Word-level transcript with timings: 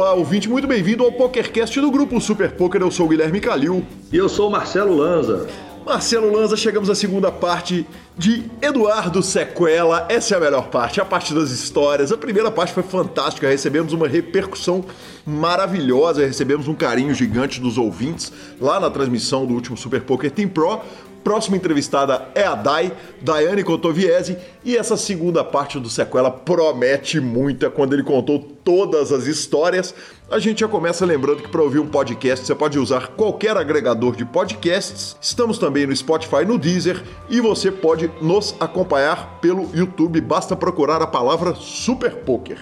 Olá, 0.00 0.14
ouvinte, 0.14 0.48
muito 0.48 0.66
bem-vindo 0.66 1.04
ao 1.04 1.12
PokerCast 1.12 1.78
do 1.78 1.90
Grupo 1.90 2.18
Super 2.22 2.52
Poker. 2.52 2.80
Eu 2.80 2.90
sou 2.90 3.04
o 3.04 3.08
Guilherme 3.10 3.38
Calil. 3.38 3.84
E 4.10 4.16
eu 4.16 4.30
sou 4.30 4.48
o 4.48 4.50
Marcelo 4.50 4.96
Lanza. 4.96 5.46
Marcelo 5.84 6.32
Lanza, 6.32 6.56
chegamos 6.56 6.88
à 6.88 6.94
segunda 6.94 7.30
parte 7.30 7.86
de 8.16 8.44
Eduardo 8.62 9.22
Sequela. 9.22 10.06
Essa 10.08 10.34
é 10.34 10.36
a 10.38 10.40
melhor 10.40 10.68
parte, 10.68 11.02
a 11.02 11.04
parte 11.04 11.34
das 11.34 11.50
histórias. 11.50 12.10
A 12.10 12.16
primeira 12.16 12.50
parte 12.50 12.72
foi 12.72 12.82
fantástica, 12.82 13.46
recebemos 13.46 13.92
uma 13.92 14.08
repercussão 14.08 14.82
maravilhosa, 15.26 16.24
recebemos 16.24 16.66
um 16.66 16.74
carinho 16.74 17.12
gigante 17.12 17.60
dos 17.60 17.76
ouvintes 17.76 18.32
lá 18.58 18.80
na 18.80 18.88
transmissão 18.88 19.44
do 19.44 19.52
último 19.52 19.76
Super 19.76 20.00
Poker 20.00 20.30
Team 20.30 20.48
Pro. 20.48 20.80
Próxima 21.22 21.56
entrevistada 21.56 22.28
é 22.34 22.44
a 22.44 22.54
Dai, 22.54 22.92
Daiane 23.20 23.62
Cotoviese, 23.62 24.38
e 24.64 24.76
essa 24.76 24.96
segunda 24.96 25.44
parte 25.44 25.78
do 25.78 25.88
sequela 25.90 26.30
promete 26.30 27.20
muito. 27.20 27.66
É 27.66 27.70
quando 27.70 27.92
ele 27.92 28.02
contou 28.02 28.38
todas 28.64 29.12
as 29.12 29.26
histórias. 29.26 29.94
A 30.30 30.38
gente 30.38 30.60
já 30.60 30.68
começa 30.68 31.04
lembrando 31.04 31.42
que 31.42 31.48
para 31.48 31.62
ouvir 31.62 31.78
um 31.78 31.86
podcast 31.86 32.46
você 32.46 32.54
pode 32.54 32.78
usar 32.78 33.08
qualquer 33.08 33.56
agregador 33.56 34.16
de 34.16 34.24
podcasts. 34.24 35.16
Estamos 35.20 35.58
também 35.58 35.86
no 35.86 35.94
Spotify, 35.94 36.44
no 36.46 36.58
Deezer 36.58 37.02
e 37.28 37.40
você 37.40 37.70
pode 37.70 38.10
nos 38.22 38.54
acompanhar 38.58 39.38
pelo 39.40 39.68
YouTube. 39.74 40.20
Basta 40.20 40.56
procurar 40.56 41.02
a 41.02 41.06
palavra 41.06 41.54
Super 41.54 42.14
Poker 42.16 42.58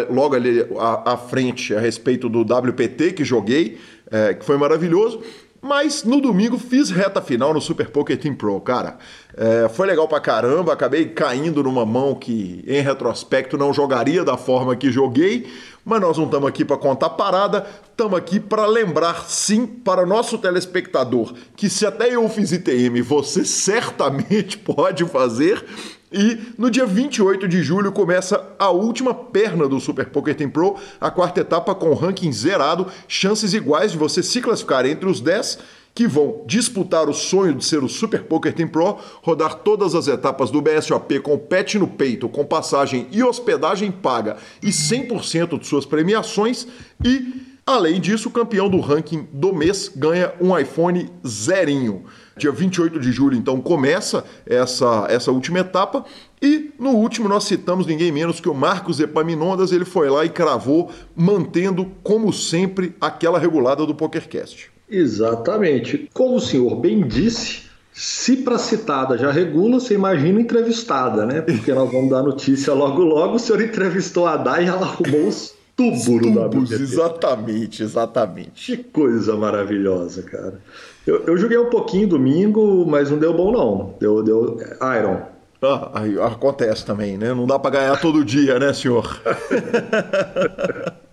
logo 0.09 0.35
ali 0.35 0.65
à, 0.79 1.13
à 1.13 1.17
frente 1.17 1.75
a 1.75 1.79
respeito 1.79 2.27
do 2.27 2.41
WPT 2.41 3.13
que 3.13 3.23
joguei, 3.23 3.77
é, 4.09 4.33
que 4.33 4.43
foi 4.43 4.57
maravilhoso. 4.57 5.21
Mas 5.67 6.05
no 6.05 6.21
domingo 6.21 6.57
fiz 6.57 6.89
reta 6.89 7.21
final 7.21 7.53
no 7.53 7.59
Super 7.59 7.89
Poker 7.89 8.17
Team 8.17 8.33
Pro, 8.33 8.61
cara. 8.61 8.97
É, 9.35 9.67
foi 9.67 9.85
legal 9.85 10.07
pra 10.07 10.21
caramba, 10.21 10.71
acabei 10.71 11.09
caindo 11.09 11.61
numa 11.61 11.85
mão 11.85 12.15
que, 12.15 12.63
em 12.65 12.79
retrospecto, 12.79 13.57
não 13.57 13.73
jogaria 13.73 14.23
da 14.23 14.37
forma 14.37 14.77
que 14.77 14.89
joguei, 14.89 15.45
mas 15.83 15.99
nós 15.99 16.17
não 16.17 16.23
estamos 16.23 16.47
aqui 16.47 16.63
para 16.63 16.77
contar 16.77 17.09
parada, 17.09 17.67
estamos 17.91 18.17
aqui 18.17 18.39
para 18.39 18.65
lembrar, 18.65 19.25
sim, 19.27 19.67
para 19.67 20.03
o 20.03 20.07
nosso 20.07 20.37
telespectador, 20.37 21.33
que 21.53 21.69
se 21.69 21.85
até 21.85 22.15
eu 22.15 22.29
fiz 22.29 22.53
ITM, 22.53 23.01
você 23.01 23.43
certamente 23.43 24.57
pode 24.63 25.03
fazer. 25.03 25.65
E 26.11 26.53
no 26.57 26.71
dia 26.71 26.85
28 26.85 27.47
de 27.47 27.61
julho 27.61 27.91
começa 27.91 28.55
a 28.57 28.69
última 28.69 29.13
perna 29.13 29.67
do 29.67 29.79
Super 29.79 30.07
Poker 30.07 30.35
Team 30.35 30.49
Pro, 30.49 30.75
a 31.01 31.11
quarta 31.11 31.41
etapa 31.41 31.75
com 31.75 31.93
ranking 31.93 32.31
zerado, 32.31 32.87
chances 33.07 33.53
iguais 33.53 33.91
de 33.91 33.97
você 33.97 34.23
se 34.23 34.41
classificar 34.41 34.85
entre 34.85 35.09
os 35.09 35.19
10 35.19 35.59
que 35.93 36.07
vão 36.07 36.43
disputar 36.45 37.09
o 37.09 37.13
sonho 37.13 37.55
de 37.55 37.65
ser 37.65 37.83
o 37.83 37.89
Super 37.89 38.23
Poker 38.23 38.53
Team 38.53 38.67
Pro, 38.67 38.99
rodar 39.23 39.55
todas 39.55 39.95
as 39.95 40.07
etapas 40.07 40.51
do 40.51 40.61
BSOP 40.61 41.19
com 41.21 41.39
pet 41.39 41.79
no 41.79 41.87
peito, 41.87 42.29
com 42.29 42.45
passagem 42.45 43.07
e 43.11 43.23
hospedagem 43.23 43.91
paga 43.91 44.37
e 44.61 44.67
100% 44.67 45.59
de 45.59 45.65
suas 45.65 45.85
premiações 45.85 46.67
e 47.03 47.47
Além 47.67 47.99
disso, 47.99 48.29
o 48.29 48.31
campeão 48.31 48.69
do 48.69 48.79
ranking 48.79 49.27
do 49.29 49.53
mês 49.53 49.91
ganha 49.93 50.33
um 50.39 50.57
iPhone 50.57 51.09
zerinho. 51.27 52.05
Dia 52.37 52.51
28 52.51 52.99
de 52.99 53.11
julho, 53.11 53.35
então, 53.35 53.59
começa 53.59 54.23
essa, 54.45 55.05
essa 55.09 55.31
última 55.31 55.59
etapa. 55.59 56.05
E 56.41 56.71
no 56.79 56.91
último 56.91 57.27
nós 57.27 57.45
citamos 57.45 57.87
ninguém 57.87 58.11
menos 58.11 58.39
que 58.39 58.49
o 58.49 58.53
Marcos 58.53 58.99
Epaminondas. 58.99 59.71
Ele 59.71 59.85
foi 59.85 60.09
lá 60.09 60.23
e 60.23 60.29
cravou, 60.29 60.91
mantendo, 61.15 61.91
como 62.03 62.31
sempre, 62.31 62.95
aquela 63.01 63.39
regulada 63.39 63.85
do 63.85 63.95
PokerCast. 63.95 64.69
Exatamente. 64.89 66.09
Como 66.13 66.35
o 66.35 66.41
senhor 66.41 66.75
bem 66.75 67.05
disse, 67.05 67.63
se 67.91 68.37
para 68.37 68.59
citada 68.59 69.17
já 69.17 69.31
regula, 69.31 69.79
você 69.79 69.95
imagina 69.95 70.39
entrevistada, 70.39 71.25
né? 71.25 71.41
Porque 71.41 71.73
nós 71.73 71.91
vamos 71.91 72.11
dar 72.11 72.21
notícia 72.21 72.73
logo 72.73 73.03
logo. 73.03 73.35
O 73.35 73.39
senhor 73.39 73.59
entrevistou 73.63 74.27
a 74.27 74.37
Dai 74.37 74.65
e 74.65 74.67
ela 74.67 74.81
arrumou 74.81 75.27
os 75.27 75.56
tubos 75.77 76.05
da 76.33 76.47
WPT. 76.47 76.73
Exatamente, 76.73 77.83
exatamente. 77.83 78.75
Que 78.75 78.83
coisa 78.83 79.37
maravilhosa, 79.37 80.23
cara. 80.23 80.59
Eu, 81.05 81.23
eu 81.27 81.37
joguei 81.37 81.57
um 81.57 81.69
pouquinho 81.69 82.07
domingo, 82.07 82.85
mas 82.85 83.11
não 83.11 83.19
deu 83.19 83.33
bom 83.33 83.51
não. 83.51 83.95
Deu, 83.99 84.23
deu 84.23 84.57
Iron. 84.99 85.21
Ah, 85.61 86.03
acontece 86.27 86.85
também, 86.85 87.17
né? 87.17 87.33
Não 87.33 87.45
dá 87.47 87.57
para 87.57 87.71
ganhar 87.71 88.01
todo 88.01 88.25
dia, 88.25 88.59
né, 88.59 88.73
senhor? 88.73 89.21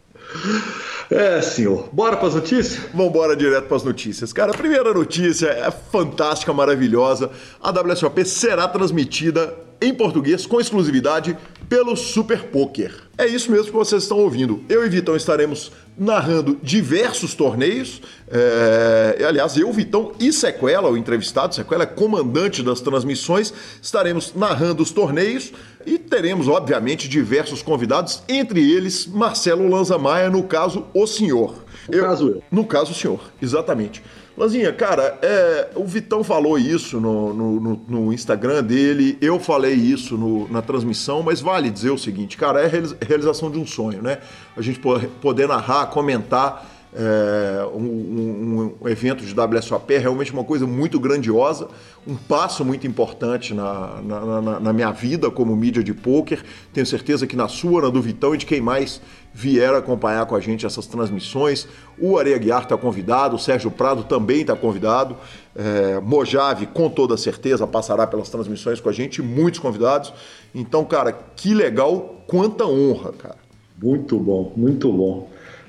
É, 1.11 1.41
senhor. 1.43 1.89
Bora 1.93 2.17
para 2.17 2.29
as 2.29 2.35
notícias? 2.35 2.87
Vamos 2.93 3.11
embora 3.11 3.37
direto 3.37 3.67
para 3.67 3.77
as 3.77 3.85
notícias. 3.85 4.33
Cara, 4.33 4.53
a 4.53 4.57
primeira 4.57 4.93
notícia 4.93 5.47
é 5.49 5.71
fantástica, 5.71 6.53
maravilhosa. 6.53 7.31
A 7.63 7.71
WSOP 7.71 8.25
será 8.25 8.67
transmitida 8.67 9.55
em 9.81 9.95
português 9.95 10.47
com 10.47 10.61
exclusividade 10.61 11.37
pelo 11.69 11.97
Super 11.97 12.45
Poker. 12.45 12.95
É 13.17 13.27
isso 13.27 13.51
mesmo 13.51 13.67
que 13.67 13.73
vocês 13.73 14.03
estão 14.03 14.19
ouvindo. 14.19 14.65
Eu 14.69 14.85
e 14.85 14.89
Vitão 14.89 15.15
estaremos 15.15 15.71
narrando 15.97 16.59
diversos 16.63 17.35
torneios. 17.35 18.03
É... 18.29 19.25
Aliás, 19.25 19.57
eu, 19.57 19.73
Vitão 19.73 20.13
e 20.19 20.33
Sequela, 20.33 20.91
o 20.91 20.97
entrevistado, 20.97 21.55
Sequela 21.55 21.85
é 21.85 21.87
comandante 21.87 22.63
das 22.63 22.81
transmissões, 22.81 23.53
estaremos 23.81 24.33
narrando 24.35 24.83
os 24.83 24.91
torneios 24.91 25.53
e 25.87 25.99
teremos, 25.99 26.49
obviamente, 26.49 27.09
diversos 27.09 27.63
convidados, 27.63 28.23
entre 28.29 28.61
eles 28.73 29.07
Marcelo 29.07 29.69
Lanza 29.69 29.99
Maia, 29.99 30.31
no 30.31 30.43
caso, 30.43 30.87
o 30.93 31.07
senhor. 31.07 31.65
No 31.89 31.95
eu... 31.95 32.05
caso 32.05 32.29
eu. 32.29 32.43
No 32.51 32.65
caso, 32.65 32.93
o 32.93 32.95
senhor, 32.95 33.21
exatamente. 33.41 34.03
Lanzinha, 34.37 34.73
cara, 34.73 35.17
é, 35.23 35.69
o 35.77 35.85
Vitão 35.85 36.25
falou 36.25 36.59
isso 36.59 37.01
no, 37.01 37.33
no, 37.33 37.81
no, 37.89 38.13
Instagram 38.13 38.65
dele, 38.65 39.17
eu 39.21 39.39
falei 39.39 39.75
isso 39.75 40.17
no, 40.17 40.49
na 40.51 40.61
transmissão, 40.61 41.23
mas 41.23 41.41
vale 41.41 41.71
dizer 41.71 41.91
o 41.91 41.99
seguinte, 41.99 42.37
cara, 42.37 42.61
é 42.61 42.67
a 42.67 43.07
realização 43.07 43.49
de 43.49 43.59
um 43.59 43.67
sonho, 43.67 44.03
né? 44.03 44.19
A 44.57 44.61
gente 44.61 44.81
poder 45.21 45.47
narrar, 45.47 45.87
comentar 45.87 46.69
é, 46.97 47.67
um, 47.75 48.77
um, 48.81 48.89
evento 48.89 49.25
de 49.25 49.35
WSOP 49.39 49.95
é 49.95 49.99
realmente 49.99 50.33
uma 50.33 50.45
coisa 50.45 50.65
muito 50.65 51.01
grandiosa, 51.01 51.69
um 52.07 52.15
passo 52.15 52.65
muito 52.65 52.87
importante 52.87 53.53
na, 53.53 54.01
na, 54.01 54.41
na, 54.41 54.61
na 54.61 54.73
minha 54.73 54.93
vida 54.93 55.29
como 55.31 55.57
mídia 55.57 55.83
de 55.83 55.93
pôquer. 55.93 56.43
Tenho 56.73 56.87
certeza 56.87 57.27
que 57.27 57.35
na 57.35 57.49
sua, 57.49 57.83
na 57.83 57.89
do 57.89 58.01
Vitão 58.01 58.35
e 58.35 58.39
de 58.39 58.47
quem 58.47 58.61
mais 58.61 59.01
vier 59.35 59.75
acompanhar 59.75 60.25
com 60.27 60.37
a 60.37 60.41
gente 60.41 60.65
essas 60.65 60.87
transmissões. 60.87 61.67
O 61.99 62.17
Areia 62.17 62.39
Guiar 62.39 62.63
está 62.63 62.77
convidado, 62.77 63.35
o 63.35 63.39
Sérgio 63.39 63.69
Prado 63.69 64.05
também 64.05 64.43
está 64.43 64.55
convidado. 64.55 65.17
É, 65.57 65.99
Mojave, 66.01 66.67
com 66.67 66.89
toda 66.89 67.17
certeza, 67.17 67.67
passará 67.67 68.07
pelas 68.07 68.29
transmissões 68.29 68.81
com 68.81 68.89
a 68.89 68.93
gente, 68.93 69.21
muitos 69.21 69.59
convidados. 69.59 70.13
Então, 70.55 70.85
cara, 70.85 71.13
que 71.35 71.53
legal, 71.53 72.23
quanta 72.29 72.65
honra, 72.65 73.13
cara. 73.13 73.37
Muito 73.83 74.17
bom, 74.19 74.53
muito 74.57 74.93
bom. 74.93 75.29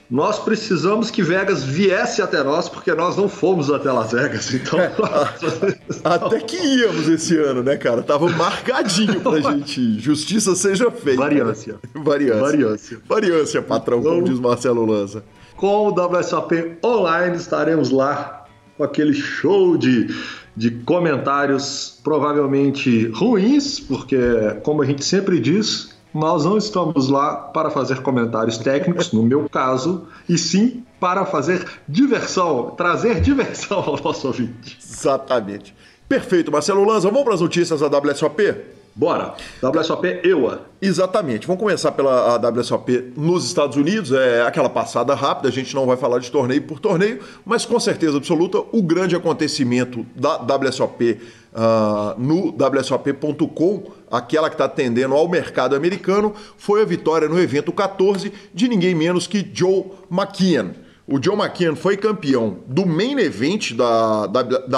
Nós 0.10 0.38
precisamos 0.38 1.10
que 1.10 1.24
Vegas 1.24 1.64
viesse 1.64 2.22
até 2.22 2.44
nós, 2.44 2.70
porque 2.70 2.94
nós 2.94 3.18
não 3.18 3.28
fomos 3.28 3.72
até 3.72 3.92
Las 3.92 4.12
Vegas. 4.12 4.54
Então. 4.54 4.80
até 6.04 6.40
que 6.42 6.58
íamos 6.58 7.08
esse 7.08 7.36
ano, 7.38 7.64
né, 7.64 7.76
cara? 7.76 8.04
Tava 8.04 8.30
marcadinho 8.30 9.20
pra 9.20 9.40
gente 9.40 9.82
ir. 9.82 10.00
Justiça 10.00 10.56
seja 10.56 10.92
feita. 10.92 11.22
Variância. 11.22 11.80
Variância. 11.94 12.42
Variância. 12.42 13.02
Variância, 13.08 13.62
patrão, 13.62 14.00
então, 14.00 14.14
como 14.14 14.26
diz 14.26 14.40
Marcelo 14.40 14.86
Lanza. 14.86 15.24
Com 15.58 15.88
o 15.88 15.90
WSOP 15.90 16.78
Online 16.84 17.36
estaremos 17.38 17.90
lá 17.90 18.46
com 18.78 18.84
aquele 18.84 19.14
show 19.14 19.78
de, 19.78 20.08
de 20.56 20.70
comentários 20.70 22.00
provavelmente 22.04 23.08
ruins, 23.08 23.80
porque, 23.80 24.18
como 24.64 24.82
a 24.84 24.86
gente 24.86 25.04
sempre 25.04 25.40
diz, 25.40 25.95
nós 26.16 26.46
não 26.46 26.58
estamos 26.58 27.10
lá 27.10 27.36
para 27.36 27.70
fazer 27.70 28.02
comentários 28.02 28.58
técnicos, 28.58 29.12
no 29.12 29.22
meu 29.22 29.50
caso, 29.50 30.08
e 30.30 30.38
sim 30.38 30.86
para 30.98 31.26
fazer 31.26 31.68
diversão, 31.90 32.72
trazer 32.72 33.20
diversão 33.20 33.80
ao 33.86 34.02
nosso 34.02 34.28
ouvinte. 34.28 34.78
Exatamente. 34.82 35.76
Perfeito, 36.08 36.50
Marcelo 36.50 36.86
Lanza. 36.86 37.10
Vamos 37.10 37.26
para 37.26 37.34
as 37.34 37.42
notícias 37.42 37.82
da 37.82 37.88
WSOP? 37.88 38.56
Bora! 38.98 39.36
WSOP 39.62 40.22
EUA. 40.24 40.68
Exatamente. 40.82 41.46
Vamos 41.46 41.62
começar 41.62 41.92
pela 41.92 42.38
WSOP 42.38 43.12
nos 43.18 43.46
Estados 43.46 43.76
Unidos. 43.76 44.14
É 44.14 44.44
aquela 44.44 44.70
passada 44.70 45.14
rápida, 45.14 45.50
a 45.50 45.52
gente 45.52 45.76
não 45.76 45.86
vai 45.86 45.98
falar 45.98 46.20
de 46.20 46.32
torneio 46.32 46.62
por 46.62 46.80
torneio, 46.80 47.20
mas 47.46 47.66
com 47.66 47.78
certeza 47.78 48.16
absoluta, 48.16 48.58
o 48.72 48.82
grande 48.82 49.14
acontecimento 49.14 50.06
da 50.16 50.38
WSOP 50.38 51.12
uh, 51.12 51.18
ah, 51.54 52.16
no 52.18 52.56
WSOP.com, 52.56 53.92
aquela 54.10 54.50
que 54.50 54.56
está 54.56 54.64
atendendo 54.64 55.14
ao 55.14 55.28
mercado 55.28 55.76
americano, 55.76 56.34
foi 56.58 56.82
a 56.82 56.86
vitória 56.86 57.28
no 57.28 57.38
evento 57.38 57.74
14 57.74 58.32
de 58.54 58.68
ninguém 58.70 58.96
menos 58.96 59.28
que 59.28 59.46
Joe 59.54 59.88
McKeon. 60.10 60.86
O 61.08 61.22
Joe 61.22 61.36
McKeon 61.36 61.76
foi 61.76 61.98
campeão 61.98 62.58
do 62.66 62.84
main 62.84 63.20
event 63.20 63.74
da, 63.74 64.26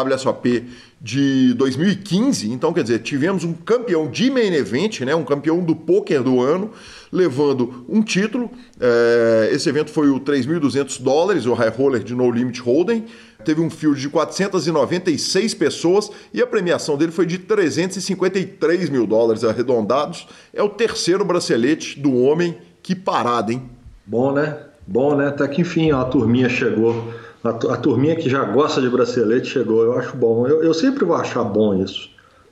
WSOP 0.03 0.67
de 0.99 1.53
2015. 1.53 2.51
Então, 2.51 2.73
quer 2.73 2.83
dizer, 2.83 2.99
tivemos 2.99 3.43
um 3.43 3.53
campeão 3.53 4.09
de 4.09 4.29
main 4.31 4.53
event, 4.53 5.01
né, 5.01 5.15
um 5.15 5.23
campeão 5.23 5.63
do 5.63 5.75
poker 5.75 6.23
do 6.23 6.41
ano, 6.41 6.71
levando 7.11 7.85
um 7.87 8.01
título. 8.01 8.49
É, 8.79 9.49
esse 9.51 9.69
evento 9.69 9.91
foi 9.91 10.09
o 10.09 10.19
3.200 10.19 11.01
dólares, 11.01 11.45
o 11.45 11.53
High 11.53 11.69
Roller 11.69 12.03
de 12.03 12.15
No 12.15 12.29
Limit 12.31 12.59
Hold'em. 12.61 13.05
Teve 13.45 13.61
um 13.61 13.69
field 13.69 14.01
de 14.01 14.09
496 14.09 15.53
pessoas 15.53 16.11
e 16.33 16.41
a 16.41 16.47
premiação 16.47 16.97
dele 16.97 17.11
foi 17.11 17.25
de 17.25 17.37
353 17.37 18.89
mil 18.89 19.05
dólares 19.05 19.43
arredondados. 19.43 20.27
É 20.53 20.61
o 20.61 20.69
terceiro 20.69 21.23
bracelete 21.23 21.99
do 21.99 22.13
homem. 22.13 22.57
Que 22.81 22.95
parada, 22.95 23.53
hein? 23.53 23.69
Bom, 24.05 24.33
né? 24.33 24.57
Bom, 24.85 25.15
né? 25.15 25.27
Até 25.27 25.47
que 25.47 25.61
enfim 25.61 25.91
a 25.91 26.03
turminha 26.05 26.49
chegou 26.49 27.13
a, 27.43 27.49
a 27.49 27.77
turminha 27.77 28.15
que 28.15 28.29
já 28.29 28.43
gosta 28.43 28.81
de 28.81 28.89
bracelete 28.89 29.47
chegou. 29.47 29.83
Eu 29.83 29.97
acho 29.97 30.15
bom. 30.15 30.47
Eu, 30.47 30.63
eu 30.63 30.73
sempre 30.73 31.05
vou 31.05 31.15
achar 31.15 31.43
bom 31.43 31.73
isso. 31.81 32.09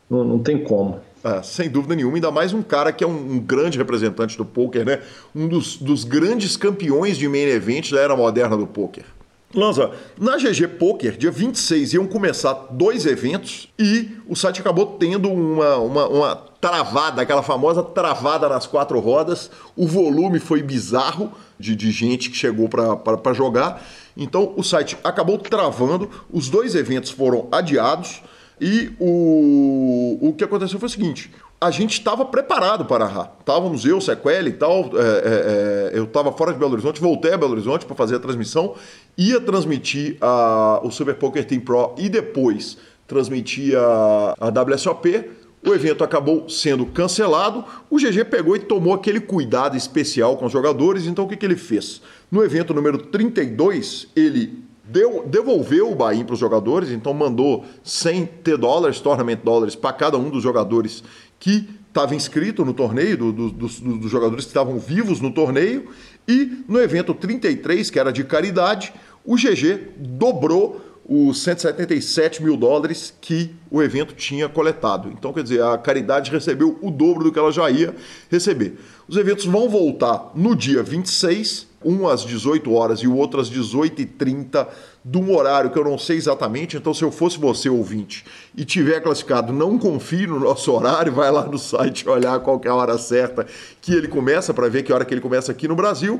Não, 0.09 0.23
não 0.23 0.39
tem 0.39 0.63
como. 0.63 0.99
É, 1.23 1.41
sem 1.41 1.67
dúvida 1.67 1.95
nenhuma, 1.95 2.17
ainda 2.17 2.29
mais 2.29 2.53
um 2.53 2.61
cara 2.61 2.91
que 2.91 3.03
é 3.03 3.07
um, 3.07 3.33
um 3.33 3.39
grande 3.39 3.79
representante 3.79 4.37
do 4.37 4.45
poker, 4.45 4.85
né? 4.85 5.01
Um 5.35 5.47
dos, 5.47 5.75
dos, 5.77 6.03
grandes 6.03 6.55
campeões 6.55 7.17
de 7.17 7.27
main 7.27 7.47
event 7.47 7.89
da 7.91 7.99
era 7.99 8.15
moderna 8.15 8.55
do 8.55 8.67
poker. 8.67 9.03
Lanza, 9.51 9.91
na 10.19 10.37
GG 10.37 10.67
Poker, 10.77 11.17
dia 11.17 11.31
26, 11.31 11.93
iam 11.93 12.05
começar 12.05 12.53
dois 12.71 13.05
eventos 13.05 13.69
e 13.79 14.11
o 14.27 14.35
site 14.35 14.59
acabou 14.59 14.97
tendo 14.99 15.31
uma, 15.31 15.77
uma, 15.77 16.07
uma 16.07 16.43
travada, 16.67 17.21
aquela 17.21 17.43
famosa 17.43 17.83
travada 17.83 18.49
nas 18.49 18.65
quatro 18.65 18.99
rodas. 18.99 19.51
O 19.75 19.87
volume 19.87 20.39
foi 20.39 20.63
bizarro 20.63 21.31
de, 21.59 21.75
de 21.75 21.91
gente 21.91 22.29
que 22.29 22.35
chegou 22.35 22.67
para 22.69 23.33
jogar 23.33 23.81
então 24.17 24.53
o 24.55 24.63
site 24.63 24.97
acabou 25.03 25.37
travando, 25.37 26.09
os 26.31 26.49
dois 26.49 26.75
eventos 26.75 27.11
foram 27.11 27.47
adiados 27.51 28.21
e 28.59 28.91
o, 28.99 30.17
o 30.21 30.33
que 30.33 30.43
aconteceu 30.43 30.79
foi 30.79 30.87
o 30.87 30.91
seguinte: 30.91 31.31
a 31.59 31.69
gente 31.69 31.93
estava 31.93 32.23
preparado 32.23 32.85
para 32.85 33.05
a 33.05 33.29
Estávamos 33.39 33.85
eu, 33.85 33.99
Sequel 33.99 34.47
e 34.47 34.53
tal. 34.53 34.91
É, 34.93 35.91
é, 35.91 35.95
é 35.95 35.99
eu 35.99 36.05
estava 36.05 36.31
fora 36.31 36.53
de 36.53 36.59
Belo 36.59 36.73
Horizonte, 36.73 37.01
voltei 37.01 37.33
a 37.33 37.37
Belo 37.37 37.51
Horizonte 37.51 37.85
para 37.85 37.95
fazer 37.95 38.15
a 38.15 38.19
transmissão, 38.19 38.75
ia 39.17 39.41
transmitir 39.41 40.17
a, 40.21 40.79
o 40.81 40.89
Super 40.89 41.15
Poker 41.15 41.45
Team 41.45 41.59
Pro 41.59 41.93
e 41.97 42.07
depois 42.07 42.77
transmitir 43.05 43.77
a, 43.77 44.35
a 44.39 44.61
WSOP. 44.61 45.44
O 45.65 45.73
evento 45.73 46.03
acabou 46.03 46.47
sendo 46.47 46.85
cancelado. 46.85 47.65
O 47.89 47.97
GG 47.97 48.25
pegou 48.25 48.55
e 48.55 48.59
tomou 48.59 48.93
aquele 48.93 49.19
cuidado 49.19 49.75
especial 49.75 50.37
com 50.37 50.45
os 50.45 50.51
jogadores. 50.51 51.07
Então 51.07 51.25
o 51.25 51.27
que, 51.27 51.35
que 51.35 51.45
ele 51.45 51.55
fez? 51.55 52.01
No 52.31 52.43
evento 52.43 52.73
número 52.73 52.97
32, 52.97 54.07
ele 54.15 54.63
deu, 54.83 55.25
devolveu 55.27 55.91
o 55.91 55.95
buy 55.95 56.23
para 56.23 56.33
os 56.33 56.39
jogadores, 56.39 56.89
então 56.91 57.13
mandou 57.13 57.65
100 57.83 58.25
T 58.43 58.57
dólares, 58.57 58.99
tournament 58.99 59.39
dólares, 59.43 59.75
para 59.75 59.93
cada 59.93 60.17
um 60.17 60.29
dos 60.29 60.43
jogadores 60.43 61.03
que 61.39 61.67
estava 61.87 62.13
inscrito 62.13 62.63
no 62.63 62.73
torneio, 62.73 63.17
do, 63.17 63.31
do, 63.31 63.51
dos, 63.51 63.79
dos 63.79 64.11
jogadores 64.11 64.45
que 64.45 64.49
estavam 64.49 64.77
vivos 64.77 65.19
no 65.19 65.31
torneio. 65.31 65.87
E 66.27 66.63
no 66.67 66.79
evento 66.79 67.13
33, 67.13 67.89
que 67.89 67.99
era 67.99 68.11
de 68.11 68.23
caridade, 68.23 68.93
o 69.23 69.35
GG 69.35 69.93
dobrou 69.97 70.81
os 71.07 71.43
177 71.43 72.41
mil 72.41 72.57
dólares 72.57 73.13
que 73.21 73.53
o 73.69 73.81
evento 73.81 74.15
tinha 74.15 74.49
coletado. 74.49 75.09
Então, 75.09 75.31
quer 75.31 75.43
dizer, 75.43 75.61
a 75.61 75.77
caridade 75.77 76.31
recebeu 76.31 76.79
o 76.81 76.89
dobro 76.89 77.25
do 77.25 77.31
que 77.31 77.37
ela 77.37 77.51
já 77.51 77.69
ia 77.69 77.93
receber. 78.29 78.79
Os 79.07 79.15
eventos 79.15 79.45
vão 79.45 79.69
voltar 79.69 80.31
no 80.33 80.55
dia 80.55 80.81
26, 80.81 81.67
um 81.83 82.07
às 82.07 82.25
18 82.25 82.73
horas 82.73 82.99
e 83.01 83.07
o 83.07 83.15
outro 83.15 83.39
às 83.39 83.51
18h30, 83.51 84.67
de 85.03 85.17
um 85.19 85.35
horário 85.35 85.69
que 85.69 85.77
eu 85.77 85.83
não 85.83 85.95
sei 85.95 86.17
exatamente. 86.17 86.75
Então, 86.75 86.91
se 86.91 87.03
eu 87.03 87.11
fosse 87.11 87.37
você, 87.37 87.69
ouvinte, 87.69 88.25
e 88.57 88.65
tiver 88.65 88.99
classificado, 88.99 89.53
não 89.53 89.77
confie 89.77 90.25
no 90.25 90.39
nosso 90.39 90.71
horário, 90.71 91.13
vai 91.13 91.29
lá 91.29 91.45
no 91.45 91.59
site 91.59 92.09
olhar 92.09 92.39
qual 92.39 92.59
é 92.65 92.69
a 92.69 92.73
hora 92.73 92.97
certa 92.97 93.45
que 93.79 93.93
ele 93.93 94.07
começa, 94.07 94.55
para 94.55 94.67
ver 94.67 94.81
que 94.81 94.91
hora 94.91 95.05
que 95.05 95.13
ele 95.13 95.21
começa 95.21 95.51
aqui 95.51 95.67
no 95.67 95.75
Brasil. 95.75 96.19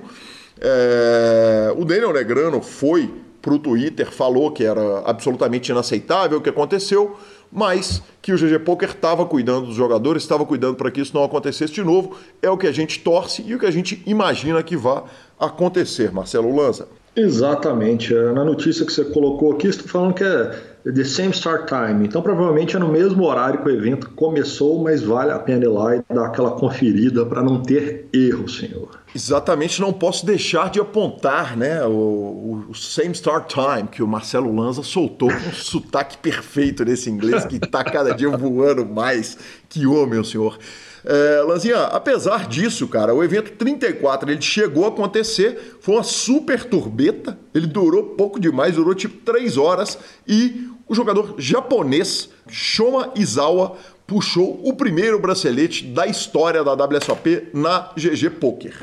É... 0.62 1.74
O 1.76 1.84
Daniel 1.84 2.14
Negrano 2.14 2.62
foi 2.62 3.12
para 3.46 3.54
o 3.54 3.60
Twitter, 3.60 4.12
falou 4.12 4.50
que 4.50 4.64
era 4.64 5.04
absolutamente 5.06 5.72
inaceitável 5.72 6.40
o 6.40 6.42
que 6.42 6.50
aconteceu, 6.50 7.16
mas 7.52 8.02
que 8.20 8.34
o 8.34 8.36
GG 8.36 8.66
Poker 8.66 8.90
estava 8.90 9.24
cuidando 9.24 9.68
dos 9.68 9.76
jogadores, 9.76 10.24
estava 10.24 10.44
cuidando 10.44 10.78
para 10.78 10.90
que 10.90 11.00
isso 11.00 11.16
não 11.16 11.24
acontecesse 11.24 11.72
de 11.72 11.84
novo. 11.84 12.18
É 12.42 12.50
o 12.50 12.58
que 12.58 12.66
a 12.66 12.72
gente 12.72 13.02
torce 13.02 13.44
e 13.46 13.54
o 13.54 13.60
que 13.60 13.68
a 13.68 13.72
gente 13.72 14.02
imagina 14.08 14.64
que 14.64 14.76
vá 14.76 15.04
acontecer, 15.40 16.12
Marcelo 16.12 16.56
Lanza. 16.56 16.88
Exatamente. 17.16 18.14
É, 18.14 18.32
na 18.34 18.44
notícia 18.44 18.86
que 18.86 18.92
você 18.92 19.06
colocou 19.06 19.54
aqui, 19.54 19.68
está 19.68 19.88
falando 19.88 20.14
que 20.14 20.24
é 20.24 20.92
the 20.92 21.04
same 21.04 21.32
start 21.32 21.68
time. 21.68 22.06
Então, 22.06 22.22
provavelmente 22.22 22.76
é 22.76 22.80
no 22.80 22.90
mesmo 22.90 23.24
horário 23.24 23.62
que 23.62 23.70
o 23.70 23.72
evento 23.72 24.10
começou, 24.12 24.84
mas 24.84 25.02
vale 25.02 25.32
a 25.32 25.40
pena 25.40 25.64
ir 25.64 25.70
lá 25.70 25.96
e 25.96 26.04
dar 26.14 26.28
aquela 26.28 26.52
conferida 26.52 27.26
para 27.26 27.42
não 27.42 27.62
ter 27.62 28.08
erro, 28.14 28.48
senhor. 28.48 28.90
Exatamente, 29.16 29.80
não 29.80 29.94
posso 29.94 30.26
deixar 30.26 30.70
de 30.70 30.80
apontar 30.80 31.56
né, 31.56 31.84
o, 31.86 32.66
o, 32.70 32.76
same 32.76 33.14
start 33.14 33.54
time 33.54 33.88
que 33.90 34.04
o 34.04 34.08
Marcelo 34.08 34.54
Lanza 34.54 34.84
soltou 34.84 35.30
com 35.30 35.50
um 35.50 35.54
sotaque 35.54 36.18
perfeito 36.18 36.84
nesse 36.84 37.10
inglês 37.10 37.46
que 37.46 37.56
está 37.56 37.84
cada 37.84 38.14
dia 38.14 38.30
voando 38.30 38.86
mais. 38.86 39.38
Que 39.70 39.88
homem, 39.88 40.22
senhor. 40.24 40.60
É, 41.08 41.42
Lanzinha, 41.42 41.84
apesar 41.84 42.48
disso, 42.48 42.88
cara, 42.88 43.14
o 43.14 43.24
evento 43.24 43.52
34 43.52 44.32
ele 44.32 44.42
chegou 44.42 44.86
a 44.86 44.88
acontecer, 44.88 45.78
foi 45.80 45.96
uma 45.96 46.04
super 46.04 46.64
turbeta, 46.64 47.38
ele 47.54 47.68
durou 47.68 48.16
pouco 48.16 48.40
demais, 48.40 48.76
durou 48.76 48.96
tipo 48.96 49.18
3 49.24 49.56
horas 49.56 50.00
e 50.28 50.68
o 50.88 50.96
jogador 50.96 51.36
japonês 51.38 52.30
Shoma 52.50 53.12
Izawa 53.16 53.78
puxou 54.08 54.60
o 54.64 54.74
primeiro 54.74 55.20
bracelete 55.20 55.86
da 55.86 56.08
história 56.08 56.64
da 56.64 56.74
WSOP 56.74 57.50
na 57.54 57.92
GG 57.96 58.32
Poker. 58.40 58.74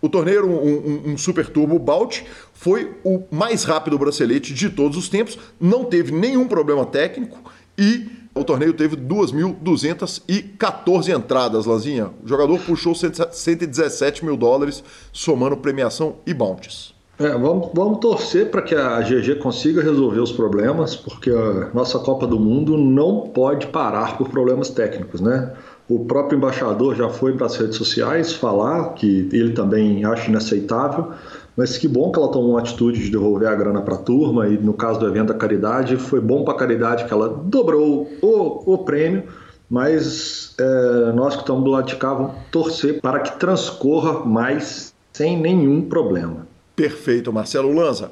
O 0.00 0.08
torneio, 0.08 0.46
um, 0.46 0.52
um, 0.52 1.12
um, 1.12 1.18
Super 1.18 1.48
Turbo 1.48 1.78
Bout, 1.78 2.24
foi 2.52 2.92
o 3.04 3.24
mais 3.30 3.64
rápido 3.64 3.98
bracelete 3.98 4.54
de 4.54 4.70
todos 4.70 4.96
os 4.96 5.08
tempos, 5.08 5.38
não 5.60 5.84
teve 5.84 6.12
nenhum 6.12 6.46
problema 6.46 6.86
técnico 6.86 7.38
e 7.76 8.21
o 8.34 8.42
torneio 8.44 8.72
teve 8.72 8.96
2.214 8.96 11.14
entradas, 11.14 11.66
Lazinha. 11.66 12.10
O 12.24 12.28
jogador 12.28 12.58
puxou 12.60 12.94
117 12.94 14.24
mil 14.24 14.34
dólares, 14.36 14.82
somando 15.12 15.56
premiação 15.56 16.14
e 16.26 16.32
bounties. 16.32 16.94
É, 17.18 17.28
vamos, 17.28 17.68
vamos 17.74 17.98
torcer 17.98 18.50
para 18.50 18.62
que 18.62 18.74
a 18.74 18.98
GG 19.00 19.34
consiga 19.36 19.82
resolver 19.82 20.20
os 20.20 20.32
problemas, 20.32 20.96
porque 20.96 21.30
a 21.30 21.68
nossa 21.74 21.98
Copa 21.98 22.26
do 22.26 22.40
Mundo 22.40 22.78
não 22.78 23.28
pode 23.28 23.66
parar 23.66 24.16
por 24.16 24.30
problemas 24.30 24.70
técnicos, 24.70 25.20
né? 25.20 25.52
O 25.88 26.04
próprio 26.06 26.38
embaixador 26.38 26.96
já 26.96 27.10
foi 27.10 27.34
para 27.34 27.44
as 27.46 27.56
redes 27.56 27.76
sociais 27.76 28.32
falar 28.32 28.94
que 28.94 29.28
ele 29.30 29.52
também 29.52 30.04
acha 30.04 30.30
inaceitável 30.30 31.12
mas 31.56 31.76
que 31.76 31.86
bom 31.86 32.10
que 32.10 32.18
ela 32.18 32.28
tomou 32.28 32.50
uma 32.50 32.60
atitude 32.60 33.02
de 33.04 33.10
devolver 33.10 33.48
a 33.48 33.54
grana 33.54 33.82
para 33.82 33.94
a 33.94 33.98
turma 33.98 34.48
e 34.48 34.56
no 34.56 34.72
caso 34.72 34.98
do 35.00 35.06
evento 35.06 35.28
da 35.28 35.34
caridade 35.34 35.96
foi 35.96 36.20
bom 36.20 36.44
para 36.44 36.54
a 36.54 36.56
caridade 36.56 37.04
que 37.04 37.12
ela 37.12 37.28
dobrou 37.28 38.08
o, 38.22 38.74
o 38.74 38.78
prêmio, 38.78 39.24
mas 39.68 40.54
é, 40.58 41.12
nós 41.12 41.34
que 41.34 41.42
estamos 41.42 41.64
do 41.64 41.70
lado 41.70 41.86
de 41.86 41.96
cá 41.96 42.14
vamos 42.14 42.32
torcer 42.50 43.00
para 43.00 43.20
que 43.20 43.38
transcorra 43.38 44.24
mais 44.24 44.94
sem 45.12 45.38
nenhum 45.38 45.82
problema. 45.82 46.46
Perfeito, 46.74 47.32
Marcelo 47.32 47.72
Lanza. 47.72 48.10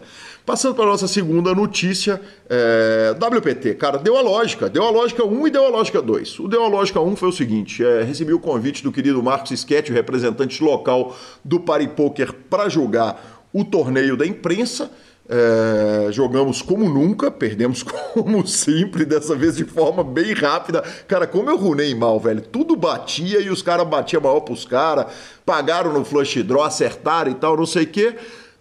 Passando 0.51 0.75
para 0.75 0.83
a 0.83 0.89
nossa 0.89 1.07
segunda 1.07 1.55
notícia, 1.55 2.21
é, 2.49 3.15
WPT, 3.17 3.75
cara, 3.75 3.99
deu 3.99 4.17
a 4.17 4.21
lógica, 4.21 4.69
deu 4.69 4.83
a 4.83 4.91
lógica 4.91 5.25
1 5.25 5.47
e 5.47 5.51
deu 5.53 5.65
a 5.65 5.69
lógica 5.69 6.03
2. 6.03 6.41
O 6.41 6.49
deu 6.49 6.65
a 6.65 6.67
lógica 6.67 7.01
1 7.01 7.15
foi 7.15 7.29
o 7.29 7.33
seguinte: 7.33 7.85
é, 7.85 8.03
recebi 8.03 8.33
o 8.33 8.41
convite 8.41 8.83
do 8.83 8.91
querido 8.91 9.23
Marcos 9.23 9.53
Sketch, 9.53 9.91
representante 9.91 10.61
local 10.61 11.17
do 11.45 11.61
Pari 11.61 11.87
Poker, 11.87 12.33
para 12.33 12.69
jogar 12.69 13.47
o 13.53 13.65
torneio 13.65 14.17
da 14.17 14.27
imprensa. 14.27 14.91
É, 15.29 16.11
jogamos 16.11 16.61
como 16.61 16.91
nunca, 16.91 17.31
perdemos 17.31 17.85
como 18.13 18.45
sempre, 18.45 19.05
dessa 19.05 19.37
vez 19.37 19.57
de 19.57 19.65
forma 19.65 20.03
bem 20.03 20.33
rápida. 20.33 20.83
Cara, 21.07 21.29
como 21.29 21.49
eu 21.49 21.57
runei 21.57 21.95
mal, 21.95 22.19
velho. 22.19 22.41
Tudo 22.41 22.75
batia 22.75 23.39
e 23.39 23.51
os 23.51 23.63
caras 23.63 23.87
batiam 23.87 24.21
maior 24.21 24.41
pros 24.41 24.65
caras, 24.65 25.07
pagaram 25.47 25.93
no 25.93 26.05
flush 26.05 26.43
draw, 26.43 26.65
acertaram 26.65 27.31
e 27.31 27.37
tal, 27.37 27.57
não 27.57 27.67
sei 27.67 27.85
o 27.85 27.87
quê. 27.87 28.17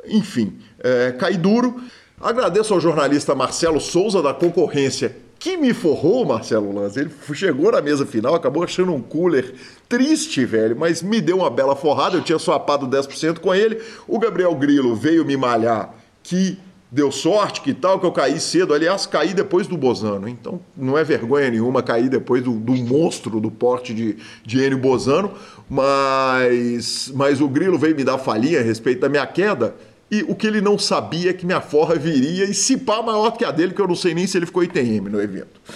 Enfim, 0.05 0.59
é, 0.83 1.11
cai 1.11 1.37
duro. 1.37 1.81
Agradeço 2.19 2.73
ao 2.73 2.81
jornalista 2.81 3.33
Marcelo 3.33 3.79
Souza 3.79 4.21
da 4.21 4.33
concorrência 4.33 5.15
que 5.39 5.55
me 5.55 5.73
forrou, 5.73 6.25
Marcelo 6.25 6.73
Lanza. 6.73 6.99
Ele 6.99 7.11
chegou 7.33 7.71
na 7.71 7.81
mesa 7.81 8.05
final, 8.05 8.35
acabou 8.35 8.61
achando 8.61 8.93
um 8.93 9.01
cooler 9.01 9.55
triste, 9.87 10.43
velho, 10.43 10.75
mas 10.77 11.01
me 11.01 11.21
deu 11.21 11.37
uma 11.37 11.49
bela 11.49 11.75
forrada. 11.75 12.17
Eu 12.17 12.21
tinha 12.21 12.37
swapado 12.37 12.85
10% 12.85 13.39
com 13.39 13.55
ele. 13.55 13.81
O 14.05 14.19
Gabriel 14.19 14.53
Grilo 14.53 14.95
veio 14.95 15.23
me 15.23 15.37
malhar 15.37 15.95
que 16.21 16.59
deu 16.91 17.11
sorte, 17.11 17.61
que 17.61 17.73
tal, 17.73 17.99
que 17.99 18.05
eu 18.05 18.11
caí 18.11 18.37
cedo. 18.39 18.73
Aliás, 18.73 19.05
caí 19.05 19.33
depois 19.33 19.65
do 19.65 19.77
Bozano. 19.77 20.27
Então, 20.27 20.59
não 20.75 20.97
é 20.97 21.03
vergonha 21.05 21.49
nenhuma 21.49 21.81
cair 21.81 22.09
depois 22.09 22.43
do, 22.43 22.51
do 22.51 22.73
monstro 22.73 23.39
do 23.39 23.49
porte 23.49 23.93
de, 23.93 24.17
de 24.45 24.61
Enio 24.61 24.77
Bozano. 24.77 25.31
Mas, 25.69 27.11
mas 27.15 27.39
o 27.39 27.47
Grilo 27.47 27.77
veio 27.77 27.95
me 27.95 28.03
dar 28.03 28.17
falinha 28.17 28.59
a 28.59 28.63
respeito 28.63 28.99
da 28.99 29.07
minha 29.07 29.25
queda. 29.25 29.73
E 30.11 30.23
o 30.23 30.35
que 30.35 30.47
ele 30.47 30.59
não 30.59 30.77
sabia 30.77 31.29
é 31.29 31.33
que 31.33 31.45
minha 31.45 31.61
forra 31.61 31.95
viria 31.95 32.45
e 32.45 32.53
se 32.53 32.77
pá 32.77 33.01
maior 33.01 33.31
que 33.31 33.45
a 33.45 33.51
dele, 33.51 33.73
que 33.73 33.81
eu 33.81 33.87
não 33.87 33.95
sei 33.95 34.15
nem 34.15 34.25
se 34.25 34.37
ele 34.37 34.47
ficou 34.47 34.63
ITM 34.63 35.09
no 35.09 35.21
evento. 35.21 35.59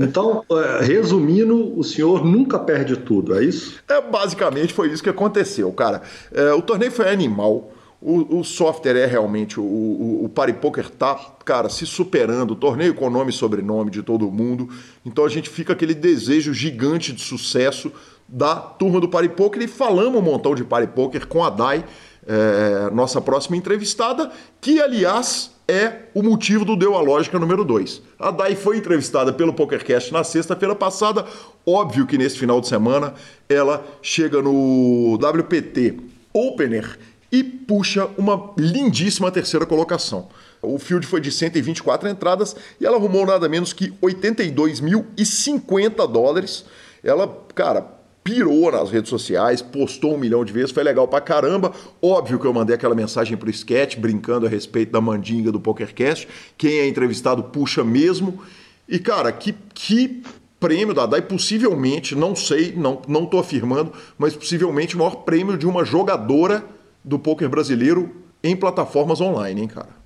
Então, 0.00 0.44
é, 0.50 0.84
resumindo, 0.84 1.78
o 1.78 1.82
senhor 1.82 2.24
nunca 2.24 2.58
perde 2.58 2.96
tudo, 2.96 3.36
é 3.36 3.44
isso? 3.44 3.80
É, 3.88 4.00
basicamente 4.00 4.72
foi 4.72 4.90
isso 4.90 5.02
que 5.02 5.08
aconteceu, 5.08 5.70
cara. 5.72 6.02
É, 6.32 6.52
o 6.52 6.62
torneio 6.62 6.92
foi 6.92 7.08
animal. 7.08 7.72
O, 8.00 8.40
o, 8.40 8.44
software 8.44 8.96
é 8.96 9.06
realmente, 9.06 9.58
o, 9.58 9.62
o, 9.62 10.24
o 10.24 10.28
Party 10.28 10.52
Poker 10.52 10.90
tá, 10.90 11.18
cara, 11.44 11.70
se 11.70 11.86
superando, 11.86 12.50
o 12.50 12.56
torneio 12.56 12.94
com 12.94 13.08
nome 13.08 13.30
e 13.30 13.32
sobrenome 13.32 13.90
de 13.90 14.02
todo 14.02 14.30
mundo. 14.30 14.68
Então 15.06 15.24
a 15.24 15.28
gente 15.28 15.48
fica 15.48 15.72
aquele 15.72 15.94
desejo 15.94 16.52
gigante 16.52 17.12
de 17.12 17.22
sucesso 17.22 17.90
da 18.28 18.56
turma 18.56 19.00
do 19.00 19.08
Party 19.08 19.30
Poker 19.30 19.62
e 19.62 19.68
falamos 19.68 20.20
um 20.20 20.22
montão 20.22 20.54
de 20.54 20.64
Party 20.64 20.92
Poker 20.92 21.26
com 21.26 21.42
a 21.42 21.50
DAI 21.50 21.84
é, 22.26 22.90
nossa 22.92 23.20
próxima 23.20 23.56
entrevistada, 23.56 24.30
que 24.60 24.80
aliás 24.80 25.54
é 25.66 26.02
o 26.14 26.22
motivo 26.22 26.62
do 26.64 26.76
Deu 26.76 26.94
a 26.94 27.00
Lógica 27.00 27.36
número 27.38 27.64
2. 27.64 28.02
A 28.18 28.30
Dai 28.30 28.54
foi 28.54 28.76
entrevistada 28.76 29.32
pelo 29.32 29.54
PokerCast 29.54 30.12
na 30.12 30.22
sexta-feira 30.22 30.74
passada. 30.74 31.24
Óbvio 31.66 32.06
que 32.06 32.18
nesse 32.18 32.38
final 32.38 32.60
de 32.60 32.68
semana 32.68 33.14
ela 33.48 33.82
chega 34.02 34.42
no 34.42 35.14
WPT 35.14 35.96
Opener 36.32 36.98
e 37.32 37.42
puxa 37.42 38.06
uma 38.18 38.52
lindíssima 38.58 39.30
terceira 39.30 39.64
colocação. 39.66 40.28
O 40.62 40.78
field 40.78 41.06
foi 41.06 41.20
de 41.20 41.32
124 41.32 42.08
entradas 42.08 42.56
e 42.80 42.86
ela 42.86 42.96
arrumou 42.96 43.26
nada 43.26 43.48
menos 43.48 43.72
que 43.72 43.90
82.050 44.02 46.10
dólares. 46.10 46.64
Ela, 47.02 47.26
cara, 47.54 47.86
pirou 48.24 48.72
nas 48.72 48.90
redes 48.90 49.10
sociais, 49.10 49.60
postou 49.60 50.14
um 50.14 50.18
milhão 50.18 50.42
de 50.44 50.52
vezes, 50.52 50.70
foi 50.70 50.82
legal 50.82 51.06
pra 51.06 51.20
caramba. 51.20 51.72
Óbvio 52.00 52.38
que 52.38 52.46
eu 52.46 52.54
mandei 52.54 52.74
aquela 52.74 52.94
mensagem 52.94 53.36
pro 53.36 53.50
sketch, 53.50 53.98
brincando 53.98 54.46
a 54.46 54.48
respeito 54.48 54.90
da 54.90 55.00
mandinga 55.00 55.52
do 55.52 55.60
PokerCast. 55.60 56.26
Quem 56.56 56.78
é 56.78 56.88
entrevistado 56.88 57.44
puxa 57.44 57.84
mesmo. 57.84 58.42
E, 58.88 58.98
cara, 58.98 59.30
que, 59.30 59.54
que 59.74 60.22
prêmio 60.58 60.94
da 60.94 61.04
DAI, 61.04 61.20
possivelmente, 61.20 62.14
não 62.14 62.34
sei, 62.34 62.72
não, 62.74 63.02
não 63.06 63.26
tô 63.26 63.38
afirmando, 63.38 63.92
mas 64.16 64.34
possivelmente 64.34 64.96
o 64.96 64.98
maior 64.98 65.16
prêmio 65.16 65.58
de 65.58 65.66
uma 65.66 65.84
jogadora 65.84 66.64
do 67.04 67.18
poker 67.18 67.50
brasileiro 67.50 68.10
em 68.42 68.56
plataformas 68.56 69.20
online, 69.20 69.60
hein, 69.60 69.68
cara? 69.68 70.03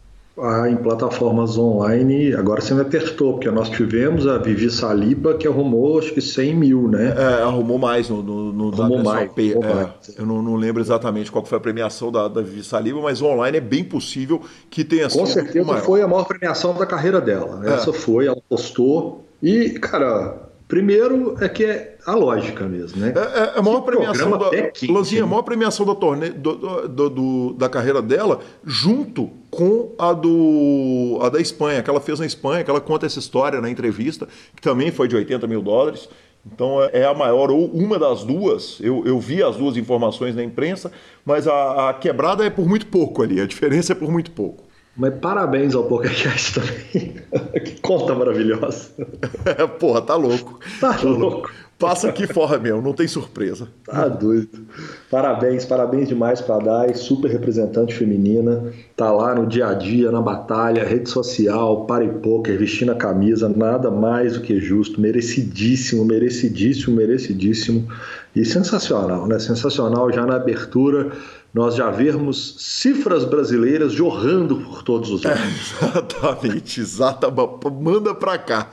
Em 0.68 0.76
plataformas 0.76 1.59
online, 1.59 2.33
agora 2.33 2.61
você 2.61 2.73
me 2.73 2.80
apertou, 2.80 3.35
porque 3.35 3.50
nós 3.50 3.68
tivemos 3.71 4.25
a 4.26 4.38
Vivi 4.38 4.71
Saliba 4.71 5.35
que 5.35 5.49
arrumou 5.49 5.99
acho 5.99 6.14
que 6.14 6.21
100 6.21 6.54
mil, 6.54 6.88
né? 6.88 7.12
É, 7.16 7.42
arrumou 7.42 7.76
mais 7.76 8.09
no, 8.09 8.23
no, 8.23 8.52
no 8.52 8.83
arrumou 8.83 9.02
mais, 9.02 9.30
arrumou 9.30 9.64
é, 9.64 9.75
mais. 9.75 9.90
Eu 10.16 10.25
não, 10.25 10.40
não, 10.40 10.54
lembro 10.54 10.80
exatamente 10.80 11.33
qual 11.33 11.45
foi 11.45 11.59
a 11.59 11.61
premiação 11.61 12.12
da, 12.12 12.28
da 12.28 12.40
Vivi 12.40 12.62
Saliba, 12.62 13.00
mas 13.00 13.21
online 13.21 13.59
é 13.59 13.61
bem 13.61 13.83
possível 13.83 14.40
que 14.71 14.85
tenha 14.85 15.11
sido. 15.11 15.21
Com 15.21 15.26
certeza 15.26 15.76
foi 15.78 16.02
a 16.02 16.07
maior 16.07 16.25
premiação 16.25 16.73
da 16.73 16.87
carreira 16.87 17.21
dela. 17.21 17.61
É. 17.64 17.75
Essa 17.75 17.92
foi, 17.92 18.26
ela 18.26 18.38
postou. 18.49 19.25
E, 19.42 19.71
cara, 19.71 20.48
Primeiro 20.69 21.35
é 21.41 21.49
que 21.49 21.65
é 21.65 21.97
a 22.05 22.15
lógica 22.15 22.67
mesmo, 22.67 23.01
né? 23.01 23.15
É, 23.17 23.19
é, 23.19 23.43
é 23.57 23.59
a 23.59 23.63
maior 23.63 23.81
premiação 23.81 24.31
da, 24.33 24.51
Lanzinha, 24.91 25.25
a 25.25 25.27
maior 25.27 25.43
premiação 25.43 25.87
da, 25.87 25.95
torne, 25.95 26.29
do, 26.29 26.87
do, 26.87 27.11
do, 27.11 27.53
da 27.55 27.71
carreira 27.71 28.03
dela, 28.03 28.41
junto 28.63 29.31
com 29.51 29.95
a, 29.99 30.13
do, 30.13 31.19
a 31.23 31.31
da 31.31 31.41
Espanha, 31.41 31.83
que 31.83 31.89
ela 31.89 32.03
fez 32.03 32.21
na 32.21 32.27
Espanha, 32.27 32.63
que 32.63 32.71
ela 32.71 32.83
conta 32.83 33.07
essa 33.07 33.19
história 33.19 33.63
na 33.63 33.71
entrevista, 33.71 34.29
que 34.55 34.61
também 34.61 34.93
foi 34.93 35.09
de 35.09 35.17
80 35.17 35.47
mil 35.47 35.63
dólares. 35.63 36.07
Então 36.45 36.83
é, 36.83 37.01
é 37.01 37.05
a 37.07 37.15
maior, 37.15 37.51
ou 37.51 37.65
uma 37.67 37.99
das 37.99 38.23
duas. 38.23 38.79
Eu, 38.79 39.03
eu 39.07 39.19
vi 39.19 39.43
as 39.43 39.57
duas 39.57 39.75
informações 39.79 40.37
na 40.37 40.45
imprensa, 40.45 40.93
mas 41.25 41.49
a, 41.49 41.89
a 41.89 41.95
quebrada 41.95 42.45
é 42.45 42.51
por 42.51 42.69
muito 42.69 42.87
pouco 42.89 43.23
ali, 43.23 43.41
a 43.41 43.47
diferença 43.47 43.93
é 43.93 43.95
por 43.95 44.13
muito 44.13 44.31
pouco. 44.33 44.68
Mas 44.99 45.14
parabéns 45.21 45.76
ao 45.76 45.85
PokerCast 45.85 46.55
também. 46.61 47.14
que 47.64 47.81
conta 47.81 48.14
maravilhosa. 48.17 48.90
Porra, 49.78 50.02
tá 50.02 50.17
louco. 50.17 50.59
Tá, 50.81 50.95
tá 50.95 51.02
louco. 51.05 51.21
louco. 51.21 51.50
Passa 51.78 52.09
aqui 52.09 52.26
fora 52.26 52.59
mesmo, 52.59 52.83
não 52.83 52.93
tem 52.93 53.07
surpresa. 53.07 53.69
Tá 53.85 54.09
doido. 54.09 54.67
Parabéns, 55.09 55.64
parabéns 55.64 56.09
demais 56.09 56.40
pra 56.40 56.59
Dai, 56.59 56.93
super 56.95 57.31
representante 57.31 57.95
feminina. 57.95 58.73
Tá 58.97 59.12
lá 59.12 59.33
no 59.33 59.47
dia 59.47 59.69
a 59.69 59.75
dia, 59.75 60.11
na 60.11 60.21
batalha, 60.21 60.83
rede 60.83 61.09
social, 61.09 61.87
party 61.87 62.09
poker, 62.21 62.59
vestindo 62.59 62.90
a 62.90 62.97
camisa, 62.97 63.49
nada 63.49 63.93
mais 63.93 64.33
do 64.33 64.40
que 64.40 64.59
justo. 64.59 65.00
Merecidíssimo, 65.00 66.05
merecidíssimo, 66.05 66.97
merecidíssimo. 66.97 67.87
E 68.38 68.45
sensacional, 68.45 69.26
né? 69.26 69.37
Sensacional 69.40 70.12
já 70.12 70.25
na 70.25 70.37
abertura 70.37 71.11
nós 71.52 71.75
já 71.75 71.90
vermos 71.90 72.54
cifras 72.59 73.25
brasileiras 73.25 73.92
jorrando 73.92 74.59
por 74.59 74.85
todos 74.85 75.11
os 75.11 75.25
lados. 75.25 75.40
É, 75.42 75.87
exatamente, 75.87 76.80
exatamente. 76.80 77.71
Manda 77.80 78.14
para 78.14 78.38
cá. 78.38 78.71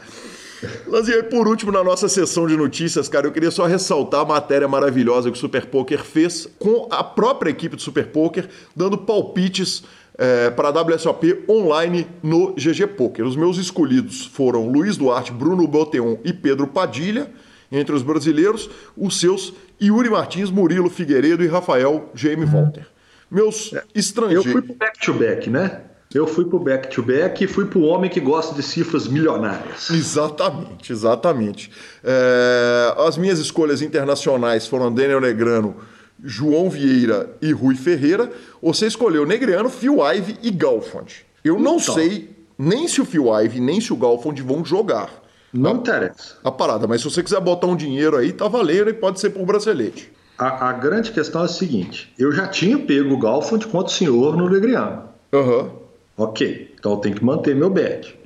Lanzinha, 0.85 1.23
por 1.23 1.47
último, 1.47 1.71
na 1.71 1.83
nossa 1.83 2.07
sessão 2.07 2.45
de 2.45 2.55
notícias, 2.55 3.09
cara, 3.09 3.25
eu 3.25 3.31
queria 3.31 3.49
só 3.49 3.65
ressaltar 3.65 4.21
a 4.21 4.25
matéria 4.25 4.67
maravilhosa 4.67 5.31
que 5.31 5.37
o 5.37 5.39
Super 5.39 5.65
Poker 5.65 6.03
fez 6.03 6.47
com 6.59 6.87
a 6.91 7.03
própria 7.03 7.49
equipe 7.49 7.75
do 7.75 7.81
Super 7.81 8.05
Poker, 8.07 8.47
dando 8.75 8.99
palpites 8.99 9.83
é, 10.15 10.51
para 10.51 10.67
a 10.67 10.81
WSOP 10.83 11.43
online 11.49 12.05
no 12.21 12.53
GG 12.53 12.85
Poker. 12.95 13.25
Os 13.25 13.35
meus 13.35 13.57
escolhidos 13.57 14.27
foram 14.27 14.69
Luiz 14.69 14.95
Duarte, 14.95 15.31
Bruno 15.31 15.67
Boteon 15.67 16.17
e 16.23 16.31
Pedro 16.31 16.67
Padilha. 16.67 17.31
Entre 17.75 17.93
os 17.93 18.01
brasileiros, 18.01 18.69
os 18.95 19.19
seus 19.19 19.53
Yuri 19.81 20.09
Martins, 20.09 20.49
Murilo 20.49 20.89
Figueiredo 20.89 21.43
e 21.43 21.47
Rafael 21.47 22.09
Jaime 22.15 22.45
Walter. 22.45 22.87
Meus 23.29 23.73
é, 23.73 23.83
estrangeiros. 23.93 24.45
Eu 24.45 24.51
fui 24.51 24.61
pro 24.61 24.75
back-to-back, 24.75 25.49
né? 25.49 25.81
Eu 26.13 26.25
fui 26.25 26.45
pro 26.45 26.57
back-to-back 26.57 27.43
e 27.43 27.47
fui 27.47 27.65
pro 27.65 27.81
homem 27.81 28.09
que 28.09 28.21
gosta 28.21 28.55
de 28.55 28.63
cifras 28.63 29.05
milionárias. 29.05 29.89
Exatamente, 29.89 30.93
exatamente. 30.93 31.69
É, 32.01 32.95
as 32.99 33.17
minhas 33.17 33.37
escolhas 33.37 33.81
internacionais 33.81 34.65
foram 34.65 34.93
Daniel 34.93 35.19
Negrano, 35.19 35.75
João 36.23 36.69
Vieira 36.69 37.35
e 37.41 37.51
Rui 37.51 37.75
Ferreira. 37.75 38.31
Você 38.61 38.87
escolheu 38.87 39.25
Negreano, 39.25 39.69
Phil 39.69 39.97
Ive 40.01 40.37
e 40.41 40.51
Galfond. 40.51 41.25
Eu 41.43 41.59
não 41.59 41.77
então. 41.77 41.95
sei 41.95 42.29
nem 42.57 42.87
se 42.87 43.01
o 43.01 43.05
Phil 43.05 43.25
Ive 43.41 43.59
nem 43.59 43.81
se 43.81 43.91
o 43.91 43.97
Galfond 43.97 44.41
vão 44.41 44.63
jogar. 44.63 45.24
Não 45.55 45.75
interessa. 45.77 46.35
A 46.43 46.51
parada, 46.51 46.85
mas 46.85 47.01
se 47.01 47.09
você 47.09 47.23
quiser 47.23 47.39
botar 47.39 47.67
um 47.67 47.75
dinheiro 47.75 48.17
aí, 48.17 48.33
tá 48.33 48.47
valendo 48.47 48.89
e 48.89 48.93
pode 48.93 49.19
ser 49.19 49.29
por 49.29 49.45
bracelete. 49.45 50.11
A, 50.37 50.69
a 50.69 50.73
grande 50.73 51.11
questão 51.11 51.41
é 51.41 51.45
a 51.45 51.47
seguinte: 51.47 52.13
eu 52.19 52.31
já 52.31 52.47
tinha 52.47 52.77
pego 52.77 53.13
o 53.13 53.19
Galfond 53.19 53.65
contra 53.67 53.87
o 53.87 53.95
senhor 53.95 54.35
no 54.35 54.47
Legriano. 54.47 55.03
Aham. 55.33 55.57
Uhum. 55.63 55.85
Ok, 56.17 56.73
então 56.79 56.93
eu 56.93 56.97
tenho 56.97 57.15
que 57.15 57.23
manter 57.25 57.53
meu 57.55 57.69
bet. 57.69 58.17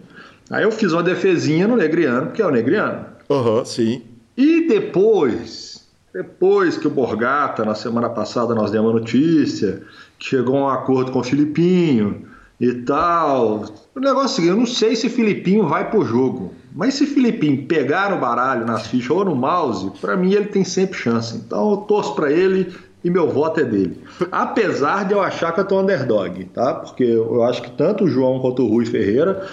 Aí 0.50 0.64
eu 0.64 0.72
fiz 0.72 0.92
uma 0.94 1.02
defesinha 1.02 1.68
no 1.68 1.76
Negriano, 1.76 2.28
porque 2.28 2.42
é 2.42 2.46
o 2.46 2.52
Negriano. 2.52 3.06
Aham, 3.30 3.58
uhum, 3.58 3.66
sim. 3.66 4.04
E 4.38 4.68
depois, 4.68 5.88
depois 6.14 6.78
que 6.78 6.88
o 6.88 6.92
Borgata, 6.92 7.66
na 7.66 7.76
semana 7.76 8.10
passada, 8.10 8.56
nós 8.56 8.72
demos 8.72 8.92
a 8.92 8.94
notícia, 8.94 9.82
que 10.18 10.26
chegou 10.26 10.58
a 10.58 10.62
um 10.62 10.70
acordo 10.70 11.12
com 11.12 11.20
o 11.20 11.24
Filipinho 11.24 12.28
e 12.60 12.74
tal. 12.74 13.66
O 13.96 14.00
negócio 14.00 14.22
é 14.22 14.26
o 14.26 14.28
seguinte, 14.30 14.50
eu 14.50 14.58
não 14.58 14.66
sei 14.66 14.96
se 14.96 15.10
Filipinho 15.10 15.68
vai 15.68 15.90
pro 15.90 16.06
jogo. 16.06 16.54
Mas 16.72 16.94
se 16.94 17.06
Filipinho 17.06 17.66
pegar 17.66 18.12
no 18.12 18.20
baralho, 18.20 18.66
nas 18.66 18.88
fichas 18.88 19.10
ou 19.10 19.26
no 19.26 19.36
mouse, 19.36 19.92
para 20.00 20.16
mim 20.16 20.34
ele 20.34 20.46
tem 20.46 20.64
sempre 20.64 20.98
chance. 20.98 21.36
Então 21.36 21.72
eu 21.72 21.78
torço 21.78 22.14
para 22.16 22.32
ele 22.32 22.74
e 23.04 23.10
meu 23.10 23.30
voto 23.30 23.60
é 23.60 23.64
dele. 23.64 24.02
Apesar 24.32 25.06
de 25.06 25.14
eu 25.14 25.22
achar 25.22 25.54
que 25.54 25.60
eu 25.60 25.66
tô 25.66 25.80
underdog, 25.80 26.44
tá? 26.46 26.76
Porque 26.76 27.04
eu 27.04 27.44
acho 27.44 27.62
que 27.62 27.72
tanto 27.72 28.04
o 28.04 28.08
João 28.08 28.40
quanto 28.40 28.64
o 28.64 28.70
Rui 28.70 28.86
Ferreira 28.86 29.48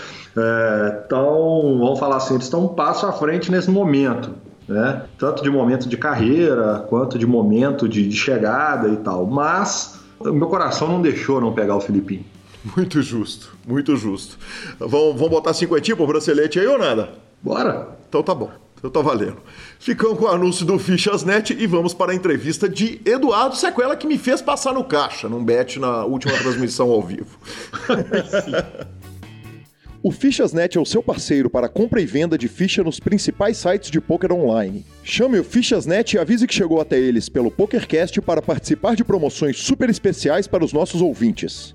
estão, 1.03 1.75
é, 1.75 1.79
vamos 1.79 1.99
falar 1.99 2.17
assim, 2.17 2.35
eles 2.35 2.45
estão 2.45 2.65
um 2.65 2.69
passo 2.69 3.07
à 3.07 3.13
frente 3.13 3.51
nesse 3.51 3.71
momento. 3.71 4.31
Né? 4.69 5.03
Tanto 5.17 5.45
de 5.45 5.51
momento 5.51 5.89
de 5.89 5.97
carreira, 5.97 6.85
quanto 6.89 7.17
de 7.19 7.27
momento 7.27 7.89
de, 7.89 8.09
de 8.09 8.17
chegada 8.17 8.89
e 8.89 8.97
tal. 8.97 9.25
Mas 9.25 10.01
meu 10.25 10.49
coração 10.49 10.89
não 10.89 11.01
deixou 11.01 11.41
não 11.41 11.53
pegar 11.53 11.77
o 11.77 11.81
Filipinho. 11.81 12.25
Muito 12.75 13.01
justo, 13.01 13.55
muito 13.67 13.97
justo. 13.97 14.39
Vamos, 14.79 15.15
vamos 15.15 15.31
botar 15.31 15.55
cinquentinho 15.55 15.97
pro 15.97 16.07
bracelete 16.07 16.59
aí 16.59 16.67
ou 16.67 16.79
nada? 16.79 17.11
Bora! 17.41 17.97
Então 18.09 18.23
tá 18.23 18.35
bom. 18.35 18.51
Então 18.79 18.91
tá 18.91 19.01
valendo. 19.01 19.37
Ficamos 19.79 20.19
com 20.19 20.25
o 20.25 20.29
anúncio 20.29 20.67
do 20.67 20.79
Fichasnet 20.79 21.53
e 21.53 21.67
vamos 21.67 21.95
para 21.95 22.13
a 22.13 22.15
entrevista 22.15 22.69
de 22.69 23.01
Eduardo 23.05 23.57
Sequela, 23.57 23.97
que 23.97 24.07
me 24.07 24.19
fez 24.19 24.43
passar 24.43 24.75
no 24.75 24.85
caixa, 24.85 25.29
num 25.29 25.45
bet 25.45 25.79
na 25.79 26.05
última 26.05 26.37
transmissão 26.39 26.91
ao 26.91 27.03
vivo. 27.03 27.39
O 30.03 30.13
Fichasnet 30.13 30.79
é 30.79 30.81
o 30.81 30.87
seu 30.87 31.03
parceiro 31.03 31.51
para 31.51 31.69
compra 31.69 32.01
e 32.01 32.07
venda 32.07 32.39
de 32.39 32.47
ficha 32.47 32.85
nos 32.85 33.01
principais 33.01 33.57
sites 33.57 33.91
de 33.91 34.01
poker 34.01 34.31
online. 34.31 34.87
Chame 35.03 35.41
o 35.41 35.43
Fichasnet 35.43 36.15
e 36.15 36.19
avise 36.21 36.47
que 36.47 36.55
chegou 36.55 36.81
até 36.81 36.97
eles 36.97 37.29
pelo 37.29 37.51
PokerCast 37.51 38.21
para 38.21 38.41
participar 38.41 38.95
de 38.95 39.03
promoções 39.03 39.59
super 39.59 39.91
especiais 39.91 40.47
para 40.47 40.65
os 40.65 40.73
nossos 40.73 41.03
ouvintes. 41.03 41.75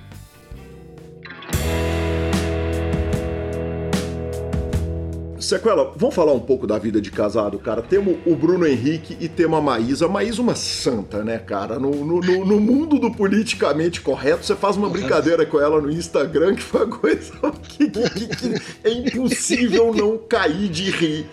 Sequela, 5.51 5.91
vamos 5.97 6.15
falar 6.15 6.31
um 6.31 6.39
pouco 6.39 6.65
da 6.65 6.77
vida 6.77 7.01
de 7.01 7.11
casado, 7.11 7.59
cara. 7.59 7.81
Temos 7.81 8.15
o 8.25 8.33
Bruno 8.37 8.65
Henrique 8.65 9.17
e 9.19 9.27
temos 9.27 9.59
a 9.59 9.61
Maísa. 9.61 10.07
Maísa 10.07 10.41
uma 10.41 10.55
santa, 10.55 11.25
né, 11.25 11.39
cara? 11.39 11.77
No, 11.77 11.91
no, 12.05 12.21
no, 12.21 12.57
mundo 12.57 12.97
do 12.97 13.11
politicamente 13.11 13.99
correto, 13.99 14.45
você 14.45 14.55
faz 14.55 14.77
uma 14.77 14.89
brincadeira 14.89 15.45
com 15.45 15.59
ela 15.59 15.81
no 15.81 15.91
Instagram 15.91 16.55
que 16.55 16.63
foi 16.63 16.85
uma 16.85 16.97
coisa 16.97 17.33
que, 17.63 17.89
que, 17.89 18.27
que 18.27 18.61
é 18.81 18.93
impossível 18.93 19.93
não 19.93 20.17
cair 20.19 20.69
de 20.69 20.89
rir 20.89 21.29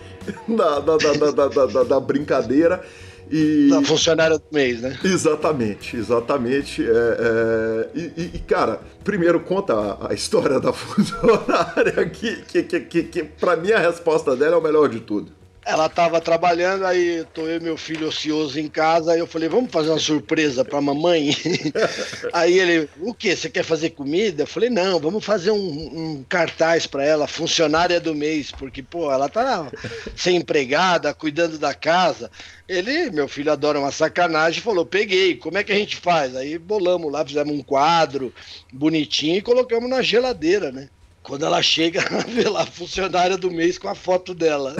da, 0.49 0.79
da, 0.79 0.97
da, 0.97 1.31
da, 1.31 1.65
da, 1.65 1.83
da 1.83 1.99
brincadeira. 2.01 2.83
E... 3.31 3.69
Da 3.69 3.81
funcionária 3.83 4.37
do 4.37 4.45
mês, 4.51 4.81
né? 4.81 4.97
Exatamente, 5.03 5.95
exatamente. 5.95 6.83
É, 6.83 6.87
é... 6.89 7.89
E, 7.95 8.31
e, 8.35 8.39
cara, 8.39 8.81
primeiro 9.03 9.39
conta 9.41 9.73
a, 9.73 10.11
a 10.11 10.13
história 10.13 10.59
da 10.59 10.71
funcionária, 10.73 12.09
que, 12.09 12.37
que, 12.43 12.63
que, 12.63 12.79
que, 12.79 13.03
que 13.03 13.23
para 13.23 13.55
mim 13.55 13.71
a 13.71 13.79
resposta 13.79 14.35
dela 14.35 14.55
é 14.55 14.57
o 14.57 14.61
melhor 14.61 14.89
de 14.89 14.99
tudo. 14.99 15.38
Ela 15.65 15.87
estava 15.87 16.21
trabalhando, 16.21 16.85
aí 16.85 17.25
tô 17.33 17.45
eu 17.45 17.57
e 17.57 17.59
meu 17.59 17.77
filho 17.77 18.07
ocioso 18.07 18.59
em 18.59 18.67
casa, 18.67 19.11
aí 19.11 19.19
eu 19.19 19.27
falei, 19.27 19.49
vamos 19.49 19.71
fazer 19.71 19.89
uma 19.89 19.99
surpresa 19.99 20.63
pra 20.63 20.81
mamãe? 20.81 21.35
aí 22.33 22.57
ele, 22.57 22.89
o 23.01 23.13
que? 23.13 23.35
Você 23.35 23.49
quer 23.49 23.63
fazer 23.63 23.91
comida? 23.91 24.43
Eu 24.43 24.47
falei, 24.47 24.69
não, 24.69 24.99
vamos 24.99 25.23
fazer 25.23 25.51
um, 25.51 25.57
um 25.57 26.25
cartaz 26.27 26.87
para 26.87 27.03
ela, 27.03 27.27
funcionária 27.27 27.99
do 27.99 28.15
mês, 28.15 28.51
porque, 28.51 28.81
pô, 28.81 29.11
ela 29.11 29.27
tá 29.27 29.69
sem 30.15 30.37
empregada, 30.37 31.13
cuidando 31.13 31.57
da 31.57 31.73
casa. 31.73 32.31
Ele, 32.67 33.11
meu 33.11 33.27
filho, 33.27 33.51
adora 33.51 33.79
uma 33.79 33.91
sacanagem, 33.91 34.61
falou, 34.61 34.85
peguei, 34.85 35.35
como 35.35 35.57
é 35.57 35.63
que 35.63 35.73
a 35.73 35.75
gente 35.75 35.97
faz? 35.97 36.35
Aí 36.35 36.57
bolamos 36.57 37.11
lá, 37.11 37.25
fizemos 37.25 37.53
um 37.53 37.61
quadro 37.61 38.33
bonitinho 38.71 39.37
e 39.37 39.41
colocamos 39.41 39.89
na 39.89 40.01
geladeira, 40.01 40.71
né? 40.71 40.89
Quando 41.21 41.45
ela 41.45 41.61
chega, 41.61 42.01
vê 42.27 42.47
lá 42.47 42.63
a 42.63 42.65
funcionária 42.65 43.37
do 43.37 43.51
mês 43.51 43.77
com 43.77 43.87
a 43.87 43.95
foto 43.95 44.33
dela. 44.33 44.75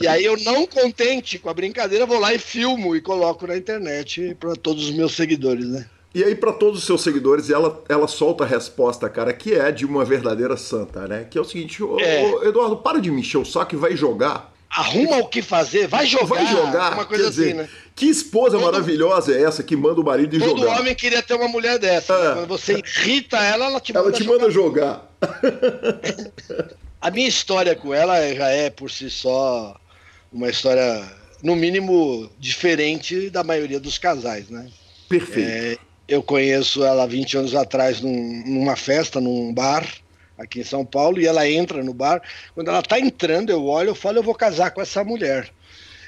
e 0.00 0.06
aí 0.06 0.24
eu, 0.24 0.36
não 0.38 0.66
contente 0.66 1.38
com 1.38 1.48
a 1.48 1.54
brincadeira, 1.54 2.06
vou 2.06 2.18
lá 2.18 2.32
e 2.34 2.38
filmo 2.38 2.94
e 2.94 3.00
coloco 3.00 3.46
na 3.46 3.56
internet 3.56 4.36
para 4.38 4.54
todos 4.54 4.88
os 4.88 4.94
meus 4.94 5.14
seguidores, 5.14 5.66
né? 5.66 5.86
E 6.12 6.24
aí, 6.24 6.34
para 6.34 6.52
todos 6.52 6.80
os 6.80 6.84
seus 6.84 7.02
seguidores, 7.02 7.50
ela, 7.50 7.84
ela 7.88 8.08
solta 8.08 8.42
a 8.42 8.46
resposta, 8.46 9.08
cara, 9.08 9.32
que 9.32 9.54
é 9.54 9.70
de 9.70 9.86
uma 9.86 10.04
verdadeira 10.04 10.56
santa, 10.56 11.06
né? 11.06 11.24
Que 11.30 11.38
é 11.38 11.40
o 11.40 11.44
seguinte: 11.44 11.82
ô, 11.82 12.00
é. 12.00 12.24
ô, 12.24 12.44
Eduardo, 12.44 12.76
para 12.76 13.00
de 13.00 13.12
me 13.12 13.20
encher 13.20 13.38
o 13.38 13.44
saco 13.44 13.76
e 13.76 13.78
vai 13.78 13.96
jogar. 13.96 14.52
Arruma 14.68 15.18
o 15.18 15.28
que 15.28 15.40
fazer, 15.40 15.86
vai 15.86 16.06
jogar. 16.06 16.26
Vai 16.26 16.46
jogar. 16.46 16.92
Uma 16.94 17.04
coisa 17.04 17.28
dizer, 17.30 17.48
assim, 17.48 17.54
né? 17.54 17.68
Que 18.00 18.06
esposa 18.06 18.56
todo, 18.56 18.64
maravilhosa 18.64 19.34
é 19.36 19.42
essa 19.42 19.62
que 19.62 19.76
manda 19.76 20.00
o 20.00 20.04
marido 20.04 20.34
ir 20.34 20.38
todo 20.38 20.58
jogar? 20.58 20.72
Todo 20.72 20.80
homem 20.80 20.94
queria 20.94 21.22
ter 21.22 21.34
uma 21.34 21.48
mulher 21.48 21.78
dessa. 21.78 22.18
Né? 22.18 22.34
Quando 22.34 22.48
você 22.48 22.78
irrita 22.78 23.36
ela, 23.36 23.66
ela 23.66 23.78
te 23.78 23.92
manda 23.92 24.08
Ela 24.08 24.16
te 24.16 24.24
jogar. 24.24 24.38
manda 24.38 24.50
jogar. 24.50 25.10
a 26.98 27.10
minha 27.10 27.28
história 27.28 27.76
com 27.76 27.92
ela 27.92 28.16
já 28.34 28.48
é, 28.48 28.70
por 28.70 28.90
si 28.90 29.10
só, 29.10 29.78
uma 30.32 30.48
história, 30.48 31.06
no 31.42 31.54
mínimo, 31.54 32.30
diferente 32.38 33.28
da 33.28 33.44
maioria 33.44 33.78
dos 33.78 33.98
casais, 33.98 34.48
né? 34.48 34.66
Perfeito. 35.06 35.50
É, 35.50 35.76
eu 36.08 36.22
conheço 36.22 36.82
ela 36.82 37.06
20 37.06 37.36
anos 37.36 37.54
atrás 37.54 38.00
num, 38.00 38.42
numa 38.46 38.76
festa, 38.76 39.20
num 39.20 39.52
bar 39.52 39.86
aqui 40.38 40.60
em 40.60 40.64
São 40.64 40.86
Paulo, 40.86 41.20
e 41.20 41.26
ela 41.26 41.46
entra 41.46 41.84
no 41.84 41.92
bar. 41.92 42.22
Quando 42.54 42.68
ela 42.68 42.80
está 42.80 42.98
entrando, 42.98 43.50
eu 43.50 43.66
olho, 43.66 43.90
eu 43.90 43.94
falo, 43.94 44.16
eu 44.16 44.22
vou 44.22 44.34
casar 44.34 44.70
com 44.70 44.80
essa 44.80 45.04
mulher. 45.04 45.52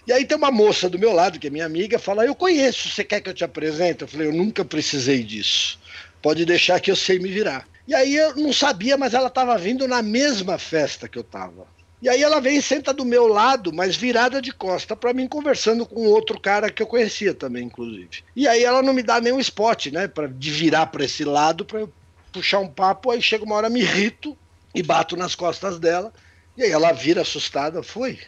E 0.07 0.13
aí 0.13 0.25
tem 0.25 0.37
uma 0.37 0.51
moça 0.51 0.89
do 0.89 0.99
meu 0.99 1.13
lado, 1.13 1.39
que 1.39 1.47
é 1.47 1.51
minha 1.51 1.67
amiga, 1.67 1.99
fala: 1.99 2.25
Eu 2.25 2.35
conheço, 2.35 2.89
você 2.89 3.05
quer 3.05 3.21
que 3.21 3.31
eu 3.31 3.35
te 3.35 3.45
apresente? 3.45 4.03
Eu 4.03 4.09
falei: 4.09 4.29
Eu 4.29 4.33
nunca 4.33 4.65
precisei 4.65 5.23
disso. 5.23 5.79
Pode 6.21 6.45
deixar 6.45 6.81
que 6.81 6.91
eu 6.91 6.97
sei 6.97 7.19
me 7.19 7.29
virar. 7.29 7.67
E 7.87 7.95
aí 7.95 8.15
eu 8.15 8.37
não 8.37 8.53
sabia, 8.53 8.97
mas 8.97 9.13
ela 9.13 9.29
estava 9.29 9.57
vindo 9.59 9.89
na 9.89 10.03
mesma 10.03 10.59
festa 10.59 11.09
que 11.09 11.19
eu 11.19 11.23
estava. 11.23 11.67
E 12.01 12.09
aí 12.09 12.21
ela 12.21 12.41
vem 12.41 12.57
e 12.57 12.63
senta 12.63 12.93
do 12.93 13.05
meu 13.05 13.29
lado, 13.29 13.73
mas 13.73 13.95
virada 13.95 14.43
de 14.43 14.53
costa 14.53 14.97
para 14.97 15.13
mim, 15.13 15.29
conversando 15.29 15.87
com 15.87 16.07
outro 16.07 16.41
cara 16.41 16.69
que 16.69 16.83
eu 16.83 16.87
conhecia 16.87 17.33
também, 17.33 17.65
inclusive. 17.65 18.25
E 18.35 18.49
aí 18.49 18.65
ela 18.65 18.83
não 18.83 18.93
me 18.93 19.05
dá 19.05 19.21
nenhum 19.21 19.39
spot, 19.39 19.87
né, 19.87 20.09
para 20.09 20.27
de 20.27 20.51
virar 20.51 20.87
para 20.87 21.05
esse 21.05 21.25
lado 21.25 21.65
para 21.65 21.81
eu 21.81 21.93
puxar 22.33 22.59
um 22.59 22.69
papo. 22.69 23.11
Aí 23.11 23.23
chega 23.23 23.45
uma 23.45 23.55
hora 23.55 23.71
me 23.71 23.81
irrito 23.81 24.37
e 24.75 24.83
bato 24.83 25.17
nas 25.17 25.37
costas 25.37 25.79
dela. 25.79 26.13
E 26.57 26.65
aí 26.65 26.71
ela 26.73 26.91
vira 26.91 27.23
assustada, 27.23 27.85
foi. 27.85 28.19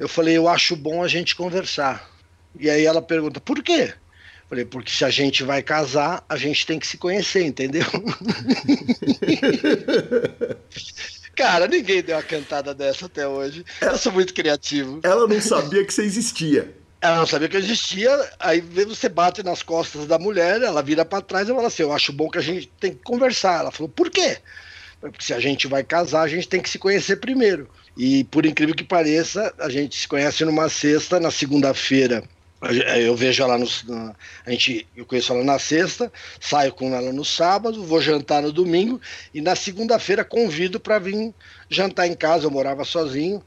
Eu 0.00 0.08
falei, 0.08 0.34
eu 0.34 0.48
acho 0.48 0.74
bom 0.74 1.04
a 1.04 1.08
gente 1.08 1.36
conversar. 1.36 2.10
E 2.58 2.70
aí 2.70 2.86
ela 2.86 3.02
pergunta, 3.02 3.38
por 3.38 3.62
quê? 3.62 3.92
Eu 3.92 4.48
falei, 4.48 4.64
porque 4.64 4.90
se 4.90 5.04
a 5.04 5.10
gente 5.10 5.44
vai 5.44 5.62
casar, 5.62 6.24
a 6.26 6.38
gente 6.38 6.64
tem 6.64 6.78
que 6.78 6.86
se 6.86 6.96
conhecer, 6.96 7.44
entendeu? 7.44 7.84
Cara, 11.36 11.68
ninguém 11.68 12.02
deu 12.02 12.16
uma 12.16 12.22
cantada 12.22 12.74
dessa 12.74 13.04
até 13.04 13.28
hoje. 13.28 13.62
Eu 13.78 13.98
sou 13.98 14.10
muito 14.10 14.32
criativo. 14.32 15.00
Ela 15.02 15.28
não 15.28 15.40
sabia 15.42 15.84
que 15.84 15.92
você 15.92 16.02
existia. 16.02 16.74
Ela 17.02 17.18
não 17.18 17.26
sabia 17.26 17.50
que 17.50 17.56
eu 17.56 17.60
existia, 17.60 18.10
aí 18.38 18.62
você 18.62 19.06
bate 19.06 19.42
nas 19.42 19.62
costas 19.62 20.06
da 20.06 20.18
mulher, 20.18 20.62
ela 20.62 20.82
vira 20.82 21.04
para 21.04 21.22
trás 21.22 21.46
e 21.46 21.54
fala 21.54 21.68
assim: 21.68 21.82
Eu 21.82 21.92
acho 21.92 22.12
bom 22.12 22.30
que 22.30 22.38
a 22.38 22.42
gente 22.42 22.72
tem 22.80 22.92
que 22.92 23.02
conversar. 23.02 23.60
Ela 23.60 23.70
falou: 23.70 23.88
Por 23.88 24.10
quê? 24.10 24.38
Porque 24.98 25.24
se 25.24 25.34
a 25.34 25.40
gente 25.40 25.66
vai 25.66 25.84
casar, 25.84 26.22
a 26.22 26.28
gente 26.28 26.48
tem 26.48 26.60
que 26.60 26.70
se 26.70 26.78
conhecer 26.78 27.16
primeiro. 27.16 27.68
E 28.02 28.24
por 28.24 28.46
incrível 28.46 28.74
que 28.74 28.82
pareça, 28.82 29.52
a 29.58 29.68
gente 29.68 29.94
se 29.94 30.08
conhece 30.08 30.42
numa 30.42 30.70
sexta, 30.70 31.20
na 31.20 31.30
segunda-feira. 31.30 32.24
Eu 32.98 33.14
vejo 33.14 33.42
ela 33.42 33.58
no. 33.58 33.66
A 34.46 34.50
gente, 34.50 34.86
eu 34.96 35.04
conheço 35.04 35.34
ela 35.34 35.44
na 35.44 35.58
sexta, 35.58 36.10
saio 36.40 36.72
com 36.72 36.94
ela 36.94 37.12
no 37.12 37.26
sábado, 37.26 37.84
vou 37.84 38.00
jantar 38.00 38.40
no 38.40 38.50
domingo 38.50 38.98
e 39.34 39.42
na 39.42 39.54
segunda-feira 39.54 40.24
convido 40.24 40.80
para 40.80 40.98
vir 40.98 41.34
jantar 41.68 42.06
em 42.06 42.14
casa. 42.14 42.46
Eu 42.46 42.50
morava 42.50 42.86
sozinho 42.86 43.42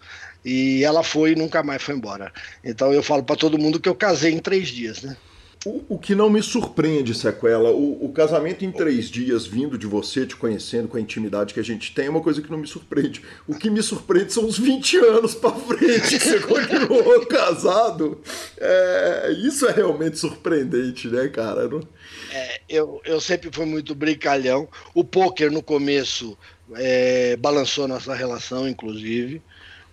e 0.46 0.84
ela 0.84 1.02
foi 1.02 1.32
e 1.32 1.36
nunca 1.36 1.64
mais 1.64 1.82
foi 1.82 1.96
embora. 1.96 2.32
Então 2.64 2.94
eu 2.94 3.02
falo 3.02 3.24
para 3.24 3.36
todo 3.36 3.58
mundo 3.58 3.80
que 3.80 3.90
eu 3.90 3.96
casei 3.96 4.34
em 4.34 4.40
três 4.40 4.68
dias, 4.68 5.02
né? 5.02 5.18
O, 5.66 5.96
o, 5.96 6.00
que 6.00 6.14
não 6.14 6.30
me 6.30 6.44
surpreende, 6.44 7.14
Sequela, 7.14 7.72
o, 7.72 8.06
o, 8.06 8.12
casamento 8.12 8.66
em 8.66 8.72
três 8.72 9.10
dias, 9.10 9.46
vindo 9.46 9.78
de 9.78 9.88
você, 9.88 10.26
te 10.26 10.36
conhecendo 10.36 10.90
com 10.90 10.98
a 10.98 11.00
intimidade 11.00 11.54
que 11.54 11.60
a 11.60 11.64
gente 11.64 11.94
tem, 11.94 12.08
é 12.08 12.10
uma 12.10 12.22
coisa 12.22 12.42
que 12.42 12.52
não 12.52 12.58
me 12.58 12.68
surpreende. 12.68 13.22
O 13.48 13.56
que 13.56 13.70
me 13.70 13.82
surpreende 13.82 14.34
são 14.34 14.46
os 14.46 14.58
20 14.58 14.98
anos 14.98 15.34
pra 15.34 15.52
frente 15.52 16.20
que 16.20 16.20
você 16.20 16.40
continuou 16.44 17.26
casado. 17.28 18.22
É, 18.58 19.32
isso 19.46 19.66
é 19.66 19.72
realmente 19.72 20.18
surpreendente, 20.18 21.08
né, 21.08 21.30
cara? 21.30 21.68
Não... 21.70 21.82
É, 22.32 22.62
eu, 22.68 23.02
eu 23.06 23.22
sempre 23.22 23.50
fui 23.52 23.66
muito 23.66 23.96
brincalhão. 23.96 24.68
O 24.94 25.04
poker 25.04 25.50
no 25.50 25.64
começo 25.64 26.38
é, 26.76 27.38
balançou 27.38 27.88
nossa 27.88 28.14
relação, 28.14 28.68
inclusive. 28.68 29.42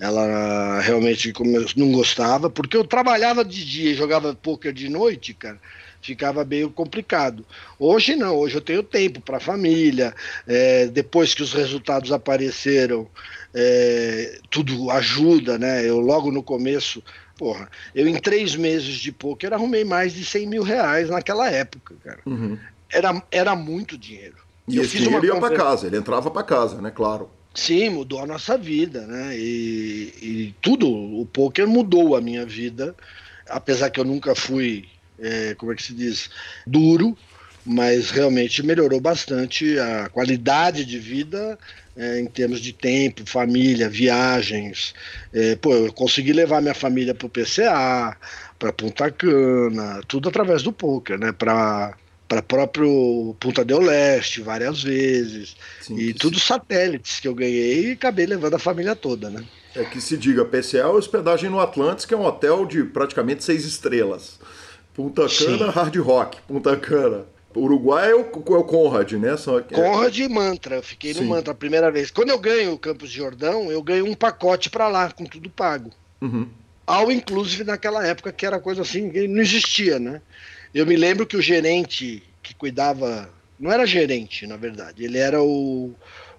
Ela 0.00 0.80
realmente 0.80 1.30
não 1.76 1.92
gostava, 1.92 2.48
porque 2.48 2.74
eu 2.74 2.84
trabalhava 2.84 3.44
de 3.44 3.62
dia 3.66 3.90
e 3.90 3.94
jogava 3.94 4.34
poker 4.34 4.72
de 4.72 4.88
noite, 4.88 5.34
cara. 5.34 5.58
Ficava 6.00 6.42
meio 6.42 6.70
complicado. 6.70 7.44
Hoje 7.78 8.16
não, 8.16 8.34
hoje 8.34 8.54
eu 8.54 8.62
tenho 8.62 8.82
tempo 8.82 9.20
para 9.20 9.36
a 9.36 9.40
família. 9.40 10.14
É, 10.46 10.86
depois 10.86 11.34
que 11.34 11.42
os 11.42 11.52
resultados 11.52 12.10
apareceram, 12.12 13.06
é, 13.54 14.38
tudo 14.48 14.90
ajuda, 14.90 15.58
né? 15.58 15.86
Eu 15.86 16.00
logo 16.00 16.32
no 16.32 16.42
começo, 16.42 17.02
porra, 17.36 17.68
eu 17.94 18.08
em 18.08 18.16
três 18.16 18.56
meses 18.56 18.96
de 18.96 19.12
poker 19.12 19.52
arrumei 19.52 19.84
mais 19.84 20.14
de 20.14 20.24
100 20.24 20.46
mil 20.46 20.62
reais 20.62 21.10
naquela 21.10 21.50
época, 21.50 21.94
cara. 22.02 22.20
Uhum. 22.24 22.58
Era, 22.90 23.22
era 23.30 23.54
muito 23.54 23.98
dinheiro. 23.98 24.36
E 24.66 24.78
eu 24.78 24.82
esse 24.82 24.96
dinheiro 24.96 25.26
ia 25.26 25.36
para 25.36 25.54
casa, 25.54 25.86
ele 25.86 25.98
entrava 25.98 26.30
para 26.30 26.42
casa, 26.42 26.80
né? 26.80 26.90
Claro. 26.90 27.28
Sim, 27.54 27.90
mudou 27.90 28.20
a 28.20 28.26
nossa 28.26 28.56
vida, 28.56 29.06
né? 29.06 29.36
E, 29.36 30.14
e, 30.22 30.56
tudo, 30.62 30.88
o 30.88 31.26
poker 31.26 31.66
mudou 31.66 32.16
a 32.16 32.20
minha 32.20 32.46
vida, 32.46 32.94
apesar 33.48 33.90
que 33.90 33.98
eu 33.98 34.04
nunca 34.04 34.34
fui, 34.36 34.88
é, 35.18 35.54
como 35.56 35.72
é 35.72 35.74
que 35.76 35.82
se 35.82 35.92
diz, 35.92 36.30
duro, 36.66 37.16
mas 37.64 38.10
realmente 38.10 38.62
melhorou 38.62 39.00
bastante 39.00 39.78
a 39.78 40.08
qualidade 40.08 40.84
de 40.84 40.98
vida 40.98 41.58
é, 41.96 42.20
em 42.20 42.26
termos 42.26 42.60
de 42.60 42.72
tempo, 42.72 43.28
família, 43.28 43.88
viagens. 43.88 44.94
É, 45.32 45.56
pô, 45.56 45.74
eu 45.74 45.92
consegui 45.92 46.32
levar 46.32 46.62
minha 46.62 46.74
família 46.74 47.14
para 47.14 47.26
o 47.26 47.30
PCA, 47.30 48.16
para 48.58 48.72
Punta 48.72 49.10
Cana, 49.10 50.00
tudo 50.06 50.28
através 50.28 50.62
do 50.62 50.72
poker, 50.72 51.18
né? 51.18 51.32
Para 51.32 51.96
para 52.30 52.42
próprio 52.42 53.34
Punta 53.40 53.64
del 53.64 53.80
Leste 53.80 54.40
várias 54.40 54.84
vezes 54.84 55.56
sim, 55.80 55.98
e 55.98 56.14
tudo 56.14 56.38
sim. 56.38 56.46
satélites 56.46 57.18
que 57.18 57.26
eu 57.26 57.34
ganhei 57.34 57.88
e 57.88 57.92
acabei 57.92 58.24
levando 58.24 58.54
a 58.54 58.58
família 58.58 58.94
toda, 58.94 59.28
né? 59.28 59.44
É 59.74 59.82
que 59.82 60.00
se 60.00 60.16
diga, 60.16 60.44
PCA 60.44 60.78
é 60.78 60.86
hospedagem 60.86 61.50
no 61.50 61.58
Atlantis, 61.58 62.04
que 62.04 62.14
é 62.14 62.16
um 62.16 62.24
hotel 62.24 62.64
de 62.66 62.84
praticamente 62.84 63.42
seis 63.42 63.64
estrelas. 63.64 64.38
Punta 64.94 65.22
Cana, 65.22 65.66
sim. 65.66 65.70
Hard 65.70 65.96
Rock, 65.96 66.40
Punta 66.42 66.76
Cana. 66.76 67.24
Uruguai 67.54 68.12
é 68.12 68.14
o, 68.14 68.20
é 68.20 68.58
o 68.58 68.64
Conrad, 68.64 69.12
né? 69.14 69.36
Só 69.36 69.60
que... 69.60 69.74
Conrad 69.74 70.16
e 70.16 70.28
Mantra. 70.28 70.76
Eu 70.76 70.82
fiquei 70.84 71.12
no 71.14 71.24
Mantra 71.24 71.52
a 71.52 71.56
primeira 71.56 71.90
vez. 71.90 72.12
Quando 72.12 72.30
eu 72.30 72.38
ganho 72.38 72.72
o 72.72 72.78
Campos 72.78 73.10
de 73.10 73.16
Jordão, 73.16 73.72
eu 73.72 73.82
ganho 73.82 74.06
um 74.06 74.14
pacote 74.14 74.70
para 74.70 74.86
lá, 74.86 75.10
com 75.10 75.24
tudo 75.24 75.50
pago. 75.50 75.90
Uhum. 76.20 76.46
Ao 76.86 77.10
inclusive 77.10 77.64
naquela 77.64 78.06
época, 78.06 78.32
que 78.32 78.46
era 78.46 78.60
coisa 78.60 78.82
assim, 78.82 79.10
que 79.10 79.26
não 79.26 79.40
existia, 79.40 79.98
né? 79.98 80.22
Eu 80.74 80.86
me 80.86 80.96
lembro 80.96 81.26
que 81.26 81.36
o 81.36 81.42
gerente 81.42 82.22
que 82.42 82.54
cuidava. 82.54 83.30
Não 83.58 83.70
era 83.70 83.86
gerente, 83.86 84.46
na 84.46 84.56
verdade. 84.56 85.04
Ele 85.04 85.18
era 85.18 85.42
o, 85.42 85.94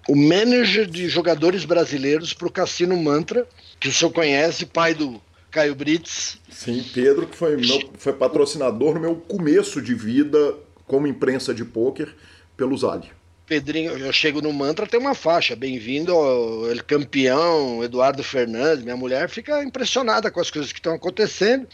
o 0.08 0.16
manager 0.16 0.86
de 0.86 1.08
jogadores 1.08 1.64
brasileiros 1.64 2.32
para 2.32 2.48
o 2.48 2.52
Cassino 2.52 2.96
Mantra, 2.96 3.46
que 3.78 3.88
o 3.88 3.92
senhor 3.92 4.10
conhece, 4.10 4.66
pai 4.66 4.92
do 4.92 5.22
Caio 5.50 5.74
Brits. 5.74 6.38
Sim, 6.50 6.84
Pedro, 6.92 7.26
que 7.28 7.36
foi, 7.36 7.56
meu, 7.56 7.90
foi 7.96 8.12
patrocinador 8.12 8.94
no 8.94 9.00
meu 9.00 9.16
começo 9.16 9.80
de 9.80 9.94
vida 9.94 10.54
como 10.86 11.06
imprensa 11.06 11.54
de 11.54 11.64
pôquer 11.64 12.12
pelo 12.56 12.76
Zali. 12.76 13.10
Pedrinho, 13.46 13.92
eu 13.98 14.12
chego 14.12 14.40
no 14.40 14.52
Mantra, 14.52 14.86
tem 14.86 14.98
uma 14.98 15.14
faixa, 15.14 15.54
bem-vindo 15.54 16.12
ao 16.12 16.70
El 16.70 16.82
Campeão, 16.82 17.84
Eduardo 17.84 18.22
Fernandes, 18.22 18.82
minha 18.82 18.96
mulher 18.96 19.28
fica 19.28 19.62
impressionada 19.62 20.30
com 20.30 20.40
as 20.40 20.50
coisas 20.50 20.72
que 20.72 20.78
estão 20.78 20.94
acontecendo. 20.94 21.66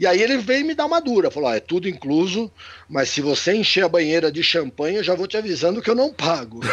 E 0.00 0.06
aí 0.06 0.22
ele 0.22 0.38
veio 0.38 0.64
me 0.64 0.74
dar 0.74 0.86
uma 0.86 0.98
dura, 0.98 1.30
falou: 1.30 1.50
ah, 1.50 1.56
é 1.56 1.60
tudo 1.60 1.86
incluso, 1.86 2.50
mas 2.88 3.10
se 3.10 3.20
você 3.20 3.52
encher 3.52 3.84
a 3.84 3.88
banheira 3.88 4.32
de 4.32 4.42
champanhe, 4.42 4.96
eu 4.96 5.04
já 5.04 5.14
vou 5.14 5.26
te 5.26 5.36
avisando 5.36 5.82
que 5.82 5.90
eu 5.90 5.94
não 5.94 6.10
pago. 6.10 6.60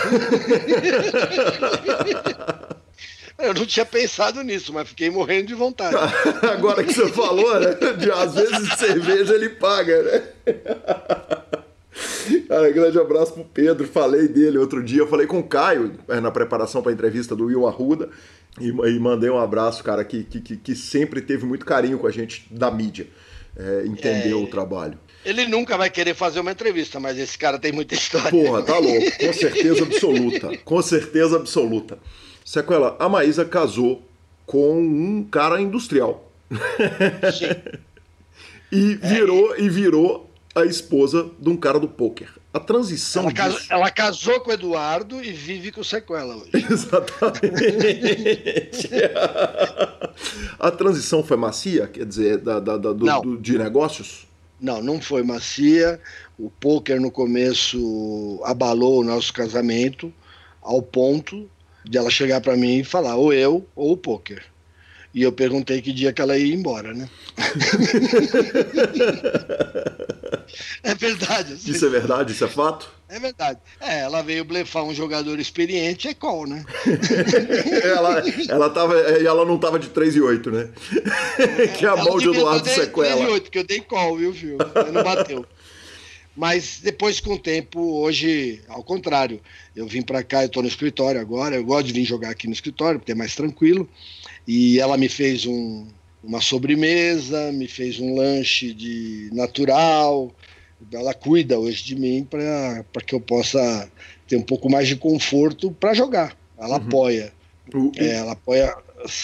Eu 3.39 3.53
não 3.53 3.67
tinha 3.67 3.85
pensado 3.85 4.41
nisso, 4.41 4.73
mas 4.73 4.89
fiquei 4.89 5.11
morrendo 5.11 5.45
de 5.45 5.53
vontade. 5.53 5.95
Agora 6.51 6.83
que 6.83 6.91
você 6.91 7.07
falou, 7.09 7.59
né? 7.59 7.75
De, 7.95 8.09
às 8.09 8.33
vezes 8.33 8.73
cerveja 8.79 9.35
ele 9.35 9.49
paga, 9.49 10.01
né? 10.01 10.23
Cara, 12.47 12.69
grande 12.71 12.99
abraço 12.99 13.33
pro 13.33 13.43
Pedro. 13.43 13.87
Falei 13.87 14.27
dele 14.27 14.57
outro 14.57 14.83
dia. 14.83 14.99
Eu 14.99 15.07
falei 15.07 15.27
com 15.27 15.39
o 15.39 15.43
Caio 15.43 15.93
é, 16.07 16.19
na 16.19 16.31
preparação 16.31 16.81
para 16.81 16.91
a 16.91 16.93
entrevista 16.93 17.35
do 17.35 17.45
Will 17.45 17.67
Arruda. 17.67 18.09
E, 18.59 18.69
e, 18.69 18.99
mandei 18.99 19.29
um 19.29 19.37
abraço, 19.37 19.83
cara, 19.83 20.03
que, 20.03 20.23
que, 20.23 20.57
que 20.57 20.75
sempre 20.75 21.21
teve 21.21 21.45
muito 21.45 21.65
carinho 21.65 21.99
com 21.99 22.07
a 22.07 22.11
gente 22.11 22.47
da 22.49 22.71
mídia. 22.71 23.07
É, 23.55 23.85
entendeu 23.85 24.39
é, 24.39 24.43
o 24.43 24.47
trabalho. 24.47 24.97
Ele 25.25 25.45
nunca 25.47 25.77
vai 25.77 25.89
querer 25.89 26.13
fazer 26.13 26.39
uma 26.39 26.51
entrevista, 26.51 26.99
mas 26.99 27.17
esse 27.17 27.37
cara 27.37 27.59
tem 27.59 27.71
muita 27.71 27.93
história. 27.93 28.29
Porra, 28.29 28.63
tá 28.63 28.77
louco. 28.77 29.17
Com 29.17 29.33
certeza 29.33 29.83
absoluta. 29.83 30.57
Com 30.63 30.81
certeza 30.81 31.35
absoluta. 31.35 31.99
Sequela, 32.45 32.95
a 32.99 33.09
Maísa 33.09 33.43
casou 33.43 34.01
com 34.45 34.79
um 34.79 35.23
cara 35.23 35.59
industrial. 35.59 36.31
Sim. 37.33 37.77
e 38.71 38.95
virou 38.95 39.55
é. 39.55 39.61
e 39.61 39.69
virou 39.69 40.26
a 40.57 40.65
esposa 40.65 41.29
de 41.39 41.49
um 41.49 41.55
cara 41.55 41.79
do 41.79 41.87
poker. 41.87 42.29
A 42.51 42.59
transição 42.59 43.23
ela, 43.23 43.31
disso... 43.31 43.45
casou, 43.45 43.61
ela 43.69 43.91
casou 43.91 44.39
com 44.39 44.49
o 44.49 44.53
Eduardo 44.53 45.23
e 45.23 45.31
vive 45.31 45.71
com 45.71 45.83
sequela 45.83 46.35
hoje. 46.35 46.49
Exatamente. 46.71 48.89
a 50.59 50.71
transição 50.71 51.23
foi 51.23 51.37
macia, 51.37 51.87
quer 51.87 52.05
dizer, 52.05 52.39
da, 52.39 52.59
da, 52.59 52.77
da 52.77 52.93
do, 52.93 53.21
do, 53.21 53.37
de 53.37 53.57
negócios? 53.57 54.25
Não, 54.59 54.81
não 54.81 54.99
foi 54.99 55.21
macia. 55.21 55.99
O 56.39 56.49
poker 56.49 56.99
no 56.99 57.11
começo 57.11 58.41
abalou 58.43 59.01
o 59.01 59.03
nosso 59.03 59.31
casamento 59.31 60.11
ao 60.59 60.81
ponto 60.81 61.47
de 61.85 61.99
ela 61.99 62.09
chegar 62.09 62.41
para 62.41 62.57
mim 62.57 62.79
e 62.79 62.83
falar 62.83 63.15
ou 63.15 63.31
eu 63.31 63.63
ou 63.75 63.91
o 63.91 63.97
poker. 63.97 64.43
E 65.13 65.21
eu 65.21 65.31
perguntei 65.31 65.81
que 65.81 65.93
dia 65.93 66.11
que 66.11 66.21
ela 66.21 66.37
ia 66.37 66.53
embora, 66.53 66.93
né? 66.93 67.09
é 70.83 70.95
verdade. 70.95 71.53
Assim. 71.53 71.71
Isso 71.71 71.85
é 71.85 71.89
verdade? 71.89 72.31
Isso 72.31 72.43
é 72.43 72.47
fato? 72.47 72.91
É 73.09 73.19
verdade. 73.19 73.59
É, 73.79 74.01
ela 74.01 74.21
veio 74.21 74.43
blefar 74.43 74.83
um 74.83 74.93
jogador 74.93 75.39
experiente, 75.39 76.07
é 76.07 76.13
call, 76.13 76.45
né? 76.45 76.65
ela, 77.83 78.23
ela, 78.49 78.69
tava, 78.69 78.97
ela 78.97 79.45
não 79.45 79.57
tava 79.57 79.79
de 79.79 79.89
3 79.89 80.17
e 80.17 80.21
8, 80.21 80.51
né? 80.51 80.69
que 81.77 81.85
é 81.85 81.89
a 81.89 81.95
mão 81.95 82.17
de 82.17 82.29
Eduardo 82.29 82.67
sequela. 82.67 83.15
3 83.15 83.29
e 83.29 83.31
8, 83.33 83.51
que 83.51 83.59
eu 83.59 83.63
dei 83.63 83.81
call, 83.81 84.17
viu, 84.17 84.33
filho? 84.33 84.57
Não 84.91 85.03
bateu. 85.03 85.45
Mas 86.37 86.79
depois, 86.83 87.19
com 87.19 87.33
o 87.33 87.39
tempo, 87.39 87.79
hoje, 87.99 88.61
ao 88.67 88.83
contrário, 88.83 89.41
eu 89.75 89.87
vim 89.87 90.03
para 90.03 90.21
cá, 90.21 90.43
eu 90.43 90.45
estou 90.45 90.61
no 90.61 90.69
escritório 90.69 91.19
agora, 91.19 91.55
eu 91.55 91.63
gosto 91.63 91.87
de 91.87 91.93
vir 91.93 92.05
jogar 92.05 92.29
aqui 92.29 92.45
no 92.45 92.53
escritório, 92.53 92.99
porque 92.99 93.11
é 93.11 93.15
mais 93.15 93.33
tranquilo. 93.33 93.89
E 94.47 94.79
ela 94.79 94.97
me 94.97 95.09
fez 95.09 95.47
um, 95.47 95.87
uma 96.27 96.41
sobremesa, 96.41 97.53
me 97.53 97.67
fez 97.67 97.99
um 97.99 98.15
lanche 98.15 98.73
de 98.73 99.29
natural. 99.31 100.29
Ela 100.91 101.13
cuida 101.13 101.57
hoje 101.57 101.83
de 101.83 101.95
mim 101.95 102.27
para 102.29 102.83
que 103.05 103.15
eu 103.15 103.21
possa 103.21 103.89
ter 104.27 104.35
um 104.35 104.41
pouco 104.41 104.69
mais 104.69 104.89
de 104.89 104.97
conforto 104.97 105.71
para 105.71 105.93
jogar. 105.93 106.35
Ela 106.57 106.71
uhum. 106.71 106.75
apoia. 106.75 107.33
Uhum. 107.73 107.91
É, 107.95 108.17
ela 108.17 108.33
apoia 108.33 108.75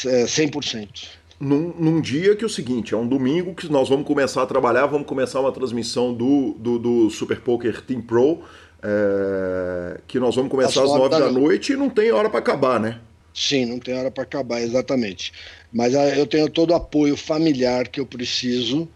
é, 0.06 0.24
100%. 0.24 1.08
Num, 1.40 1.74
num, 1.78 2.00
dia 2.00 2.38
que 2.38 2.44
é 2.44 2.48
o 2.48 2.50
seguinte, 2.50 2.94
é 2.94 2.98
um 2.98 3.08
domingo 3.08 3.54
que 3.54 3.70
nós 3.70 3.90
vamos 3.90 4.08
começar 4.08 4.42
a 4.42 4.46
trabalhar, 4.46 4.86
vamos 4.86 5.06
começar 5.06 5.42
uma 5.42 5.52
transmissão 5.52 6.14
do, 6.14 6.54
do, 6.58 6.80
do 6.80 7.10
Super 7.10 7.42
Poker 7.42 7.82
Team 7.82 8.02
Pro, 8.02 8.44
é, 8.82 10.00
que 10.08 10.20
nós 10.20 10.36
vamos 10.36 10.50
começar 10.50 10.84
às 10.84 10.90
nove 10.90 11.10
da, 11.10 11.20
da 11.20 11.32
noite 11.32 11.74
e 11.74 11.76
não 11.76 11.90
tem 11.90 12.14
hora 12.14 12.30
para 12.30 12.40
acabar, 12.40 12.80
né? 12.80 13.02
Sim, 13.34 13.66
não 13.66 13.80
tem 13.80 13.96
hora 13.96 14.12
para 14.12 14.24
acabar, 14.24 14.62
exatamente. 14.62 15.34
Mas 15.72 15.96
ah, 15.96 16.10
eu 16.10 16.28
tenho 16.28 16.50
todo 16.50 16.72
o 16.72 16.76
apoio 16.76 17.18
familiar 17.18 17.88
que 17.88 18.00
eu 18.00 18.06
preciso 18.06 18.88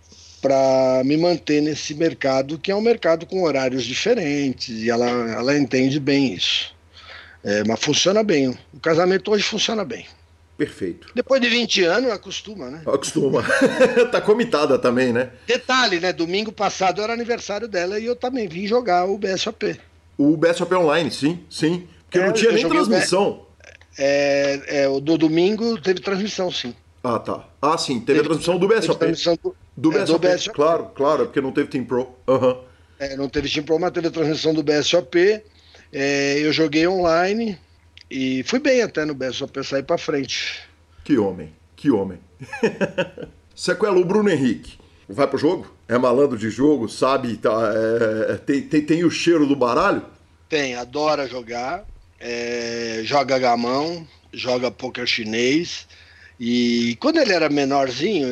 para 0.41 1.01
me 1.03 1.17
manter 1.17 1.61
nesse 1.61 1.95
mercado, 1.95 2.59
que 2.59 2.71
é 2.71 2.75
um 2.75 2.81
mercado 2.81 3.25
com 3.25 3.43
horários 3.43 3.83
diferentes, 3.83 4.83
e 4.83 4.89
ela, 4.89 5.09
ela 5.09 5.57
entende 5.57 5.99
bem 5.99 6.33
isso. 6.33 6.75
É, 7.43 7.63
mas 7.65 7.79
funciona 7.79 8.23
bem. 8.23 8.49
O 8.73 8.79
casamento 8.79 9.31
hoje 9.31 9.43
funciona 9.43 9.83
bem. 9.83 10.05
Perfeito. 10.57 11.09
Depois 11.13 11.39
de 11.39 11.47
20 11.47 11.83
anos, 11.83 12.11
acostuma, 12.11 12.69
né? 12.69 12.81
Acostuma. 12.85 13.43
tá 14.11 14.19
comitada 14.19 14.77
também, 14.79 15.13
né? 15.13 15.29
Detalhe, 15.45 15.99
né? 15.99 16.11
Domingo 16.11 16.51
passado 16.51 17.01
era 17.01 17.13
aniversário 17.13 17.67
dela 17.67 17.99
e 17.99 18.05
eu 18.05 18.15
também 18.15 18.47
vim 18.47 18.65
jogar 18.65 19.05
o 19.05 19.17
BSOP. 19.17 19.79
O 20.17 20.35
BSOP 20.35 20.73
Online, 20.73 21.11
sim, 21.11 21.39
sim. 21.49 21.87
Porque 22.05 22.17
é, 22.17 22.25
não 22.25 22.33
tinha 22.33 22.51
nem 22.51 22.67
transmissão. 22.67 23.46
É, 23.97 24.83
é, 24.83 24.99
do 24.99 25.17
domingo 25.17 25.79
teve 25.81 25.99
transmissão, 25.99 26.51
sim. 26.51 26.75
Ah, 27.03 27.19
tá. 27.19 27.47
Ah, 27.61 27.77
sim, 27.77 27.99
teve, 27.99 28.19
teve 28.19 28.19
a 28.19 28.23
transmissão 28.23 28.59
do 28.59 28.67
BSOP. 28.67 28.99
Transmissão 28.99 29.39
do, 29.41 29.55
do, 29.75 29.89
BSOP, 29.89 30.01
é, 30.01 30.05
do 30.05 30.19
BSOP. 30.19 30.55
Claro, 30.55 30.85
claro, 30.93 31.25
porque 31.25 31.41
não 31.41 31.51
teve 31.51 31.69
Team 31.69 31.85
Pro. 31.85 32.09
Uhum. 32.27 32.61
É, 32.99 33.15
não 33.15 33.29
teve 33.29 33.49
Team 33.49 33.63
Pro, 33.63 33.79
mas 33.79 33.91
teve 33.91 34.07
a 34.07 34.11
transmissão 34.11 34.53
do 34.53 34.63
BSOP. 34.63 35.41
É, 35.91 36.39
eu 36.39 36.51
joguei 36.51 36.87
online 36.87 37.57
e 38.09 38.43
fui 38.43 38.59
bem 38.59 38.81
até 38.81 39.05
no 39.05 39.15
BSOP 39.15 39.63
sair 39.63 39.83
para 39.83 39.97
frente. 39.97 40.61
Que 41.03 41.17
homem, 41.17 41.53
que 41.75 41.89
homem. 41.89 42.19
Sequela, 43.55 43.97
o 43.97 44.05
Bruno 44.05 44.29
Henrique. 44.29 44.77
Vai 45.09 45.25
pro 45.25 45.37
jogo? 45.37 45.73
É 45.87 45.97
malandro 45.97 46.37
de 46.37 46.49
jogo, 46.49 46.89
sabe? 46.89 47.37
Tá, 47.37 47.73
é, 47.73 48.33
é, 48.33 48.35
tem, 48.35 48.61
tem, 48.61 48.81
tem 48.81 49.03
o 49.05 49.09
cheiro 49.09 49.47
do 49.47 49.55
baralho? 49.55 50.03
Tem, 50.49 50.75
adora 50.75 51.27
jogar 51.27 51.85
é, 52.19 53.01
joga 53.03 53.37
gamão, 53.39 54.07
joga 54.33 54.71
poker 54.71 55.05
chinês. 55.05 55.87
E 56.39 56.95
quando 56.99 57.17
ele 57.17 57.33
era 57.33 57.49
menorzinho, 57.49 58.27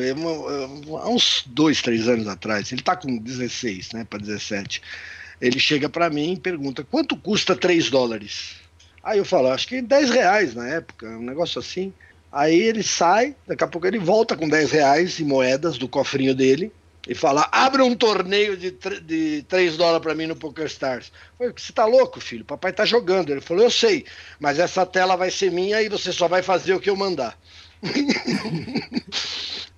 há 1.00 1.08
uns 1.08 1.42
dois, 1.46 1.82
três 1.82 2.06
anos 2.08 2.28
atrás, 2.28 2.70
ele 2.70 2.80
está 2.80 2.94
com 2.94 3.16
16, 3.16 3.92
né, 3.92 4.06
para 4.08 4.20
17, 4.20 4.80
ele 5.40 5.58
chega 5.58 5.88
para 5.88 6.08
mim 6.08 6.32
e 6.32 6.40
pergunta: 6.40 6.84
quanto 6.84 7.16
custa 7.16 7.56
3 7.56 7.90
dólares? 7.90 8.54
Aí 9.02 9.18
eu 9.18 9.24
falo: 9.24 9.48
acho 9.48 9.66
que 9.66 9.82
10 9.82 10.10
reais 10.10 10.54
na 10.54 10.68
época, 10.68 11.08
um 11.08 11.22
negócio 11.22 11.58
assim. 11.58 11.92
Aí 12.30 12.60
ele 12.60 12.82
sai, 12.82 13.34
daqui 13.46 13.64
a 13.64 13.66
pouco 13.66 13.86
ele 13.86 13.98
volta 13.98 14.36
com 14.36 14.48
10 14.48 14.70
reais 14.70 15.20
em 15.20 15.24
moedas 15.24 15.78
do 15.78 15.88
cofrinho 15.88 16.34
dele 16.34 16.70
e 17.06 17.14
falar: 17.14 17.48
abre 17.52 17.82
um 17.82 17.94
torneio 17.94 18.56
de, 18.56 18.76
de 19.02 19.44
3 19.48 19.76
dólares 19.76 20.02
para 20.02 20.14
mim 20.14 20.26
no 20.26 20.36
PokerStars. 20.36 21.12
Falei, 21.38 21.52
você 21.56 21.72
tá 21.72 21.84
louco, 21.84 22.20
filho? 22.20 22.44
Papai 22.44 22.72
tá 22.72 22.84
jogando. 22.84 23.30
Ele 23.30 23.40
falou: 23.40 23.64
eu 23.64 23.70
sei, 23.70 24.04
mas 24.40 24.58
essa 24.58 24.84
tela 24.84 25.16
vai 25.16 25.30
ser 25.30 25.50
minha 25.50 25.80
e 25.82 25.88
você 25.88 26.12
só 26.12 26.28
vai 26.28 26.42
fazer 26.42 26.74
o 26.74 26.80
que 26.80 26.90
eu 26.90 26.96
mandar. 26.96 27.38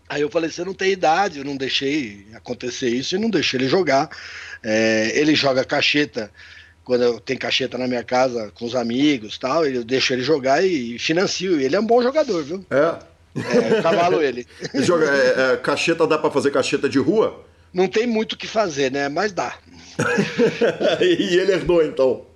Aí 0.08 0.22
eu 0.22 0.30
falei, 0.30 0.48
você 0.48 0.64
não 0.64 0.72
tem 0.72 0.90
idade, 0.90 1.38
eu 1.38 1.44
não 1.44 1.54
deixei 1.54 2.26
acontecer 2.32 2.88
isso 2.88 3.14
e 3.14 3.18
não 3.18 3.28
deixei 3.28 3.60
ele 3.60 3.68
jogar. 3.68 4.08
É, 4.62 5.12
ele 5.14 5.34
joga 5.34 5.62
cacheta 5.64 6.32
quando 6.82 7.02
eu 7.02 7.20
tenho 7.20 7.38
cacheta 7.38 7.76
na 7.76 7.86
minha 7.86 8.02
casa 8.02 8.50
com 8.54 8.64
os 8.64 8.74
amigos 8.74 9.36
tal, 9.36 9.66
eu 9.66 9.84
deixo 9.84 10.14
ele 10.14 10.22
jogar 10.22 10.64
e 10.64 10.98
financio. 10.98 11.60
Ele 11.60 11.76
é 11.76 11.80
um 11.80 11.84
bom 11.84 12.02
jogador, 12.02 12.42
viu? 12.42 12.64
É. 12.70 12.98
É, 13.34 13.82
cavalo 13.82 14.22
ele. 14.22 14.46
Joga, 14.76 15.06
é, 15.06 15.52
é, 15.52 15.56
cacheta 15.56 16.06
dá 16.06 16.18
para 16.18 16.30
fazer 16.30 16.50
cacheta 16.50 16.88
de 16.88 16.98
rua? 16.98 17.44
Não 17.72 17.86
tem 17.86 18.06
muito 18.06 18.32
o 18.32 18.36
que 18.36 18.46
fazer, 18.46 18.90
né? 18.90 19.08
Mas 19.08 19.32
dá. 19.32 19.54
e 21.00 21.36
ele 21.36 21.52
herdou, 21.52 21.84
então? 21.84 22.26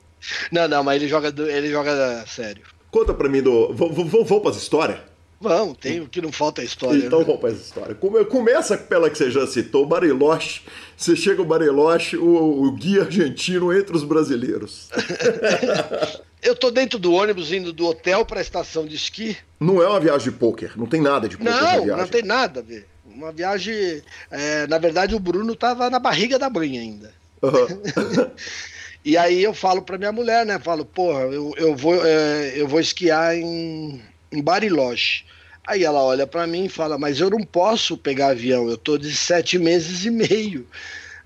Não, 0.50 0.68
não, 0.68 0.84
mas 0.84 0.96
ele 1.00 1.08
joga, 1.08 1.32
ele 1.50 1.70
joga 1.70 2.24
sério. 2.26 2.62
Conta 2.90 3.14
pra 3.14 3.28
mim 3.28 3.42
do. 3.42 3.72
Vamos, 3.72 4.10
vamos 4.10 4.42
pras 4.42 4.56
histórias? 4.56 4.98
Vamos, 5.42 5.76
tem 5.78 6.00
o 6.00 6.08
que 6.08 6.22
não 6.22 6.30
falta 6.30 6.62
é 6.62 6.64
história. 6.64 6.98
Então 7.04 7.18
né? 7.18 7.24
vamos 7.24 7.40
para 7.40 7.50
essa 7.50 7.62
história. 7.62 7.94
Começa 7.96 8.78
pela 8.78 9.10
que 9.10 9.18
você 9.18 9.28
já 9.28 9.44
citou, 9.44 9.82
o 9.82 9.86
Bariloche. 9.86 10.62
Você 10.96 11.16
chega 11.16 11.42
o 11.42 11.44
Bariloche, 11.44 12.16
o, 12.16 12.62
o 12.64 12.70
guia 12.70 13.02
argentino 13.02 13.76
entre 13.76 13.96
os 13.96 14.04
brasileiros. 14.04 14.88
Eu 16.42 16.56
tô 16.56 16.70
dentro 16.70 16.98
do 16.98 17.12
ônibus 17.12 17.52
indo 17.52 17.72
do 17.72 17.86
hotel 17.86 18.26
para 18.26 18.40
a 18.40 18.42
estação 18.42 18.84
de 18.84 18.96
esqui. 18.96 19.36
Não 19.60 19.80
é 19.80 19.86
uma 19.86 20.00
viagem 20.00 20.32
de 20.32 20.36
pôquer, 20.36 20.76
não 20.76 20.86
tem 20.86 21.00
nada 21.00 21.28
de 21.28 21.38
pôquer 21.38 21.52
Não, 21.52 21.86
não 21.86 22.08
tem 22.08 22.22
nada 22.22 22.58
a 22.58 22.62
ver. 22.62 22.88
Uma 23.06 23.30
viagem. 23.30 24.02
É, 24.30 24.66
na 24.66 24.78
verdade, 24.78 25.14
o 25.14 25.20
Bruno 25.20 25.54
tava 25.54 25.88
na 25.88 26.00
barriga 26.00 26.38
da 26.38 26.50
mãe 26.50 26.78
ainda. 26.78 27.14
Uhum. 27.42 28.30
e 29.04 29.16
aí 29.16 29.42
eu 29.42 29.54
falo 29.54 29.82
para 29.82 29.98
minha 29.98 30.12
mulher, 30.12 30.44
né? 30.44 30.58
Falo, 30.58 30.84
porra, 30.84 31.20
eu, 31.22 31.52
eu, 31.56 31.76
vou, 31.76 32.04
é, 32.04 32.54
eu 32.56 32.66
vou 32.66 32.80
esquiar 32.80 33.36
em, 33.36 34.02
em 34.32 34.42
Bariloche. 34.42 35.24
Aí 35.64 35.84
ela 35.84 36.02
olha 36.02 36.26
para 36.26 36.46
mim 36.46 36.64
e 36.64 36.68
fala: 36.68 36.98
Mas 36.98 37.20
eu 37.20 37.30
não 37.30 37.44
posso 37.44 37.96
pegar 37.96 38.28
avião, 38.28 38.68
eu 38.68 38.76
tô 38.76 38.98
de 38.98 39.14
sete 39.14 39.58
meses 39.58 40.04
e 40.04 40.10
meio. 40.10 40.66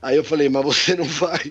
Aí 0.07 0.15
eu 0.15 0.23
falei, 0.23 0.49
mas 0.49 0.65
você 0.65 0.95
não 0.95 1.05
vai. 1.05 1.51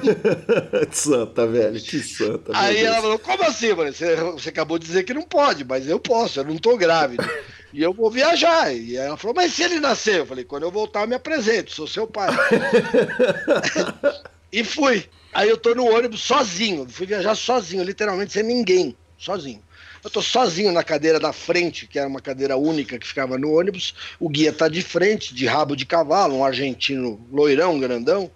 santa, 0.92 1.46
velho, 1.46 1.78
que 1.78 1.98
santa. 1.98 2.52
Aí 2.54 2.82
ela 2.82 3.02
falou, 3.02 3.18
como 3.18 3.44
assim, 3.44 3.74
mano? 3.74 3.92
Você, 3.92 4.16
você, 4.16 4.48
acabou 4.48 4.78
de 4.78 4.86
dizer 4.86 5.02
que 5.02 5.12
não 5.12 5.20
pode, 5.20 5.62
mas 5.62 5.86
eu 5.86 6.00
posso, 6.00 6.40
eu 6.40 6.44
não 6.44 6.56
tô 6.56 6.78
grávida. 6.78 7.22
e 7.70 7.82
eu 7.82 7.92
vou 7.92 8.10
viajar. 8.10 8.74
E 8.74 8.96
ela 8.96 9.18
falou, 9.18 9.36
mas 9.36 9.52
se 9.52 9.62
ele 9.62 9.78
nascer? 9.78 10.20
Eu 10.20 10.26
falei, 10.26 10.42
quando 10.42 10.62
eu 10.62 10.70
voltar 10.70 11.02
eu 11.02 11.08
me 11.08 11.14
apresento, 11.14 11.70
sou 11.70 11.86
seu 11.86 12.06
pai. 12.06 12.30
e 14.50 14.64
fui. 14.64 15.04
Aí 15.30 15.50
eu 15.50 15.58
tô 15.58 15.74
no 15.74 15.84
ônibus 15.84 16.22
sozinho, 16.22 16.88
fui 16.88 17.04
viajar 17.04 17.34
sozinho, 17.34 17.84
literalmente 17.84 18.32
sem 18.32 18.42
ninguém, 18.42 18.96
sozinho. 19.18 19.62
Eu 20.02 20.10
tô 20.10 20.22
sozinho 20.22 20.72
na 20.72 20.82
cadeira 20.82 21.20
da 21.20 21.32
frente, 21.32 21.86
que 21.86 21.98
era 21.98 22.08
uma 22.08 22.20
cadeira 22.20 22.56
única 22.56 22.98
que 22.98 23.06
ficava 23.06 23.36
no 23.36 23.52
ônibus. 23.52 23.94
O 24.18 24.28
guia 24.28 24.52
tá 24.52 24.68
de 24.68 24.82
frente, 24.82 25.34
de 25.34 25.46
rabo 25.46 25.76
de 25.76 25.84
cavalo, 25.84 26.36
um 26.36 26.44
argentino 26.44 27.26
loirão, 27.30 27.78
grandão. 27.78 28.30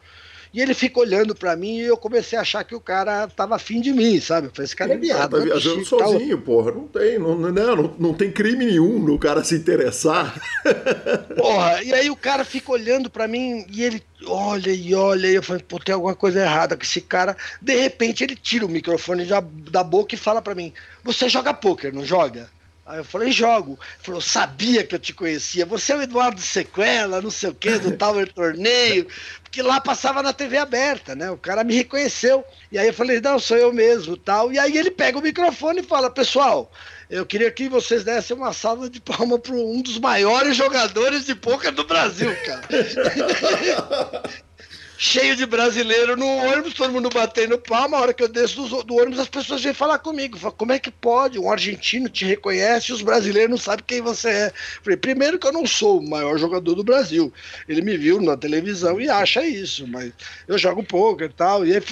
E 0.55 0.63
ele 0.63 0.73
fica 0.73 1.01
olhando 1.01 1.35
para 1.35 1.57
mim 1.57 1.79
e 1.79 1.81
eu 1.81 1.97
comecei 1.97 2.39
a 2.39 2.43
achar 2.43 2.63
que 2.63 2.77
o 2.77 2.81
cara 2.81 3.27
tava 3.27 3.57
afim 3.57 3.81
de 3.81 3.93
mim, 3.93 4.21
sabe? 4.21 4.47
Eu 4.47 4.53
falei, 4.53 4.67
esse 4.67 4.77
cara 4.77 4.95
é 4.95 4.97
viado. 4.97 5.29
Tá 5.33 5.39
viajando 5.39 5.81
é 5.81 5.85
sozinho, 5.85 6.37
tal. 6.37 6.45
porra. 6.47 6.71
Não 6.71 6.87
tem, 6.87 7.19
não, 7.19 7.37
não, 7.37 7.51
não, 7.51 7.95
não 7.99 8.15
tem 8.15 8.31
crime 8.31 8.65
nenhum 8.65 9.01
no 9.01 9.19
cara 9.19 9.43
se 9.43 9.57
interessar. 9.57 10.41
Porra, 11.37 11.83
e 11.83 11.93
aí 11.93 12.09
o 12.09 12.15
cara 12.15 12.45
fica 12.45 12.71
olhando 12.71 13.11
para 13.11 13.27
mim 13.27 13.67
e 13.69 13.83
ele 13.83 14.01
olha 14.27 14.71
e 14.71 14.95
olha, 14.95 15.27
e 15.27 15.35
eu 15.35 15.43
falei, 15.43 15.65
pô, 15.67 15.81
tem 15.81 15.93
alguma 15.93 16.15
coisa 16.15 16.41
errada 16.41 16.77
com 16.77 16.85
esse 16.85 17.01
cara. 17.01 17.37
De 17.61 17.75
repente 17.75 18.23
ele 18.23 18.37
tira 18.37 18.65
o 18.65 18.69
microfone 18.69 19.25
da, 19.25 19.41
da 19.41 19.83
boca 19.83 20.15
e 20.15 20.19
fala 20.19 20.41
para 20.41 20.55
mim: 20.55 20.73
Você 21.03 21.29
joga 21.29 21.53
pôquer, 21.53 21.93
não 21.93 22.05
joga? 22.05 22.49
Aí 22.87 22.99
eu 22.99 23.05
falei, 23.05 23.33
jogo. 23.33 23.73
Ele 23.73 24.03
falou, 24.03 24.21
sabia 24.21 24.85
que 24.85 24.95
eu 24.95 24.99
te 24.99 25.15
conhecia. 25.15 25.65
Você 25.65 25.93
é 25.93 25.97
o 25.97 26.03
Eduardo 26.03 26.41
Sequela, 26.41 27.23
não 27.23 27.31
sei 27.31 27.51
o 27.51 27.55
quê, 27.55 27.79
do 27.79 27.97
Tower 27.97 28.31
Torneio. 28.31 29.07
Porque 29.43 29.63
lá 29.63 29.81
passava 29.81 30.23
na 30.23 30.33
TV 30.33 30.59
aberta, 30.59 31.15
né? 31.15 31.31
O 31.31 31.39
cara 31.39 31.63
me 31.63 31.75
reconheceu. 31.75 32.45
E 32.71 32.79
aí 32.79 32.89
eu 32.89 32.95
falei, 32.95 33.21
não, 33.21 33.39
sou 33.39 33.57
eu 33.57 33.73
mesmo, 33.73 34.17
tal. 34.17 34.53
E 34.53 34.59
aí 34.59 34.77
ele 34.77 34.91
pega 34.91 35.19
o 35.19 35.23
microfone 35.23 35.81
e 35.81 35.85
fala, 35.85 36.11
pessoal, 36.11 36.71
eu 37.09 37.25
queria 37.25 37.51
que 37.51 37.69
vocês 37.69 38.03
dessem 38.03 38.37
uma 38.37 38.53
salva 38.53 38.91
de 38.91 39.01
palma 39.01 39.39
para 39.39 39.55
um 39.55 39.81
dos 39.81 39.99
maiores 39.99 40.57
jogadores 40.57 41.25
de 41.25 41.35
pôquer 41.35 41.73
do 41.73 41.85
Brasil, 41.85 42.35
cara. 42.45 42.69
cheio 44.97 45.37
de 45.37 45.47
brasileiro 45.47 46.17
no 46.17 46.27
ônibus, 46.27 46.75
todo 46.75 46.93
mundo 46.93 47.09
batendo 47.13 47.59
palma. 47.59 47.97
A 47.97 48.01
hora 48.01 48.15
que 48.15 48.23
eu 48.23 48.29
desço 48.29 48.67
do, 48.69 48.83
do 48.83 48.97
ônibus, 48.97 49.19
as 49.19 49.29
pessoas 49.29 49.63
vêm 49.63 49.75
falar 49.75 49.99
comigo. 49.99 50.39
Como 50.53 50.73
é 50.73 50.79
que 50.79 50.91
pode? 50.91 51.39
Um 51.39 51.51
argentino 51.51 52.09
te 52.09 52.25
reconhece 52.25 52.91
e 52.91 52.95
os 52.95 53.03
brasileiros 53.03 53.51
não 53.51 53.59
sabem 53.59 53.85
quem 53.87 54.01
você 54.01 54.29
é. 54.29 54.53
Falei, 54.83 54.97
primeiro 54.97 55.39
que 55.39 55.47
eu 55.47 55.53
não 55.53 55.67
sou 55.67 55.99
o 55.99 56.09
maior 56.09 56.39
jogador 56.39 56.75
do 56.75 56.85
Brasil. 56.85 57.33
Ele 57.69 57.83
me 57.83 57.97
viu 57.97 58.21
na 58.21 58.37
televisão 58.37 59.01
e 59.01 59.09
acha 59.09 59.45
isso, 59.45 59.87
mas 59.87 60.13
eu 60.47 60.59
jogo 60.59 60.83
pouco 60.83 61.23
e 61.23 61.29
tal. 61.29 61.67
E 61.67 61.75
aí, 61.75 61.83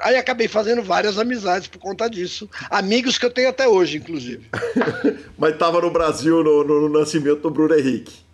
aí 0.00 0.16
acabei 0.16 0.48
fazendo 0.48 0.82
várias 0.82 1.18
amizades 1.18 1.68
por 1.68 1.78
conta 1.78 2.08
disso. 2.08 2.48
Amigos 2.70 3.18
que 3.18 3.26
eu 3.26 3.30
tenho 3.30 3.48
até 3.48 3.66
hoje, 3.66 3.98
inclusive. 3.98 4.46
mas 5.38 5.52
estava 5.52 5.80
no 5.80 5.90
Brasil 5.90 6.42
no, 6.42 6.64
no, 6.64 6.88
no 6.88 6.98
nascimento 7.00 7.40
do 7.40 7.50
Bruno 7.50 7.74
Henrique. 7.74 8.29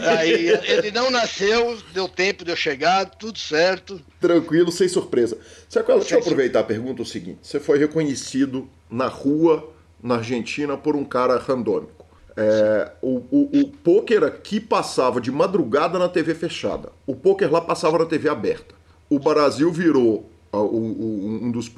Aí 0.00 0.48
ele 0.64 0.90
não 0.90 1.10
nasceu, 1.10 1.78
deu 1.92 2.08
tempo 2.08 2.44
de 2.44 2.50
eu 2.50 2.56
chegar, 2.56 3.06
tudo 3.06 3.38
certo. 3.38 4.00
Tranquilo, 4.20 4.70
sem 4.70 4.88
surpresa. 4.88 5.38
Sacola, 5.68 6.00
deixa 6.00 6.16
eu 6.16 6.20
aproveitar 6.20 6.60
a 6.60 6.64
pergunta 6.64 7.02
o 7.02 7.06
seguinte: 7.06 7.40
você 7.42 7.60
foi 7.60 7.78
reconhecido 7.78 8.68
na 8.90 9.06
rua, 9.06 9.72
na 10.02 10.16
Argentina, 10.16 10.76
por 10.76 10.96
um 10.96 11.04
cara 11.04 11.38
randômico. 11.38 12.06
É, 12.36 12.92
o, 13.02 13.16
o, 13.30 13.60
o 13.60 13.68
pôquer 13.68 14.22
aqui 14.22 14.60
passava 14.60 15.20
de 15.20 15.30
madrugada 15.30 15.98
na 15.98 16.08
TV 16.08 16.34
fechada. 16.34 16.92
O 17.06 17.16
pôquer 17.16 17.50
lá 17.50 17.60
passava 17.60 17.98
na 17.98 18.06
TV 18.06 18.28
aberta. 18.28 18.74
O 19.10 19.18
Brasil 19.18 19.72
virou 19.72 20.30
um, 20.52 21.50
dos, 21.50 21.70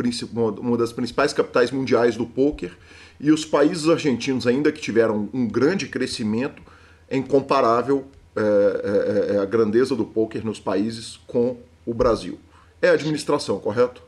uma 0.59 0.77
das 0.77 0.93
principais 0.93 1.33
capitais 1.33 1.71
mundiais 1.71 2.17
do 2.17 2.27
pôquer 2.27 2.73
e 3.19 3.31
os 3.31 3.45
países 3.45 3.89
argentinos, 3.89 4.47
ainda 4.47 4.73
que 4.73 4.81
tiveram 4.81 5.29
um 5.33 5.47
grande 5.47 5.87
crescimento, 5.87 6.63
é 7.11 7.17
incomparável 7.17 8.07
é, 8.37 8.41
é, 8.41 9.35
é, 9.35 9.39
a 9.41 9.45
grandeza 9.45 9.97
do 9.97 10.05
poker 10.05 10.45
nos 10.45 10.61
países 10.61 11.19
com 11.27 11.57
o 11.85 11.93
Brasil. 11.93 12.39
É 12.81 12.89
a 12.89 12.93
administração, 12.93 13.59
correto? 13.59 14.01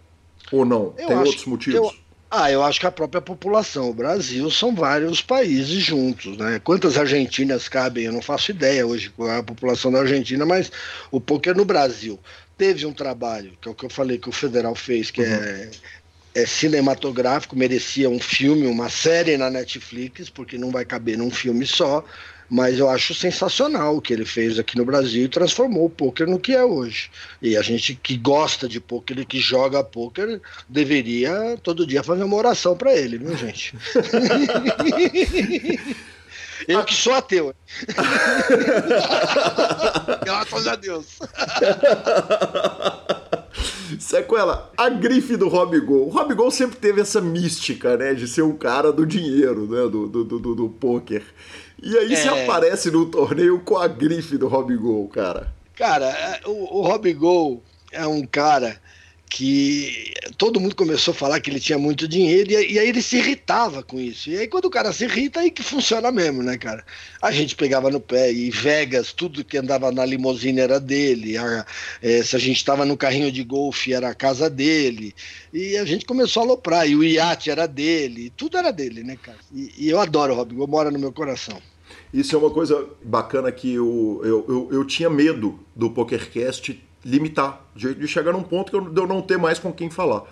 Ou 0.53 0.65
não? 0.65 0.95
Eu 0.97 1.09
Tem 1.09 1.17
acho, 1.17 1.27
outros 1.27 1.45
motivos? 1.45 1.81
Eu, 1.81 1.93
ah, 2.31 2.51
eu 2.51 2.63
acho 2.63 2.79
que 2.79 2.87
a 2.87 2.93
própria 2.93 3.21
população. 3.21 3.91
O 3.91 3.95
Brasil 3.95 4.49
são 4.51 4.75
vários 4.75 5.21
países 5.21 5.83
juntos, 5.83 6.37
né? 6.37 6.61
Quantas 6.63 6.97
Argentinas 6.97 7.69
cabem? 7.69 8.05
Eu 8.05 8.13
não 8.13 8.23
faço 8.23 8.53
ideia 8.53 8.87
hoje 8.87 9.11
qual 9.11 9.29
é 9.29 9.39
a 9.39 9.43
população 9.43 9.91
da 9.91 9.99
Argentina, 10.01 10.47
mas 10.47 10.71
o 11.11 11.21
poker 11.21 11.57
no 11.57 11.65
Brasil 11.65 12.19
teve 12.57 12.87
um 12.87 12.93
trabalho, 12.93 13.53
que 13.61 13.69
é 13.69 13.73
o 13.73 13.75
que 13.75 13.85
eu 13.85 13.91
falei 13.91 14.19
que 14.19 14.29
o 14.29 14.33
federal 14.33 14.75
fez, 14.75 15.11
que 15.11 15.21
uhum. 15.21 15.27
é 15.27 15.71
é 16.35 16.47
cinematográfico, 16.47 17.57
merecia 17.57 18.09
um 18.09 18.19
filme, 18.19 18.67
uma 18.67 18.89
série 18.89 19.37
na 19.37 19.51
Netflix, 19.51 20.31
porque 20.31 20.57
não 20.57 20.71
vai 20.71 20.85
caber 20.85 21.19
num 21.19 21.31
filme 21.31 21.67
só. 21.67 22.05
Mas 22.53 22.79
eu 22.79 22.89
acho 22.91 23.15
sensacional 23.15 23.97
o 23.97 24.03
que 24.03 24.13
ele 24.13 24.27
fez 24.27 24.59
aqui 24.59 24.77
no 24.77 24.85
Brasil 24.85 25.25
e 25.25 25.29
transformou 25.29 25.87
o 25.87 25.91
poker 25.91 26.29
no 26.29 26.39
que 26.39 26.53
é 26.53 26.63
hoje. 26.63 27.11
E 27.41 27.57
a 27.57 27.63
gente 27.63 27.95
que 27.95 28.15
gosta 28.15 28.69
de 28.69 28.79
poker 28.79 29.21
e 29.21 29.25
que 29.25 29.41
joga 29.41 29.83
poker 29.83 30.39
deveria 30.69 31.59
todo 31.63 31.87
dia 31.87 32.03
fazer 32.03 32.25
uma 32.25 32.37
oração 32.37 32.77
para 32.77 32.95
ele, 32.95 33.17
viu, 33.17 33.35
gente? 33.39 33.75
Eu 36.69 36.85
que 36.85 36.95
sou 36.95 37.15
ateu. 37.15 37.55
Graças 40.23 40.67
a 40.67 40.77
Deus. 40.77 41.19
Sequela, 43.99 44.71
a 44.77 44.91
grife 44.91 45.37
do 45.37 45.49
Rob 45.49 45.81
Gol. 45.81 46.07
O 46.07 46.11
Rob 46.11 46.33
Gol 46.35 46.51
sempre 46.51 46.77
teve 46.77 47.01
essa 47.01 47.19
mística, 47.21 47.97
né? 47.97 48.15
De 48.15 48.29
ser 48.29 48.43
um 48.43 48.57
cara 48.57 48.93
do 48.93 49.07
dinheiro, 49.07 49.67
né? 49.67 49.89
Do, 49.89 50.07
do, 50.07 50.25
do, 50.25 50.55
do 50.55 50.69
poker. 50.69 51.25
E 51.83 51.99
aí 51.99 52.13
é... 52.13 52.17
você 52.17 52.29
aparece 52.29 52.91
no 52.91 53.07
torneio 53.07 53.61
com 53.61 53.77
a 53.77 53.89
grife 53.89 54.39
do 54.39 54.47
Rob 54.47 54.75
Gol, 54.77 55.09
cara. 55.09 55.53
Cara, 55.75 56.07
é, 56.07 56.41
o, 56.47 56.79
o 56.79 56.83
Rob 56.83 57.13
Gol 57.13 57.63
é 57.91 58.07
um 58.07 58.25
cara 58.25 58.81
que 59.35 60.13
todo 60.37 60.61
mundo 60.61 60.77
começou 60.77 61.13
a 61.13 61.15
falar 61.15 61.41
que 61.41 61.49
ele 61.49 61.59
tinha 61.59 61.79
muito 61.79 62.07
dinheiro 62.07 62.53
e, 62.53 62.75
e, 62.75 62.79
aí 62.79 62.87
ele 62.87 63.01
se 63.01 63.17
irritava 63.17 63.83
com 63.83 63.99
isso. 63.99 64.29
E 64.29 64.37
aí 64.37 64.47
quando 64.47 64.67
o 64.67 64.71
cara 64.71 64.93
se 64.93 65.05
irrita, 65.05 65.41
aí 65.41 65.51
que 65.51 65.63
funciona 65.63 66.13
mesmo, 66.13 66.43
né, 66.43 66.59
cara? 66.59 66.85
A 67.21 67.33
gente 67.33 67.57
pegava 67.57 67.91
no 67.91 67.99
pé 67.99 68.31
e 68.31 68.51
Vegas, 68.51 69.11
tudo 69.15 69.43
que 69.43 69.57
andava 69.57 69.91
na 69.91 70.05
limusine 70.05 70.61
era 70.61 70.79
dele. 70.79 71.39
A, 71.39 71.65
é, 72.03 72.23
se 72.23 72.37
a 72.37 72.39
gente 72.39 72.59
estava 72.59 72.85
no 72.85 72.95
carrinho 72.95 73.33
de 73.33 73.43
golfe, 73.43 73.95
era 73.95 74.11
a 74.11 74.15
casa 74.15 74.51
dele. 74.51 75.15
E 75.51 75.79
a 75.79 75.85
gente 75.87 76.05
começou 76.05 76.43
a 76.43 76.47
aloprar. 76.47 76.87
E 76.87 76.95
o 76.95 77.03
iate 77.03 77.51
era 77.51 77.67
dele. 77.67 78.31
Tudo 78.37 78.59
era 78.59 78.71
dele, 78.71 79.03
né, 79.03 79.17
cara? 79.21 79.39
E, 79.51 79.73
e 79.79 79.89
eu 79.89 79.99
adoro 79.99 80.35
o 80.35 80.37
Rob 80.37 80.55
Gol, 80.55 80.69
mora 80.69 80.91
no 80.91 80.99
meu 80.99 81.11
coração. 81.13 81.59
Isso 82.13 82.35
é 82.37 82.39
uma 82.39 82.51
coisa 82.51 82.87
bacana 83.03 83.51
que 83.51 83.73
eu, 83.73 84.21
eu, 84.23 84.45
eu, 84.49 84.69
eu 84.71 84.85
tinha 84.85 85.09
medo 85.09 85.59
do 85.75 85.91
PokerCast 85.91 86.83
limitar, 87.05 87.65
de, 87.75 87.95
de 87.95 88.07
chegar 88.07 88.33
num 88.33 88.43
ponto 88.43 88.71
que 88.71 88.77
eu, 88.77 88.83
de 88.83 89.01
eu 89.01 89.07
não 89.07 89.23
ter 89.23 89.39
mais 89.39 89.59
com 89.59 89.73
quem 89.73 89.91
falar. 89.91 90.25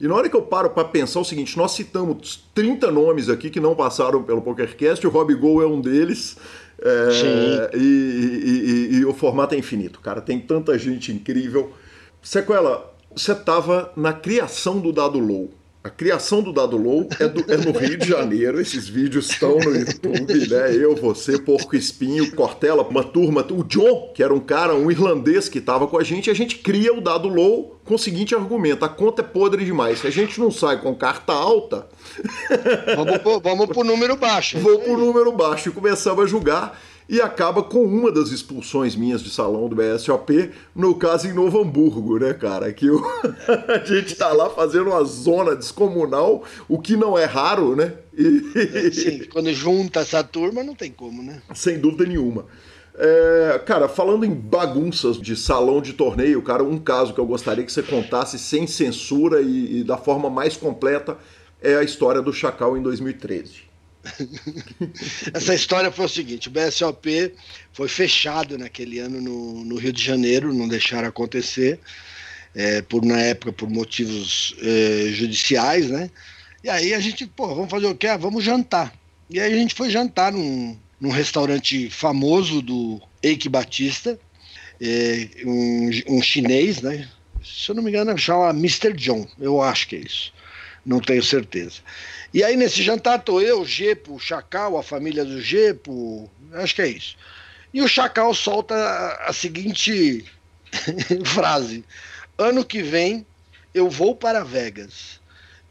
E 0.00 0.06
na 0.06 0.14
hora 0.14 0.28
que 0.28 0.36
eu 0.36 0.42
paro 0.42 0.70
para 0.70 0.84
pensar 0.84 1.20
o 1.20 1.24
seguinte, 1.24 1.56
nós 1.56 1.72
citamos 1.72 2.44
30 2.54 2.90
nomes 2.90 3.28
aqui 3.28 3.48
que 3.48 3.60
não 3.60 3.74
passaram 3.74 4.22
pelo 4.22 4.42
PokerCast, 4.42 5.06
o 5.06 5.10
Rob 5.10 5.34
Gol 5.34 5.62
é 5.62 5.66
um 5.66 5.80
deles. 5.80 6.36
É, 6.78 7.70
e, 7.74 7.78
e, 7.78 8.90
e, 8.92 8.96
e, 8.96 9.04
o 9.06 9.14
formato 9.14 9.54
é 9.54 9.58
infinito, 9.58 9.98
cara. 10.00 10.20
Tem 10.20 10.38
tanta 10.38 10.78
gente 10.78 11.10
incrível. 11.10 11.72
Sequela, 12.20 12.94
você 13.14 13.32
estava 13.32 13.90
na 13.96 14.12
criação 14.12 14.78
do 14.78 14.92
dado 14.92 15.18
low. 15.18 15.50
A 15.86 15.90
criação 15.90 16.42
do 16.42 16.52
Dado 16.52 16.76
Low 16.76 17.08
é, 17.20 17.28
do, 17.28 17.52
é, 17.52 17.56
no 17.56 17.70
Rio 17.70 17.96
de 17.96 18.08
Janeiro. 18.08 18.60
Esses 18.60 18.88
vídeos 18.88 19.30
estão 19.30 19.56
no 19.56 19.72
YouTube, 19.72 20.48
né? 20.50 20.74
Eu, 20.74 20.96
você, 20.96 21.38
Porco 21.38 21.76
Espinho, 21.76 22.34
Cortella, 22.34 22.82
uma 22.82 23.04
turma. 23.04 23.46
O 23.52 23.62
John, 23.62 24.10
que 24.12 24.20
era 24.20 24.34
um 24.34 24.40
cara, 24.40 24.74
um 24.74 24.90
irlandês 24.90 25.48
que 25.48 25.58
estava 25.58 25.86
com 25.86 25.96
a 25.96 26.02
gente, 26.02 26.28
a 26.28 26.34
gente 26.34 26.58
cria 26.58 26.92
o 26.92 27.00
Dado 27.00 27.28
Low 27.28 27.80
com 27.84 27.94
o 27.94 27.98
seguinte 27.98 28.34
argumento: 28.34 28.84
a 28.84 28.88
conta 28.88 29.22
é 29.22 29.24
podre 29.24 29.64
demais. 29.64 30.00
Se 30.00 30.08
a 30.08 30.10
gente 30.10 30.40
não 30.40 30.50
sai 30.50 30.80
com 30.80 30.92
carta 30.92 31.32
alta. 31.32 31.86
vamos, 32.96 33.18
pro, 33.18 33.38
vamos 33.38 33.66
pro 33.66 33.84
número 33.84 34.16
baixo. 34.16 34.58
Vamos 34.58 34.82
pro 34.82 34.98
número 34.98 35.30
baixo. 35.30 35.68
E 35.68 35.72
começamos 35.72 36.24
a 36.24 36.26
julgar 36.26 36.80
e 37.08 37.20
acaba 37.20 37.62
com 37.62 37.84
uma 37.84 38.10
das 38.10 38.30
expulsões 38.30 38.96
minhas 38.96 39.22
de 39.22 39.30
salão 39.30 39.68
do 39.68 39.76
BSOP, 39.76 40.50
no 40.74 40.94
caso 40.94 41.28
em 41.28 41.32
Novo 41.32 41.60
Hamburgo, 41.60 42.18
né, 42.18 42.34
cara? 42.34 42.72
Que 42.72 42.88
a 43.68 43.84
gente 43.84 44.14
tá 44.14 44.32
lá 44.32 44.50
fazendo 44.50 44.90
uma 44.90 45.04
zona 45.04 45.54
descomunal, 45.54 46.42
o 46.68 46.78
que 46.78 46.96
não 46.96 47.16
é 47.16 47.24
raro, 47.24 47.76
né? 47.76 47.92
E... 48.16 48.90
Sim, 48.92 49.24
quando 49.32 49.52
junta 49.52 50.00
essa 50.00 50.22
turma 50.24 50.62
não 50.62 50.74
tem 50.74 50.90
como, 50.90 51.22
né? 51.22 51.40
Sem 51.54 51.78
dúvida 51.78 52.04
nenhuma. 52.04 52.46
É, 52.98 53.60
cara, 53.66 53.88
falando 53.88 54.24
em 54.24 54.34
bagunças 54.34 55.20
de 55.20 55.36
salão 55.36 55.82
de 55.82 55.92
torneio, 55.92 56.40
cara, 56.40 56.64
um 56.64 56.78
caso 56.78 57.12
que 57.12 57.20
eu 57.20 57.26
gostaria 57.26 57.62
que 57.62 57.70
você 57.70 57.82
contasse 57.82 58.38
sem 58.38 58.66
censura 58.66 59.42
e, 59.42 59.80
e 59.80 59.84
da 59.84 59.98
forma 59.98 60.30
mais 60.30 60.56
completa 60.56 61.18
é 61.60 61.76
a 61.76 61.82
história 61.82 62.22
do 62.22 62.32
Chacal 62.32 62.76
em 62.76 62.82
2013. 62.82 63.65
Essa 65.34 65.54
história 65.54 65.90
foi 65.90 66.06
o 66.06 66.08
seguinte: 66.08 66.48
o 66.48 66.50
BSOP 66.50 67.34
foi 67.72 67.88
fechado 67.88 68.58
naquele 68.58 68.98
ano 68.98 69.20
no, 69.20 69.64
no 69.64 69.76
Rio 69.76 69.92
de 69.92 70.02
Janeiro, 70.02 70.54
não 70.54 70.68
deixaram 70.68 71.08
acontecer, 71.08 71.78
é, 72.54 72.82
por 72.82 73.04
na 73.04 73.20
época 73.20 73.52
por 73.52 73.68
motivos 73.68 74.54
é, 74.60 75.08
judiciais, 75.12 75.90
né? 75.90 76.10
E 76.62 76.68
aí 76.68 76.94
a 76.94 77.00
gente, 77.00 77.26
pô, 77.26 77.48
vamos 77.48 77.70
fazer 77.70 77.86
o 77.86 77.94
quê? 77.94 78.08
Ah, 78.08 78.16
vamos 78.16 78.42
jantar. 78.42 78.92
E 79.28 79.40
aí 79.40 79.52
a 79.52 79.56
gente 79.56 79.74
foi 79.74 79.90
jantar 79.90 80.32
num, 80.32 80.76
num 81.00 81.10
restaurante 81.10 81.90
famoso 81.90 82.62
do 82.62 83.00
Eike 83.22 83.48
Batista, 83.48 84.18
é, 84.80 85.28
um, 85.44 85.90
um 86.08 86.22
chinês, 86.22 86.80
né? 86.80 87.08
Se 87.44 87.70
eu 87.70 87.74
não 87.74 87.82
me 87.82 87.90
engano, 87.90 88.16
chama 88.18 88.50
Mr. 88.50 88.92
John, 88.94 89.26
eu 89.38 89.62
acho 89.62 89.88
que 89.88 89.96
é 89.96 90.00
isso. 90.00 90.32
Não 90.84 91.00
tenho 91.00 91.22
certeza. 91.22 91.80
E 92.32 92.42
aí 92.42 92.56
nesse 92.56 92.82
jantar 92.82 93.22
tô 93.22 93.40
eu, 93.40 93.64
Gepo, 93.64 94.14
o 94.14 94.20
Chacal, 94.20 94.76
a 94.76 94.82
família 94.82 95.24
do 95.24 95.40
Gepo, 95.40 96.30
acho 96.52 96.74
que 96.74 96.82
é 96.82 96.88
isso. 96.88 97.16
E 97.72 97.82
o 97.82 97.88
Chacal 97.88 98.32
solta 98.34 98.74
a, 99.26 99.32
seguinte 99.32 100.24
frase: 101.24 101.84
Ano 102.38 102.64
que 102.64 102.82
vem 102.82 103.26
eu 103.74 103.90
vou 103.90 104.16
para 104.16 104.44
Vegas. 104.44 105.20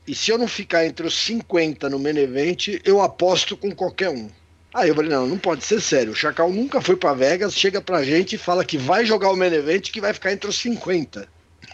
E 0.08 0.14
se 0.14 0.30
eu 0.30 0.38
não 0.38 0.48
ficar 0.48 0.86
entre 0.86 1.08
os 1.08 1.16
50 1.16 1.90
no 1.90 1.98
Menevent, 1.98 2.80
eu 2.86 3.02
aposto 3.02 3.58
com 3.58 3.74
qualquer 3.74 4.10
um. 4.10 4.30
Aí 4.72 4.90
eu 4.90 4.96
falei, 4.96 5.10
não, 5.10 5.26
não 5.26 5.38
pode 5.38 5.64
ser 5.64 5.82
sério. 5.82 6.12
O 6.12 6.16
Chacal 6.16 6.52
nunca 6.52 6.80
foi 6.80 6.96
para 6.96 7.14
Vegas, 7.14 7.56
chega 7.56 7.82
pra 7.82 8.04
gente 8.04 8.36
e 8.36 8.38
fala 8.38 8.64
que 8.64 8.78
vai 8.78 9.06
jogar 9.06 9.32
o 9.32 9.36
Menevent 9.36 9.90
que 9.90 10.02
vai 10.02 10.14
ficar 10.14 10.32
entre 10.32 10.50
os 10.50 10.58
50. 10.58 11.28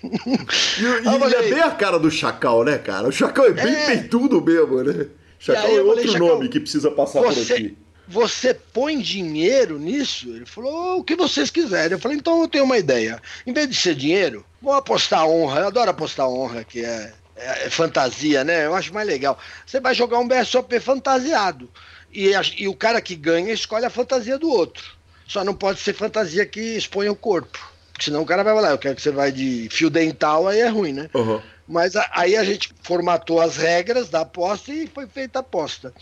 E, 0.04 1.30
e 1.30 1.34
é 1.36 1.50
bem 1.50 1.62
a 1.62 1.72
cara 1.72 2.00
do 2.00 2.10
Chacal, 2.10 2.64
né, 2.64 2.78
cara? 2.78 3.08
O 3.08 3.12
Chacal 3.12 3.46
é 3.46 3.52
bem 3.52 3.74
é... 3.74 3.86
peitudo 3.86 4.42
mesmo, 4.42 4.84
né? 4.84 5.08
Chacal 5.40 5.70
é 5.70 5.82
outro 5.82 6.12
falei, 6.12 6.20
nome 6.20 6.50
que 6.50 6.60
precisa 6.60 6.92
passar 6.92 7.22
você, 7.22 7.46
por 7.46 7.54
aqui. 7.54 7.78
Você 8.08 8.54
põe 8.54 9.00
dinheiro 9.00 9.80
nisso? 9.80 10.30
Ele 10.30 10.46
falou, 10.46 11.00
o 11.00 11.04
que 11.04 11.16
vocês 11.16 11.50
quiserem. 11.50 11.94
Eu 11.94 12.00
falei, 12.00 12.18
então 12.18 12.42
eu 12.42 12.48
tenho 12.48 12.64
uma 12.64 12.78
ideia. 12.78 13.22
Em 13.46 13.54
vez 13.54 13.70
de 13.70 13.76
ser 13.76 13.96
dinheiro, 13.96 14.46
vou 14.62 14.74
apostar 14.74 15.26
honra. 15.26 15.62
Eu 15.62 15.68
adoro 15.68 15.90
apostar 15.90 16.28
honra, 16.28 16.64
que 16.64 16.84
é, 16.84 17.14
é, 17.36 17.66
é 17.66 17.70
fantasia, 17.70 18.44
né? 18.44 18.66
Eu 18.66 18.76
acho 18.76 18.94
mais 18.94 19.08
legal. 19.08 19.40
Você 19.66 19.80
vai 19.80 19.96
jogar 19.96 20.20
um 20.20 20.28
BSOP 20.28 20.80
fantasiado. 20.80 21.70
E, 22.12 22.36
a, 22.36 22.42
e 22.58 22.68
o 22.68 22.76
cara 22.76 23.02
que 23.02 23.16
ganha 23.16 23.54
escolhe 23.54 23.86
a 23.86 23.90
fantasia 23.90 24.38
do 24.38 24.50
outro. 24.50 24.84
Só 25.26 25.44
não 25.46 25.54
pode 25.54 25.80
ser 25.80 25.94
fantasia 25.94 26.46
que 26.46 26.60
expõe 26.60 27.08
o 27.08 27.16
corpo. 27.16 27.71
Senão 28.02 28.22
o 28.22 28.26
cara 28.26 28.44
vai 28.44 28.54
falar, 28.54 28.72
eu 28.72 28.78
quero 28.78 28.96
que 28.96 29.02
você 29.02 29.12
vai 29.12 29.32
de 29.32 29.70
fio 29.70 29.90
dental, 29.90 30.48
aí 30.48 30.60
é 30.60 30.68
ruim, 30.68 30.94
né? 30.94 31.10
Uhum. 31.14 31.42
Mas 31.68 31.94
aí 32.12 32.36
a 32.36 32.44
gente 32.44 32.74
formatou 32.82 33.40
as 33.40 33.56
regras 33.56 34.10
da 34.10 34.22
aposta 34.22 34.74
e 34.74 34.88
foi 34.88 35.08
feita 35.08 35.40
a 35.40 35.42
aposta. 35.42 35.94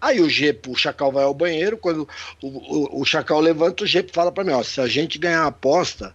Aí 0.00 0.20
o 0.20 0.30
Gepo, 0.30 0.72
o 0.72 0.76
Chacal 0.76 1.12
vai 1.12 1.24
ao 1.24 1.34
banheiro, 1.34 1.76
quando 1.76 2.08
o, 2.42 2.46
o, 2.46 3.02
o 3.02 3.04
Chacal 3.04 3.40
levanta, 3.40 3.84
o 3.84 3.86
Gepo 3.86 4.12
fala 4.12 4.32
para 4.32 4.44
mim, 4.44 4.52
ó, 4.52 4.62
se 4.62 4.80
a 4.80 4.86
gente 4.86 5.18
ganhar 5.18 5.42
a 5.42 5.48
aposta, 5.48 6.14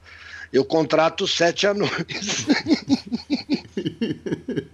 eu 0.51 0.65
contrato 0.65 1.27
sete 1.27 1.67
anões. 1.67 1.91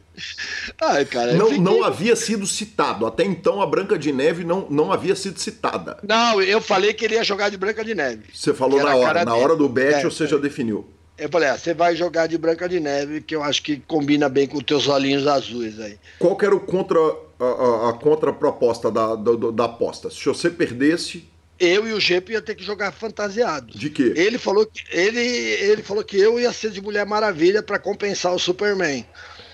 Ai, 0.82 1.06
cara, 1.06 1.34
não, 1.34 1.48
fiquei... 1.48 1.62
não 1.62 1.84
havia 1.84 2.16
sido 2.16 2.48
citado. 2.48 3.06
Até 3.06 3.24
então 3.24 3.62
a 3.62 3.66
Branca 3.66 3.98
de 3.98 4.14
Neve 4.14 4.44
não, 4.44 4.68
não 4.70 4.92
havia 4.92 5.16
sido 5.16 5.40
citada. 5.40 5.98
Não, 6.04 6.42
eu 6.42 6.62
falei 6.62 6.94
que 6.94 7.06
ele 7.06 7.16
ia 7.16 7.24
jogar 7.24 7.50
de 7.50 7.58
Branca 7.58 7.84
de 7.84 7.94
Neve. 7.94 8.26
Você 8.34 8.54
falou 8.54 8.82
na 8.82 8.96
hora. 8.96 9.26
Na 9.26 9.36
hora 9.36 9.56
do 9.56 9.68
bet 9.68 9.96
é, 9.96 10.04
você 10.04 10.24
é. 10.24 10.28
já 10.28 10.38
definiu. 10.38 10.88
Eu 11.18 11.28
falei, 11.28 11.50
ah, 11.50 11.58
você 11.58 11.74
vai 11.74 11.98
jogar 11.98 12.28
de 12.28 12.38
Branca 12.38 12.70
de 12.70 12.80
Neve, 12.80 13.20
que 13.20 13.36
eu 13.36 13.44
acho 13.44 13.62
que 13.62 13.78
combina 13.86 14.30
bem 14.30 14.48
com 14.48 14.62
teus 14.62 14.88
olhinhos 14.88 15.28
azuis 15.28 15.78
aí. 15.80 16.00
Qual 16.18 16.36
que 16.38 16.46
era 16.46 16.56
o 16.56 16.62
contra, 16.62 16.98
a, 16.98 17.44
a, 17.44 17.90
a 17.90 17.94
contraproposta 17.94 18.90
da, 18.90 19.16
da, 19.16 19.52
da 19.52 19.66
aposta? 19.66 20.10
Se 20.10 20.24
você 20.26 20.50
perdesse, 20.50 21.28
eu 21.60 21.86
e 21.86 21.92
o 21.92 22.00
Gepo 22.00 22.32
ia 22.32 22.42
ter 22.42 22.56
que 22.56 22.64
jogar 22.64 22.94
fantasiado. 22.94 23.78
De 23.78 23.90
quê? 23.90 24.14
Ele 24.16 24.38
falou 24.38 24.66
que, 24.66 24.82
ele, 24.90 25.20
ele 25.20 25.84
falou 25.84 26.06
que 26.06 26.18
eu 26.18 26.40
ia 26.40 26.54
ser 26.54 26.72
de 26.72 26.82
Mulher 26.82 27.06
Maravilha 27.06 27.62
para 27.62 27.78
compensar 27.78 28.34
o 28.34 28.40
Superman. 28.40 29.06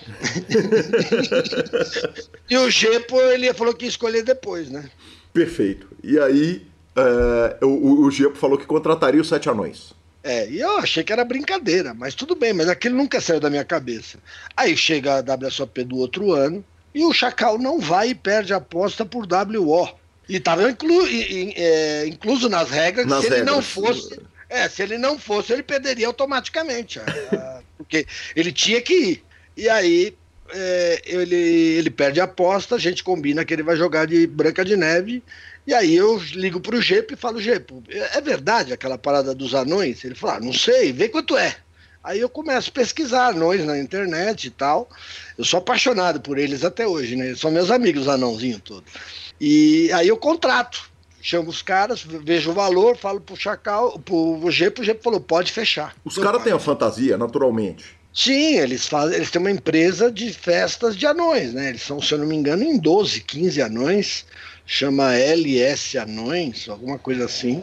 e 2.49 2.57
o 2.57 2.69
Gepo, 2.69 3.19
ele 3.21 3.53
falou 3.53 3.73
que 3.73 3.85
ia 3.85 3.89
escolher 3.89 4.23
depois, 4.23 4.69
né? 4.69 4.89
Perfeito. 5.33 5.87
E 6.03 6.19
aí, 6.19 6.65
é, 6.95 7.65
o, 7.65 8.05
o 8.05 8.11
Gepo 8.11 8.37
falou 8.37 8.57
que 8.57 8.65
contrataria 8.65 9.21
os 9.21 9.27
Sete 9.27 9.49
Anões. 9.49 9.93
É, 10.23 10.49
e 10.49 10.59
eu 10.59 10.79
achei 10.79 11.03
que 11.03 11.13
era 11.13 11.23
brincadeira, 11.23 11.93
mas 11.93 12.15
tudo 12.15 12.35
bem, 12.35 12.51
mas 12.51 12.67
aquilo 12.67 12.95
nunca 12.95 13.21
saiu 13.21 13.39
da 13.39 13.49
minha 13.49 13.63
cabeça. 13.63 14.17
Aí 14.57 14.75
chega 14.75 15.19
a 15.19 15.47
WSOP 15.47 15.83
do 15.83 15.97
outro 15.97 16.33
ano 16.33 16.65
e 16.95 17.05
o 17.05 17.13
Chacal 17.13 17.59
não 17.59 17.79
vai 17.79 18.09
e 18.09 18.15
perde 18.15 18.53
a 18.53 18.57
aposta 18.57 19.05
por 19.05 19.27
WO. 19.27 19.87
E 20.27 20.37
estava 20.37 20.67
inclu, 20.67 21.05
é, 21.05 22.07
incluso 22.07 22.49
nas 22.49 22.71
regras 22.71 23.05
nas 23.05 23.19
que 23.19 23.27
se 23.27 23.33
regras. 23.35 23.47
ele 23.47 23.55
não 23.55 23.61
fosse. 23.61 24.19
É, 24.49 24.67
se 24.67 24.81
ele 24.81 24.97
não 24.97 25.19
fosse, 25.19 25.53
ele 25.53 25.61
perderia 25.61 26.07
automaticamente. 26.07 26.99
porque 27.77 28.07
ele 28.35 28.51
tinha 28.51 28.81
que 28.81 28.93
ir. 28.93 29.24
E 29.55 29.69
aí 29.69 30.15
é, 30.49 31.01
ele, 31.05 31.35
ele 31.35 31.89
perde 31.89 32.19
a 32.21 32.25
aposta, 32.25 32.75
a 32.75 32.79
gente 32.79 33.03
combina 33.03 33.43
que 33.43 33.53
ele 33.53 33.63
vai 33.63 33.75
jogar 33.75 34.05
de 34.05 34.27
Branca 34.27 34.63
de 34.63 34.75
Neve. 34.75 35.23
E 35.65 35.73
aí 35.73 35.95
eu 35.95 36.17
ligo 36.33 36.59
pro 36.59 36.81
Gepo 36.81 37.13
e 37.13 37.17
falo, 37.17 37.41
Gepo, 37.41 37.83
é 37.89 38.21
verdade 38.21 38.71
aquela 38.71 38.97
parada 38.97 39.33
dos 39.33 39.55
anões? 39.55 40.03
Ele 40.03 40.13
fala, 40.13 40.35
ah, 40.35 40.39
não 40.39 40.53
sei, 40.53 40.93
vê 40.93 41.09
quanto 41.09 41.35
é. 41.35 41.55
Aí 42.03 42.19
eu 42.19 42.29
começo 42.29 42.69
a 42.69 42.73
pesquisar 42.73 43.29
anões 43.29 43.65
na 43.65 43.79
internet 43.79 44.45
e 44.45 44.51
tal. 44.51 44.87
Eu 45.35 45.43
sou 45.43 45.57
apaixonado 45.57 46.21
por 46.21 46.37
eles 46.37 46.63
até 46.63 46.87
hoje, 46.87 47.15
né? 47.15 47.33
São 47.35 47.49
meus 47.49 47.71
amigos 47.71 48.07
anãozinhos 48.07 48.61
todos. 48.63 48.93
E 49.41 49.91
aí 49.91 50.07
eu 50.07 50.15
contrato, 50.15 50.87
chamo 51.19 51.49
os 51.49 51.63
caras, 51.63 52.03
vejo 52.03 52.51
o 52.51 52.53
valor, 52.53 52.95
falo 52.95 53.19
pro 53.19 53.35
Chacal, 53.35 53.97
pro 53.97 54.51
Gepo, 54.51 54.83
o 54.83 54.85
Gepo 54.85 55.03
falou, 55.03 55.19
pode 55.19 55.51
fechar. 55.51 55.95
Os 56.05 56.15
caras 56.19 56.43
têm 56.43 56.53
a 56.53 56.59
fantasia, 56.59 57.17
naturalmente. 57.17 57.94
Sim, 58.15 58.55
eles 58.59 58.87
fazem, 58.87 59.17
eles 59.17 59.29
têm 59.29 59.41
uma 59.41 59.51
empresa 59.51 60.09
de 60.09 60.31
festas 60.31 60.95
de 60.95 61.05
anões, 61.05 61.53
né? 61.53 61.67
Eles 61.67 61.81
são, 61.81 62.01
se 62.01 62.13
eu 62.13 62.17
não 62.17 62.25
me 62.25 62.33
engano, 62.33 62.63
em 62.63 62.77
12, 62.77 63.19
15 63.19 63.61
anões, 63.61 64.25
chama 64.65 65.13
LS 65.13 65.97
Anões, 65.97 66.69
alguma 66.69 66.97
coisa 66.97 67.25
assim. 67.25 67.61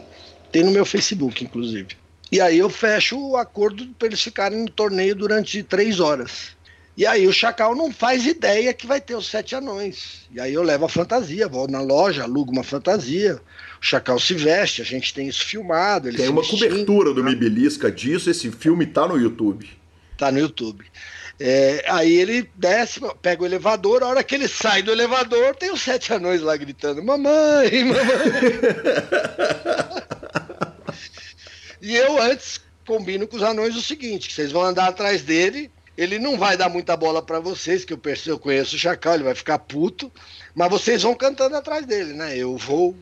Tem 0.51 0.63
no 0.63 0.69
meu 0.69 0.85
Facebook, 0.85 1.43
inclusive. 1.43 1.97
E 2.31 2.39
aí 2.39 2.59
eu 2.59 2.69
fecho 2.69 3.19
o 3.19 3.35
acordo 3.35 3.87
para 3.97 4.09
eles 4.09 4.21
ficarem 4.21 4.59
no 4.59 4.69
torneio 4.69 5.15
durante 5.15 5.63
três 5.63 5.99
horas. 5.99 6.55
E 6.95 7.03
aí 7.07 7.27
o 7.27 7.33
Chacal 7.33 7.75
não 7.75 7.91
faz 7.91 8.27
ideia 8.27 8.71
que 8.75 8.85
vai 8.85 9.01
ter 9.01 9.15
os 9.15 9.25
sete 9.25 9.55
anões. 9.55 10.27
E 10.31 10.39
aí 10.39 10.53
eu 10.53 10.61
levo 10.61 10.85
a 10.85 10.89
fantasia, 10.89 11.47
vou 11.47 11.67
na 11.67 11.81
loja, 11.81 12.21
alugo 12.21 12.51
uma 12.51 12.63
fantasia, 12.63 13.41
o 13.81 13.83
Chacal 13.83 14.19
se 14.19 14.35
veste, 14.35 14.83
a 14.83 14.85
gente 14.85 15.15
tem 15.15 15.27
isso 15.27 15.43
filmado. 15.43 16.13
tem 16.13 16.29
uma 16.29 16.47
cobertura 16.47 17.11
do 17.11 17.23
Mibilisca 17.23 17.91
disso, 17.91 18.29
esse 18.29 18.51
filme 18.51 18.85
tá 18.85 19.07
no 19.07 19.17
YouTube. 19.17 19.67
Tá 20.17 20.31
no 20.31 20.39
YouTube. 20.39 20.85
É, 21.39 21.83
aí 21.87 22.15
ele 22.15 22.49
desce, 22.55 23.01
pega 23.21 23.43
o 23.43 23.45
elevador, 23.45 24.03
a 24.03 24.07
hora 24.07 24.23
que 24.23 24.35
ele 24.35 24.47
sai 24.47 24.81
do 24.81 24.91
elevador, 24.91 25.55
tem 25.55 25.71
os 25.71 25.81
sete 25.81 26.13
anões 26.13 26.41
lá 26.41 26.55
gritando: 26.55 27.03
Mamãe, 27.03 27.83
mamãe. 27.83 28.03
e 31.81 31.95
eu 31.95 32.21
antes 32.21 32.61
combino 32.85 33.27
com 33.27 33.35
os 33.35 33.43
anões 33.43 33.75
o 33.75 33.81
seguinte: 33.81 34.27
que 34.27 34.33
vocês 34.33 34.51
vão 34.51 34.63
andar 34.63 34.87
atrás 34.87 35.23
dele 35.23 35.71
ele 35.97 36.17
não 36.17 36.37
vai 36.37 36.57
dar 36.57 36.69
muita 36.69 36.97
bola 36.97 37.21
para 37.21 37.39
vocês, 37.39 37.85
que 37.85 37.93
eu, 37.93 38.01
eu 38.25 38.39
conheço 38.39 38.75
o 38.75 38.79
Chacal, 38.79 39.15
ele 39.15 39.23
vai 39.23 39.35
ficar 39.35 39.59
puto, 39.59 40.11
mas 40.55 40.69
vocês 40.69 41.03
vão 41.03 41.13
cantando 41.13 41.55
atrás 41.55 41.85
dele, 41.85 42.13
né? 42.13 42.35
Eu 42.35 42.57
vou, 42.57 42.95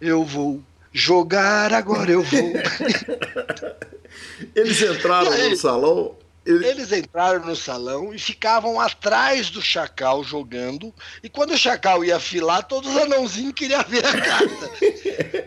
eu 0.00 0.24
vou 0.24 0.60
jogar 0.92 1.72
agora, 1.72 2.10
eu 2.10 2.22
vou. 2.22 2.52
Eles 4.54 4.80
entraram 4.82 5.32
aí, 5.32 5.50
no 5.50 5.56
salão. 5.56 6.16
Ele... 6.44 6.66
Eles 6.66 6.92
entraram 6.92 7.44
no 7.44 7.56
salão 7.56 8.12
e 8.12 8.18
ficavam 8.18 8.78
atrás 8.78 9.48
do 9.50 9.62
Chacal 9.62 10.22
jogando. 10.22 10.94
E 11.22 11.28
quando 11.28 11.52
o 11.52 11.58
Chacal 11.58 12.04
ia 12.04 12.20
filar, 12.20 12.62
todos 12.64 12.90
os 12.90 12.96
anãozinhos 12.96 13.54
queriam 13.54 13.82
ver 13.84 14.04
a 14.04 14.20
carta. 14.20 14.70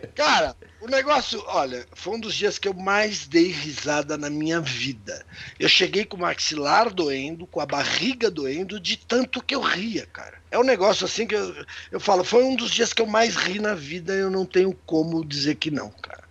Cara, 0.15 0.55
o 0.81 0.87
negócio, 0.87 1.43
olha, 1.47 1.85
foi 1.93 2.15
um 2.15 2.19
dos 2.19 2.33
dias 2.33 2.57
que 2.57 2.67
eu 2.67 2.73
mais 2.73 3.27
dei 3.27 3.51
risada 3.51 4.17
na 4.17 4.29
minha 4.29 4.59
vida. 4.59 5.25
Eu 5.59 5.69
cheguei 5.69 6.05
com 6.05 6.17
o 6.17 6.19
maxilar 6.19 6.91
doendo, 6.91 7.45
com 7.45 7.59
a 7.59 7.65
barriga 7.65 8.31
doendo, 8.31 8.79
de 8.79 8.97
tanto 8.97 9.43
que 9.43 9.53
eu 9.53 9.61
ria, 9.61 10.07
cara. 10.07 10.41
É 10.49 10.57
um 10.57 10.63
negócio 10.63 11.05
assim 11.05 11.27
que 11.27 11.35
eu, 11.35 11.65
eu 11.91 11.99
falo, 11.99 12.23
foi 12.23 12.43
um 12.43 12.55
dos 12.55 12.71
dias 12.71 12.93
que 12.93 13.01
eu 13.01 13.05
mais 13.05 13.35
ri 13.35 13.59
na 13.59 13.75
vida, 13.75 14.13
eu 14.13 14.31
não 14.31 14.45
tenho 14.45 14.73
como 14.85 15.25
dizer 15.25 15.55
que 15.55 15.69
não, 15.69 15.89
cara. 15.89 16.26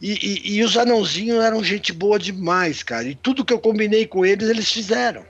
E, 0.00 0.12
e, 0.12 0.56
e 0.56 0.64
os 0.64 0.76
anãozinhos 0.76 1.42
eram 1.42 1.62
gente 1.62 1.92
boa 1.92 2.18
demais, 2.18 2.82
cara. 2.82 3.08
E 3.08 3.14
tudo 3.14 3.44
que 3.44 3.52
eu 3.52 3.58
combinei 3.58 4.06
com 4.06 4.24
eles, 4.24 4.48
eles 4.48 4.70
fizeram. 4.70 5.24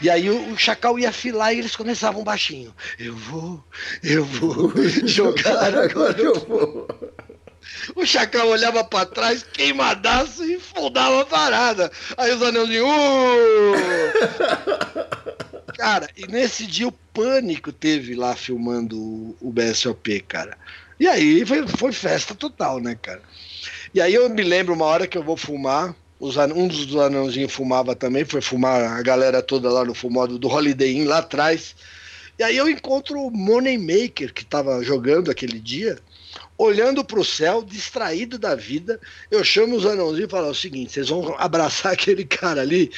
E 0.00 0.10
aí 0.10 0.28
o, 0.28 0.56
Chacal 0.56 0.98
ia 0.98 1.12
filar 1.12 1.54
e 1.54 1.58
eles 1.58 1.76
começavam 1.76 2.24
baixinho. 2.24 2.74
Eu 2.98 3.14
vou, 3.14 3.64
eu 4.02 4.24
vou 4.24 4.72
jogar 5.06 5.74
agora 5.74 6.20
eu 6.20 6.40
vou. 6.40 6.88
O 7.96 8.04
Chacal 8.04 8.48
olhava 8.48 8.84
para 8.84 9.06
trás, 9.06 9.42
queimadaço 9.42 10.44
e 10.44 10.60
fundava 10.60 11.22
a 11.22 11.26
parada. 11.26 11.90
Aí 12.16 12.32
os 12.32 12.42
anãozinhos. 12.42 12.86
Uh! 12.86 13.74
cara, 15.76 16.08
e 16.16 16.26
nesse 16.26 16.66
dia 16.66 16.88
o 16.88 16.92
pânico 16.92 17.72
teve 17.72 18.14
lá 18.14 18.36
filmando 18.36 18.98
o, 18.98 19.36
o 19.40 19.50
BSOP, 19.50 20.20
cara. 20.20 20.56
E 20.98 21.06
aí 21.06 21.44
foi, 21.44 21.66
foi 21.66 21.92
festa 21.92 22.34
total, 22.34 22.80
né, 22.80 22.96
cara? 23.00 23.22
E 23.94 24.00
aí 24.00 24.12
eu 24.12 24.28
me 24.28 24.42
lembro 24.42 24.74
uma 24.74 24.86
hora 24.86 25.06
que 25.06 25.16
eu 25.16 25.22
vou 25.22 25.36
fumar, 25.36 25.94
um 26.20 26.66
dos 26.66 26.96
anãozinhos 26.96 27.52
fumava 27.52 27.94
também, 27.94 28.24
foi 28.24 28.40
fumar 28.40 28.82
a 28.82 29.00
galera 29.00 29.40
toda 29.40 29.70
lá 29.70 29.84
no 29.84 29.94
fumado 29.94 30.36
do 30.36 30.48
Holiday 30.48 30.96
Inn 30.96 31.06
lá 31.06 31.18
atrás. 31.18 31.76
E 32.36 32.42
aí 32.42 32.56
eu 32.56 32.68
encontro 32.68 33.20
o 33.20 33.30
Moneymaker, 33.30 34.34
que 34.34 34.42
estava 34.42 34.82
jogando 34.82 35.30
aquele 35.30 35.60
dia, 35.60 35.96
olhando 36.58 37.04
para 37.04 37.20
o 37.20 37.24
céu, 37.24 37.62
distraído 37.62 38.36
da 38.36 38.56
vida. 38.56 39.00
Eu 39.30 39.44
chamo 39.44 39.76
os 39.76 39.86
anãozinhos 39.86 40.28
e 40.28 40.30
falo 40.30 40.48
o 40.48 40.54
seguinte: 40.54 40.92
vocês 40.92 41.08
vão 41.08 41.36
abraçar 41.38 41.92
aquele 41.94 42.24
cara 42.24 42.62
ali 42.62 42.90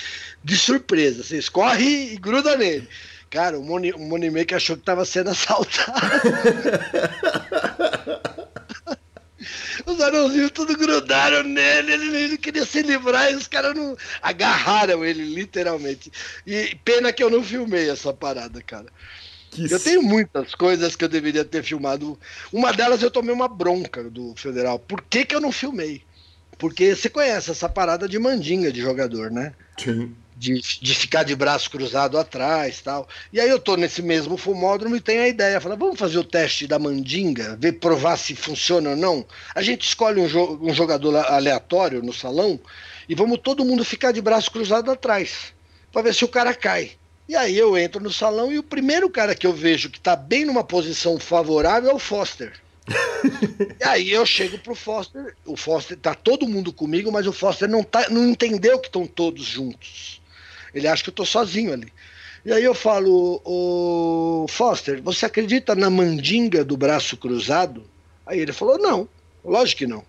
de 0.42 0.56
surpresa. 0.56 1.22
Vocês 1.22 1.50
correm 1.50 2.14
e 2.14 2.16
grudam 2.16 2.56
nele. 2.56 2.88
Cara, 3.28 3.58
o, 3.58 3.62
Money, 3.62 3.92
o 3.92 4.56
achou 4.56 4.76
que 4.76 4.82
estava 4.82 5.04
sendo 5.04 5.28
assaltado. 5.28 6.00
Os 9.86 10.00
anãozinhos 10.00 10.50
tudo 10.50 10.76
grudaram 10.76 11.44
nele, 11.44 11.92
ele, 11.92 12.16
ele 12.16 12.38
queria 12.38 12.66
se 12.66 12.82
livrar 12.82 13.30
e 13.30 13.36
os 13.36 13.46
caras 13.46 13.72
não 13.74 13.96
agarraram 14.20 15.04
ele, 15.04 15.24
literalmente. 15.24 16.10
E 16.44 16.76
pena 16.84 17.12
que 17.12 17.22
eu 17.22 17.30
não 17.30 17.42
filmei 17.42 17.88
essa 17.88 18.12
parada, 18.12 18.60
cara. 18.60 18.86
Que 19.50 19.72
eu 19.72 19.78
tenho 19.78 20.02
muitas 20.02 20.54
coisas 20.56 20.96
que 20.96 21.04
eu 21.04 21.08
deveria 21.08 21.44
ter 21.44 21.62
filmado. 21.62 22.18
Uma 22.52 22.72
delas 22.72 23.00
eu 23.00 23.10
tomei 23.10 23.32
uma 23.32 23.48
bronca 23.48 24.02
do 24.10 24.34
Federal. 24.36 24.78
Por 24.78 25.00
que, 25.02 25.24
que 25.24 25.34
eu 25.34 25.40
não 25.40 25.52
filmei? 25.52 26.02
Porque 26.58 26.94
você 26.94 27.08
conhece 27.08 27.52
essa 27.52 27.68
parada 27.68 28.08
de 28.08 28.18
mandinga 28.18 28.72
de 28.72 28.80
jogador, 28.80 29.30
né? 29.30 29.54
Sim 29.78 30.14
de, 30.36 30.60
de 30.60 30.94
ficar 30.94 31.22
de 31.22 31.34
braço 31.34 31.70
cruzado 31.70 32.18
atrás 32.18 32.80
tal. 32.82 33.08
E 33.32 33.40
aí 33.40 33.48
eu 33.48 33.58
tô 33.58 33.76
nesse 33.76 34.02
mesmo 34.02 34.36
fumódromo 34.36 34.94
e 34.94 35.00
tenho 35.00 35.22
a 35.22 35.28
ideia, 35.28 35.60
fala, 35.60 35.76
vamos 35.76 35.98
fazer 35.98 36.18
o 36.18 36.24
teste 36.24 36.66
da 36.66 36.78
mandinga, 36.78 37.56
ver 37.58 37.72
provar 37.72 38.18
se 38.18 38.36
funciona 38.36 38.90
ou 38.90 38.96
não. 38.96 39.24
A 39.54 39.62
gente 39.62 39.86
escolhe 39.86 40.20
um, 40.20 40.28
jo 40.28 40.58
um 40.60 40.74
jogador 40.74 41.16
aleatório 41.16 42.02
no 42.02 42.12
salão 42.12 42.60
e 43.08 43.14
vamos 43.14 43.38
todo 43.38 43.64
mundo 43.64 43.84
ficar 43.84 44.12
de 44.12 44.20
braço 44.20 44.50
cruzado 44.50 44.90
atrás, 44.90 45.54
para 45.90 46.02
ver 46.02 46.14
se 46.14 46.24
o 46.24 46.28
cara 46.28 46.54
cai. 46.54 46.92
E 47.28 47.34
aí 47.34 47.56
eu 47.56 47.76
entro 47.76 48.00
no 48.00 48.12
salão 48.12 48.52
e 48.52 48.58
o 48.58 48.62
primeiro 48.62 49.08
cara 49.08 49.34
que 49.34 49.46
eu 49.46 49.52
vejo 49.52 49.90
que 49.90 49.98
tá 49.98 50.14
bem 50.14 50.44
numa 50.44 50.62
posição 50.62 51.18
favorável 51.18 51.90
é 51.90 51.94
o 51.94 51.98
Foster. 51.98 52.52
e 53.80 53.84
aí 53.84 54.12
eu 54.12 54.24
chego 54.24 54.58
pro 54.58 54.76
Foster, 54.76 55.34
o 55.44 55.56
Foster 55.56 55.96
tá 55.96 56.14
todo 56.14 56.46
mundo 56.46 56.72
comigo, 56.72 57.10
mas 57.10 57.26
o 57.26 57.32
Foster 57.32 57.68
não, 57.68 57.82
tá, 57.82 58.08
não 58.10 58.28
entendeu 58.28 58.78
que 58.78 58.86
estão 58.86 59.06
todos 59.06 59.44
juntos. 59.44 60.20
Ele 60.76 60.86
acha 60.86 61.02
que 61.02 61.08
eu 61.08 61.14
tô 61.14 61.24
sozinho 61.24 61.72
ali. 61.72 61.90
E 62.44 62.52
aí 62.52 62.62
eu 62.62 62.74
falo, 62.74 63.40
o 63.44 64.46
Foster, 64.48 65.02
você 65.02 65.26
acredita 65.26 65.74
na 65.74 65.88
mandinga 65.88 66.64
do 66.64 66.76
braço 66.76 67.16
cruzado? 67.16 67.82
Aí 68.26 68.38
ele 68.38 68.52
falou, 68.52 68.78
não, 68.78 69.08
lógico 69.44 69.78
que 69.78 69.86
não. 69.86 70.04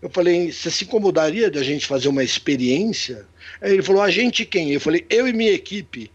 Eu 0.00 0.08
falei, 0.10 0.50
você 0.50 0.70
se 0.70 0.84
incomodaria 0.84 1.50
de 1.50 1.58
a 1.58 1.62
gente 1.62 1.86
fazer 1.86 2.08
uma 2.08 2.24
experiência? 2.24 3.26
Aí 3.60 3.74
ele 3.74 3.82
falou, 3.82 4.02
a 4.02 4.10
gente 4.10 4.44
quem? 4.44 4.72
Eu 4.72 4.80
falei, 4.80 5.06
eu 5.10 5.28
e 5.28 5.32
minha 5.32 5.52
equipe. 5.52 6.10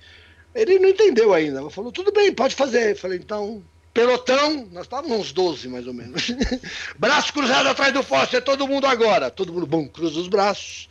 Ele 0.53 0.79
não 0.79 0.89
entendeu 0.89 1.33
ainda. 1.33 1.61
Ele 1.61 1.69
falou, 1.69 1.91
tudo 1.91 2.11
bem, 2.11 2.33
pode 2.33 2.55
fazer. 2.55 2.91
Eu 2.91 2.97
falei, 2.97 3.19
então, 3.19 3.63
pelotão, 3.93 4.67
nós 4.71 4.83
estávamos 4.83 5.19
uns 5.19 5.31
12 5.31 5.69
mais 5.69 5.87
ou 5.87 5.93
menos. 5.93 6.31
Braço 6.97 7.31
cruzado 7.31 7.69
atrás 7.69 7.93
do 7.93 8.03
Foster, 8.03 8.41
todo 8.41 8.67
mundo 8.67 8.87
agora. 8.87 9.29
Todo 9.29 9.53
mundo, 9.53 9.65
bom, 9.67 9.87
cruza 9.87 10.19
os 10.19 10.27
braços. 10.27 10.89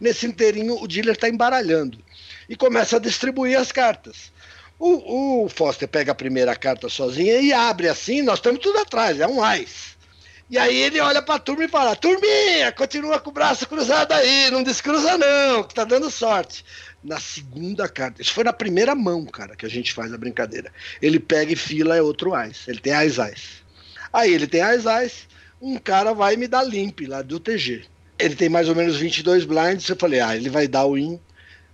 Nesse 0.00 0.26
inteirinho, 0.26 0.82
o 0.82 0.88
dealer 0.88 1.14
está 1.14 1.28
embaralhando 1.28 2.07
e 2.48 2.56
começa 2.56 2.96
a 2.96 3.00
distribuir 3.00 3.58
as 3.58 3.70
cartas. 3.70 4.32
O, 4.78 5.44
o 5.44 5.48
Foster 5.48 5.88
pega 5.88 6.12
a 6.12 6.14
primeira 6.14 6.54
carta 6.54 6.88
sozinha 6.88 7.40
e 7.40 7.52
abre 7.52 7.88
assim, 7.88 8.22
nós 8.22 8.38
estamos 8.38 8.60
tudo 8.60 8.78
atrás, 8.78 9.18
é 9.18 9.26
um 9.26 9.42
ais. 9.42 9.98
E 10.50 10.56
aí 10.56 10.76
ele 10.76 10.98
olha 10.98 11.20
para 11.20 11.34
a 11.34 11.38
turma 11.38 11.64
e 11.64 11.68
fala: 11.68 11.94
Turminha, 11.94 12.72
continua 12.72 13.20
com 13.20 13.28
o 13.28 13.32
braço 13.32 13.68
cruzado 13.68 14.12
aí, 14.12 14.50
não 14.50 14.62
descruza 14.62 15.18
não, 15.18 15.62
que 15.62 15.74
tá 15.74 15.84
dando 15.84 16.10
sorte. 16.10 16.64
Na 17.04 17.20
segunda 17.20 17.86
carta, 17.86 18.22
isso 18.22 18.32
foi 18.32 18.44
na 18.44 18.52
primeira 18.52 18.94
mão, 18.94 19.26
cara, 19.26 19.54
que 19.54 19.66
a 19.66 19.68
gente 19.68 19.92
faz 19.92 20.12
a 20.12 20.16
brincadeira. 20.16 20.72
Ele 21.02 21.20
pega 21.20 21.52
e 21.52 21.56
fila 21.56 21.96
é 21.96 22.02
outro 22.02 22.34
ais, 22.34 22.64
ele 22.66 22.80
tem 22.80 22.94
ais 22.94 23.18
ais. 23.18 23.62
Aí 24.10 24.32
ele 24.32 24.46
tem 24.46 24.62
ais 24.62 24.86
ais, 24.86 25.28
um 25.60 25.76
cara 25.76 26.14
vai 26.14 26.34
me 26.34 26.48
dar 26.48 26.62
limp 26.62 27.00
lá 27.06 27.20
do 27.20 27.38
TG. 27.38 27.84
Ele 28.18 28.34
tem 28.34 28.48
mais 28.48 28.70
ou 28.70 28.74
menos 28.74 28.96
22 28.96 29.44
blinds, 29.44 29.86
eu 29.86 29.96
falei: 29.96 30.20
Ah, 30.20 30.34
ele 30.34 30.48
vai 30.48 30.66
dar 30.66 30.86
o 30.86 30.96
in 30.96 31.20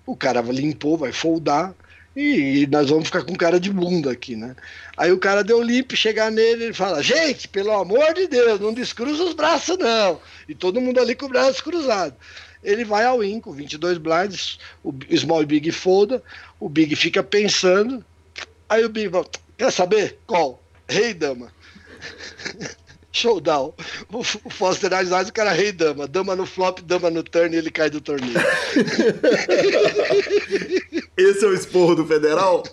o 0.07 0.16
cara 0.16 0.40
limpou, 0.40 0.96
vai 0.96 1.12
foldar 1.12 1.74
e, 2.16 2.68
nós 2.70 2.90
vamos 2.90 3.07
ficar 3.07 3.24
com 3.24 3.34
cara 3.34 3.59
de 3.59 3.70
bunda 3.70 4.12
aqui, 4.12 4.36
né? 4.36 4.55
Aí 4.96 5.11
o 5.11 5.18
cara 5.18 5.42
deu 5.42 5.61
limpo, 5.61 5.96
chegar 5.96 6.30
nele, 6.30 6.64
ele 6.64 6.72
fala: 6.72 7.02
Gente, 7.02 7.48
pelo 7.48 7.72
amor 7.72 8.14
de 8.14 8.28
Deus, 8.28 8.61
não 8.61 8.72
descruza 8.72 9.24
os 9.24 9.34
braços, 9.34 9.76
não. 9.78 10.20
E 10.48 10.55
todo 10.55 10.80
mundo 10.80 11.00
ali 11.00 11.16
com 11.16 11.26
o 11.26 11.28
braço 11.28 11.62
cruzado. 11.64 12.14
Ele 12.62 12.84
vai 12.84 13.05
ao 13.05 13.22
in 13.22 13.40
com 13.40 13.52
22 13.52 13.98
blinds, 13.98 14.59
o 14.82 14.94
small 15.14 15.42
e 15.42 15.46
big 15.46 15.72
folda, 15.72 16.22
o 16.61 16.68
big 16.68 16.94
fica 16.94 17.22
pensando. 17.22 18.05
Aí 18.68 18.84
o 18.84 18.88
big 18.88 19.11
fala: 19.11 19.26
Quer 19.59 19.72
saber? 19.72 20.18
Qual? 20.24 20.62
Rei 20.88 21.14
dama. 21.14 21.52
showdown. 23.15 23.73
O, 24.12 24.19
o 24.19 24.51
Foster 24.51 24.93
Isaac, 25.01 25.31
o 25.31 25.33
cara 25.33 25.53
rei 25.53 25.73
dama. 25.73 26.07
Dama 26.07 26.37
no 26.37 26.45
flop, 26.45 26.81
dama 26.81 27.09
no 27.11 27.23
turn 27.23 27.55
e 27.55 27.59
ele 27.59 27.71
cai 27.71 27.89
do 27.89 28.01
torneio. 28.01 28.35
Esse 31.17 31.45
é 31.45 31.49
o 31.49 31.55
esporro 31.55 31.95
do 31.95 32.05
Federal? 32.05 32.65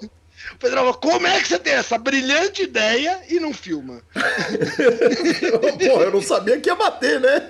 O 0.55 0.59
Federal 0.59 0.91
como 0.95 1.27
é 1.27 1.39
que 1.39 1.47
você 1.47 1.59
tem 1.59 1.73
essa 1.73 1.97
brilhante 1.97 2.63
ideia 2.63 3.21
e 3.29 3.39
não 3.39 3.53
filma? 3.53 4.01
Pô, 4.13 6.01
eu 6.01 6.11
não 6.11 6.21
sabia 6.21 6.59
que 6.59 6.69
ia 6.69 6.75
bater, 6.75 7.21
né? 7.21 7.49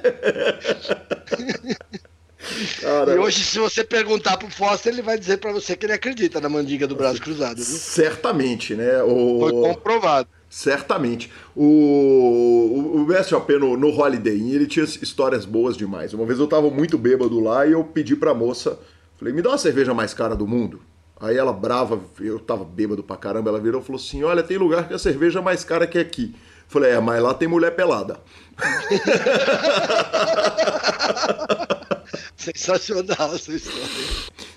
Cara, 2.82 3.14
e 3.14 3.20
hoje, 3.20 3.44
se 3.44 3.60
você 3.60 3.84
perguntar 3.84 4.36
pro 4.36 4.50
Foster, 4.50 4.92
ele 4.92 5.02
vai 5.02 5.18
dizer 5.18 5.38
para 5.38 5.54
você 5.54 5.76
que 5.76 5.86
ele 5.86 5.94
acredita 5.94 6.42
na 6.42 6.50
mandiga 6.50 6.88
do 6.88 6.96
braço 6.96 7.22
cruzado. 7.22 7.58
Viu? 7.58 7.78
Certamente, 7.78 8.76
né? 8.76 9.02
O... 9.04 9.39
Foi 9.39 9.52
comprovado. 9.52 10.28
Certamente. 10.52 11.32
O, 11.56 11.64
o, 11.64 13.02
o 13.02 13.06
BSOP 13.06 13.58
no, 13.58 13.78
no 13.78 13.88
Holiday 13.88 14.38
Inn, 14.38 14.49
ele 14.49 14.68
tinha 14.68 14.84
histórias 14.84 15.45
boas 15.45 15.78
demais. 15.78 16.14
Uma 16.14 16.26
vez 16.26 16.39
eu 16.39 16.47
tava 16.47 16.70
muito 16.70 16.97
bêbado 16.97 17.39
lá 17.39 17.66
e 17.66 17.72
eu 17.72 17.86
pedi 17.86 18.18
pra 18.18 18.34
moça, 18.34 18.78
falei, 19.18 19.34
me 19.34 19.41
dá 19.41 19.52
uma 19.52 19.58
cerveja 19.58 19.93
mais 19.93 20.14
cara 20.14 20.36
do 20.36 20.45
mundo. 20.45 20.82
Aí 21.22 21.38
ela 21.38 21.54
brava, 21.54 22.02
eu 22.20 22.38
tava 22.38 22.66
bêbado 22.66 23.02
pra 23.02 23.16
caramba, 23.16 23.49
ela 23.49 23.62
virou 23.62 23.80
e 23.80 23.84
falou 23.84 24.02
assim, 24.02 24.24
olha, 24.24 24.43
tem 24.43 24.58
lugar 24.58 24.89
que 24.89 24.93
a 24.93 24.99
cerveja 24.99 25.39
é 25.39 25.41
mais 25.41 25.64
cara 25.64 25.88
que 25.88 25.97
aqui. 25.97 26.36
Falei, 26.68 26.91
é, 26.91 26.99
mas 26.99 27.24
lá 27.24 27.34
tem 27.34 27.47
mulher 27.47 27.74
pelada. 27.74 28.20
Sensacional 32.36 33.36
essa 33.36 33.54
história. 33.54 33.88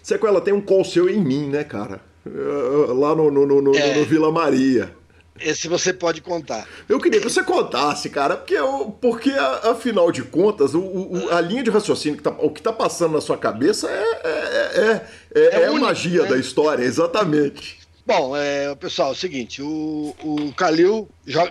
Sequela, 0.03 0.40
tem 0.40 0.53
um 0.53 0.61
call 0.61 0.84
seu 0.84 1.09
em 1.09 1.20
mim, 1.20 1.51
né, 1.51 1.62
cara? 1.62 2.01
Lá 2.88 3.14
no, 3.14 3.30
no, 3.30 3.47
no, 3.47 3.62
no, 3.62 3.76
é. 3.76 3.95
no 3.95 4.05
Vila 4.05 4.32
Maria. 4.32 5.03
Esse 5.41 5.66
você 5.66 5.93
pode 5.93 6.20
contar. 6.20 6.66
Eu 6.89 7.01
queria 7.01 7.20
que 7.20 7.28
você 7.28 7.43
contasse, 7.43 8.09
cara, 8.09 8.37
porque, 8.37 8.57
porque 9.01 9.30
afinal 9.64 10.12
de 10.12 10.22
contas, 10.22 10.74
o, 10.74 10.80
o, 10.80 11.28
a 11.30 11.41
linha 11.41 11.62
de 11.62 11.70
raciocínio, 11.70 12.16
que 12.16 12.22
tá, 12.22 12.30
o 12.30 12.51
que 12.51 12.61
está 12.61 12.72
passando 12.72 13.14
na 13.14 13.20
sua 13.20 13.37
cabeça 13.37 13.91
é, 13.91 14.20
é, 14.24 14.30
é, 14.30 15.07
é, 15.35 15.41
é, 15.41 15.62
é 15.64 15.70
único, 15.70 15.87
magia 15.87 16.22
né? 16.22 16.28
da 16.28 16.39
história, 16.39 16.85
exatamente. 16.85 17.78
Bom, 18.07 18.37
é, 18.37 18.74
pessoal, 18.76 19.09
é 19.09 19.12
o 19.12 19.16
seguinte, 19.16 19.61
o, 19.61 20.14
o 20.22 20.53
Kalil, 20.53 21.09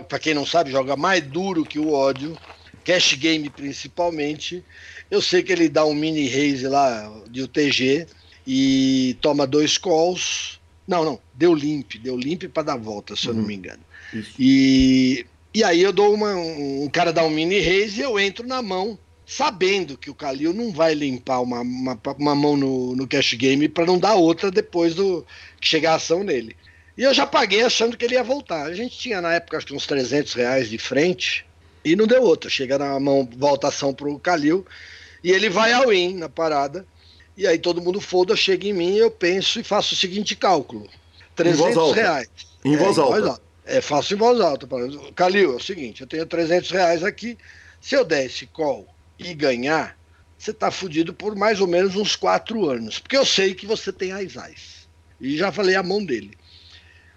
para 0.08 0.18
quem 0.18 0.32
não 0.32 0.46
sabe, 0.46 0.70
joga 0.70 0.96
mais 0.96 1.22
duro 1.22 1.64
que 1.64 1.78
o 1.78 1.92
ódio, 1.92 2.38
cash 2.84 3.14
game 3.14 3.50
principalmente. 3.50 4.64
Eu 5.10 5.20
sei 5.20 5.42
que 5.42 5.52
ele 5.52 5.68
dá 5.68 5.84
um 5.84 5.94
mini 5.94 6.26
raise 6.28 6.66
lá 6.66 7.12
de 7.28 7.42
UTG 7.42 8.06
e 8.46 9.16
toma 9.20 9.46
dois 9.46 9.76
calls. 9.76 10.60
Não, 10.86 11.04
não, 11.04 11.18
deu 11.32 11.54
limp, 11.54 11.94
deu 12.02 12.16
limp 12.16 12.44
para 12.44 12.62
dar 12.62 12.76
volta, 12.76 13.16
se 13.16 13.26
eu 13.26 13.34
não 13.34 13.42
me 13.42 13.54
engano. 13.54 13.80
Isso. 14.12 14.34
E, 14.38 15.26
e 15.52 15.64
aí 15.64 15.80
eu 15.80 15.92
dou 15.92 16.12
uma. 16.12 16.34
Um, 16.34 16.84
um 16.84 16.88
cara 16.88 17.12
dá 17.12 17.24
um 17.24 17.30
mini 17.30 17.60
raise 17.60 17.98
e 17.98 18.02
eu 18.02 18.18
entro 18.18 18.46
na 18.46 18.60
mão, 18.60 18.98
sabendo 19.26 19.96
que 19.96 20.10
o 20.10 20.14
Kalil 20.14 20.52
não 20.52 20.70
vai 20.70 20.94
limpar 20.94 21.40
uma, 21.40 21.60
uma, 21.60 21.98
uma 22.18 22.34
mão 22.34 22.56
no, 22.56 22.94
no 22.94 23.06
cash 23.06 23.34
game 23.34 23.68
para 23.68 23.86
não 23.86 23.98
dar 23.98 24.14
outra 24.14 24.50
depois 24.50 24.94
do 24.94 25.24
que 25.60 25.66
chegar 25.66 25.92
a 25.92 25.96
ação 25.96 26.22
nele. 26.22 26.54
E 26.96 27.02
eu 27.02 27.12
já 27.12 27.26
paguei 27.26 27.62
achando 27.62 27.96
que 27.96 28.04
ele 28.04 28.14
ia 28.14 28.22
voltar. 28.22 28.66
A 28.66 28.74
gente 28.74 28.96
tinha 28.96 29.20
na 29.20 29.34
época 29.34 29.56
acho 29.56 29.66
que 29.66 29.74
uns 29.74 29.86
300 29.86 30.34
reais 30.34 30.68
de 30.68 30.78
frente 30.78 31.44
e 31.84 31.96
não 31.96 32.06
deu 32.06 32.22
outra. 32.22 32.48
Chega 32.48 32.78
na 32.78 32.98
mão, 33.00 33.28
voltação 33.36 33.92
pro 33.92 34.18
Kalil 34.18 34.64
e 35.22 35.30
ele 35.30 35.48
vai 35.48 35.72
ao 35.72 35.92
in 35.92 36.16
na 36.16 36.28
parada. 36.28 36.86
E 37.36 37.46
aí 37.46 37.58
todo 37.58 37.82
mundo 37.82 38.00
foda, 38.00 38.36
chega 38.36 38.68
em 38.68 38.72
mim, 38.72 38.96
eu 38.96 39.10
penso 39.10 39.58
e 39.58 39.64
faço 39.64 39.94
o 39.94 39.96
seguinte 39.96 40.36
cálculo: 40.36 40.88
300 41.34 41.92
reais. 41.92 42.28
Em 42.64 42.76
voz 42.76 42.98
é, 42.98 43.00
alta. 43.00 43.12
Em 43.12 43.20
voz 43.20 43.28
alta. 43.28 43.42
É, 43.66 43.80
faço 43.80 44.14
em 44.14 44.16
voz 44.16 44.40
alta. 44.40 44.68
Calil, 45.14 45.52
é 45.52 45.56
o 45.56 45.60
seguinte: 45.60 46.02
eu 46.02 46.06
tenho 46.06 46.26
300 46.26 46.70
reais 46.70 47.02
aqui. 47.02 47.36
Se 47.80 47.94
eu 47.94 48.04
der 48.04 48.26
esse 48.26 48.46
call 48.46 48.86
e 49.18 49.34
ganhar, 49.34 49.96
você 50.38 50.52
está 50.52 50.70
fudido 50.70 51.12
por 51.12 51.34
mais 51.34 51.60
ou 51.60 51.66
menos 51.66 51.96
uns 51.96 52.16
quatro 52.16 52.68
anos. 52.68 52.98
Porque 52.98 53.16
eu 53.16 53.26
sei 53.26 53.54
que 53.54 53.66
você 53.66 53.92
tem 53.92 54.12
as 54.12 54.36
ais. 54.36 54.88
E 55.20 55.36
já 55.36 55.50
falei 55.50 55.74
a 55.74 55.82
mão 55.82 56.04
dele. 56.04 56.36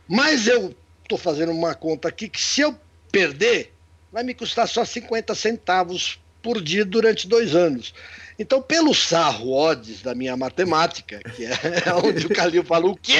Mas 0.07 0.47
eu 0.47 0.75
estou 1.03 1.17
fazendo 1.17 1.51
uma 1.51 1.75
conta 1.75 2.07
aqui 2.07 2.29
que 2.29 2.41
se 2.41 2.61
eu 2.61 2.77
perder, 3.11 3.73
vai 4.11 4.23
me 4.23 4.33
custar 4.33 4.67
só 4.67 4.83
50 4.83 5.35
centavos 5.35 6.19
por 6.41 6.61
dia 6.61 6.85
durante 6.85 7.27
dois 7.27 7.55
anos. 7.55 7.93
Então, 8.39 8.61
pelo 8.61 8.93
sarro 8.93 9.51
odds 9.51 10.01
da 10.01 10.13
minha 10.13 10.37
matemática, 10.37 11.19
que 11.35 11.45
é 11.45 11.51
onde 12.03 12.27
o 12.27 12.29
Calil 12.29 12.63
falou, 12.63 12.91
o 12.91 12.97
quê? 12.97 13.13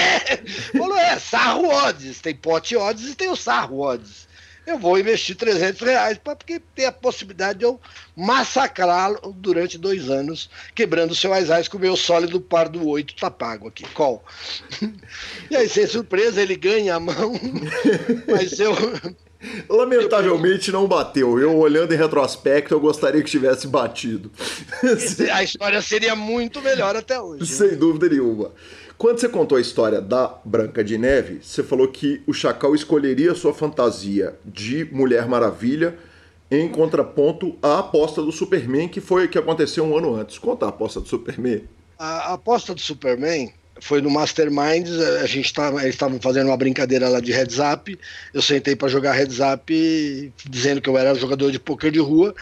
Falou, 0.78 0.98
é, 0.98 1.18
sarro 1.18 1.68
odds, 1.68 2.22
tem 2.22 2.36
pote 2.36 2.76
odds 2.76 3.10
e 3.10 3.16
tem 3.16 3.30
o 3.30 3.36
sarro 3.36 3.80
odds. 3.80 4.28
Eu 4.68 4.78
vou 4.78 5.00
investir 5.00 5.34
300 5.38 5.80
reais 5.80 6.20
porque 6.22 6.60
tem 6.76 6.86
a 6.86 6.92
possibilidade 6.92 7.60
de 7.60 7.66
eu 7.66 7.80
massacrá-lo 8.14 9.34
durante 9.38 9.78
dois 9.78 10.10
anos, 10.10 10.50
quebrando 10.76 11.16
seu 11.16 11.32
Aizais 11.34 11.70
com 11.70 11.78
o 11.78 11.80
meu 11.80 11.96
sólido 11.96 12.42
par 12.42 12.68
do 12.68 12.86
8 12.86 13.16
tá 13.16 13.32
pago 13.32 13.70
aqui, 13.70 13.84
call. 13.94 14.24
E 15.50 15.56
aí, 15.56 15.70
sem 15.70 15.88
surpresa, 15.88 16.42
ele 16.42 16.58
ganha 16.58 16.96
a 16.96 17.00
mão, 17.00 17.32
mas 18.28 18.60
eu 18.60 18.76
Lamentavelmente 19.70 20.72
não 20.72 20.88
bateu. 20.88 21.40
Eu, 21.40 21.56
olhando 21.58 21.94
em 21.94 21.98
retrospecto, 21.98 22.74
eu 22.74 22.80
gostaria 22.80 23.22
que 23.22 23.30
tivesse 23.30 23.68
batido. 23.68 24.32
A 25.32 25.44
história 25.44 25.82
seria 25.82 26.16
muito 26.16 26.62
melhor 26.62 26.96
até 26.96 27.20
hoje. 27.22 27.46
Sem 27.46 27.76
dúvida 27.76 28.10
nenhuma. 28.10 28.52
Quando 28.98 29.20
você 29.20 29.30
contou 29.30 29.60
a 29.60 29.62
história 29.62 30.02
da 30.02 30.40
Branca 30.44 30.84
de 30.84 30.98
Neve, 30.98 31.40
você 31.44 31.62
falou 31.62 31.88
que 31.88 32.24
o 32.26 32.34
Chacal 32.34 32.74
escolheria 32.74 33.36
sua 33.36 33.54
fantasia 33.54 34.36
de 34.44 34.86
Mulher 34.92 35.28
Maravilha 35.28 35.96
em 36.50 36.68
contraponto 36.68 37.56
à 37.62 37.80
aposta 37.80 38.24
do 38.24 38.32
Superman, 38.32 38.88
que 38.88 39.00
foi 39.00 39.28
que 39.28 39.38
aconteceu 39.38 39.84
um 39.86 39.96
ano 39.96 40.16
antes. 40.16 40.40
Conta 40.40 40.66
a 40.66 40.70
aposta 40.70 41.00
do 41.00 41.08
Superman. 41.08 41.64
A 42.00 42.34
aposta 42.34 42.74
do 42.74 42.82
Superman 42.82 43.54
foi 43.80 44.02
no 44.02 44.10
Masterminds, 44.10 45.00
a 45.22 45.26
gente 45.26 45.54
tava, 45.54 45.82
eles 45.82 45.96
estavam 45.96 46.20
fazendo 46.20 46.48
uma 46.48 46.58
brincadeira 46.58 47.10
lá 47.10 47.20
de 47.20 47.32
heads 47.32 47.58
up. 47.60 47.98
Eu 48.34 48.42
sentei 48.42 48.76
para 48.76 48.88
jogar 48.88 49.14
heads 49.14 49.40
up 49.40 50.34
dizendo 50.50 50.82
que 50.82 50.90
eu 50.90 50.98
era 50.98 51.16
jogador 51.16 51.52
de 51.52 51.60
poker 51.60 51.92
de 51.92 52.00
rua 52.00 52.36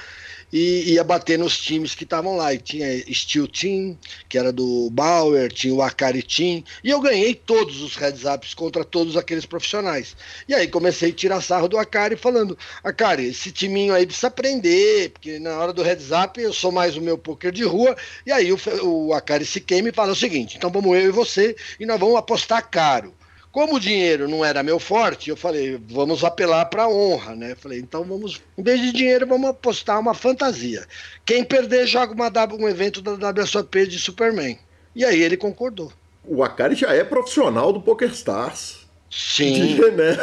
e 0.51 0.93
ia 0.93 1.03
bater 1.03 1.37
nos 1.37 1.57
times 1.57 1.95
que 1.95 2.03
estavam 2.03 2.35
lá. 2.35 2.53
E 2.53 2.57
tinha 2.57 3.13
Steel 3.13 3.47
Team, 3.47 3.97
que 4.29 4.37
era 4.37 4.51
do 4.51 4.89
Bauer, 4.91 5.51
tinha 5.51 5.73
o 5.73 5.81
Akari 5.81 6.23
Team, 6.23 6.63
e 6.83 6.89
eu 6.89 6.99
ganhei 7.01 7.33
todos 7.33 7.81
os 7.81 7.95
heads 7.95 8.23
ups 8.25 8.53
contra 8.53 8.83
todos 8.83 9.17
aqueles 9.17 9.45
profissionais. 9.45 10.15
E 10.47 10.53
aí 10.53 10.67
comecei 10.67 11.09
a 11.09 11.13
tirar 11.13 11.41
sarro 11.41 11.67
do 11.67 11.77
Akari, 11.77 12.15
falando: 12.15 12.57
Akari, 12.83 13.27
esse 13.27 13.51
timinho 13.51 13.93
aí 13.93 14.05
precisa 14.05 14.27
aprender, 14.27 15.09
porque 15.09 15.39
na 15.39 15.57
hora 15.57 15.73
do 15.73 15.83
heads 15.83 16.11
up 16.11 16.39
eu 16.39 16.53
sou 16.53 16.71
mais 16.71 16.95
o 16.95 17.01
meu 17.01 17.17
poker 17.17 17.51
de 17.51 17.63
rua. 17.63 17.95
E 18.25 18.31
aí 18.31 18.51
o, 18.51 18.59
o 18.83 19.13
Akari 19.13 19.45
se 19.45 19.59
queima 19.59 19.89
e 19.89 19.93
fala 19.93 20.11
o 20.11 20.15
seguinte: 20.15 20.57
então 20.57 20.69
vamos 20.69 20.95
eu 20.95 21.09
e 21.09 21.11
você, 21.11 21.55
e 21.79 21.85
nós 21.85 21.99
vamos 21.99 22.15
apostar 22.15 22.69
caro. 22.69 23.13
Como 23.55 23.75
o 23.75 23.79
dinheiro 23.79 24.27
não 24.27 24.43
era 24.43 24.61
meu 24.61 24.77
forte, 24.77 25.29
eu 25.29 25.37
falei, 25.37 25.79
vamos 25.87 26.25
apelar 26.25 26.65
para 26.65 26.83
a 26.83 26.89
honra, 26.89 27.37
né? 27.37 27.55
Falei, 27.55 27.79
então 27.79 28.03
vamos, 28.03 28.41
em 28.57 28.61
vez 28.61 28.81
de 28.81 28.91
dinheiro, 28.91 29.25
vamos 29.25 29.49
apostar 29.49 29.97
uma 29.97 30.13
fantasia. 30.13 30.85
Quem 31.25 31.41
perder 31.41 31.87
joga 31.87 32.11
uma, 32.13 32.29
um 32.53 32.67
evento 32.67 33.01
da 33.01 33.29
WSOP 33.29 33.87
de 33.87 33.97
Superman. 33.97 34.59
E 34.93 35.05
aí 35.05 35.23
ele 35.23 35.37
concordou. 35.37 35.89
O 36.25 36.43
Akari 36.43 36.75
já 36.75 36.93
é 36.93 37.01
profissional 37.01 37.71
do 37.71 37.79
PokerStars. 37.79 38.85
Sim. 39.09 39.79
Né? 39.95 40.17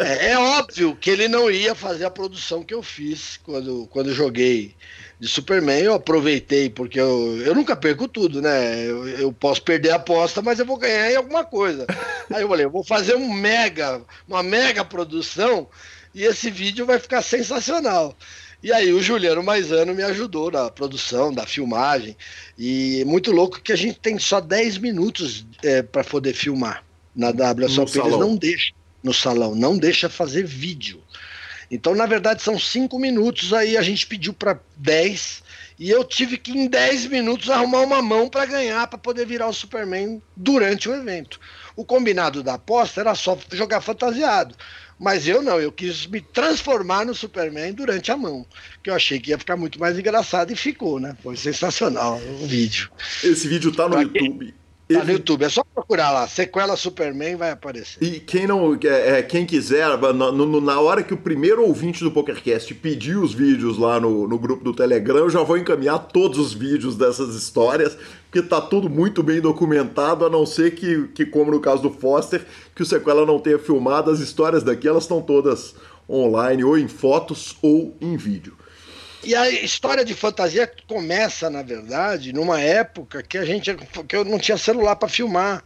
é. 0.22 0.30
é, 0.30 0.38
óbvio 0.38 0.96
que 0.98 1.10
ele 1.10 1.28
não 1.28 1.50
ia 1.50 1.74
fazer 1.74 2.06
a 2.06 2.10
produção 2.10 2.64
que 2.64 2.72
eu 2.72 2.82
fiz 2.82 3.38
quando, 3.44 3.86
quando 3.90 4.14
joguei 4.14 4.74
de 5.20 5.26
Superman, 5.26 5.80
eu 5.82 5.94
aproveitei, 5.94 6.70
porque 6.70 7.00
eu, 7.00 7.42
eu 7.42 7.54
nunca 7.54 7.74
perco 7.74 8.06
tudo, 8.06 8.40
né? 8.40 8.86
Eu, 8.86 9.08
eu, 9.08 9.32
posso 9.32 9.60
perder 9.62 9.90
a 9.90 9.96
aposta, 9.96 10.40
mas 10.40 10.60
eu 10.60 10.66
vou 10.66 10.76
ganhar 10.76 11.10
em 11.10 11.16
alguma 11.16 11.44
coisa. 11.44 11.86
Aí 12.32 12.42
eu 12.42 12.48
falei, 12.48 12.66
eu 12.66 12.70
vou 12.70 12.84
fazer 12.84 13.16
um 13.16 13.32
mega, 13.32 14.00
uma 14.28 14.42
mega 14.42 14.84
produção 14.84 15.68
e 16.14 16.22
esse 16.22 16.50
vídeo 16.50 16.86
vai 16.86 16.98
ficar 16.98 17.22
sensacional. 17.22 18.16
E 18.60 18.72
aí 18.72 18.92
o 18.92 19.00
Juliano 19.00 19.40
Maisano 19.40 19.94
me 19.94 20.02
ajudou 20.02 20.50
na 20.50 20.68
produção, 20.68 21.32
da 21.32 21.46
filmagem. 21.46 22.16
E 22.58 23.04
muito 23.06 23.30
louco 23.30 23.60
que 23.60 23.72
a 23.72 23.76
gente 23.76 24.00
tem 24.00 24.18
só 24.18 24.40
10 24.40 24.78
minutos 24.78 25.46
é, 25.62 25.80
para 25.80 26.02
poder 26.02 26.34
filmar. 26.34 26.84
Na 27.14 27.28
WSOP 27.28 27.98
eles 27.98 28.18
não 28.18 28.36
deixam 28.36 28.74
no 29.02 29.14
salão, 29.14 29.54
não 29.54 29.78
deixa 29.78 30.08
fazer 30.08 30.44
vídeo. 30.44 31.00
Então, 31.70 31.94
na 31.94 32.06
verdade, 32.06 32.42
são 32.42 32.58
cinco 32.58 32.98
minutos, 32.98 33.52
aí 33.52 33.76
a 33.76 33.82
gente 33.82 34.06
pediu 34.06 34.32
para 34.32 34.58
10 34.76 35.42
e 35.78 35.90
eu 35.90 36.02
tive 36.02 36.36
que, 36.36 36.50
em 36.50 36.66
10 36.66 37.06
minutos, 37.06 37.48
arrumar 37.48 37.82
uma 37.82 38.02
mão 38.02 38.28
para 38.28 38.46
ganhar, 38.46 38.86
para 38.88 38.98
poder 38.98 39.24
virar 39.24 39.46
o 39.46 39.52
Superman 39.52 40.20
durante 40.36 40.88
o 40.88 40.94
evento. 40.94 41.38
O 41.76 41.84
combinado 41.84 42.42
da 42.42 42.54
aposta 42.54 43.00
era 43.00 43.14
só 43.14 43.38
jogar 43.52 43.80
fantasiado. 43.80 44.56
Mas 44.98 45.28
eu 45.28 45.40
não, 45.40 45.60
eu 45.60 45.70
quis 45.70 46.06
me 46.08 46.20
transformar 46.20 47.06
no 47.06 47.14
Superman 47.14 47.72
durante 47.72 48.10
a 48.10 48.16
mão. 48.16 48.44
Que 48.82 48.90
eu 48.90 48.94
achei 48.94 49.20
que 49.20 49.30
ia 49.30 49.38
ficar 49.38 49.56
muito 49.56 49.78
mais 49.78 49.96
engraçado 49.96 50.50
e 50.50 50.56
ficou, 50.56 50.98
né? 50.98 51.16
Foi 51.22 51.36
sensacional 51.36 52.20
o 52.40 52.46
vídeo. 52.48 52.90
Esse 53.22 53.46
vídeo 53.46 53.70
tá 53.70 53.84
no 53.84 53.90
pra 53.90 54.02
YouTube. 54.02 54.52
Tá 54.90 55.04
no 55.04 55.12
YouTube, 55.12 55.44
é 55.44 55.48
só 55.50 55.62
procurar 55.62 56.10
lá, 56.10 56.26
sequela 56.26 56.74
Superman 56.74 57.36
vai 57.36 57.50
aparecer. 57.50 58.02
E 58.02 58.20
quem 58.20 58.46
não, 58.46 58.74
é, 58.82 59.18
é 59.18 59.22
quem 59.22 59.44
quiser, 59.44 59.86
na, 60.14 60.32
na 60.32 60.80
hora 60.80 61.02
que 61.02 61.12
o 61.12 61.16
primeiro 61.16 61.62
ouvinte 61.62 62.02
do 62.02 62.10
PokerCast 62.10 62.72
pedir 62.74 63.18
os 63.18 63.34
vídeos 63.34 63.76
lá 63.76 64.00
no, 64.00 64.26
no 64.26 64.38
grupo 64.38 64.64
do 64.64 64.72
Telegram, 64.72 65.18
eu 65.18 65.30
já 65.30 65.42
vou 65.42 65.58
encaminhar 65.58 65.98
todos 66.08 66.38
os 66.38 66.54
vídeos 66.54 66.96
dessas 66.96 67.34
histórias, 67.34 67.98
porque 68.30 68.40
tá 68.40 68.62
tudo 68.62 68.88
muito 68.88 69.22
bem 69.22 69.42
documentado, 69.42 70.24
a 70.24 70.30
não 70.30 70.46
ser 70.46 70.74
que, 70.74 71.08
que 71.08 71.26
como 71.26 71.50
no 71.50 71.60
caso 71.60 71.82
do 71.82 71.90
Foster, 71.90 72.46
que 72.74 72.82
o 72.82 72.86
sequela 72.86 73.26
não 73.26 73.38
tenha 73.38 73.58
filmado, 73.58 74.10
as 74.10 74.20
histórias 74.20 74.62
daqui 74.62 74.88
elas 74.88 75.04
estão 75.04 75.20
todas 75.20 75.74
online, 76.08 76.64
ou 76.64 76.78
em 76.78 76.88
fotos 76.88 77.58
ou 77.60 77.94
em 78.00 78.16
vídeo. 78.16 78.56
E 79.28 79.34
a 79.34 79.46
história 79.50 80.06
de 80.06 80.14
fantasia 80.14 80.66
começa, 80.86 81.50
na 81.50 81.60
verdade, 81.60 82.32
numa 82.32 82.58
época 82.62 83.22
que 83.22 83.36
a 83.36 83.44
gente 83.44 83.74
que 84.08 84.16
eu 84.16 84.24
não 84.24 84.38
tinha 84.38 84.56
celular 84.56 84.96
para 84.96 85.06
filmar. 85.06 85.62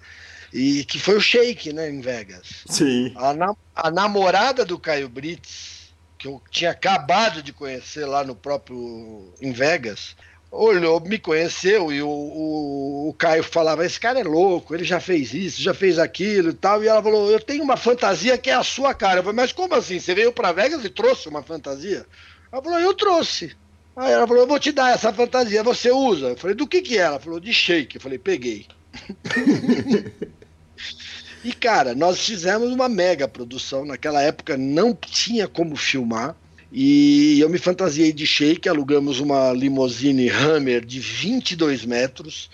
E 0.53 0.83
que 0.85 0.99
foi 0.99 1.17
o 1.17 1.21
Shake, 1.21 1.73
né, 1.73 1.89
em 1.89 2.01
Vegas. 2.01 2.65
Sim. 2.67 3.13
A, 3.15 3.33
na, 3.33 3.55
a 3.73 3.89
namorada 3.89 4.65
do 4.65 4.81
Caio 4.81 5.09
Brits, 5.09 5.95
que 6.19 6.27
eu 6.27 6.43
tinha 6.51 6.73
acabado 6.73 7.41
de 7.41 7.53
conhecer 7.53 8.05
lá 8.05 8.25
no 8.25 8.35
próprio 8.35 9.33
em 9.41 9.53
Vegas, 9.53 10.17
olhou, 10.51 10.99
me 10.99 11.17
conheceu 11.17 11.93
e 11.93 12.03
o, 12.03 12.09
o, 12.09 13.09
o, 13.11 13.15
Caio 13.15 13.45
falava: 13.45 13.87
Esse 13.87 14.01
cara 14.01 14.19
é 14.19 14.25
louco, 14.25 14.75
ele 14.75 14.83
já 14.83 14.99
fez 14.99 15.33
isso, 15.33 15.63
já 15.63 15.73
fez 15.73 16.01
aquilo 16.01 16.51
e 16.51 16.55
tal. 16.55 16.83
E 16.83 16.89
ela 16.89 17.01
falou: 17.01 17.31
Eu 17.31 17.39
tenho 17.39 17.63
uma 17.63 17.77
fantasia 17.77 18.37
que 18.37 18.51
é 18.51 18.55
a 18.55 18.65
sua 18.65 18.93
cara. 18.93 19.21
Eu 19.21 19.23
falei: 19.23 19.37
Mas 19.37 19.53
como 19.53 19.73
assim? 19.77 20.01
Você 20.01 20.17
veio 20.17 20.33
para 20.33 20.51
Vegas 20.51 20.85
e 20.85 20.91
trouxe 20.91 21.29
uma 21.29 21.45
fantasia? 21.45 22.05
Ela 22.53 22.63
falou, 22.63 22.79
eu 22.79 22.95
trouxe. 22.95 23.57
Aí 23.97 24.13
ela 24.13 24.27
falou, 24.27 24.43
eu 24.43 24.49
vou 24.49 24.61
te 24.61 24.71
dar 24.71 24.95
essa 24.95 25.13
fantasia, 25.13 25.63
você 25.63 25.91
usa? 25.91 26.29
Eu 26.29 26.37
falei, 26.37 26.55
do 26.55 26.67
que 26.67 26.83
que 26.83 26.99
é? 26.99 27.03
Ela 27.03 27.19
falou, 27.19 27.41
de 27.41 27.53
shake. 27.53 27.97
Eu 27.97 28.01
falei, 28.01 28.19
peguei. 28.19 28.67
E, 31.45 31.53
cara, 31.53 31.93
nós 31.93 32.25
fizemos 32.25 32.71
uma 32.71 32.89
mega 32.89 33.27
produção. 33.27 33.85
Naquela 33.85 34.23
época 34.23 34.57
não 34.57 34.95
tinha 34.95 35.49
como 35.49 35.75
filmar. 35.75 36.37
E 36.71 37.39
eu 37.41 37.51
me 37.51 37.59
fantasiei 37.59 38.13
de 38.13 38.27
shake, 38.27 38.69
alugamos 38.69 39.21
uma 39.21 39.53
limousine 39.53 40.31
Hammer 40.31 40.83
de 40.85 41.01
22 41.01 41.85
metros, 41.85 42.49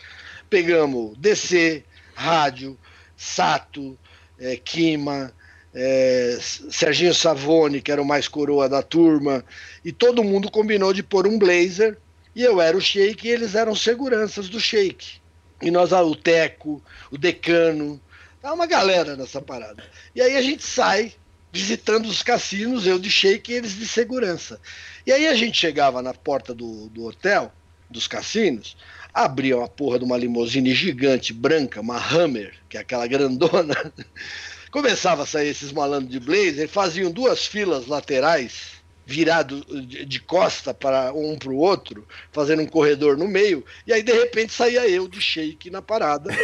pegamos 0.51 1.17
DC, 1.19 1.85
rádio, 2.15 2.77
Sato, 3.17 3.97
é, 4.37 4.57
Kima, 4.57 5.33
é, 5.75 6.39
Serginho 6.41 7.15
Savone, 7.15 7.81
que 7.81 7.93
era 7.93 8.03
o 8.03 8.07
mais 8.07 8.29
coroa 8.29 8.69
da 8.69 8.83
turma, 8.83 9.45
e 9.85 9.93
todo 9.93 10.25
mundo 10.25 10.51
combinou 10.51 10.93
de 10.93 11.03
pôr 11.03 11.27
um 11.27 11.39
blazer, 11.39 11.99
e 12.35 12.43
eu 12.43 12.61
era 12.61 12.77
o 12.77 12.81
shake 12.81 13.27
e 13.27 13.31
eles 13.31 13.55
eram 13.55 13.75
seguranças 13.75 14.49
do 14.49 14.61
shake. 14.61 15.21
E 15.61 15.71
nós, 15.71 15.93
ah, 15.93 16.03
o 16.03 16.15
Teco, 16.15 16.83
o 17.11 17.19
Decano, 17.19 18.01
tá 18.41 18.53
uma 18.53 18.67
galera 18.67 19.17
nessa 19.17 19.43
parada. 19.43 19.83
E 20.15 20.21
aí 20.21 20.37
a 20.37 20.43
gente 20.43 20.63
sai 20.63 21.13
visitando 21.53 22.07
os 22.07 22.23
cassinos, 22.23 22.87
eu 22.87 22.99
de 22.99 23.11
shake 23.11 23.51
e 23.51 23.57
eles 23.57 23.75
de 23.75 23.89
segurança. 23.89 24.61
E 25.07 25.13
aí 25.13 25.27
a 25.27 25.35
gente 25.35 25.59
chegava 25.59 26.01
na 26.03 26.15
porta 26.15 26.55
do, 26.55 26.89
do 26.91 27.07
hotel, 27.07 27.53
dos 27.91 28.07
cassinos, 28.07 28.77
abria 29.13 29.57
uma 29.57 29.69
porra 29.69 29.99
de 29.99 30.05
uma 30.05 30.17
limusine 30.17 30.75
gigante, 30.75 31.33
branca, 31.33 31.81
uma 31.81 31.97
Hammer, 31.97 32.55
que 32.69 32.77
é 32.77 32.81
aquela 32.81 33.07
grandona. 33.07 33.75
Começava 34.71 35.23
a 35.23 35.27
sair 35.27 35.49
esses 35.49 35.73
malandros 35.73 36.11
de 36.11 36.21
blazer, 36.21 36.69
faziam 36.69 37.11
duas 37.11 37.47
filas 37.47 37.87
laterais, 37.87 38.79
virado 39.07 39.65
de, 39.87 40.21
costa 40.21 40.75
para 40.75 41.13
um 41.15 41.39
para 41.39 41.51
o 41.51 41.57
outro, 41.57 42.07
fazendo 42.31 42.63
um 42.63 42.67
corredor 42.67 43.17
no 43.17 43.27
meio, 43.27 43.65
e 43.87 43.93
aí 43.93 44.03
de 44.03 44.13
repente 44.13 44.53
saía 44.53 44.87
eu 44.87 45.09
de 45.09 45.21
shake 45.21 45.71
na 45.71 45.83
parada. 45.83 46.31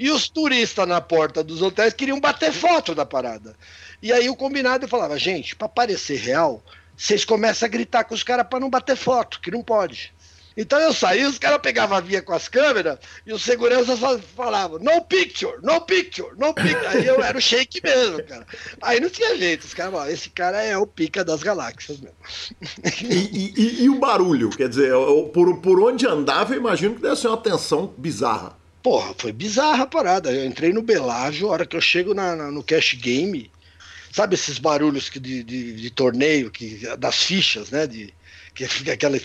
E 0.00 0.12
os 0.12 0.28
turistas 0.28 0.86
na 0.86 1.00
porta 1.00 1.42
dos 1.42 1.60
hotéis 1.60 1.92
queriam 1.92 2.20
bater 2.20 2.52
foto 2.52 2.94
da 2.94 3.04
parada. 3.04 3.56
E 4.00 4.12
aí 4.12 4.30
o 4.30 4.36
combinado 4.36 4.84
eu 4.84 4.88
falava, 4.88 5.18
gente, 5.18 5.56
para 5.56 5.68
parecer 5.68 6.18
real, 6.18 6.62
vocês 6.96 7.24
começam 7.24 7.66
a 7.66 7.68
gritar 7.68 8.04
com 8.04 8.14
os 8.14 8.22
caras 8.22 8.46
para 8.48 8.60
não 8.60 8.70
bater 8.70 8.94
foto, 8.94 9.40
que 9.40 9.50
não 9.50 9.60
pode. 9.60 10.14
Então 10.60 10.76
eu 10.80 10.92
saí, 10.92 11.24
os 11.24 11.38
caras 11.38 11.60
pegavam 11.62 11.96
a 11.96 12.00
via 12.00 12.20
com 12.20 12.32
as 12.32 12.48
câmeras 12.48 12.98
e 13.24 13.32
os 13.32 13.44
seguranças 13.44 14.00
falavam, 14.34 14.80
no 14.80 15.00
picture, 15.02 15.56
no 15.62 15.80
picture, 15.82 16.30
no 16.36 16.52
picture. 16.52 16.84
Aí 16.88 17.06
eu 17.06 17.22
era 17.22 17.38
o 17.38 17.40
shake 17.40 17.80
mesmo, 17.80 18.24
cara. 18.24 18.44
Aí 18.82 18.98
não 18.98 19.08
tinha 19.08 19.36
jeito, 19.36 19.62
os 19.62 19.72
caras 19.72 19.92
falavam, 19.92 20.12
esse 20.12 20.28
cara 20.30 20.60
é 20.60 20.76
o 20.76 20.84
pica 20.84 21.24
das 21.24 21.44
galáxias 21.44 22.00
mesmo. 22.00 22.16
E, 23.08 23.52
e, 23.56 23.84
e 23.84 23.88
o 23.88 24.00
barulho? 24.00 24.50
Quer 24.50 24.68
dizer, 24.68 24.92
por, 25.32 25.60
por 25.60 25.80
onde 25.80 26.04
andava, 26.08 26.54
eu 26.54 26.58
imagino 26.58 26.96
que 26.96 27.02
deve 27.02 27.14
ser 27.14 27.28
uma 27.28 27.36
tensão 27.36 27.94
bizarra. 27.96 28.58
Porra, 28.82 29.14
foi 29.16 29.30
bizarra 29.30 29.84
a 29.84 29.86
parada. 29.86 30.32
Eu 30.32 30.44
entrei 30.44 30.72
no 30.72 30.82
Belágio, 30.82 31.46
a 31.46 31.52
hora 31.52 31.66
que 31.66 31.76
eu 31.76 31.80
chego 31.80 32.14
na, 32.14 32.34
na, 32.34 32.50
no 32.50 32.64
Cash 32.64 32.94
Game, 32.94 33.48
Sabe 34.10 34.34
esses 34.34 34.58
barulhos 34.58 35.08
que 35.08 35.20
de, 35.20 35.44
de, 35.44 35.74
de 35.74 35.90
torneio, 35.90 36.50
que, 36.50 36.80
das 36.98 37.22
fichas, 37.22 37.70
né? 37.70 37.86
De, 37.86 38.12
que 38.58 38.66
fica 38.66 38.92
aquele, 38.92 39.22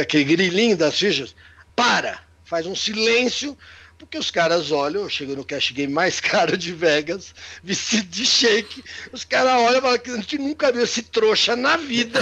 aquele 0.00 0.24
grilinho 0.24 0.76
das 0.76 0.98
fichas. 0.98 1.34
Para! 1.74 2.18
Faz 2.42 2.64
um 2.64 2.74
silêncio, 2.74 3.58
porque 3.98 4.16
os 4.16 4.30
caras 4.30 4.70
olham, 4.70 5.02
eu 5.02 5.10
chego 5.10 5.36
no 5.36 5.44
cash 5.44 5.72
game 5.72 5.92
mais 5.92 6.20
caro 6.20 6.56
de 6.56 6.72
Vegas, 6.72 7.34
vestido 7.62 8.08
de 8.08 8.24
shake, 8.24 8.82
os 9.12 9.24
caras 9.24 9.60
olham 9.60 9.78
e 9.78 9.82
falam 9.82 9.98
que 9.98 10.10
a 10.10 10.16
gente 10.16 10.38
nunca 10.38 10.72
viu 10.72 10.84
esse 10.84 11.02
trouxa 11.02 11.54
na 11.54 11.76
vida. 11.76 12.18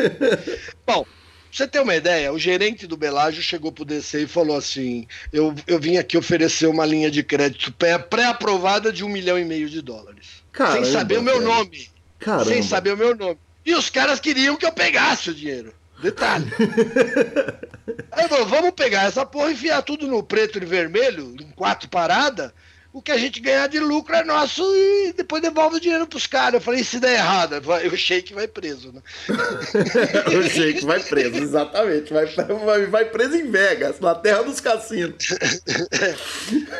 Bom, 0.86 1.02
pra 1.02 1.10
você 1.52 1.68
ter 1.68 1.80
uma 1.80 1.96
ideia, 1.96 2.32
o 2.32 2.38
gerente 2.38 2.86
do 2.86 2.96
Belágio 2.96 3.42
chegou 3.42 3.70
pro 3.70 3.84
DC 3.84 4.22
e 4.22 4.26
falou 4.26 4.56
assim: 4.56 5.06
eu, 5.32 5.54
eu 5.66 5.78
vim 5.78 5.98
aqui 5.98 6.16
oferecer 6.16 6.66
uma 6.66 6.86
linha 6.86 7.10
de 7.10 7.22
crédito 7.22 7.74
pré-aprovada 8.08 8.90
de 8.90 9.04
um 9.04 9.08
milhão 9.08 9.38
e 9.38 9.44
meio 9.44 9.68
de 9.68 9.82
dólares. 9.82 10.42
Caramba, 10.52 10.84
sem 10.84 10.92
saber 10.92 11.18
o 11.18 11.22
meu 11.22 11.42
nome. 11.42 11.90
Caramba. 12.20 12.44
Sem 12.44 12.62
saber 12.62 12.94
o 12.94 12.96
meu 12.96 13.14
nome. 13.14 13.38
E 13.64 13.74
os 13.74 13.90
caras 13.90 14.20
queriam 14.20 14.56
que 14.56 14.66
eu 14.66 14.72
pegasse 14.72 15.30
o 15.30 15.34
dinheiro. 15.34 15.74
Detalhe. 16.00 16.50
Aí 18.12 18.24
eu 18.24 18.28
falei, 18.28 18.44
vamos 18.46 18.70
pegar 18.72 19.04
essa 19.04 19.26
porra, 19.26 19.52
enfiar 19.52 19.82
tudo 19.82 20.06
no 20.06 20.22
preto 20.22 20.58
e 20.58 20.64
vermelho, 20.64 21.34
em 21.40 21.50
quatro 21.50 21.88
paradas, 21.88 22.52
o 22.92 23.00
que 23.00 23.12
a 23.12 23.18
gente 23.18 23.40
ganhar 23.40 23.68
de 23.68 23.78
lucro 23.78 24.14
é 24.14 24.24
nosso 24.24 24.62
e 24.74 25.12
depois 25.12 25.40
devolve 25.40 25.76
o 25.76 25.80
dinheiro 25.80 26.06
pros 26.06 26.26
caras. 26.26 26.54
Eu 26.54 26.60
falei, 26.60 26.82
se 26.82 26.98
der 26.98 27.14
errado, 27.14 27.60
o 27.92 27.96
Sheik 27.96 28.34
vai 28.34 28.48
preso, 28.48 28.92
né? 28.92 29.00
o 30.36 30.42
Sheik 30.50 30.84
vai 30.84 31.00
preso, 31.00 31.36
exatamente. 31.36 32.12
Vai, 32.12 32.26
vai, 32.26 32.86
vai, 32.86 33.04
preso 33.04 33.36
em 33.36 33.48
Vegas, 33.48 34.00
na 34.00 34.14
terra 34.14 34.42
dos 34.42 34.60
cassinos. 34.60 35.24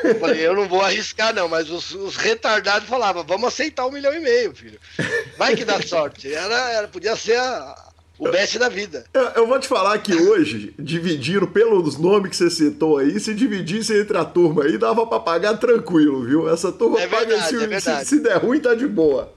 eu 0.03 0.19
falei, 0.19 0.45
eu 0.45 0.55
não 0.55 0.69
vou 0.69 0.83
arriscar, 0.83 1.33
não, 1.33 1.49
mas 1.49 1.71
os, 1.71 1.93
os 1.93 2.17
retardados 2.17 2.89
falavam, 2.89 3.23
vamos 3.23 3.49
aceitar 3.49 3.87
um 3.87 3.93
milhão 3.93 4.13
e 4.13 4.21
meio, 4.21 4.53
filho. 4.53 4.81
Vai 5.39 5.55
que 5.55 5.65
dá 5.65 5.81
sorte. 5.81 6.33
Era, 6.33 6.71
era, 6.73 6.89
podia 6.89 7.15
ser 7.15 7.37
a, 7.37 7.89
o 8.21 8.31
best 8.31 8.59
da 8.59 8.68
vida. 8.68 9.05
Eu, 9.14 9.23
eu, 9.23 9.47
vou 9.47 9.59
te 9.59 9.66
falar 9.66 9.99
que 9.99 10.14
hoje, 10.14 10.75
dividiram 10.79 11.47
pelos 11.47 11.97
nomes 11.97 12.31
que 12.31 12.37
você 12.37 12.51
citou 12.51 12.99
aí, 12.99 13.18
se 13.18 13.33
dividisse 13.33 13.99
entre 13.99 14.16
a 14.18 14.25
turma 14.25 14.64
aí, 14.64 14.77
dava 14.77 15.07
pra 15.07 15.18
pagar 15.18 15.57
tranquilo, 15.57 16.23
viu? 16.25 16.49
Essa 16.49 16.71
turma 16.71 17.01
é 17.01 17.07
paga 17.07 17.27
verdade, 17.27 17.81
se, 17.81 17.91
é 17.91 18.01
se, 18.01 18.05
se, 18.05 18.21
der 18.21 18.37
ruim, 18.37 18.61
tá 18.61 18.75
de 18.75 18.87
boa. 18.87 19.33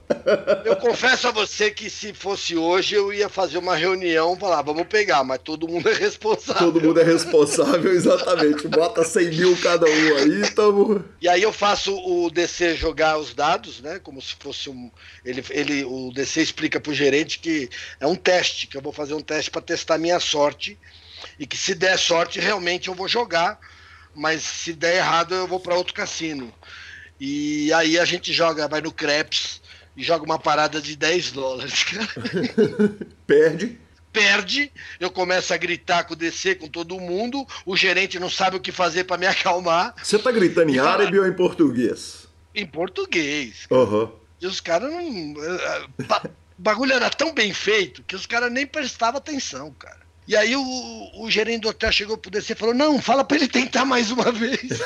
Eu 0.64 0.76
confesso 0.76 1.28
a 1.28 1.30
você 1.30 1.70
que 1.70 1.90
se 1.90 2.12
fosse 2.12 2.56
hoje, 2.56 2.94
eu 2.94 3.12
ia 3.12 3.28
fazer 3.28 3.58
uma 3.58 3.76
reunião, 3.76 4.36
falar, 4.36 4.62
vamos 4.62 4.86
pegar, 4.86 5.22
mas 5.24 5.38
todo 5.42 5.68
mundo 5.68 5.88
é 5.88 5.94
responsável. 5.94 6.72
Todo 6.72 6.80
mundo 6.80 7.00
é 7.00 7.04
responsável, 7.04 7.92
exatamente. 7.94 8.66
Bota 8.68 9.04
100 9.04 9.30
mil 9.30 9.56
cada 9.58 9.86
um 9.86 10.16
aí, 10.16 10.50
tamo... 10.50 11.04
E 11.20 11.28
aí 11.28 11.42
eu 11.42 11.52
faço 11.52 11.94
o 11.96 12.30
DC 12.30 12.76
jogar 12.76 13.18
os 13.18 13.34
dados, 13.34 13.80
né? 13.80 13.98
Como 14.02 14.20
se 14.20 14.34
fosse 14.38 14.68
um. 14.70 14.90
Ele, 15.24 15.44
ele, 15.50 15.84
o 15.84 16.12
DC 16.12 16.42
explica 16.42 16.80
pro 16.80 16.94
gerente 16.94 17.38
que 17.38 17.68
é 18.00 18.06
um 18.06 18.16
teste 18.16 18.66
que 18.66 18.76
eu 18.76 18.82
vou 18.82 18.92
fazer 18.92 19.14
um 19.14 19.20
teste 19.20 19.50
para 19.50 19.62
testar 19.62 19.98
minha 19.98 20.20
sorte 20.20 20.78
e 21.38 21.46
que 21.46 21.56
se 21.56 21.74
der 21.74 21.98
sorte 21.98 22.40
realmente 22.40 22.88
eu 22.88 22.94
vou 22.94 23.08
jogar, 23.08 23.58
mas 24.14 24.42
se 24.42 24.72
der 24.72 24.96
errado 24.96 25.34
eu 25.34 25.46
vou 25.46 25.60
para 25.60 25.74
outro 25.74 25.94
cassino. 25.94 26.52
E 27.18 27.72
aí 27.72 27.98
a 27.98 28.04
gente 28.04 28.32
joga, 28.32 28.68
vai 28.68 28.80
no 28.80 28.92
Craps 28.92 29.62
e 29.96 30.02
joga 30.02 30.24
uma 30.24 30.38
parada 30.38 30.80
de 30.80 30.96
10 30.96 31.32
dólares. 31.32 31.84
Perde 33.26 33.78
perde, 34.14 34.70
eu 35.00 35.10
começo 35.10 35.52
a 35.52 35.56
gritar 35.56 36.04
com 36.04 36.14
o 36.14 36.16
DC 36.16 36.54
com 36.54 36.68
todo 36.68 37.00
mundo, 37.00 37.44
o 37.66 37.76
gerente 37.76 38.20
não 38.20 38.30
sabe 38.30 38.56
o 38.56 38.60
que 38.60 38.70
fazer 38.70 39.02
para 39.02 39.18
me 39.18 39.26
acalmar. 39.26 39.92
Você 40.00 40.16
tá 40.16 40.30
gritando 40.30 40.70
em 40.70 40.78
árabe 40.78 41.18
ou 41.18 41.26
em 41.26 41.32
português? 41.32 42.28
Em 42.54 42.64
português. 42.64 43.66
Uhum. 43.68 44.08
E 44.40 44.46
os 44.46 44.60
caras 44.60 44.92
não. 44.92 45.00
Eh, 45.00 45.86
eh, 45.98 46.28
o 46.28 46.30
bagulho 46.62 46.92
era 46.92 47.10
tão 47.10 47.34
bem 47.34 47.52
feito 47.52 48.04
que 48.04 48.14
os 48.14 48.24
caras 48.24 48.52
nem 48.52 48.64
prestavam 48.64 49.18
atenção, 49.18 49.72
cara. 49.72 50.03
E 50.26 50.34
aí 50.34 50.56
o, 50.56 51.10
o 51.18 51.30
gerente 51.30 51.62
do 51.62 51.68
hotel 51.68 51.92
chegou 51.92 52.16
pro 52.16 52.30
DC 52.30 52.54
e 52.54 52.56
falou: 52.56 52.74
Não, 52.74 53.00
fala 53.00 53.22
pra 53.22 53.36
ele 53.36 53.46
tentar 53.46 53.84
mais 53.84 54.10
uma 54.10 54.32
vez. 54.32 54.62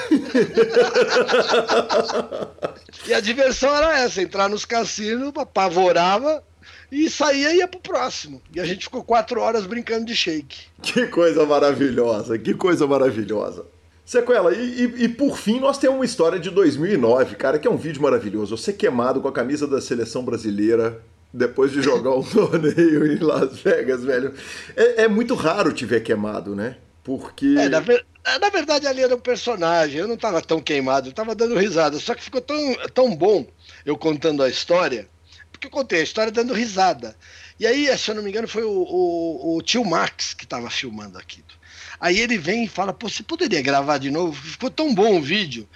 e 3.06 3.14
a 3.14 3.20
diversão 3.20 3.74
era 3.74 4.00
essa: 4.00 4.20
entrar 4.20 4.48
nos 4.48 4.64
cassinos, 4.64 5.32
apavorava 5.36 6.42
e 6.90 7.08
saía 7.08 7.52
e 7.54 7.58
ia 7.58 7.68
pro 7.68 7.78
próximo. 7.80 8.42
E 8.54 8.60
a 8.60 8.64
gente 8.64 8.84
ficou 8.84 9.04
quatro 9.04 9.40
horas 9.40 9.64
brincando 9.66 10.04
de 10.04 10.16
shake. 10.16 10.66
Que 10.82 11.06
coisa 11.06 11.46
maravilhosa, 11.46 12.36
que 12.38 12.54
coisa 12.54 12.86
maravilhosa. 12.86 13.64
Sequela, 14.04 14.54
e, 14.54 14.84
e, 14.84 15.04
e, 15.04 15.08
por 15.08 15.36
fim 15.36 15.60
nós 15.60 15.76
temos 15.76 15.98
uma 15.98 16.04
história 16.04 16.38
de 16.38 16.48
2009, 16.48 17.36
cara, 17.36 17.58
que 17.58 17.68
é 17.68 17.70
um 17.70 17.76
vídeo 17.76 18.00
maravilhoso. 18.00 18.56
Você 18.56 18.72
queimado 18.72 19.20
com 19.20 19.28
a 19.28 19.32
camisa 19.32 19.66
da 19.66 19.82
seleção 19.82 20.24
brasileira, 20.24 20.98
depois 21.32 21.72
de 21.72 21.82
jogar 21.82 22.14
um 22.14 22.22
torneio 22.24 23.12
em 23.12 23.18
Las 23.18 23.60
Vegas, 23.60 24.04
velho. 24.04 24.34
É, 24.76 25.02
é, 25.02 25.08
muito 25.08 25.34
raro 25.34 25.72
te 25.72 25.84
ver 25.84 26.02
queimado, 26.02 26.54
né? 26.54 26.76
Porque. 27.04 27.56
É, 27.58 27.68
na, 27.68 27.80
ver... 27.80 28.04
É, 28.24 28.38
na, 28.38 28.50
verdade, 28.50 28.86
ali 28.86 29.02
era 29.02 29.14
um 29.14 29.20
personagem. 29.20 30.00
Eu 30.00 30.08
não 30.08 30.16
tava 30.16 30.40
tão 30.42 30.60
queimado, 30.60 31.08
eu 31.08 31.12
tava 31.12 31.34
dando 31.34 31.58
risada. 31.58 31.98
Só 31.98 32.14
que 32.14 32.22
ficou 32.22 32.40
tão, 32.40 32.74
tão 32.94 33.14
bom 33.14 33.46
eu 33.84 33.96
contando 33.96 34.42
a 34.42 34.48
história, 34.48 35.08
porque 35.50 35.66
eu 35.66 35.70
contei 35.70 36.00
a 36.00 36.04
história 36.04 36.32
dando 36.32 36.52
risada. 36.52 37.16
E 37.58 37.66
aí, 37.66 37.96
se 37.98 38.10
eu 38.10 38.14
não 38.14 38.22
me 38.22 38.30
engano, 38.30 38.46
foi 38.46 38.62
o, 38.62 38.70
o, 38.70 39.56
o 39.56 39.62
tio 39.62 39.84
Max 39.84 40.32
que 40.34 40.46
tava 40.46 40.70
filmando 40.70 41.18
aquilo. 41.18 41.46
Aí 42.00 42.18
ele 42.20 42.38
vem 42.38 42.64
e 42.64 42.68
fala: 42.68 42.92
Pô, 42.92 43.08
você 43.08 43.22
poderia 43.22 43.60
gravar 43.60 43.98
de 43.98 44.10
novo? 44.10 44.32
Ficou 44.32 44.70
tão 44.70 44.94
bom 44.94 45.18
o 45.18 45.22
vídeo. 45.22 45.68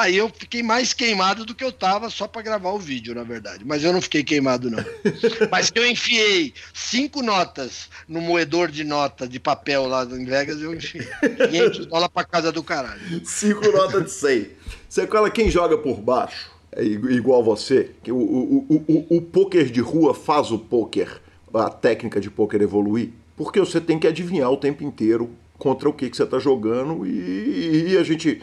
Aí 0.00 0.16
eu 0.16 0.30
fiquei 0.30 0.62
mais 0.62 0.94
queimado 0.94 1.44
do 1.44 1.54
que 1.54 1.62
eu 1.62 1.70
tava 1.70 2.08
só 2.08 2.26
para 2.26 2.40
gravar 2.40 2.70
o 2.70 2.78
vídeo, 2.78 3.14
na 3.14 3.22
verdade. 3.22 3.64
Mas 3.66 3.84
eu 3.84 3.92
não 3.92 4.00
fiquei 4.00 4.24
queimado, 4.24 4.70
não. 4.70 4.82
Mas 5.52 5.70
eu 5.74 5.86
enfiei 5.86 6.54
cinco 6.72 7.22
notas 7.22 7.90
no 8.08 8.18
moedor 8.18 8.70
de 8.70 8.82
nota 8.82 9.28
de 9.28 9.38
papel 9.38 9.86
lá 9.86 10.04
em 10.04 10.24
Vegas, 10.24 10.60
eu 10.62 10.74
enfiei 10.74 11.06
500 11.50 11.86
dólares 11.86 12.14
pra 12.14 12.24
casa 12.24 12.50
do 12.50 12.62
caralho. 12.62 13.00
Cinco 13.26 13.70
notas 13.70 14.04
de 14.04 14.10
100. 14.10 14.50
Você 14.88 15.06
fala 15.06 15.30
quem 15.30 15.50
joga 15.50 15.76
por 15.76 16.00
baixo, 16.00 16.50
é 16.72 16.82
igual 16.82 17.44
você, 17.44 17.90
que 18.02 18.10
o, 18.10 18.16
o, 18.16 18.66
o, 18.68 18.84
o, 18.88 19.16
o 19.18 19.22
poker 19.22 19.70
de 19.70 19.80
rua 19.80 20.14
faz 20.14 20.50
o 20.50 20.58
poker, 20.58 21.20
a 21.52 21.68
técnica 21.68 22.18
de 22.20 22.30
poker 22.30 22.62
evoluir, 22.62 23.10
porque 23.36 23.60
você 23.60 23.80
tem 23.80 23.98
que 23.98 24.06
adivinhar 24.06 24.50
o 24.50 24.56
tempo 24.56 24.82
inteiro 24.82 25.30
contra 25.58 25.88
o 25.88 25.92
que, 25.92 26.08
que 26.08 26.16
você 26.16 26.22
está 26.22 26.38
jogando 26.38 27.06
e, 27.06 27.90
e 27.90 27.96
a 27.98 28.02
gente 28.02 28.40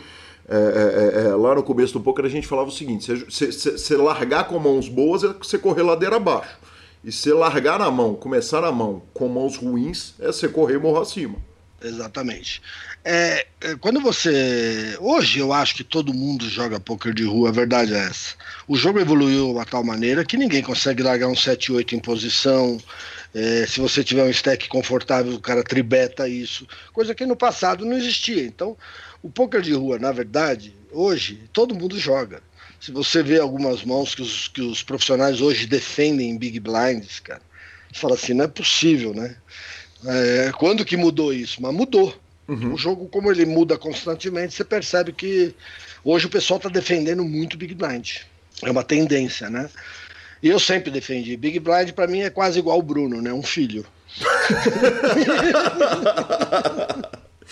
É, 0.50 0.56
é, 0.56 1.22
é, 1.24 1.36
lá 1.36 1.56
no 1.56 1.64
começo 1.64 1.94
do 1.94 2.00
poker 2.00 2.24
a 2.24 2.30
gente 2.30 2.48
falava 2.48 2.70
o 2.70 2.72
seguinte: 2.72 3.12
você 3.14 3.98
largar 3.98 4.48
com 4.48 4.58
mãos 4.58 4.88
boas 4.88 5.24
é 5.24 5.34
você 5.34 5.58
correr 5.58 5.84
ladeira 5.84 6.16
abaixo. 6.16 6.58
E 7.04 7.12
se 7.12 7.32
largar 7.32 7.80
na 7.80 7.92
mão, 7.92 8.16
começar 8.16 8.62
na 8.62 8.72
mão 8.72 9.02
com 9.14 9.28
mãos 9.28 9.56
ruins, 9.56 10.14
é 10.20 10.28
você 10.28 10.48
correr 10.48 10.78
morro 10.78 11.02
acima. 11.02 11.38
Exatamente. 11.82 12.62
É, 13.06 13.46
é, 13.62 13.76
quando 13.76 14.02
você. 14.02 14.98
Hoje 15.00 15.40
eu 15.40 15.54
acho 15.54 15.76
que 15.76 15.84
todo 15.84 16.14
mundo 16.14 16.50
joga 16.50 16.80
poker 16.80 17.14
de 17.14 17.24
rua, 17.24 17.50
a 17.50 17.52
verdade 17.52 17.94
é 17.94 18.00
essa. 18.00 18.36
O 18.68 18.76
jogo 18.76 19.00
evoluiu 19.00 19.46
de 19.46 19.52
uma 19.52 19.66
tal 19.66 19.84
maneira 19.84 20.26
que 20.26 20.38
ninguém 20.38 20.64
consegue 20.64 21.04
largar 21.04 21.28
um 21.28 21.34
7-8 21.34 21.94
em 21.94 22.00
posição. 22.00 22.78
É, 23.34 23.66
se 23.68 23.80
você 23.80 24.04
tiver 24.04 24.24
um 24.24 24.30
stack 24.30 24.68
confortável, 24.68 25.34
o 25.34 25.40
cara 25.40 25.64
tribeta 25.64 26.28
isso. 26.28 26.68
Coisa 26.92 27.14
que 27.14 27.26
no 27.26 27.36
passado 27.36 27.86
não 27.86 27.96
existia. 27.96 28.44
Então, 28.44 28.76
o 29.22 29.30
poker 29.30 29.62
de 29.62 29.74
rua, 29.74 30.00
na 30.00 30.12
verdade, 30.12 30.74
hoje, 30.92 31.44
todo 31.52 31.76
mundo 31.76 32.00
joga. 32.00 32.42
Se 32.80 32.92
você 32.92 33.24
vê 33.24 33.40
algumas 33.40 33.84
mãos 33.84 34.14
que 34.14 34.22
os, 34.22 34.48
que 34.48 34.62
os 34.62 34.84
profissionais 34.84 35.42
hoje 35.42 35.66
defendem 35.66 36.30
em 36.30 36.38
Big 36.38 36.60
Blinds, 36.60 37.20
cara, 37.20 37.42
você 37.92 38.00
fala 38.00 38.16
assim, 38.16 38.34
não 38.34 38.46
é 38.46 38.48
possível, 38.48 39.14
né? 39.14 39.36
É, 40.06 40.52
quando 40.58 40.86
que 40.86 40.96
mudou 40.96 41.34
isso? 41.34 41.62
Mas 41.62 41.74
mudou. 41.74 42.16
Uhum. 42.48 42.74
O 42.74 42.78
jogo, 42.78 43.10
como 43.10 43.32
ele 43.32 43.46
muda 43.46 43.78
constantemente, 43.78 44.54
você 44.54 44.64
percebe 44.64 45.12
que 45.12 45.54
hoje 46.04 46.28
o 46.28 46.30
pessoal 46.30 46.58
está 46.58 46.70
defendendo 46.70 47.26
muito 47.26 47.58
Big 47.58 47.74
Blind. 47.74 48.18
É 48.64 48.72
uma 48.72 48.84
tendência, 48.84 49.50
né? 49.50 49.70
E 50.42 50.50
eu 50.50 50.60
sempre 50.60 50.92
defendi. 50.92 51.36
Big 51.36 51.60
Blind 51.60 51.92
para 51.92 52.08
mim 52.08 52.22
é 52.22 52.30
quase 52.30 52.60
igual 52.60 52.80
o 52.80 52.84
Bruno, 52.84 53.22
né? 53.22 53.34
Um 53.34 53.44
filho. 53.44 53.86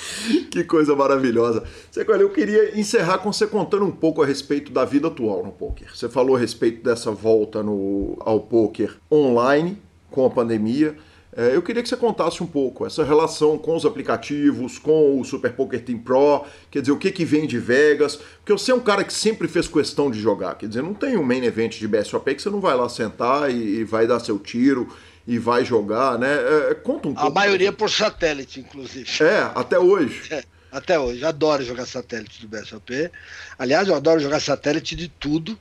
que 0.52 0.64
coisa 0.64 0.96
maravilhosa. 0.96 1.64
Sequel, 1.92 2.22
eu 2.22 2.30
queria 2.30 2.80
encerrar 2.80 3.20
com 3.20 3.32
você 3.32 3.48
contando 3.48 3.86
um 3.86 3.92
pouco 3.92 4.22
a 4.22 4.26
respeito 4.26 4.72
da 4.72 4.86
vida 4.86 5.08
atual 5.08 5.44
no 5.44 5.52
poker. 5.52 5.88
Você 5.94 6.10
falou 6.10 6.36
a 6.36 6.40
respeito 6.40 6.84
dessa 6.84 7.12
volta 7.12 7.62
no, 7.64 8.18
ao 8.20 8.40
poker 8.40 8.96
online 9.12 9.78
com 10.12 10.26
a 10.26 10.30
pandemia. 10.30 10.96
É, 11.38 11.54
eu 11.54 11.62
queria 11.62 11.84
que 11.84 11.90
você 11.90 11.98
contasse 11.98 12.42
um 12.42 12.48
pouco 12.48 12.86
essa 12.86 13.04
relação 13.04 13.58
com 13.58 13.76
os 13.76 13.86
aplicativos, 13.86 14.80
com 14.80 15.20
o 15.20 15.26
Super 15.26 15.52
Poker 15.52 15.84
Team 15.84 16.00
Pro, 16.00 16.46
quer 16.72 16.80
dizer, 16.80 16.94
o 16.94 16.98
que, 16.98 17.12
que 17.12 17.26
vem 17.26 17.46
de 17.46 17.60
Vegas, 17.60 18.16
porque 18.16 18.54
você 18.54 18.72
é 18.72 18.76
um 18.76 18.80
cara 18.80 19.04
que 19.04 19.12
sempre 19.12 19.50
fez 19.50 19.68
questão 19.68 20.10
de 20.10 20.18
jogar, 20.18 20.56
quer 20.56 20.68
dizer, 20.68 20.82
não 20.82 20.94
tem 20.94 21.18
um 21.18 21.24
main 21.24 21.44
event 21.44 21.78
de 21.78 21.88
BSOP 21.90 22.36
que 22.36 22.42
você 22.42 22.50
não 22.50 22.62
vai 22.62 22.74
lá 22.74 22.88
sentar 22.88 23.52
e, 23.52 23.80
e 23.80 23.84
vai 23.84 24.08
dar 24.08 24.22
seu 24.22 24.40
tiro 24.40 24.88
e 25.28 25.40
vai 25.40 25.66
jogar, 25.66 26.20
né? 26.20 26.34
É, 26.34 26.72
é 26.72 26.76
conta 26.76 27.08
um 27.08 27.14
pouco. 27.14 27.28
A 27.28 27.32
maioria 27.32 27.72
por 27.72 27.90
satélite, 27.90 28.60
inclusive. 28.60 29.10
É, 29.24 29.52
até 29.56 29.80
hoje. 29.80 30.22
É, 30.32 30.44
até 30.72 31.00
hoje. 31.00 31.26
Adoro 31.26 31.64
jogar 31.64 31.86
satélite 31.86 32.46
do 32.46 32.48
BSOP. 32.48 33.10
Aliás, 33.58 33.88
eu 33.88 33.96
adoro 33.96 34.20
jogar 34.20 34.40
satélite 34.40 34.96
de 34.96 35.08
tudo. 35.08 35.58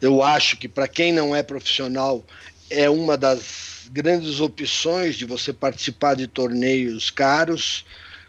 Eu 0.00 0.22
acho 0.22 0.56
que 0.56 0.68
para 0.68 0.88
quem 0.88 1.12
não 1.12 1.34
é 1.34 1.42
profissional 1.42 2.24
é 2.70 2.88
uma 2.88 3.16
das 3.16 3.88
grandes 3.90 4.40
opções 4.40 5.16
de 5.16 5.24
você 5.24 5.52
participar 5.52 6.14
de 6.14 6.26
torneios 6.26 7.10
caros 7.10 7.84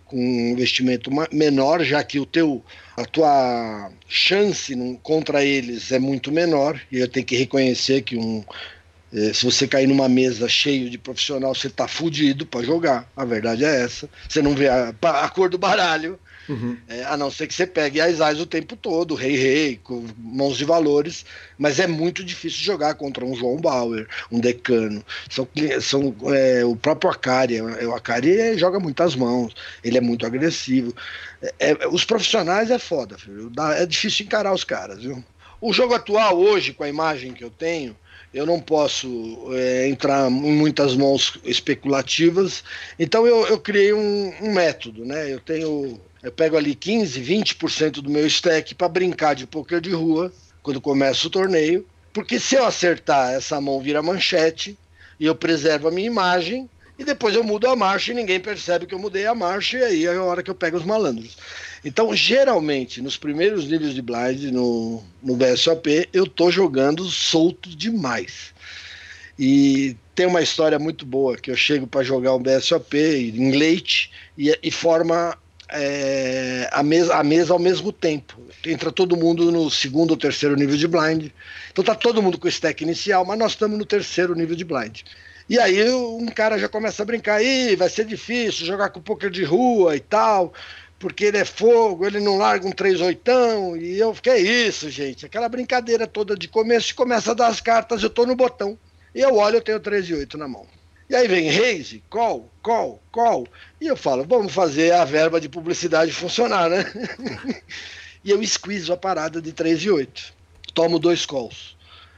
com 0.05 0.18
um 0.18 0.51
investimento 0.51 1.11
menor, 1.32 1.84
já 1.84 2.03
que 2.03 2.20
o 2.20 2.26
teu 2.26 2.63
a 2.95 3.05
tua 3.05 3.91
chance 4.07 4.74
contra 5.03 5.43
eles 5.43 5.91
é 5.91 5.99
muito 5.99 6.32
menor 6.32 6.80
e 6.91 6.99
eu 6.99 7.07
tenho 7.07 7.26
que 7.26 7.36
reconhecer 7.36 8.01
que 8.01 8.15
um 8.18 8.43
é, 9.13 9.33
se 9.33 9.45
você 9.45 9.67
cair 9.67 9.87
numa 9.87 10.09
mesa 10.09 10.49
cheio 10.49 10.89
de 10.89 10.97
profissional, 10.97 11.55
você 11.55 11.69
tá 11.69 11.87
fudido 11.87 12.45
para 12.45 12.65
jogar. 12.65 13.09
A 13.15 13.23
verdade 13.23 13.63
é 13.63 13.83
essa. 13.83 14.09
Você 14.27 14.41
não 14.41 14.53
vê 14.53 14.67
a, 14.67 14.93
a 15.01 15.29
cor 15.29 15.49
do 15.49 15.57
baralho. 15.57 16.19
Uhum. 16.49 16.77
É, 16.87 17.03
a 17.03 17.17
não 17.17 17.29
ser 17.29 17.45
que 17.45 17.53
você 17.53 17.67
pegue 17.67 17.99
as 17.99 18.21
ais 18.21 18.39
o 18.39 18.45
tempo 18.45 18.77
todo, 18.77 19.15
rei 19.15 19.35
rei, 19.35 19.79
com 19.83 20.05
mãos 20.17 20.57
de 20.57 20.63
valores, 20.63 21.25
mas 21.57 21.77
é 21.77 21.87
muito 21.87 22.23
difícil 22.23 22.63
jogar 22.63 22.95
contra 22.95 23.25
um 23.25 23.35
João 23.35 23.57
Bauer, 23.57 24.07
um 24.31 24.39
Decano. 24.39 25.03
São, 25.29 25.45
são 25.81 26.15
é, 26.33 26.63
o 26.63 26.73
próprio 26.73 27.11
Akari, 27.11 27.61
o 27.61 27.93
Akari 27.93 28.57
joga 28.57 28.79
muitas 28.79 29.13
mãos, 29.13 29.53
ele 29.83 29.97
é 29.97 30.01
muito 30.01 30.25
agressivo. 30.25 30.95
É, 31.41 31.71
é, 31.71 31.87
os 31.89 32.05
profissionais 32.05 32.71
é 32.71 32.79
foda, 32.79 33.17
filho. 33.17 33.51
é 33.75 33.85
difícil 33.85 34.25
encarar 34.25 34.53
os 34.53 34.63
caras, 34.63 35.01
viu? 35.01 35.21
O 35.59 35.73
jogo 35.73 35.95
atual 35.95 36.39
hoje, 36.39 36.71
com 36.71 36.83
a 36.83 36.89
imagem 36.89 37.33
que 37.33 37.43
eu 37.43 37.49
tenho, 37.49 37.95
eu 38.34 38.45
não 38.45 38.59
posso 38.59 39.07
é, 39.53 39.88
entrar 39.88 40.30
em 40.30 40.53
muitas 40.53 40.95
mãos 40.95 41.39
especulativas. 41.43 42.63
Então 42.99 43.25
eu, 43.25 43.47
eu 43.47 43.59
criei 43.59 43.93
um, 43.93 44.34
um, 44.41 44.53
método, 44.53 45.05
né? 45.05 45.32
Eu 45.32 45.39
tenho, 45.39 45.99
eu 46.21 46.32
pego 46.32 46.57
ali 46.57 46.75
15, 46.75 47.21
20% 47.21 47.91
do 48.01 48.09
meu 48.09 48.28
stack 48.28 48.75
para 48.75 48.89
brincar 48.89 49.34
de 49.34 49.47
poker 49.47 49.82
de 49.82 49.91
rua 49.91 50.32
quando 50.61 50.82
começa 50.82 51.28
o 51.28 51.32
torneio, 51.32 51.86
porque 52.11 52.39
se 52.39 52.55
eu 52.55 52.65
acertar 52.65 53.34
essa 53.34 53.61
mão 53.61 53.80
vira 53.80 54.01
manchete 54.01 54.78
e 55.19 55.25
eu 55.25 55.34
preservo 55.34 55.88
a 55.88 55.91
minha 55.91 56.07
imagem, 56.07 56.69
e 56.97 57.03
depois 57.03 57.35
eu 57.35 57.43
mudo 57.43 57.67
a 57.67 57.75
marcha 57.75 58.11
e 58.11 58.15
ninguém 58.15 58.39
percebe 58.39 58.85
que 58.85 58.93
eu 58.93 58.99
mudei 58.99 59.25
a 59.25 59.35
marcha, 59.35 59.77
e 59.77 59.83
aí 59.83 60.05
é 60.05 60.15
a 60.15 60.23
hora 60.23 60.41
que 60.41 60.49
eu 60.49 60.55
pego 60.55 60.77
os 60.77 60.85
malandros. 60.85 61.37
Então, 61.85 62.15
geralmente, 62.15 63.01
nos 63.01 63.17
primeiros 63.17 63.65
níveis 63.67 63.93
de 63.93 64.01
blind 64.01 64.51
no, 64.51 65.03
no 65.21 65.35
BSOP, 65.35 66.09
eu 66.11 66.25
tô 66.25 66.49
jogando 66.49 67.05
solto 67.05 67.69
demais. 67.69 68.53
E 69.37 69.95
tem 70.15 70.25
uma 70.25 70.41
história 70.41 70.79
muito 70.79 71.05
boa 71.05 71.37
que 71.37 71.51
eu 71.51 71.55
chego 71.55 71.85
para 71.85 72.03
jogar 72.03 72.33
um 72.33 72.41
BSOP 72.41 72.97
em 72.97 73.51
leite 73.51 74.11
e, 74.35 74.57
e 74.63 74.71
forma 74.71 75.37
é, 75.69 76.67
a, 76.71 76.81
mesa, 76.81 77.15
a 77.15 77.23
mesa 77.23 77.53
ao 77.53 77.59
mesmo 77.59 77.91
tempo. 77.91 78.41
Entra 78.65 78.91
todo 78.91 79.15
mundo 79.15 79.51
no 79.51 79.69
segundo 79.69 80.11
ou 80.11 80.17
terceiro 80.17 80.55
nível 80.55 80.75
de 80.75 80.87
blind. 80.87 81.29
Então 81.71 81.83
tá 81.83 81.93
todo 81.93 82.21
mundo 82.21 82.39
com 82.39 82.47
o 82.47 82.49
stack 82.49 82.83
inicial, 82.83 83.23
mas 83.25 83.37
nós 83.37 83.51
estamos 83.51 83.77
no 83.77 83.85
terceiro 83.85 84.33
nível 84.33 84.55
de 84.55 84.65
blind. 84.65 85.01
E 85.49 85.59
aí 85.59 85.89
um 85.91 86.25
cara 86.27 86.57
já 86.57 86.67
começa 86.67 87.03
a 87.03 87.05
brincar, 87.05 87.35
aí 87.35 87.75
vai 87.75 87.89
ser 87.89 88.05
difícil 88.05 88.65
jogar 88.65 88.89
com 88.89 89.01
poker 89.01 89.29
de 89.29 89.43
rua 89.43 89.95
e 89.95 89.99
tal 89.99 90.53
porque 90.99 91.25
ele 91.25 91.37
é 91.37 91.45
fogo, 91.45 92.05
ele 92.05 92.19
não 92.19 92.37
larga 92.37 92.67
um 92.67 92.71
3 92.71 93.01
oitão, 93.01 93.77
e 93.77 93.99
eu, 93.99 94.13
que 94.13 94.29
é 94.29 94.39
isso, 94.39 94.89
gente? 94.89 95.25
Aquela 95.25 95.47
brincadeira 95.47 96.07
toda 96.07 96.35
de 96.35 96.47
começo, 96.47 96.95
começa 96.95 97.31
a 97.31 97.35
dar 97.35 97.47
as 97.47 97.61
cartas, 97.61 98.01
eu 98.01 98.09
tô 98.09 98.25
no 98.25 98.35
botão, 98.35 98.77
e 99.13 99.21
eu 99.21 99.35
olho, 99.35 99.57
eu 99.57 99.61
tenho 99.61 99.79
3 99.79 100.09
e 100.09 100.13
8 100.15 100.37
na 100.37 100.47
mão. 100.47 100.65
E 101.09 101.15
aí 101.15 101.27
vem 101.27 101.49
raise, 101.49 102.03
call, 102.09 102.51
call, 102.61 103.01
call, 103.11 103.47
e 103.79 103.87
eu 103.87 103.95
falo, 103.95 104.25
vamos 104.27 104.53
fazer 104.53 104.91
a 104.93 105.05
verba 105.05 105.39
de 105.39 105.47
publicidade 105.47 106.11
funcionar, 106.11 106.69
né? 106.69 106.83
e 108.23 108.31
eu 108.31 108.43
squeeze 108.45 108.91
a 108.91 108.97
parada 108.97 109.41
de 109.41 109.53
3 109.53 109.83
e 109.83 109.89
8, 109.91 110.33
tomo 110.73 110.99
dois 110.99 111.25
calls. 111.25 111.76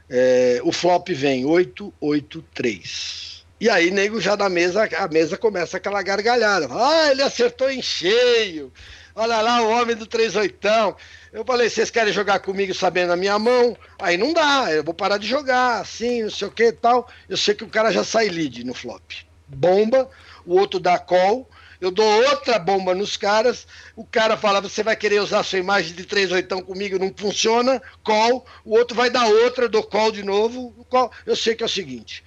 É, 0.10 0.60
o 0.64 0.72
flop 0.72 1.10
vem 1.10 1.46
8, 1.46 1.94
8, 2.02 2.46
3. 2.54 3.46
E 3.62 3.70
aí, 3.70 3.92
nego, 3.92 4.22
já 4.22 4.38
na 4.38 4.48
mesa, 4.48 4.88
a 4.98 5.08
mesa 5.08 5.38
começa 5.38 5.78
aquela 5.78 6.02
gargalhada. 6.02 6.68
Ah, 6.72 7.12
ele 7.12 7.22
acertou 7.22 7.70
em 7.70 7.82
cheio. 7.82 8.72
Olha 9.14 9.42
lá 9.42 9.62
o 9.62 9.70
homem 9.70 9.98
do 9.98 10.08
38. 10.08 10.96
Eu 11.34 11.44
falei, 11.44 11.70
vocês 11.70 11.92
querem 11.92 12.14
jogar 12.14 12.40
comigo 12.40 12.74
sabendo 12.74 13.12
a 13.12 13.18
minha 13.18 13.38
mão? 13.38 13.76
Aí 14.00 14.18
não 14.18 14.34
dá, 14.34 14.72
eu 14.72 14.84
vou 14.84 14.94
parar 14.94 15.18
de 15.18 15.28
jogar, 15.28 15.82
assim, 15.82 16.24
não 16.24 16.32
sei 16.32 16.48
o 16.48 16.52
que 16.52 16.68
e 16.68 16.72
tal. 16.72 17.10
Eu 17.28 17.36
sei 17.36 17.54
que 17.54 17.66
o 17.66 17.70
cara 17.70 17.92
já 17.92 18.04
sai 18.04 18.30
lead 18.30 18.64
no 18.64 18.74
flop. 18.74 19.04
Bomba, 19.46 20.10
o 20.46 20.58
outro 20.58 20.80
dá 20.80 20.98
call, 20.98 21.50
eu 21.80 21.92
dou 21.92 22.06
outra 22.30 22.60
bomba 22.60 22.94
nos 22.94 23.16
caras, 23.16 23.66
o 23.96 24.04
cara 24.04 24.36
fala, 24.36 24.60
você 24.60 24.84
vai 24.84 24.96
querer 24.96 25.22
usar 25.22 25.44
sua 25.44 25.60
imagem 25.60 25.94
de 25.94 26.04
38 26.04 26.64
comigo, 26.64 27.00
não 27.00 27.14
funciona, 27.16 27.82
call, 28.04 28.46
o 28.66 28.78
outro 28.78 28.96
vai 28.96 29.10
dar 29.10 29.26
outra, 29.26 29.66
eu 29.66 29.70
dou 29.70 29.84
call 29.84 30.12
de 30.12 30.24
novo, 30.24 30.86
call. 30.90 31.12
Eu 31.26 31.36
sei 31.36 31.56
que 31.56 31.64
é 31.64 31.66
o 31.66 31.70
seguinte, 31.70 32.24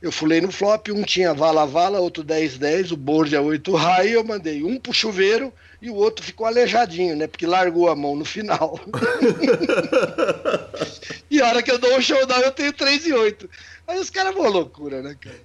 eu 0.00 0.12
fulei 0.12 0.40
no 0.40 0.52
flop, 0.52 0.88
um 0.88 1.02
tinha 1.02 1.34
vala-vala, 1.34 2.00
outro 2.00 2.24
10-10, 2.24 2.92
o 2.92 2.96
board 2.96 3.34
é 3.34 3.40
8 3.40 3.74
high, 3.74 4.10
eu 4.10 4.24
mandei 4.24 4.62
um 4.62 4.78
pro 4.78 4.92
chuveiro 4.92 5.52
e 5.80 5.90
o 5.90 5.94
outro 5.94 6.24
ficou 6.24 6.46
aleijadinho, 6.46 7.16
né? 7.16 7.26
Porque 7.26 7.46
largou 7.46 7.88
a 7.88 7.96
mão 7.96 8.16
no 8.16 8.24
final. 8.24 8.80
e 11.30 11.40
a 11.40 11.48
hora 11.48 11.62
que 11.62 11.70
eu 11.70 11.78
dou 11.78 11.92
o 11.92 11.98
um 11.98 12.02
showdown, 12.02 12.40
eu 12.40 12.52
tenho 12.52 12.72
3 12.72 13.06
e 13.06 13.12
8. 13.12 13.50
Aí 13.86 13.98
os 13.98 14.10
caras 14.10 14.34
vão 14.34 14.48
loucura, 14.48 15.02
né, 15.02 15.16
cara? 15.20 15.36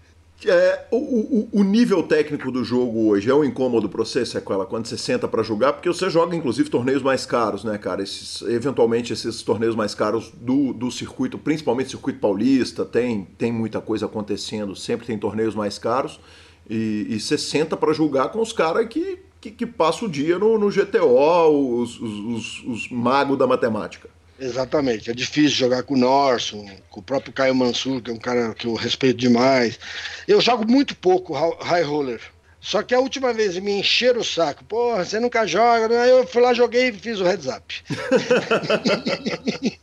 É, 0.45 0.85
o, 0.89 0.97
o, 0.97 1.49
o, 1.51 1.63
nível 1.63 2.01
técnico 2.01 2.51
do 2.51 2.63
jogo 2.63 3.09
hoje 3.09 3.29
é 3.29 3.33
um 3.33 3.43
incômodo 3.43 3.87
para 3.87 4.03
você, 4.03 4.25
Sequela, 4.25 4.65
quando 4.65 4.87
você 4.87 4.97
senta 4.97 5.27
para 5.27 5.43
jogar, 5.43 5.73
porque 5.73 5.87
você 5.87 6.09
joga 6.09 6.35
inclusive 6.35 6.67
torneios 6.67 7.03
mais 7.03 7.27
caros, 7.27 7.63
né, 7.63 7.77
cara? 7.77 8.01
Esses, 8.01 8.41
eventualmente 8.43 9.13
esses 9.13 9.43
torneios 9.43 9.75
mais 9.75 9.93
caros 9.93 10.31
do, 10.41 10.73
do 10.73 10.89
circuito, 10.89 11.37
principalmente 11.37 11.91
circuito 11.91 12.19
paulista, 12.19 12.83
tem, 12.83 13.27
tem 13.37 13.51
muita 13.51 13.79
coisa 13.79 14.07
acontecendo, 14.07 14.75
sempre 14.75 15.05
tem 15.05 15.17
torneios 15.17 15.53
mais 15.53 15.77
caros, 15.77 16.19
e, 16.67 17.05
e 17.07 17.19
você 17.19 17.37
senta 17.37 17.77
para 17.77 17.93
jogar 17.93 18.29
com 18.29 18.39
os 18.39 18.51
caras 18.51 18.87
que, 18.87 19.19
que, 19.39 19.51
que 19.51 19.65
passam 19.67 20.07
o 20.07 20.11
dia 20.11 20.39
no, 20.39 20.57
no 20.57 20.71
GTO, 20.71 21.81
os, 21.81 21.99
os, 21.99 22.19
os, 22.19 22.63
os 22.63 22.89
magos 22.89 23.37
da 23.37 23.45
matemática. 23.45 24.09
Exatamente. 24.41 25.11
É 25.11 25.13
difícil 25.13 25.51
jogar 25.51 25.83
com 25.83 25.93
o 25.93 25.97
Norson, 25.97 26.67
com 26.89 26.99
o 26.99 27.03
próprio 27.03 27.31
Caio 27.31 27.53
Mansur, 27.53 28.01
que 28.01 28.09
é 28.09 28.13
um 28.13 28.17
cara 28.17 28.55
que 28.55 28.65
eu 28.65 28.73
respeito 28.73 29.17
demais. 29.17 29.79
Eu 30.27 30.41
jogo 30.41 30.69
muito 30.69 30.95
pouco 30.95 31.33
high 31.61 31.83
roller. 31.83 32.19
Só 32.59 32.81
que 32.81 32.95
a 32.95 32.99
última 32.99 33.31
vez 33.33 33.55
me 33.57 33.71
encheram 33.71 34.21
o 34.21 34.25
saco. 34.25 34.63
Porra, 34.63 35.05
você 35.05 35.19
nunca 35.19 35.45
joga. 35.45 35.87
Né? 35.87 36.09
Eu 36.11 36.25
fui 36.25 36.41
lá, 36.41 36.55
joguei 36.55 36.89
e 36.89 36.93
fiz 36.93 37.19
o 37.19 37.23
heads 37.23 37.45
up. 37.45 37.83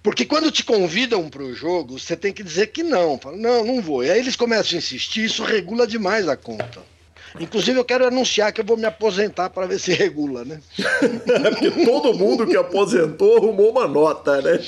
Porque 0.00 0.24
quando 0.24 0.52
te 0.52 0.62
convidam 0.62 1.28
para 1.28 1.42
o 1.42 1.54
jogo, 1.54 1.98
você 1.98 2.16
tem 2.16 2.32
que 2.32 2.42
dizer 2.42 2.68
que 2.68 2.84
não. 2.84 3.18
Fala, 3.18 3.36
não, 3.36 3.64
não 3.64 3.82
vou. 3.82 4.04
E 4.04 4.10
aí 4.10 4.20
eles 4.20 4.36
começam 4.36 4.76
a 4.76 4.78
insistir, 4.78 5.24
isso 5.24 5.42
regula 5.42 5.88
demais 5.88 6.28
a 6.28 6.36
conta. 6.36 6.93
Inclusive, 7.38 7.78
eu 7.78 7.84
quero 7.84 8.06
anunciar 8.06 8.52
que 8.52 8.60
eu 8.60 8.64
vou 8.64 8.76
me 8.76 8.84
aposentar 8.84 9.50
para 9.50 9.66
ver 9.66 9.80
se 9.80 9.92
regula, 9.92 10.44
né? 10.44 10.60
É 11.44 11.50
porque 11.50 11.70
todo 11.84 12.14
mundo 12.14 12.46
que 12.46 12.56
aposentou 12.56 13.36
arrumou 13.36 13.70
uma 13.70 13.88
nota, 13.88 14.40
né? 14.40 14.60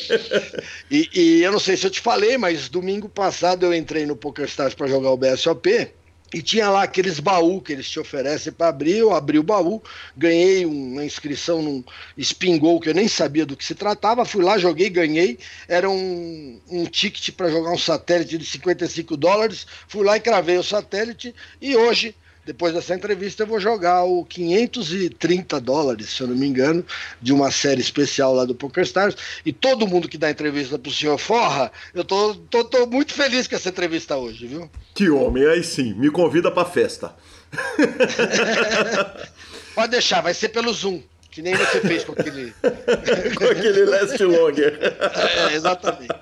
e, 0.91 1.09
e, 1.15 1.43
eu 1.43 1.53
não 1.53 1.61
sei 1.61 1.77
se 1.77 1.87
eu 1.87 1.91
te 1.91 2.01
falei, 2.01 2.37
mas 2.37 2.69
domingo 2.69 3.09
passado 3.09 3.65
eu 3.65 3.75
entrei 3.75 4.05
no 4.05 4.17
PokerStars 4.17 4.75
para 4.75 4.89
jogar 4.89 5.11
o 5.11 5.17
BSOP. 5.17 5.93
E 6.35 6.43
tinha 6.43 6.69
lá 6.69 6.83
aqueles 6.83 7.21
baús 7.21 7.63
que 7.63 7.73
eles 7.73 7.89
te 7.89 8.01
oferecem 8.01 8.53
para 8.53 8.69
abrir. 8.69 8.97
Eu 8.97 9.15
abri 9.15 9.39
o 9.39 9.45
baú, 9.45 9.81
ganhei 10.17 10.67
uma 10.67 11.05
inscrição 11.05 11.63
num 11.63 11.85
Spingol 12.21 12.81
que 12.81 12.89
eu 12.89 12.95
nem 12.95 13.07
sabia 13.07 13.47
do 13.47 13.57
que 13.57 13.65
se 13.65 13.77
tratava. 13.77 14.25
Fui 14.25 14.43
lá, 14.43 14.59
joguei, 14.59 14.91
ganhei. 14.91 15.39
Era 15.69 15.89
um, 15.89 16.61
um 16.69 16.85
ticket 16.85 17.31
para 17.31 17.49
jogar 17.49 17.71
um 17.71 17.79
satélite 17.79 18.37
de 18.37 18.45
55 18.45 19.17
dólares. 19.17 19.69
Fui 19.87 20.05
lá 20.05 20.17
e 20.17 20.21
cravei 20.21 20.59
o 20.59 20.65
satélite. 20.65 21.33
E 21.61 21.77
hoje 21.77 22.15
depois 22.47 22.73
dessa 22.73 22.95
entrevista 22.95 23.43
eu 23.43 23.47
vou 23.47 23.59
jogar 23.59 24.05
o 24.05 24.25
530 24.25 25.61
dólares, 25.61 26.11
se 26.11 26.23
eu 26.23 26.29
não 26.29 26.37
me 26.37 26.47
engano, 26.47 26.87
de 27.21 27.33
uma 27.33 27.51
série 27.51 27.81
especial 27.81 28.33
lá 28.33 28.45
do 28.45 28.55
PokerStars. 28.55 29.17
E 29.45 29.53
todo 29.53 29.87
mundo 29.87 30.09
que 30.09 30.17
dá 30.17 30.31
entrevista 30.31 30.79
pro 30.79 30.93
senhor 30.93 31.19
Forra, 31.19 31.73
eu 31.93 32.05
tô, 32.05 32.37
tô, 32.49 32.63
tô 32.63 32.87
muito 32.87 33.13
feliz 33.13 33.49
com 33.49 33.57
essa 33.57 33.71
entrevista 33.71 34.17
hoje, 34.17 34.47
viu? 34.47 34.71
Que 34.95 35.11
homem, 35.11 35.45
aí 35.45 35.65
sim, 35.65 35.93
me 35.95 36.09
convida 36.09 36.53
pra 36.53 36.65
festa. 36.65 37.13
Pode 39.75 39.91
deixar, 39.91 40.21
vai 40.21 40.33
ser 40.33 40.51
pelo 40.51 40.73
Zoom. 40.73 41.03
Que 41.33 41.43
nem 41.43 41.55
você 41.55 41.81
fez 41.81 42.05
com 42.05 42.13
aquele. 42.13 42.55
com 43.37 43.45
aquele 43.45 43.85
Last 43.85 44.23
Longer. 44.23 44.79
é, 44.81 45.55
exatamente. 45.55 46.15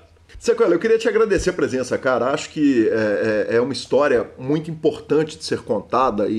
Sequela, 0.45 0.75
eu 0.75 0.79
queria 0.79 0.99
te 0.99 1.09
agradecer 1.09 1.49
a 1.49 1.53
presença, 1.53 1.97
cara. 1.97 2.27
Acho 2.27 2.51
que 2.51 2.87
é, 2.87 3.47
é, 3.49 3.55
é 3.55 3.61
uma 3.61 3.73
história 3.73 4.29
muito 4.37 4.69
importante 4.69 5.39
de 5.39 5.43
ser 5.43 5.63
contada 5.63 6.27
e, 6.29 6.35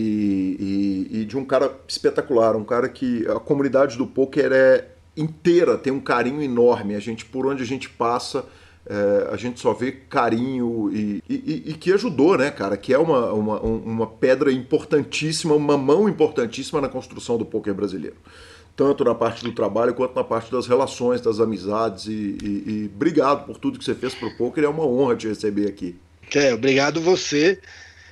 e, 0.61 1.09
e, 1.11 1.25
de 1.25 1.37
um 1.37 1.45
cara 1.45 1.73
espetacular, 1.89 2.55
um 2.55 2.63
cara 2.63 2.89
que 2.89 3.27
a 3.27 3.41
comunidade 3.41 3.99
do 3.99 4.07
poker 4.07 4.53
é 4.53 4.85
inteira, 5.17 5.77
tem 5.77 5.93
um 5.93 5.99
carinho 5.99 6.41
enorme. 6.41 6.95
A 6.95 7.01
gente, 7.01 7.25
por 7.25 7.47
onde 7.49 7.65
a 7.65 7.67
gente 7.67 7.89
passa, 7.89 8.45
é, 8.89 9.29
a 9.33 9.37
gente 9.37 9.59
só 9.59 9.73
vê 9.73 9.91
carinho 9.91 10.89
e, 10.93 11.21
e, 11.29 11.65
e, 11.67 11.75
que 11.75 11.93
ajudou, 11.93 12.39
né, 12.39 12.53
cara? 12.53 12.77
Que 12.77 12.95
é 12.95 12.99
uma, 12.99 13.33
uma, 13.33 13.61
uma 13.61 14.07
pedra 14.07 14.53
importantíssima, 14.53 15.53
uma 15.57 15.77
mão 15.77 16.09
importantíssima 16.09 16.81
na 16.81 16.89
construção 16.89 17.37
do 17.37 17.45
poker 17.45 17.75
brasileiro 17.75 18.15
tanto 18.77 19.03
na 19.03 19.15
parte 19.15 19.43
do 19.43 19.53
trabalho 19.53 19.95
quanto 19.95 20.15
na 20.15 20.23
parte 20.23 20.53
das 20.53 20.67
relações, 20.67 21.21
das 21.21 21.41
amizades. 21.41 22.07
E, 22.07 22.37
e, 22.43 22.65
e 22.67 22.91
obrigado 22.95 23.47
por 23.47 23.57
tudo 23.57 23.79
que 23.79 23.85
você 23.85 23.95
fez 23.95 24.15
para 24.15 24.29
o 24.29 24.37
poker. 24.37 24.65
É 24.65 24.69
uma 24.69 24.87
honra 24.87 25.17
te 25.17 25.27
receber 25.27 25.67
aqui. 25.67 25.97
É, 26.35 26.53
obrigado 26.53 27.01
você. 27.01 27.59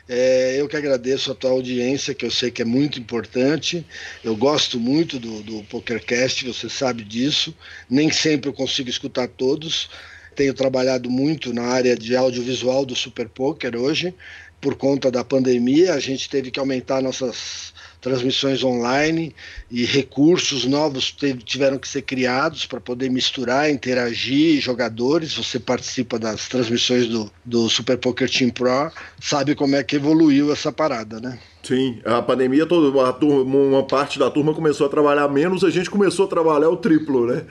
É, 0.08 0.60
eu 0.60 0.68
que 0.68 0.76
agradeço 0.76 1.32
a 1.32 1.34
tua 1.34 1.50
audiência, 1.50 2.14
que 2.14 2.24
eu 2.24 2.30
sei 2.30 2.50
que 2.50 2.62
é 2.62 2.64
muito 2.64 2.98
importante. 2.98 3.86
Eu 4.22 4.34
gosto 4.34 4.78
muito 4.78 5.18
do, 5.18 5.42
do 5.42 5.62
PokerCast, 5.64 6.46
você 6.46 6.68
sabe 6.68 7.04
disso. 7.04 7.54
Nem 7.88 8.10
sempre 8.10 8.48
eu 8.48 8.54
consigo 8.54 8.88
escutar 8.88 9.28
todos. 9.28 9.90
Tenho 10.34 10.54
trabalhado 10.54 11.10
muito 11.10 11.52
na 11.52 11.62
área 11.62 11.96
de 11.96 12.16
audiovisual 12.16 12.84
do 12.84 12.96
Super 12.96 13.28
Poker 13.28 13.76
hoje. 13.76 14.14
Por 14.60 14.74
conta 14.76 15.10
da 15.10 15.22
pandemia, 15.22 15.94
a 15.94 16.00
gente 16.00 16.28
teve 16.28 16.50
que 16.50 16.58
aumentar 16.58 17.02
nossas 17.02 17.74
transmissões 18.04 18.62
online 18.62 19.34
e 19.70 19.86
recursos 19.86 20.66
novos 20.66 21.10
tiveram 21.42 21.78
que 21.78 21.88
ser 21.88 22.02
criados 22.02 22.66
para 22.66 22.78
poder 22.78 23.10
misturar, 23.10 23.70
interagir 23.70 24.60
jogadores. 24.60 25.34
Você 25.34 25.58
participa 25.58 26.18
das 26.18 26.46
transmissões 26.46 27.08
do, 27.08 27.32
do 27.42 27.70
Super 27.70 27.96
Poker 27.96 28.30
Team 28.30 28.50
Pro, 28.50 28.92
sabe 29.18 29.54
como 29.54 29.74
é 29.74 29.82
que 29.82 29.96
evoluiu 29.96 30.52
essa 30.52 30.70
parada, 30.70 31.18
né? 31.18 31.38
Sim, 31.64 31.98
a 32.04 32.20
pandemia, 32.20 32.66
toda, 32.66 33.12
turma, 33.14 33.56
uma 33.56 33.82
parte 33.82 34.18
da 34.18 34.30
turma 34.30 34.52
começou 34.52 34.86
a 34.86 34.90
trabalhar 34.90 35.26
menos, 35.28 35.64
a 35.64 35.70
gente 35.70 35.90
começou 35.90 36.26
a 36.26 36.28
trabalhar 36.28 36.68
o 36.68 36.76
triplo, 36.76 37.26
né? 37.26 37.44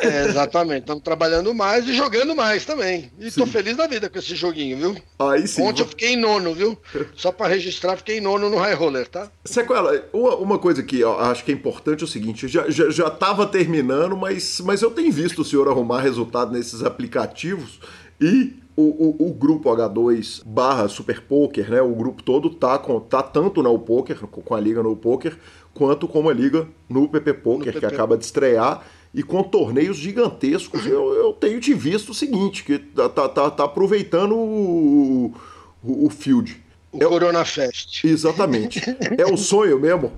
É, 0.00 0.24
exatamente, 0.24 0.80
estamos 0.80 1.02
trabalhando 1.02 1.54
mais 1.54 1.86
e 1.86 1.94
jogando 1.94 2.34
mais 2.34 2.64
também. 2.64 3.10
E 3.18 3.26
estou 3.26 3.46
feliz 3.46 3.76
da 3.76 3.86
vida 3.86 4.08
com 4.08 4.18
esse 4.18 4.34
joguinho, 4.34 4.78
viu? 4.78 4.96
Aí 5.18 5.46
sim. 5.46 5.62
Ontem 5.62 5.82
eu 5.82 5.86
fiquei 5.86 6.14
em 6.14 6.16
nono, 6.16 6.54
viu? 6.54 6.76
Só 7.14 7.30
para 7.30 7.48
registrar, 7.48 7.96
fiquei 7.98 8.16
em 8.16 8.20
nono 8.20 8.48
no 8.48 8.56
High 8.56 8.74
Roller, 8.74 9.06
tá? 9.06 9.30
Sequela, 9.44 10.04
uma 10.12 10.58
coisa 10.58 10.82
que 10.82 11.00
eu 11.00 11.18
acho 11.20 11.44
que 11.44 11.52
é 11.52 11.54
importante 11.54 12.02
é 12.02 12.04
o 12.04 12.08
seguinte: 12.08 12.48
já, 12.48 12.70
já, 12.70 12.88
já 12.88 13.10
tava 13.10 13.46
terminando, 13.46 14.16
mas, 14.16 14.60
mas 14.60 14.80
eu 14.80 14.90
tenho 14.90 15.12
visto 15.12 15.42
o 15.42 15.44
senhor 15.44 15.68
arrumar 15.68 16.00
resultado 16.00 16.50
nesses 16.50 16.82
aplicativos 16.82 17.78
e 18.20 18.60
o, 18.76 18.82
o, 18.82 19.28
o, 19.28 19.34
grupo 19.34 19.70
H2 19.70 20.42
barra 20.44 20.88
Super 20.88 21.20
Poker, 21.22 21.70
né? 21.70 21.82
O 21.82 21.94
grupo 21.94 22.22
todo 22.22 22.50
tá, 22.50 22.78
com, 22.78 23.00
tá 23.00 23.22
tanto 23.22 23.62
no 23.62 23.78
Poker, 23.78 24.18
com 24.26 24.54
a 24.54 24.60
liga 24.60 24.82
no 24.82 24.96
Poker, 24.96 25.36
quanto 25.74 26.08
com 26.08 26.28
a 26.28 26.32
liga 26.32 26.66
no 26.88 27.08
PP 27.08 27.34
Poker, 27.34 27.66
no 27.66 27.72
que 27.72 27.80
PP. 27.80 27.94
acaba 27.94 28.16
de 28.16 28.24
estrear. 28.24 28.84
E 29.12 29.24
com 29.24 29.42
torneios 29.42 29.96
gigantescos, 29.96 30.86
eu, 30.86 31.12
eu 31.14 31.32
tenho 31.32 31.60
te 31.60 31.74
visto 31.74 32.10
o 32.10 32.14
seguinte, 32.14 32.62
que 32.62 32.78
tá, 32.78 33.08
tá, 33.08 33.28
tá, 33.28 33.50
tá 33.50 33.64
aproveitando 33.64 34.36
o, 34.36 35.34
o, 35.82 36.06
o 36.06 36.10
field. 36.10 36.62
O 36.92 37.02
é, 37.02 37.06
Corona 37.06 37.44
Fest. 37.44 38.04
Exatamente. 38.04 38.80
é 39.18 39.24
o 39.26 39.36
sonho 39.36 39.80
mesmo? 39.80 40.12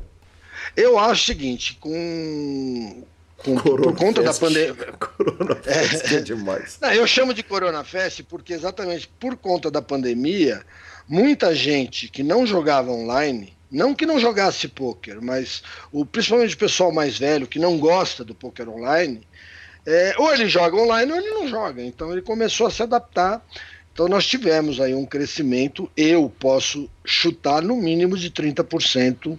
Eu 0.76 0.98
acho 0.98 1.22
o 1.22 1.26
seguinte, 1.26 1.78
com, 1.80 3.02
com, 3.42 3.56
por 3.56 3.96
conta 3.96 4.22
da 4.22 4.32
pandemia. 4.32 4.74
Corona 4.98 5.56
Fest 5.56 6.12
é, 6.12 6.16
é 6.16 6.20
demais. 6.20 6.78
Não, 6.80 6.92
eu 6.92 7.06
chamo 7.06 7.34
de 7.34 7.42
Corona 7.42 7.84
Fest 7.84 8.22
porque 8.28 8.52
exatamente 8.52 9.08
por 9.20 9.36
conta 9.36 9.70
da 9.70 9.82
pandemia, 9.82 10.62
muita 11.08 11.54
gente 11.54 12.08
que 12.08 12.22
não 12.22 12.46
jogava 12.46 12.90
online, 12.90 13.56
não 13.70 13.94
que 13.94 14.06
não 14.06 14.18
jogasse 14.18 14.68
poker, 14.68 15.20
mas 15.20 15.62
o, 15.90 16.04
principalmente 16.04 16.54
o 16.54 16.58
pessoal 16.58 16.92
mais 16.92 17.18
velho 17.18 17.46
que 17.46 17.58
não 17.58 17.78
gosta 17.78 18.24
do 18.24 18.34
poker 18.34 18.68
online, 18.68 19.26
é, 19.84 20.14
ou 20.18 20.32
ele 20.32 20.48
joga 20.48 20.76
online 20.76 21.10
ou 21.10 21.18
ele 21.18 21.30
não 21.30 21.48
joga. 21.48 21.82
Então 21.82 22.12
ele 22.12 22.22
começou 22.22 22.66
a 22.66 22.70
se 22.70 22.82
adaptar. 22.82 23.44
Então 23.92 24.08
nós 24.08 24.26
tivemos 24.26 24.80
aí 24.80 24.94
um 24.94 25.04
crescimento, 25.04 25.90
eu 25.96 26.32
posso 26.38 26.88
chutar 27.04 27.60
no 27.60 27.76
mínimo 27.76 28.16
de 28.16 28.30
30% 28.30 29.38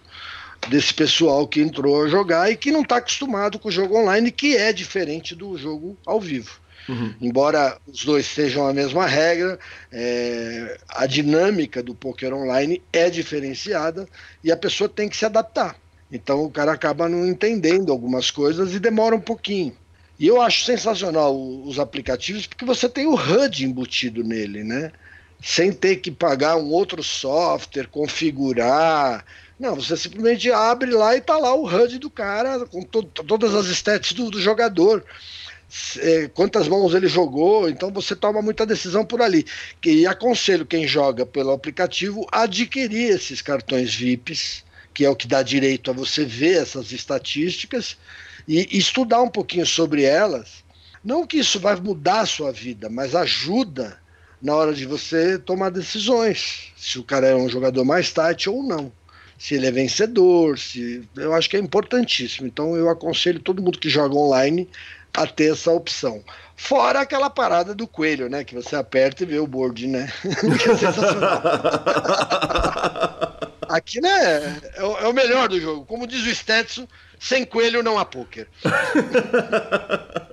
desse 0.69 0.93
pessoal 0.93 1.47
que 1.47 1.61
entrou 1.61 2.03
a 2.03 2.07
jogar 2.07 2.51
e 2.51 2.55
que 2.55 2.71
não 2.71 2.81
está 2.81 2.97
acostumado 2.97 3.59
com 3.59 3.69
o 3.69 3.71
jogo 3.71 3.97
online, 3.97 4.31
que 4.31 4.55
é 4.55 4.71
diferente 4.71 5.35
do 5.35 5.57
jogo 5.57 5.97
ao 6.05 6.19
vivo. 6.19 6.61
Uhum. 6.87 7.13
Embora 7.21 7.77
os 7.87 8.03
dois 8.03 8.25
sejam 8.25 8.67
a 8.67 8.73
mesma 8.73 9.05
regra, 9.05 9.57
é, 9.91 10.77
a 10.89 11.05
dinâmica 11.05 11.81
do 11.81 11.95
poker 11.95 12.33
online 12.33 12.81
é 12.91 13.09
diferenciada 13.09 14.07
e 14.43 14.51
a 14.51 14.57
pessoa 14.57 14.89
tem 14.89 15.07
que 15.07 15.15
se 15.15 15.25
adaptar. 15.25 15.75
Então 16.11 16.43
o 16.43 16.51
cara 16.51 16.71
acaba 16.73 17.09
não 17.09 17.25
entendendo 17.25 17.91
algumas 17.91 18.29
coisas 18.29 18.73
e 18.73 18.79
demora 18.79 19.15
um 19.15 19.21
pouquinho. 19.21 19.75
E 20.19 20.27
eu 20.27 20.41
acho 20.41 20.65
sensacional 20.65 21.35
os 21.35 21.79
aplicativos 21.79 22.45
porque 22.45 22.65
você 22.65 22.87
tem 22.87 23.07
o 23.07 23.15
HUD 23.15 23.65
embutido 23.65 24.23
nele, 24.23 24.63
né? 24.63 24.91
Sem 25.41 25.71
ter 25.71 25.97
que 25.97 26.11
pagar 26.11 26.55
um 26.55 26.69
outro 26.69 27.03
software, 27.03 27.87
configurar, 27.87 29.25
não, 29.63 29.75
você 29.75 29.95
simplesmente 29.95 30.51
abre 30.51 30.91
lá 30.91 31.15
e 31.15 31.21
tá 31.21 31.37
lá 31.37 31.55
o 31.55 31.65
HUD 31.65 31.97
do 31.97 32.09
cara, 32.09 32.65
com 32.65 32.83
to 32.83 33.01
todas 33.01 33.55
as 33.55 33.67
stats 33.67 34.11
do, 34.11 34.29
do 34.29 34.41
jogador. 34.41 35.05
É, 35.99 36.27
quantas 36.27 36.67
mãos 36.67 36.93
ele 36.93 37.07
jogou, 37.07 37.69
então 37.69 37.89
você 37.89 38.13
toma 38.13 38.41
muita 38.41 38.65
decisão 38.65 39.05
por 39.05 39.21
ali. 39.21 39.45
E 39.85 40.05
aconselho 40.05 40.65
quem 40.65 40.85
joga 40.85 41.25
pelo 41.25 41.51
aplicativo 41.51 42.27
adquirir 42.29 43.11
esses 43.11 43.41
cartões 43.41 43.95
VIPs, 43.95 44.65
que 44.93 45.05
é 45.05 45.09
o 45.09 45.15
que 45.15 45.29
dá 45.29 45.41
direito 45.41 45.89
a 45.89 45.93
você 45.93 46.25
ver 46.25 46.61
essas 46.61 46.91
estatísticas 46.91 47.95
e 48.45 48.77
estudar 48.77 49.21
um 49.21 49.29
pouquinho 49.29 49.65
sobre 49.65 50.03
elas. 50.03 50.61
Não 51.01 51.25
que 51.25 51.37
isso 51.37 51.57
vai 51.57 51.77
mudar 51.77 52.19
a 52.19 52.25
sua 52.25 52.51
vida, 52.51 52.89
mas 52.89 53.15
ajuda 53.15 53.97
na 54.41 54.53
hora 54.53 54.73
de 54.73 54.85
você 54.85 55.39
tomar 55.39 55.69
decisões, 55.69 56.73
se 56.75 56.99
o 56.99 57.03
cara 57.03 57.27
é 57.27 57.35
um 57.35 57.47
jogador 57.47 57.85
mais 57.85 58.11
tight 58.11 58.49
ou 58.49 58.61
não 58.61 58.91
se 59.37 59.55
ele 59.55 59.67
é 59.67 59.71
vencedor, 59.71 60.57
se 60.57 61.07
eu 61.15 61.33
acho 61.33 61.49
que 61.49 61.57
é 61.57 61.59
importantíssimo. 61.59 62.47
Então 62.47 62.75
eu 62.75 62.89
aconselho 62.89 63.39
todo 63.39 63.61
mundo 63.61 63.79
que 63.79 63.89
joga 63.89 64.15
online 64.15 64.69
a 65.13 65.27
ter 65.27 65.51
essa 65.51 65.71
opção. 65.71 66.23
Fora 66.55 67.01
aquela 67.01 67.29
parada 67.29 67.75
do 67.75 67.87
coelho, 67.87 68.29
né? 68.29 68.43
Que 68.43 68.55
você 68.55 68.75
aperta 68.75 69.23
e 69.23 69.25
vê 69.25 69.37
o 69.39 69.47
board, 69.47 69.87
né? 69.87 70.11
que 70.61 70.69
é 70.69 70.77
sensacional. 70.77 71.41
Aqui, 73.69 74.01
né? 74.01 74.59
É 74.75 74.83
o, 74.83 74.97
é 74.99 75.07
o, 75.07 75.13
melhor 75.13 75.49
do 75.49 75.59
jogo. 75.59 75.85
Como 75.85 76.07
diz 76.07 76.25
o 76.25 76.33
Stetson, 76.33 76.87
sem 77.19 77.45
coelho 77.45 77.83
não 77.83 77.97
há 77.97 78.05
poker. 78.05 78.47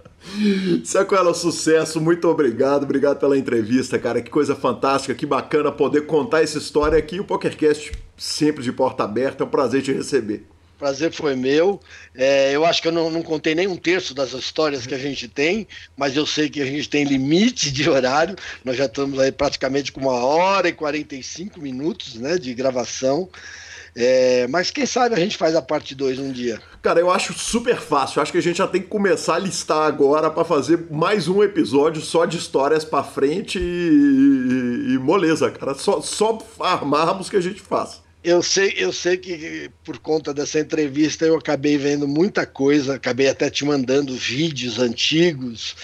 Sequela, 0.84 1.32
sucesso, 1.34 2.00
muito 2.00 2.28
obrigado, 2.28 2.84
obrigado 2.84 3.18
pela 3.18 3.38
entrevista, 3.38 3.98
cara. 3.98 4.20
Que 4.20 4.30
coisa 4.30 4.54
fantástica, 4.54 5.14
que 5.14 5.26
bacana 5.26 5.72
poder 5.72 6.02
contar 6.06 6.42
essa 6.42 6.58
história 6.58 6.98
aqui. 6.98 7.18
O 7.18 7.24
PokerCast 7.24 7.92
sempre 8.16 8.62
de 8.62 8.70
porta 8.70 9.02
aberta, 9.02 9.42
é 9.42 9.46
um 9.46 9.50
prazer 9.50 9.82
te 9.82 9.92
receber. 9.92 10.44
Prazer 10.78 11.12
foi 11.12 11.36
meu. 11.36 11.80
É, 12.14 12.54
eu 12.54 12.64
acho 12.64 12.80
que 12.80 12.88
eu 12.88 12.92
não, 12.92 13.10
não, 13.10 13.22
contei 13.22 13.54
nem 13.54 13.66
um 13.66 13.76
terço 13.76 14.14
das 14.14 14.32
histórias 14.32 14.86
que 14.86 14.94
a 14.94 14.98
gente 14.98 15.28
tem, 15.28 15.66
mas 15.96 16.16
eu 16.16 16.24
sei 16.24 16.48
que 16.48 16.60
a 16.60 16.64
gente 16.64 16.88
tem 16.88 17.04
limite 17.04 17.70
de 17.70 17.88
horário. 17.88 18.34
Nós 18.64 18.76
já 18.76 18.86
estamos 18.86 19.18
aí 19.18 19.30
praticamente 19.30 19.92
com 19.92 20.00
uma 20.00 20.24
hora 20.24 20.68
e 20.68 20.72
45 20.72 21.60
minutos 21.60 22.14
né, 22.14 22.38
de 22.38 22.54
gravação. 22.54 23.28
É, 23.94 24.46
mas 24.48 24.70
quem 24.70 24.86
sabe 24.86 25.14
a 25.14 25.18
gente 25.18 25.36
faz 25.36 25.54
a 25.54 25.62
parte 25.62 25.94
2 25.94 26.18
um 26.18 26.32
dia. 26.32 26.60
Cara, 26.82 27.00
eu 27.00 27.10
acho 27.10 27.32
super 27.34 27.76
fácil. 27.76 28.18
Eu 28.18 28.22
acho 28.22 28.32
que 28.32 28.38
a 28.38 28.42
gente 28.42 28.58
já 28.58 28.66
tem 28.66 28.80
que 28.80 28.88
começar 28.88 29.34
a 29.34 29.38
listar 29.38 29.86
agora 29.86 30.30
para 30.30 30.44
fazer 30.44 30.86
mais 30.90 31.28
um 31.28 31.42
episódio 31.42 32.00
só 32.00 32.24
de 32.24 32.38
histórias 32.38 32.84
para 32.84 33.02
frente 33.02 33.58
e, 33.58 33.62
e, 33.62 34.94
e, 34.94 34.98
moleza, 34.98 35.50
cara. 35.50 35.74
Só, 35.74 36.00
só 36.00 36.38
armarmos 36.60 37.28
que 37.28 37.36
a 37.36 37.40
gente 37.40 37.60
faz. 37.60 38.00
Eu 38.22 38.42
sei, 38.42 38.74
eu 38.76 38.92
sei 38.92 39.16
que 39.16 39.70
por 39.82 39.98
conta 39.98 40.34
dessa 40.34 40.60
entrevista 40.60 41.24
eu 41.24 41.36
acabei 41.36 41.78
vendo 41.78 42.06
muita 42.06 42.44
coisa, 42.44 42.96
acabei 42.96 43.28
até 43.28 43.48
te 43.48 43.64
mandando 43.64 44.14
vídeos 44.14 44.78
antigos 44.78 45.74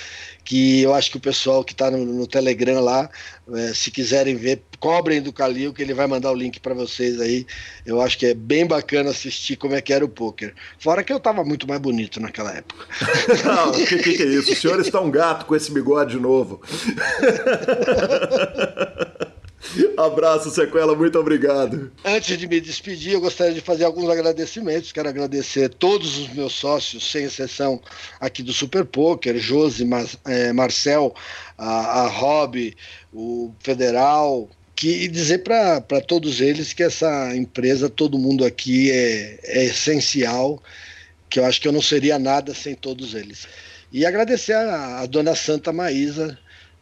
que 0.47 0.81
eu 0.81 0.95
acho 0.95 1.11
que 1.11 1.17
o 1.17 1.21
pessoal 1.21 1.65
que 1.65 1.73
está 1.73 1.91
no, 1.91 2.07
no, 2.07 2.25
Telegram 2.25 2.81
lá, 2.81 3.11
é, 3.53 3.75
se 3.75 3.91
quiserem 3.91 4.37
ver, 4.37 4.63
cobrem 4.79 5.21
do 5.21 5.33
Calil, 5.33 5.73
que 5.73 5.83
ele 5.83 5.93
vai 5.93 6.07
mandar 6.07 6.31
o 6.31 6.37
link 6.37 6.61
para 6.61 6.73
vocês 6.73 7.21
aí. 7.21 7.45
Eu 7.85 8.01
acho 8.01 8.17
que 8.17 8.27
é 8.27 8.35
bem 8.35 8.65
bacana 8.65 9.11
assistir 9.11 9.57
como 9.57 9.75
é 9.75 9.81
que 9.81 9.93
era 9.93 10.05
o 10.05 10.09
poker. 10.09 10.55
Fora 10.79 11.03
que 11.03 11.13
eu 11.13 11.17
estava 11.17 11.43
muito 11.43 11.67
mais 11.67 11.81
bonito 11.81 12.21
naquela 12.21 12.53
época. 12.53 12.87
Não, 13.45 13.71
o 13.71 13.73
que, 13.73 13.99
que, 13.99 14.17
que, 14.17 14.23
é 14.23 14.27
isso? 14.27 14.53
O 14.53 14.57
senhor 14.57 14.81
está 14.81 15.01
um 15.01 15.11
gato 15.11 15.47
com 15.47 15.57
esse 15.57 15.73
bigode 15.73 16.17
novo. 16.17 16.63
Abraço, 19.97 20.51
Sequela, 20.51 20.95
muito 20.95 21.19
obrigado. 21.19 21.91
Antes 22.05 22.39
de 22.39 22.47
me 22.47 22.61
despedir, 22.61 23.15
eu 23.15 23.21
gostaria 23.21 23.55
de 23.55 23.61
fazer 23.61 23.85
alguns 23.85 24.09
agradecimentos. 24.09 24.93
Quero 24.93 25.09
agradecer 25.09 25.69
todos 25.71 26.19
os 26.19 26.29
meus 26.33 26.53
sócios, 26.53 27.11
sem 27.11 27.25
exceção 27.25 27.81
aqui 28.21 28.43
do 28.43 28.53
Super 28.53 28.85
Poker, 28.85 29.39
Josi, 29.39 29.85
Mar 29.85 30.07
é, 30.27 30.53
Marcel, 30.53 31.15
a, 31.57 32.03
a 32.03 32.09
Rob, 32.09 32.77
o 33.13 33.53
Federal, 33.61 34.49
que, 34.75 35.05
e 35.05 35.09
dizer 35.09 35.39
para 35.39 36.01
todos 36.07 36.41
eles 36.41 36.73
que 36.73 36.83
essa 36.83 37.35
empresa, 37.35 37.89
todo 37.89 38.19
mundo 38.19 38.45
aqui 38.45 38.91
é, 38.91 39.41
é 39.43 39.65
essencial, 39.65 40.63
que 41.29 41.41
eu 41.41 41.45
acho 41.45 41.61
que 41.61 41.67
eu 41.67 41.73
não 41.73 41.83
seria 41.83 42.19
nada 42.19 42.55
sem 42.55 42.75
todos 42.75 43.15
eles. 43.15 43.49
E 43.91 44.05
agradecer 44.05 44.53
a, 44.53 45.01
a 45.01 45.07
dona 45.07 45.35
Santa 45.35 45.73
Maísa, 45.73 46.39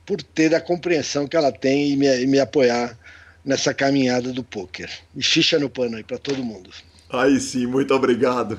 por 0.07 0.22
ter 0.22 0.55
a 0.55 0.61
compreensão 0.61 1.26
que 1.26 1.36
ela 1.36 1.52
tem 1.52 1.90
e 1.90 1.96
me, 1.96 2.22
e 2.22 2.26
me 2.26 2.38
apoiar 2.38 2.96
nessa 3.44 3.74
caminhada 3.74 4.32
do 4.32 4.42
poker. 4.42 4.90
E 5.16 5.22
ficha 5.22 5.59
no 5.59 5.68
pano 5.68 5.96
aí 5.96 6.05
para 6.05 6.18
todo 6.18 6.42
mundo. 6.42 6.70
Aí 7.11 7.38
sim, 7.38 7.66
muito 7.66 7.94
obrigado. 7.94 8.59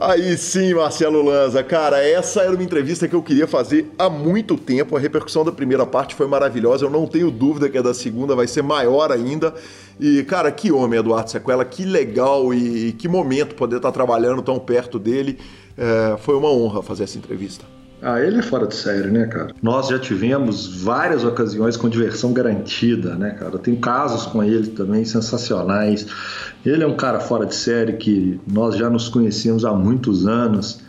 Aí 0.00 0.36
sim, 0.36 0.74
Marcelo 0.74 1.22
Lanza. 1.22 1.62
Cara, 1.64 2.00
essa 2.00 2.42
era 2.42 2.52
uma 2.52 2.62
entrevista 2.62 3.08
que 3.08 3.14
eu 3.14 3.22
queria 3.22 3.48
fazer 3.48 3.90
há 3.98 4.08
muito 4.08 4.56
tempo. 4.56 4.96
A 4.96 5.00
repercussão 5.00 5.44
da 5.44 5.50
primeira 5.50 5.84
parte 5.84 6.14
foi 6.14 6.28
maravilhosa. 6.28 6.84
Eu 6.84 6.90
não 6.90 7.04
tenho 7.04 7.32
dúvida 7.32 7.68
que 7.68 7.76
a 7.76 7.82
da 7.82 7.92
segunda 7.92 8.36
vai 8.36 8.46
ser 8.46 8.62
maior 8.62 9.10
ainda. 9.10 9.52
E, 9.98 10.22
cara, 10.22 10.52
que 10.52 10.70
homem, 10.70 11.00
Eduardo 11.00 11.30
Sequela. 11.30 11.64
Que 11.64 11.84
legal 11.84 12.54
e 12.54 12.92
que 12.92 13.08
momento 13.08 13.56
poder 13.56 13.76
estar 13.76 13.90
trabalhando 13.90 14.40
tão 14.40 14.60
perto 14.60 15.00
dele. 15.00 15.36
É, 15.78 16.16
foi 16.18 16.34
uma 16.34 16.50
honra 16.50 16.82
fazer 16.82 17.04
essa 17.04 17.16
entrevista. 17.16 17.64
Ah, 18.00 18.20
ele 18.20 18.38
é 18.38 18.42
fora 18.42 18.66
de 18.66 18.76
série, 18.76 19.10
né, 19.10 19.26
cara? 19.26 19.52
Nós 19.60 19.88
já 19.88 19.98
tivemos 19.98 20.82
várias 20.82 21.24
ocasiões 21.24 21.76
com 21.76 21.88
diversão 21.88 22.32
garantida, 22.32 23.16
né, 23.16 23.30
cara? 23.30 23.58
Tem 23.58 23.74
casos 23.74 24.26
com 24.26 24.42
ele 24.42 24.68
também 24.68 25.04
sensacionais. 25.04 26.06
Ele 26.64 26.84
é 26.84 26.86
um 26.86 26.96
cara 26.96 27.18
fora 27.18 27.44
de 27.44 27.54
série 27.54 27.94
que 27.94 28.40
nós 28.46 28.76
já 28.76 28.88
nos 28.88 29.08
conhecemos 29.08 29.64
há 29.64 29.72
muitos 29.72 30.26
anos. 30.26 30.80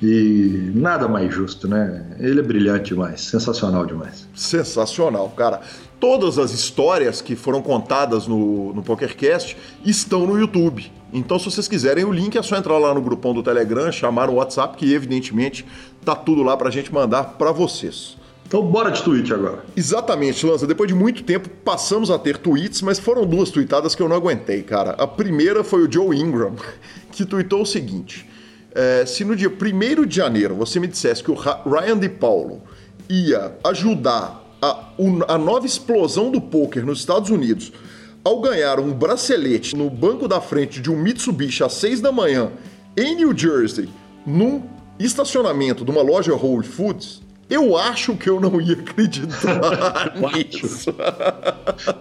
E 0.00 0.70
nada 0.74 1.08
mais 1.08 1.34
justo, 1.34 1.66
né? 1.66 2.16
Ele 2.20 2.38
é 2.38 2.42
brilhante 2.42 2.90
demais, 2.90 3.22
sensacional 3.22 3.84
demais. 3.84 4.28
Sensacional, 4.34 5.28
cara. 5.30 5.60
Todas 5.98 6.38
as 6.38 6.52
histórias 6.52 7.20
que 7.20 7.34
foram 7.34 7.60
contadas 7.60 8.26
no, 8.28 8.72
no 8.72 8.82
PokerCast 8.82 9.56
estão 9.84 10.24
no 10.24 10.38
YouTube. 10.38 10.92
Então, 11.12 11.38
se 11.38 11.46
vocês 11.46 11.66
quiserem 11.66 12.04
o 12.04 12.12
link, 12.12 12.36
é 12.36 12.42
só 12.42 12.56
entrar 12.56 12.76
lá 12.78 12.92
no 12.92 13.00
grupão 13.00 13.32
do 13.32 13.42
Telegram, 13.42 13.90
chamar 13.90 14.28
o 14.28 14.34
WhatsApp, 14.34 14.76
que 14.76 14.92
evidentemente 14.92 15.64
tá 16.04 16.14
tudo 16.14 16.42
lá 16.42 16.56
pra 16.56 16.70
gente 16.70 16.92
mandar 16.92 17.24
para 17.38 17.50
vocês. 17.52 18.16
Então 18.48 18.62
bora 18.62 18.90
de 18.90 19.02
tweet 19.02 19.30
agora. 19.32 19.62
Exatamente, 19.76 20.44
Lança. 20.46 20.66
Depois 20.66 20.88
de 20.88 20.94
muito 20.94 21.22
tempo 21.22 21.50
passamos 21.50 22.10
a 22.10 22.18
ter 22.18 22.38
tweets, 22.38 22.80
mas 22.80 22.98
foram 22.98 23.26
duas 23.26 23.50
tweetadas 23.50 23.94
que 23.94 24.02
eu 24.02 24.08
não 24.08 24.16
aguentei, 24.16 24.62
cara. 24.62 24.92
A 24.92 25.06
primeira 25.06 25.62
foi 25.62 25.86
o 25.86 25.92
Joe 25.92 26.16
Ingram, 26.16 26.54
que 27.12 27.26
tweetou 27.26 27.60
o 27.60 27.66
seguinte: 27.66 28.26
é, 28.74 29.04
se 29.04 29.22
no 29.22 29.36
dia 29.36 29.50
1 29.50 30.06
de 30.06 30.16
janeiro 30.16 30.54
você 30.54 30.80
me 30.80 30.86
dissesse 30.86 31.22
que 31.22 31.30
o 31.30 31.34
Ryan 31.34 31.98
de 31.98 32.08
Paulo 32.08 32.62
ia 33.06 33.54
ajudar 33.64 34.42
a, 34.62 34.92
a 35.28 35.36
nova 35.36 35.66
explosão 35.66 36.30
do 36.30 36.40
poker 36.40 36.86
nos 36.86 37.00
Estados 37.00 37.28
Unidos 37.28 37.70
ao 38.28 38.42
ganhar 38.42 38.78
um 38.78 38.92
bracelete 38.92 39.74
no 39.74 39.88
banco 39.88 40.28
da 40.28 40.38
frente 40.38 40.82
de 40.82 40.90
um 40.90 40.96
Mitsubishi 40.98 41.64
às 41.64 41.72
6 41.72 42.02
da 42.02 42.12
manhã 42.12 42.52
em 42.94 43.14
New 43.14 43.34
Jersey, 43.34 43.88
num 44.26 44.64
estacionamento 44.98 45.82
de 45.82 45.90
uma 45.90 46.02
loja 46.02 46.34
Whole 46.34 46.62
Foods, 46.62 47.22
eu 47.48 47.74
acho 47.74 48.14
que 48.16 48.28
eu 48.28 48.38
não 48.38 48.60
ia 48.60 48.74
acreditar 48.74 50.12
nisso. 50.34 50.94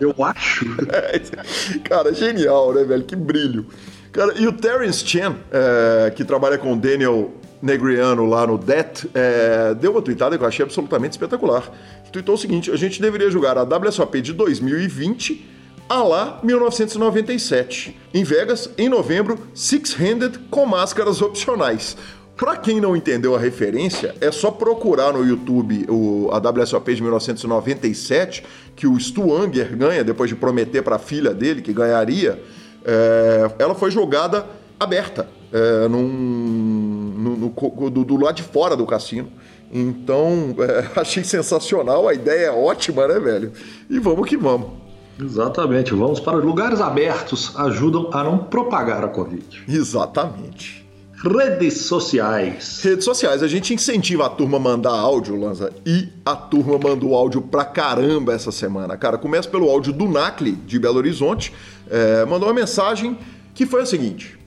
eu 0.01 0.13
acho. 0.21 0.65
É, 0.91 1.80
cara, 1.80 2.13
genial, 2.13 2.73
né, 2.73 2.84
velho? 2.84 3.05
Que 3.05 3.15
brilho. 3.15 3.67
Cara, 4.11 4.34
e 4.38 4.45
o 4.45 4.51
Terence 4.51 5.07
Chen, 5.07 5.34
é, 5.49 6.11
que 6.11 6.25
trabalha 6.25 6.57
com 6.57 6.73
o 6.73 6.75
Daniel 6.75 7.32
Negriano 7.61 8.25
lá 8.25 8.45
no 8.45 8.57
DET, 8.57 9.09
é, 9.13 9.73
deu 9.75 9.91
uma 9.91 10.01
tweetada 10.01 10.38
que 10.38 10.43
eu 10.43 10.47
achei 10.47 10.65
absolutamente 10.65 11.13
espetacular. 11.13 11.71
Tweetou 12.11 12.36
o 12.36 12.38
seguinte: 12.38 12.69
a 12.69 12.75
gente 12.75 13.01
deveria 13.01 13.32
jogar 13.32 13.57
a 13.57 13.63
WSOP 13.63 14.21
de 14.21 14.34
2020 14.34 15.55
a 15.90 16.04
lá 16.04 16.40
1997. 16.44 17.98
Em 18.14 18.24
Vegas, 18.24 18.70
em 18.78 18.90
novembro, 18.90 19.40
Six-Handed 19.54 20.40
com 20.50 20.66
máscaras 20.66 21.22
opcionais. 21.22 21.96
Para 22.36 22.56
quem 22.56 22.80
não 22.80 22.96
entendeu 22.96 23.36
a 23.36 23.40
referência, 23.40 24.14
é 24.22 24.32
só 24.32 24.52
procurar 24.52 25.12
no 25.12 25.26
YouTube 25.26 25.88
o, 25.90 26.30
a 26.32 26.38
WSOP 26.38 26.94
de 26.94 27.02
1997, 27.02 28.44
que 28.76 28.86
o 28.86 29.00
Stu 29.00 29.34
Anger 29.34 29.76
ganha 29.76 30.04
depois 30.04 30.30
de 30.30 30.36
prometer 30.36 30.84
para 30.84 30.98
a 30.98 31.00
filha 31.00 31.34
dele 31.34 31.64
que 31.64 31.74
ganharia. 31.74 32.40
É, 32.86 33.52
ela 33.58 33.74
foi 33.74 33.90
jogada 33.90 34.46
aberta, 34.80 35.28
é, 35.52 35.88
num, 35.88 36.08
no, 36.08 37.38
no, 37.38 37.90
do, 37.90 38.04
do 38.04 38.18
lado 38.18 38.36
de 38.36 38.44
fora 38.44 38.76
do 38.76 38.86
cassino. 38.86 39.32
Então, 39.72 40.56
é, 40.62 41.00
achei 41.00 41.24
sensacional, 41.24 42.08
a 42.08 42.14
ideia 42.14 42.48
é 42.48 42.52
ótima, 42.52 43.08
né, 43.08 43.20
velho? 43.20 43.52
E 43.90 43.98
vamos 43.98 44.30
que 44.30 44.38
vamos. 44.38 44.87
Exatamente, 45.20 45.93
vamos 45.93 46.20
para 46.20 46.38
lugares 46.38 46.80
abertos, 46.80 47.53
ajudam 47.57 48.09
a 48.13 48.24
não 48.24 48.38
propagar 48.38 49.03
a 49.03 49.07
Covid. 49.07 49.63
Exatamente. 49.68 50.86
Redes 51.24 51.82
sociais. 51.82 52.80
Redes 52.84 53.03
sociais, 53.03 53.41
a 53.41 53.47
gente 53.47 53.74
incentiva 53.74 54.28
a 54.28 54.30
turma 54.30 54.57
a 54.57 54.59
mandar 54.59 54.91
áudio, 54.91 55.36
Lanza, 55.36 55.74
e 55.84 56.09
a 56.24 56.36
turma 56.36 56.78
mandou 56.78 57.15
áudio 57.15 57.41
pra 57.41 57.65
caramba 57.65 58.34
essa 58.34 58.51
semana. 58.51 58.95
Cara, 58.95 59.18
começa 59.18 59.49
pelo 59.49 59.68
áudio 59.68 59.91
do 59.91 60.07
Nacle, 60.07 60.51
de 60.51 60.78
Belo 60.78 60.97
Horizonte, 60.97 61.51
é, 61.89 62.24
mandou 62.26 62.47
uma 62.47 62.53
mensagem 62.53 63.18
que 63.55 63.65
foi 63.65 63.82
a 63.82 63.86
seguinte. 63.88 64.38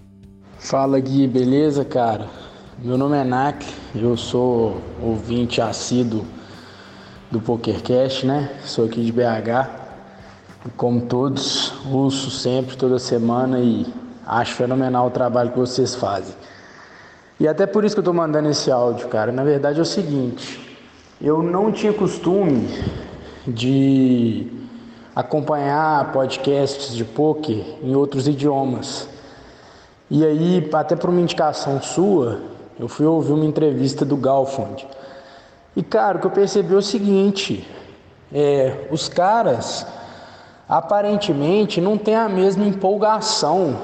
Fala 0.60 1.00
Gui, 1.00 1.26
beleza, 1.26 1.84
cara? 1.84 2.28
Meu 2.78 2.96
nome 2.96 3.16
é 3.16 3.24
Nacle, 3.24 3.66
eu 3.96 4.16
sou 4.16 4.80
ouvinte 5.02 5.60
assíduo 5.60 6.24
do 7.32 7.40
PokerCast, 7.40 8.24
né? 8.24 8.60
Sou 8.64 8.84
aqui 8.84 9.04
de 9.04 9.10
BH. 9.10 9.89
Como 10.76 11.00
todos, 11.02 11.72
ouço 11.90 12.30
sempre, 12.30 12.76
toda 12.76 12.98
semana 12.98 13.58
e 13.61 13.86
acho 14.26 14.54
fenomenal 14.54 15.06
o 15.06 15.11
trabalho 15.11 15.50
que 15.50 15.58
vocês 15.58 15.94
fazem. 15.94 16.34
E 17.38 17.48
até 17.48 17.66
por 17.66 17.84
isso 17.84 17.94
que 17.94 18.00
eu 18.00 18.02
estou 18.02 18.12
mandando 18.12 18.50
esse 18.50 18.70
áudio, 18.70 19.08
cara. 19.08 19.32
Na 19.32 19.42
verdade 19.42 19.78
é 19.78 19.82
o 19.82 19.86
seguinte, 19.86 20.61
eu 21.20 21.42
não 21.42 21.72
tinha 21.72 21.92
costume 21.92 22.68
de 23.46 24.52
acompanhar 25.16 26.12
podcasts 26.12 26.94
de 26.94 27.04
poker 27.04 27.64
em 27.82 27.94
outros 27.94 28.28
idiomas. 28.28 29.08
E 30.11 30.24
aí, 30.24 30.68
até 30.74 30.94
por 30.94 31.08
uma 31.08 31.20
indicação 31.20 31.80
sua, 31.80 32.40
eu 32.78 32.88
fui 32.88 33.06
ouvir 33.06 33.32
uma 33.32 33.44
entrevista 33.46 34.04
do 34.04 34.16
Galfond. 34.16 34.86
E 35.74 35.82
cara, 35.82 36.18
o 36.18 36.20
que 36.20 36.26
eu 36.26 36.30
percebi 36.30 36.74
é 36.74 36.76
o 36.76 36.82
seguinte: 36.82 37.66
é, 38.32 38.88
os 38.90 39.08
caras 39.08 39.86
aparentemente 40.70 41.80
não 41.80 41.98
tem 41.98 42.14
a 42.14 42.28
mesma 42.28 42.64
empolgação 42.64 43.76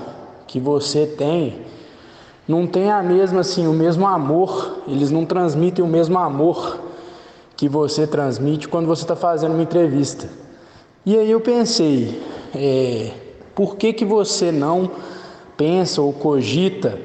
que 0.46 0.60
você 0.60 1.04
tem 1.04 1.66
não 2.48 2.64
tem 2.64 2.92
a 2.92 3.02
mesma 3.02 3.40
assim, 3.40 3.66
o 3.66 3.72
mesmo 3.72 4.06
amor, 4.06 4.84
eles 4.86 5.10
não 5.10 5.24
transmitem 5.26 5.84
o 5.84 5.88
mesmo 5.88 6.16
amor 6.16 6.78
que 7.56 7.68
você 7.68 8.06
transmite 8.06 8.68
quando 8.68 8.86
você 8.86 9.02
está 9.02 9.16
fazendo 9.16 9.54
uma 9.54 9.62
entrevista. 9.64 10.28
E 11.04 11.18
aí 11.18 11.28
eu 11.28 11.40
pensei, 11.40 12.22
é, 12.54 13.10
por 13.52 13.76
que 13.76 13.92
que 13.92 14.04
você 14.04 14.52
não 14.52 14.88
pensa 15.56 16.00
ou 16.00 16.12
cogita 16.12 16.98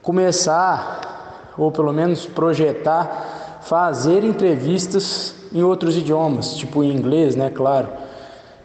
começar 0.00 1.52
ou 1.58 1.70
pelo 1.70 1.92
menos 1.92 2.24
projetar 2.24 3.58
fazer 3.60 4.24
entrevistas 4.24 5.34
em 5.52 5.62
outros 5.62 5.94
idiomas, 5.96 6.56
tipo 6.56 6.82
em 6.82 6.90
inglês, 6.90 7.36
né, 7.36 7.50
claro. 7.50 7.88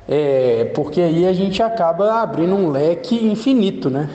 É, 0.07 0.65
porque 0.75 1.01
aí 1.01 1.25
a 1.27 1.33
gente 1.33 1.61
acaba 1.63 2.21
abrindo 2.21 2.53
um 2.53 2.69
leque 2.69 3.15
infinito, 3.15 3.89
né? 3.89 4.09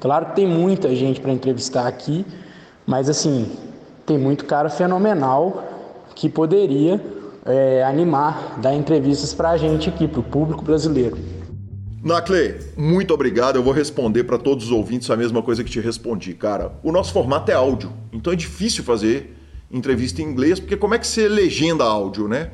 Claro 0.00 0.26
que 0.26 0.36
tem 0.36 0.46
muita 0.46 0.94
gente 0.94 1.20
para 1.20 1.32
entrevistar 1.32 1.86
aqui, 1.86 2.24
mas 2.86 3.08
assim, 3.08 3.50
tem 4.06 4.18
muito 4.18 4.44
cara 4.44 4.68
fenomenal 4.68 5.64
que 6.14 6.28
poderia 6.28 7.00
é, 7.44 7.84
animar, 7.84 8.58
dar 8.60 8.74
entrevistas 8.74 9.32
para 9.32 9.50
a 9.50 9.56
gente 9.56 9.88
aqui, 9.88 10.08
para 10.08 10.20
o 10.20 10.22
público 10.22 10.62
brasileiro. 10.62 11.16
Nacley, 12.02 12.56
muito 12.76 13.12
obrigado. 13.12 13.56
Eu 13.56 13.62
vou 13.62 13.72
responder 13.72 14.24
para 14.24 14.38
todos 14.38 14.66
os 14.66 14.70
ouvintes 14.70 15.10
a 15.10 15.16
mesma 15.16 15.42
coisa 15.42 15.64
que 15.64 15.70
te 15.70 15.80
respondi, 15.80 16.32
cara. 16.34 16.72
O 16.82 16.92
nosso 16.92 17.12
formato 17.12 17.50
é 17.50 17.54
áudio, 17.54 17.92
então 18.12 18.32
é 18.32 18.36
difícil 18.36 18.84
fazer 18.84 19.36
entrevista 19.70 20.22
em 20.22 20.24
inglês, 20.24 20.58
porque 20.58 20.76
como 20.76 20.94
é 20.94 20.98
que 20.98 21.06
você 21.06 21.28
legenda 21.28 21.84
áudio, 21.84 22.26
né? 22.28 22.50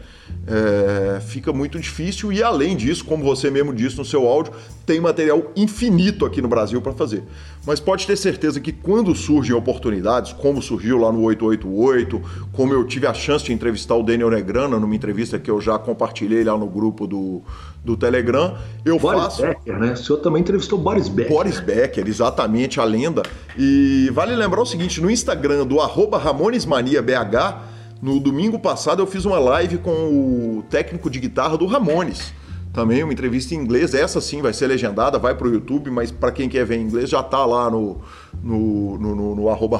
É, 0.46 1.20
fica 1.20 1.52
muito 1.54 1.78
difícil 1.80 2.30
e 2.30 2.42
além 2.42 2.76
disso, 2.76 3.04
como 3.04 3.24
você 3.24 3.50
mesmo 3.50 3.72
disse 3.72 3.96
no 3.96 4.04
seu 4.04 4.28
áudio, 4.28 4.52
tem 4.84 5.00
material 5.00 5.50
infinito 5.56 6.26
aqui 6.26 6.42
no 6.42 6.48
Brasil 6.48 6.82
para 6.82 6.92
fazer. 6.92 7.22
Mas 7.66 7.80
pode 7.80 8.06
ter 8.06 8.16
certeza 8.16 8.60
que 8.60 8.70
quando 8.70 9.14
surgem 9.14 9.54
oportunidades, 9.54 10.34
como 10.34 10.60
surgiu 10.60 10.98
lá 10.98 11.10
no 11.10 11.22
888, 11.22 12.20
como 12.52 12.74
eu 12.74 12.84
tive 12.84 13.06
a 13.06 13.14
chance 13.14 13.44
de 13.46 13.54
entrevistar 13.54 13.94
o 13.94 14.02
Daniel 14.02 14.28
Negrana 14.28 14.78
numa 14.78 14.94
entrevista 14.94 15.38
que 15.38 15.50
eu 15.50 15.60
já 15.62 15.78
compartilhei 15.78 16.44
lá 16.44 16.58
no 16.58 16.66
grupo 16.66 17.06
do, 17.06 17.40
do 17.82 17.96
Telegram, 17.96 18.54
eu 18.84 18.98
Boris 18.98 19.22
faço. 19.22 19.42
Becker, 19.42 19.78
né? 19.78 19.92
O 19.92 19.96
senhor 19.96 20.18
também 20.18 20.42
entrevistou 20.42 20.78
Boris 20.78 21.08
Becker. 21.08 21.32
Boris 21.32 21.58
Becker, 21.58 22.06
exatamente, 22.06 22.78
a 22.78 22.84
lenda. 22.84 23.22
E 23.56 24.10
vale 24.12 24.36
lembrar 24.36 24.60
o 24.60 24.66
seguinte: 24.66 25.00
no 25.00 25.10
Instagram 25.10 25.66
do 25.66 25.78
RamonesManiaBH, 25.78 27.72
no 28.02 28.20
domingo 28.20 28.58
passado 28.58 29.02
eu 29.02 29.06
fiz 29.06 29.24
uma 29.24 29.38
live 29.38 29.78
com 29.78 29.90
o 29.90 30.64
técnico 30.68 31.08
de 31.08 31.20
guitarra 31.20 31.56
do 31.56 31.66
Ramones. 31.66 32.32
Também 32.74 33.04
uma 33.04 33.12
entrevista 33.12 33.54
em 33.54 33.58
inglês, 33.58 33.94
essa 33.94 34.20
sim 34.20 34.42
vai 34.42 34.52
ser 34.52 34.66
legendada, 34.66 35.16
vai 35.16 35.32
pro 35.32 35.48
YouTube, 35.48 35.90
mas 35.90 36.10
para 36.10 36.32
quem 36.32 36.48
quer 36.48 36.66
ver 36.66 36.76
em 36.76 36.82
inglês 36.82 37.08
já 37.08 37.22
tá 37.22 37.46
lá 37.46 37.70
no, 37.70 38.00
no, 38.42 38.98
no, 38.98 39.14
no, 39.14 39.34
no 39.36 39.48
arroba. 39.48 39.78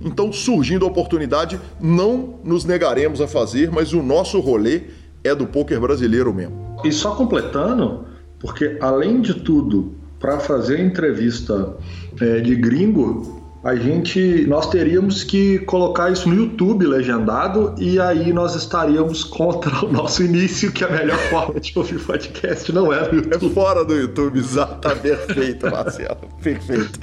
Então, 0.00 0.32
surgindo 0.32 0.86
a 0.86 0.88
oportunidade, 0.88 1.60
não 1.78 2.36
nos 2.42 2.64
negaremos 2.64 3.20
a 3.20 3.28
fazer, 3.28 3.70
mas 3.70 3.92
o 3.92 4.02
nosso 4.02 4.40
rolê 4.40 4.84
é 5.22 5.34
do 5.34 5.46
poker 5.46 5.78
brasileiro 5.78 6.32
mesmo. 6.32 6.78
E 6.82 6.90
só 6.90 7.14
completando, 7.14 8.06
porque 8.40 8.78
além 8.80 9.20
de 9.20 9.34
tudo, 9.34 9.94
para 10.18 10.40
fazer 10.40 10.80
entrevista 10.80 11.76
é, 12.18 12.40
de 12.40 12.56
gringo, 12.56 13.41
a 13.64 13.76
gente, 13.76 14.44
nós 14.48 14.68
teríamos 14.68 15.22
que 15.22 15.60
colocar 15.60 16.10
isso 16.10 16.28
no 16.28 16.34
YouTube 16.34 16.84
legendado 16.84 17.74
e 17.78 18.00
aí 18.00 18.32
nós 18.32 18.56
estaríamos 18.56 19.22
contra 19.22 19.84
o 19.84 19.92
nosso 19.92 20.22
início, 20.24 20.72
que 20.72 20.82
a 20.84 20.88
melhor 20.90 21.16
forma 21.30 21.60
de 21.60 21.72
ouvir 21.78 22.00
podcast 22.00 22.72
não 22.72 22.92
é 22.92 23.00
no 23.12 23.20
É 23.20 23.22
YouTube. 23.22 23.54
fora 23.54 23.84
do 23.84 23.94
YouTube, 23.94 24.38
exato. 24.38 24.88
Perfeito, 24.96 25.70
Marcelo. 25.70 26.28
Perfeito. 26.42 26.98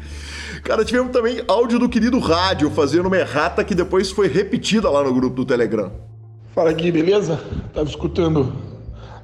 Cara, 0.63 0.83
tivemos 0.83 1.13
também 1.13 1.41
áudio 1.47 1.79
do 1.79 1.87
querido 1.87 2.19
rádio 2.19 2.69
fazendo 2.69 3.05
uma 3.05 3.17
errata 3.17 3.63
que 3.63 3.73
depois 3.73 4.11
foi 4.11 4.27
repetida 4.27 4.89
lá 4.89 5.01
no 5.01 5.13
grupo 5.13 5.35
do 5.37 5.45
Telegram. 5.45 5.89
Fala 6.53 6.73
Gui, 6.73 6.91
beleza? 6.91 7.39
Tava 7.73 7.87
escutando 7.87 8.51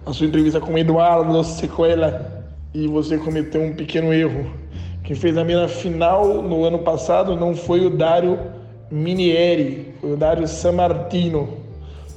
a 0.05 0.13
sua 0.13 0.25
entrevista 0.25 0.61
com 0.61 0.73
o 0.73 0.77
Eduardo 0.77 1.43
Sequela 1.43 2.45
e 2.73 2.88
você 2.88 3.17
cometeu 3.17 3.61
um 3.61 3.73
pequeno 3.75 4.13
erro. 4.13 4.49
Quem 5.06 5.16
fez 5.16 5.38
a 5.38 5.43
minha 5.43 5.68
final 5.68 6.41
no 6.41 6.66
ano 6.66 6.80
passado 6.80 7.36
não 7.36 7.56
foi 7.56 7.86
o 7.86 7.91
Dário 7.91 8.39
Minieri, 8.89 9.93
foi 10.01 10.14
o 10.14 10.18
Dário 10.18 10.47
Sammartino. 10.47 11.47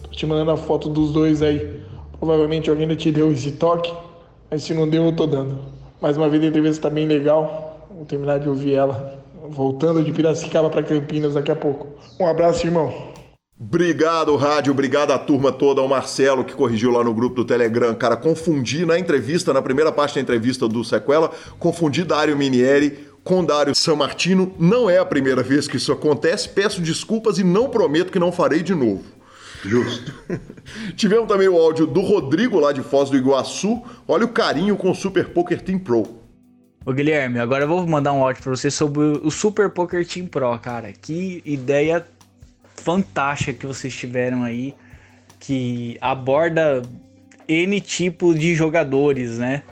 Tô 0.04 0.08
te 0.08 0.24
mandando 0.24 0.52
a 0.52 0.56
foto 0.56 0.88
dos 0.88 1.12
dois 1.12 1.42
aí. 1.42 1.82
Provavelmente 2.18 2.70
alguém 2.70 2.88
te 2.96 3.12
deu 3.12 3.30
esse 3.30 3.52
toque, 3.52 3.92
mas 4.50 4.62
se 4.62 4.72
não 4.72 4.88
deu, 4.88 5.04
eu 5.04 5.12
tô 5.14 5.26
dando. 5.26 5.58
Mais 6.00 6.16
uma 6.16 6.30
vez 6.30 6.42
a 6.42 6.46
entrevista 6.46 6.88
tá 6.88 6.94
bem 6.94 7.06
legal. 7.06 7.86
Vou 7.94 8.06
terminar 8.06 8.38
de 8.38 8.48
ouvir 8.48 8.72
ela. 8.72 9.18
Voltando 9.50 10.02
de 10.02 10.10
Piracicaba 10.10 10.70
para 10.70 10.82
Campinas 10.82 11.34
daqui 11.34 11.50
a 11.50 11.56
pouco. 11.56 11.88
Um 12.18 12.26
abraço, 12.26 12.66
irmão. 12.66 12.90
Obrigado, 13.60 14.36
rádio. 14.36 14.72
Obrigado 14.72 15.10
à 15.10 15.18
turma 15.18 15.50
toda, 15.50 15.80
ao 15.80 15.88
Marcelo 15.88 16.44
que 16.44 16.54
corrigiu 16.54 16.92
lá 16.92 17.02
no 17.02 17.12
grupo 17.12 17.34
do 17.34 17.44
Telegram. 17.44 17.92
Cara, 17.92 18.16
confundi 18.16 18.86
na 18.86 18.96
entrevista, 18.96 19.52
na 19.52 19.60
primeira 19.60 19.90
parte 19.90 20.14
da 20.14 20.20
entrevista 20.20 20.68
do 20.68 20.84
Sequela, 20.84 21.32
confundi 21.58 22.04
Dário 22.04 22.36
Minieri 22.36 23.08
com 23.24 23.44
Dário 23.44 23.74
Sammartino. 23.74 24.54
Não 24.60 24.88
é 24.88 24.98
a 24.98 25.04
primeira 25.04 25.42
vez 25.42 25.66
que 25.66 25.76
isso 25.76 25.90
acontece. 25.90 26.48
Peço 26.48 26.80
desculpas 26.80 27.38
e 27.38 27.44
não 27.44 27.68
prometo 27.68 28.12
que 28.12 28.18
não 28.18 28.30
farei 28.30 28.62
de 28.62 28.74
novo. 28.74 29.02
Justo. 29.64 30.14
Tivemos 30.94 31.26
também 31.26 31.48
o 31.48 31.58
áudio 31.58 31.84
do 31.84 32.00
Rodrigo 32.00 32.60
lá 32.60 32.72
de 32.72 32.82
Foz 32.82 33.10
do 33.10 33.16
Iguaçu. 33.16 33.82
Olha 34.06 34.24
o 34.24 34.28
carinho 34.28 34.76
com 34.76 34.92
o 34.92 34.94
Super 34.94 35.30
Poker 35.30 35.60
Team 35.60 35.80
Pro. 35.80 36.06
Ô 36.86 36.92
Guilherme, 36.92 37.40
agora 37.40 37.64
eu 37.64 37.68
vou 37.68 37.84
mandar 37.86 38.12
um 38.12 38.22
áudio 38.22 38.40
pra 38.40 38.54
você 38.54 38.70
sobre 38.70 39.00
o 39.00 39.30
Super 39.32 39.68
Poker 39.68 40.06
Team 40.06 40.26
Pro, 40.26 40.56
cara. 40.60 40.92
Que 40.92 41.42
ideia 41.44 42.06
fantástica 42.78 43.52
que 43.52 43.66
vocês 43.66 43.94
tiveram 43.94 44.42
aí, 44.42 44.74
que 45.38 45.96
aborda 46.00 46.82
N 47.46 47.80
tipo 47.80 48.34
de 48.34 48.54
jogadores, 48.54 49.38
né? 49.38 49.62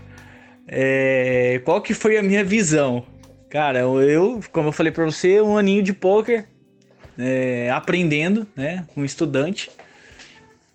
É, 0.69 1.61
qual 1.65 1.81
que 1.81 1.95
foi 1.95 2.17
a 2.17 2.23
minha 2.23 2.45
visão? 2.45 3.05
Cara, 3.49 3.81
eu, 3.81 4.41
como 4.53 4.69
eu 4.69 4.73
falei 4.73 4.93
pra 4.93 5.05
você, 5.05 5.41
um 5.41 5.57
aninho 5.57 5.83
de 5.83 5.93
poker, 5.93 6.47
é, 7.19 7.71
aprendendo, 7.71 8.47
né, 8.57 8.85
com 8.95 9.05
estudante. 9.05 9.71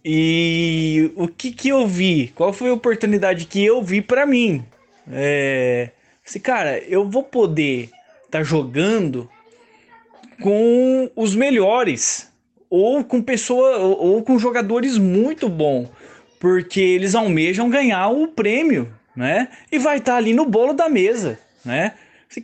E 0.03 1.11
o 1.15 1.27
que 1.27 1.51
que 1.51 1.69
eu 1.69 1.86
vi? 1.88 2.32
Qual 2.36 2.51
foi 2.51 2.69
a 2.69 2.73
oportunidade 2.73 3.45
que 3.45 3.63
eu 3.63 3.84
vi 3.84 4.01
pra 4.01 4.25
mim? 4.25 4.65
É, 5.11 5.91
assim, 6.25 6.39
cara, 6.39 6.79
eu 6.79 7.07
vou 7.07 7.23
poder 7.23 7.89
estar 8.25 8.39
tá 8.39 8.43
jogando 8.43 9.29
com 10.42 11.10
os 11.16 11.36
melhores 11.36 12.32
ou 12.70 13.04
com 13.04 13.22
pessoa 13.22 13.78
ou 13.78 14.24
com 14.24 14.39
jogadores 14.39 14.98
muito 14.98 15.48
bons, 15.48 15.89
porque 16.39 16.80
eles 16.80 17.16
almejam 17.16 17.70
ganhar 17.70 18.10
o 18.10 18.28
prêmio, 18.28 18.94
né? 19.16 19.50
E 19.72 19.78
vai 19.78 19.98
estar 19.98 20.14
tá 20.14 20.18
ali 20.18 20.34
no 20.34 20.46
bolo 20.46 20.74
da 20.74 20.89
mesa, 20.89 21.39
né? 21.64 21.94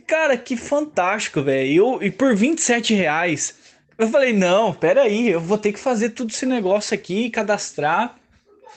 Cara, 0.06 0.36
que 0.36 0.54
fantástico, 0.56 1.42
velho. 1.42 2.02
E 2.02 2.10
por 2.10 2.36
27 2.36 2.92
reais, 2.92 3.56
eu 3.96 4.06
falei, 4.08 4.34
não, 4.34 4.72
pera 4.72 5.02
aí, 5.02 5.30
eu 5.30 5.40
vou 5.40 5.56
ter 5.56 5.72
que 5.72 5.78
fazer 5.78 6.10
tudo 6.10 6.30
esse 6.30 6.44
negócio 6.44 6.94
aqui, 6.94 7.30
cadastrar. 7.30 8.16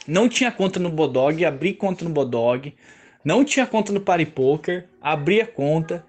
Não 0.08 0.30
tinha 0.30 0.52
conta 0.52 0.80
no 0.80 0.90
Bodog, 0.90 1.44
abri 1.44 1.74
conta 1.74 2.06
no 2.06 2.12
Bodog. 2.12 2.74
Não 3.24 3.44
tinha 3.44 3.68
conta 3.68 3.92
no 3.92 4.00
Party 4.00 4.26
Poker, 4.26 4.88
abri 5.02 5.42
a 5.42 5.46
conta. 5.46 6.06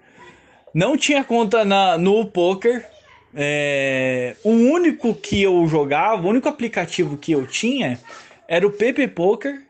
Não 0.73 0.97
tinha 0.97 1.23
conta 1.23 1.63
na, 1.63 1.97
no 1.97 2.25
Poker, 2.25 2.89
é, 3.35 4.35
o 4.43 4.51
único 4.51 5.13
que 5.15 5.41
eu 5.41 5.67
jogava, 5.67 6.21
o 6.21 6.29
único 6.29 6.47
aplicativo 6.47 7.17
que 7.17 7.31
eu 7.31 7.47
tinha 7.47 7.99
era 8.47 8.65
o 8.67 8.71
PP 8.71 9.07
Poker 9.09 9.61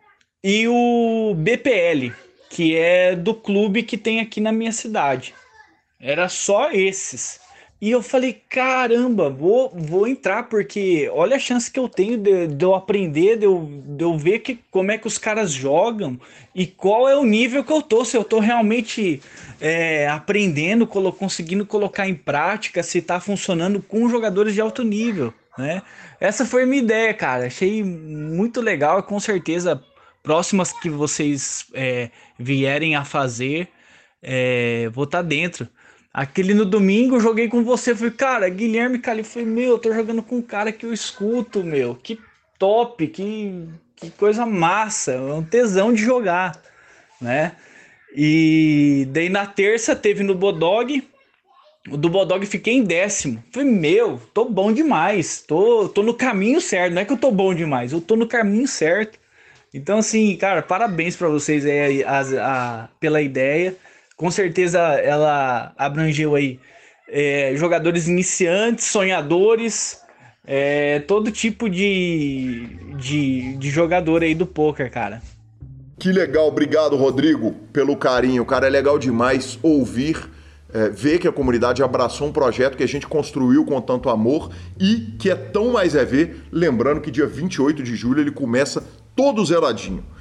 e 0.44 0.68
o 0.68 1.34
BPL, 1.36 2.14
que 2.50 2.76
é 2.76 3.16
do 3.16 3.34
clube 3.34 3.84
que 3.84 3.98
tem 3.98 4.20
aqui 4.20 4.42
na 4.42 4.52
minha 4.52 4.72
cidade. 4.72 5.34
Era 6.00 6.28
só 6.28 6.72
esses. 6.72 7.40
E 7.84 7.92
eu 7.92 8.02
falei, 8.02 8.42
caramba, 8.48 9.30
vou, 9.30 9.70
vou 9.76 10.08
entrar, 10.08 10.44
porque 10.44 11.12
olha 11.12 11.36
a 11.36 11.40
chance 11.40 11.70
que 11.70 11.78
eu 11.78 11.90
tenho 11.90 12.18
de, 12.18 12.48
de 12.48 12.64
eu 12.64 12.74
aprender, 12.74 13.36
de 13.36 13.44
eu, 13.44 13.70
de 13.86 14.02
eu 14.06 14.18
ver 14.18 14.40
que, 14.40 14.58
como 14.72 14.90
é 14.90 14.98
que 14.98 15.06
os 15.06 15.18
caras 15.18 15.52
jogam 15.52 16.18
e 16.56 16.66
qual 16.66 17.10
é 17.10 17.18
o 17.18 17.26
nível 17.26 17.62
que 17.62 17.74
eu 17.74 17.82
tô, 17.82 18.06
se 18.06 18.16
eu 18.16 18.24
tô 18.24 18.40
realmente 18.40 19.22
é, 19.60 20.08
aprendendo, 20.08 20.88
colo 20.88 21.12
conseguindo 21.12 21.66
colocar 21.66 22.08
em 22.08 22.16
prática, 22.16 22.82
se 22.82 23.02
tá 23.02 23.20
funcionando 23.20 23.82
com 23.82 24.08
jogadores 24.08 24.54
de 24.54 24.62
alto 24.62 24.82
nível, 24.82 25.34
né? 25.58 25.82
Essa 26.22 26.46
foi 26.46 26.64
a 26.64 26.66
minha 26.66 26.82
ideia, 26.82 27.14
cara. 27.14 27.48
Achei 27.48 27.84
muito 27.84 28.62
legal 28.62 29.04
com 29.04 29.20
certeza 29.20 29.84
próximas 30.24 30.72
que 30.72 30.90
vocês 30.90 31.66
é, 31.74 32.12
vierem 32.40 32.96
a 32.96 33.04
fazer, 33.04 33.68
é, 34.22 34.88
vou 34.94 35.04
estar 35.04 35.18
tá 35.18 35.28
dentro. 35.28 35.68
Aquele 36.14 36.54
no 36.54 36.64
domingo, 36.64 37.16
eu 37.16 37.20
joguei 37.20 37.48
com 37.48 37.64
você. 37.64 37.96
Falei, 37.96 38.12
cara, 38.12 38.48
Guilherme 38.48 39.00
Cali. 39.00 39.24
Falei, 39.24 39.48
meu, 39.48 39.70
eu 39.72 39.80
tô 39.80 39.92
jogando 39.92 40.22
com 40.22 40.38
um 40.38 40.42
cara 40.42 40.72
que 40.72 40.86
eu 40.86 40.94
escuto, 40.94 41.64
meu. 41.64 41.96
Que 41.96 42.20
top, 42.60 43.08
que, 43.08 43.68
que 43.96 44.12
coisa 44.12 44.46
massa. 44.46 45.14
É 45.14 45.20
um 45.20 45.44
tesão 45.44 45.92
de 45.92 46.04
jogar, 46.04 46.62
né? 47.20 47.54
E 48.16 49.08
daí 49.10 49.28
na 49.28 49.48
terça 49.48 49.96
teve 49.96 50.24
no 50.24 50.36
Bodog. 50.36 51.04
O 51.90 51.98
do 51.98 52.10
Bodog 52.10 52.46
fiquei 52.46 52.76
em 52.76 52.84
décimo. 52.84 53.44
Falei, 53.52 53.70
meu, 53.72 54.22
tô 54.36 54.46
bom 54.46 54.72
demais. 54.72 55.42
Tô, 55.42 55.90
tô 55.90 56.04
no 56.04 56.14
caminho 56.14 56.62
certo. 56.62 56.94
Não 56.94 57.02
é 57.02 57.06
que 57.06 57.12
eu 57.12 57.18
tô 57.18 57.32
bom 57.32 57.56
demais, 57.56 57.92
eu 57.92 58.00
tô 58.00 58.16
no 58.16 58.28
caminho 58.28 58.68
certo. 58.68 59.20
Então, 59.74 59.98
assim, 59.98 60.36
cara, 60.38 60.62
parabéns 60.62 61.16
para 61.16 61.28
vocês 61.28 61.66
aí 61.66 62.04
a, 62.04 62.22
a, 62.22 62.88
pela 63.00 63.20
ideia. 63.20 63.76
Com 64.24 64.32
certeza 64.32 64.80
ela 64.80 65.74
abrangeu 65.78 66.34
aí 66.34 66.58
é, 67.10 67.54
jogadores 67.58 68.08
iniciantes, 68.08 68.86
sonhadores, 68.86 70.00
é, 70.48 71.00
todo 71.00 71.30
tipo 71.30 71.70
de, 71.70 72.70
de, 72.96 73.58
de 73.58 73.70
jogador 73.70 74.24
aí 74.24 74.34
do 74.34 74.46
poker, 74.46 74.90
cara. 74.90 75.22
Que 76.00 76.10
legal, 76.10 76.48
obrigado, 76.48 76.96
Rodrigo, 76.96 77.52
pelo 77.74 77.98
carinho. 77.98 78.46
Cara, 78.46 78.66
é 78.66 78.70
legal 78.70 78.98
demais 78.98 79.60
ouvir, 79.62 80.16
é, 80.74 80.88
ver 80.88 81.20
que 81.20 81.28
a 81.28 81.32
comunidade 81.34 81.84
abraçou 81.84 82.30
um 82.30 82.32
projeto 82.32 82.78
que 82.78 82.84
a 82.84 82.88
gente 82.88 83.06
construiu 83.06 83.66
com 83.66 83.82
tanto 83.82 84.10
amor 84.10 84.50
e 84.80 85.18
que 85.20 85.30
é 85.30 85.36
tão 85.36 85.74
mais 85.74 85.96
é 85.96 86.06
ver, 86.06 86.46
lembrando 86.50 87.02
que 87.02 87.12
dia 87.12 87.28
28 87.28 87.84
de 87.84 87.94
julho 87.94 88.22
ele 88.22 88.32
começa 88.32 88.82
todo 89.14 89.46
zeradinho. 89.46 90.13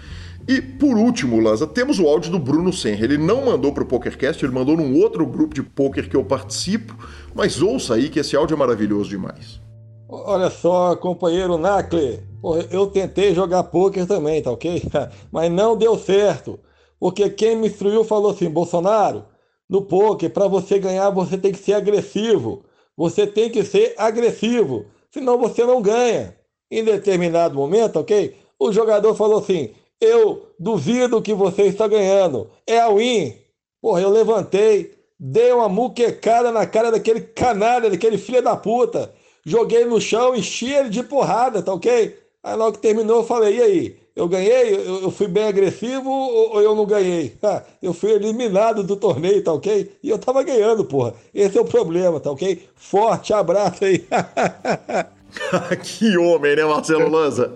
E 0.48 0.60
por 0.60 0.97
último, 0.97 1.40
Lanza, 1.40 1.66
temos 1.66 1.98
o 1.98 2.06
áudio 2.06 2.31
do 2.31 2.39
Bruno 2.39 2.73
Senra. 2.73 3.05
Ele 3.05 3.19
não 3.19 3.44
mandou 3.47 3.73
para 3.73 3.82
o 3.82 3.86
PokerCast, 3.86 4.44
ele 4.44 4.52
mandou 4.52 4.77
num 4.77 5.01
outro 5.01 5.24
grupo 5.24 5.55
de 5.55 5.62
poker 5.62 6.09
que 6.09 6.16
eu 6.16 6.24
participo, 6.24 6.97
mas 7.35 7.62
ouça 7.62 7.94
aí 7.94 8.09
que 8.09 8.19
esse 8.19 8.35
áudio 8.36 8.55
é 8.55 8.59
maravilhoso 8.59 9.09
demais. 9.09 9.60
Olha 10.09 10.51
só, 10.51 10.94
companheiro 10.97 11.56
Nacle, 11.56 12.20
eu 12.70 12.86
tentei 12.89 13.35
jogar 13.35 13.62
poker 13.64 14.06
também, 14.06 14.43
tá 14.43 14.51
ok? 14.51 14.82
Mas 15.32 15.51
não 15.51 15.74
deu 15.74 15.97
certo, 15.97 16.60
porque 17.01 17.31
quem 17.31 17.56
me 17.56 17.69
instruiu 17.69 18.05
falou 18.05 18.32
assim, 18.32 18.51
Bolsonaro, 18.51 19.24
no 19.66 19.81
poker, 19.81 20.28
para 20.28 20.47
você 20.48 20.78
ganhar, 20.78 21.09
você 21.09 21.39
tem 21.39 21.51
que 21.51 21.59
ser 21.59 21.73
agressivo. 21.73 22.62
Você 22.94 23.27
tem 23.27 23.48
que 23.48 23.64
ser 23.64 23.94
agressivo, 23.97 24.85
senão 25.10 25.39
você 25.39 25.64
não 25.64 25.81
ganha. 25.81 26.36
Em 26.70 26.85
determinado 26.85 27.55
momento, 27.55 27.98
ok? 27.98 28.36
O 28.59 28.70
jogador 28.73 29.14
falou 29.14 29.39
assim: 29.39 29.70
Eu 30.03 30.49
duvido 30.59 31.23
que 31.23 31.33
você 31.33 31.62
está 31.62 31.87
ganhando. 31.87 32.51
É 32.66 32.81
a 32.81 32.89
win. 32.89 33.37
Porra, 33.81 34.01
eu 34.01 34.11
levantei, 34.11 34.93
dei 35.16 35.53
uma 35.53 35.69
muquecada 35.69 36.51
na 36.51 36.66
cara 36.66 36.91
daquele 36.91 37.20
canalha, 37.20 37.89
daquele 37.89 38.19
filho 38.19 38.43
da 38.43 38.57
puta. 38.57 39.15
Joguei 39.47 39.85
no 39.85 40.01
chão, 40.01 40.35
enchi 40.35 40.73
ele 40.73 40.89
de 40.89 41.05
porrada, 41.05 41.62
tá 41.62 41.73
ok? 41.73 42.19
Aí 42.43 42.57
logo 42.57 42.73
que 42.73 42.81
terminou, 42.81 43.19
eu 43.19 43.24
falei: 43.24 43.59
E 43.59 43.62
aí? 43.62 43.97
Eu 44.16 44.27
ganhei? 44.27 44.74
Eu, 44.74 45.11
fui 45.12 45.29
bem 45.29 45.45
agressivo 45.45 46.11
ou, 46.11 46.61
eu 46.61 46.74
não 46.74 46.85
ganhei? 46.85 47.39
eu 47.81 47.95
fui 47.95 48.11
eliminado 48.11 48.83
do 48.83 48.97
torneio, 48.97 49.43
tá 49.45 49.53
ok? 49.53 49.91
E 50.03 50.11
eu 50.11 50.19
tava 50.19 50.43
ganhando, 50.43 50.85
porra. 50.85 51.15
Esse 51.33 51.57
é 51.57 51.61
o 51.61 51.65
problema, 51.65 52.19
tá 52.19 52.33
ok? 52.33 52.61
Forte 52.74 53.33
abraço 53.33 53.85
aí. 53.85 54.05
que 55.82 56.16
homem, 56.18 56.56
né, 56.56 56.64
Marcelo 56.64 57.10
Lanza? 57.10 57.52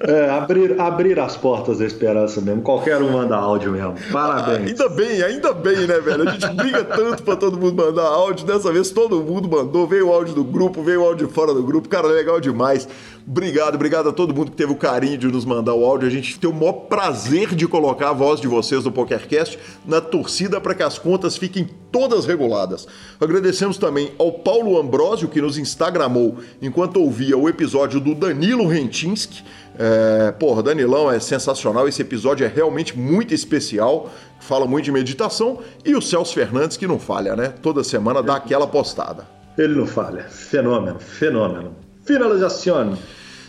É, 0.00 0.30
abrir, 0.30 0.80
abrir 0.80 1.18
as 1.18 1.36
portas 1.36 1.78
da 1.78 1.84
esperança 1.84 2.40
mesmo. 2.40 2.62
Qualquer 2.62 3.00
um 3.00 3.12
manda 3.12 3.36
áudio 3.36 3.72
mesmo. 3.72 3.94
Parabéns. 4.10 4.68
ainda 4.68 4.88
bem, 4.88 5.22
ainda 5.22 5.52
bem, 5.52 5.86
né, 5.86 6.00
velho? 6.00 6.28
A 6.28 6.32
gente 6.32 6.48
briga 6.54 6.84
tanto 6.84 7.22
pra 7.22 7.36
todo 7.36 7.56
mundo 7.58 7.84
mandar 7.84 8.02
áudio. 8.02 8.46
Dessa 8.46 8.72
vez 8.72 8.90
todo 8.90 9.22
mundo 9.22 9.48
mandou. 9.48 9.86
Veio 9.86 10.08
o 10.08 10.12
áudio 10.12 10.34
do 10.34 10.44
grupo, 10.44 10.82
veio 10.82 11.02
o 11.02 11.04
áudio 11.06 11.28
fora 11.28 11.54
do 11.54 11.62
grupo. 11.62 11.88
Cara, 11.88 12.08
legal 12.08 12.40
demais. 12.40 12.88
Obrigado, 13.26 13.76
obrigado 13.76 14.08
a 14.08 14.12
todo 14.12 14.34
mundo 14.34 14.50
que 14.50 14.56
teve 14.56 14.72
o 14.72 14.76
carinho 14.76 15.16
de 15.16 15.28
nos 15.28 15.44
mandar 15.44 15.74
o 15.74 15.84
áudio. 15.84 16.08
A 16.08 16.10
gente 16.10 16.38
tem 16.38 16.50
o 16.50 16.52
maior 16.52 16.72
prazer 16.72 17.54
de 17.54 17.68
colocar 17.68 18.10
a 18.10 18.12
voz 18.12 18.40
de 18.40 18.48
vocês 18.48 18.84
no 18.84 18.90
PokerCast 18.90 19.58
na 19.86 20.00
torcida 20.00 20.60
para 20.60 20.74
que 20.74 20.82
as 20.82 20.98
contas 20.98 21.36
fiquem 21.36 21.68
todas 21.92 22.26
reguladas. 22.26 22.86
Agradecemos 23.20 23.78
também 23.78 24.12
ao 24.18 24.32
Paulo 24.32 24.78
Ambrosio, 24.78 25.28
que 25.28 25.40
nos 25.40 25.56
instagramou 25.56 26.38
enquanto 26.60 26.96
ouvia 26.96 27.38
o 27.38 27.48
episódio 27.48 28.00
do 28.00 28.14
Danilo 28.14 28.66
Rentinski. 28.66 29.44
É, 29.78 30.32
porra, 30.32 30.62
Danilão 30.62 31.10
é 31.10 31.18
sensacional, 31.20 31.88
esse 31.88 32.02
episódio 32.02 32.44
é 32.44 32.48
realmente 32.48 32.98
muito 32.98 33.32
especial, 33.32 34.10
fala 34.40 34.66
muito 34.66 34.86
de 34.86 34.92
meditação. 34.92 35.60
E 35.84 35.94
o 35.94 36.02
Celso 36.02 36.34
Fernandes, 36.34 36.76
que 36.76 36.86
não 36.86 36.98
falha, 36.98 37.36
né? 37.36 37.54
Toda 37.62 37.84
semana 37.84 38.22
dá 38.22 38.36
aquela 38.36 38.66
postada. 38.66 39.26
Ele 39.56 39.76
não 39.76 39.86
falha. 39.86 40.24
Fenômeno, 40.24 40.98
fenômeno. 40.98 41.81
Finalização. 42.04 42.98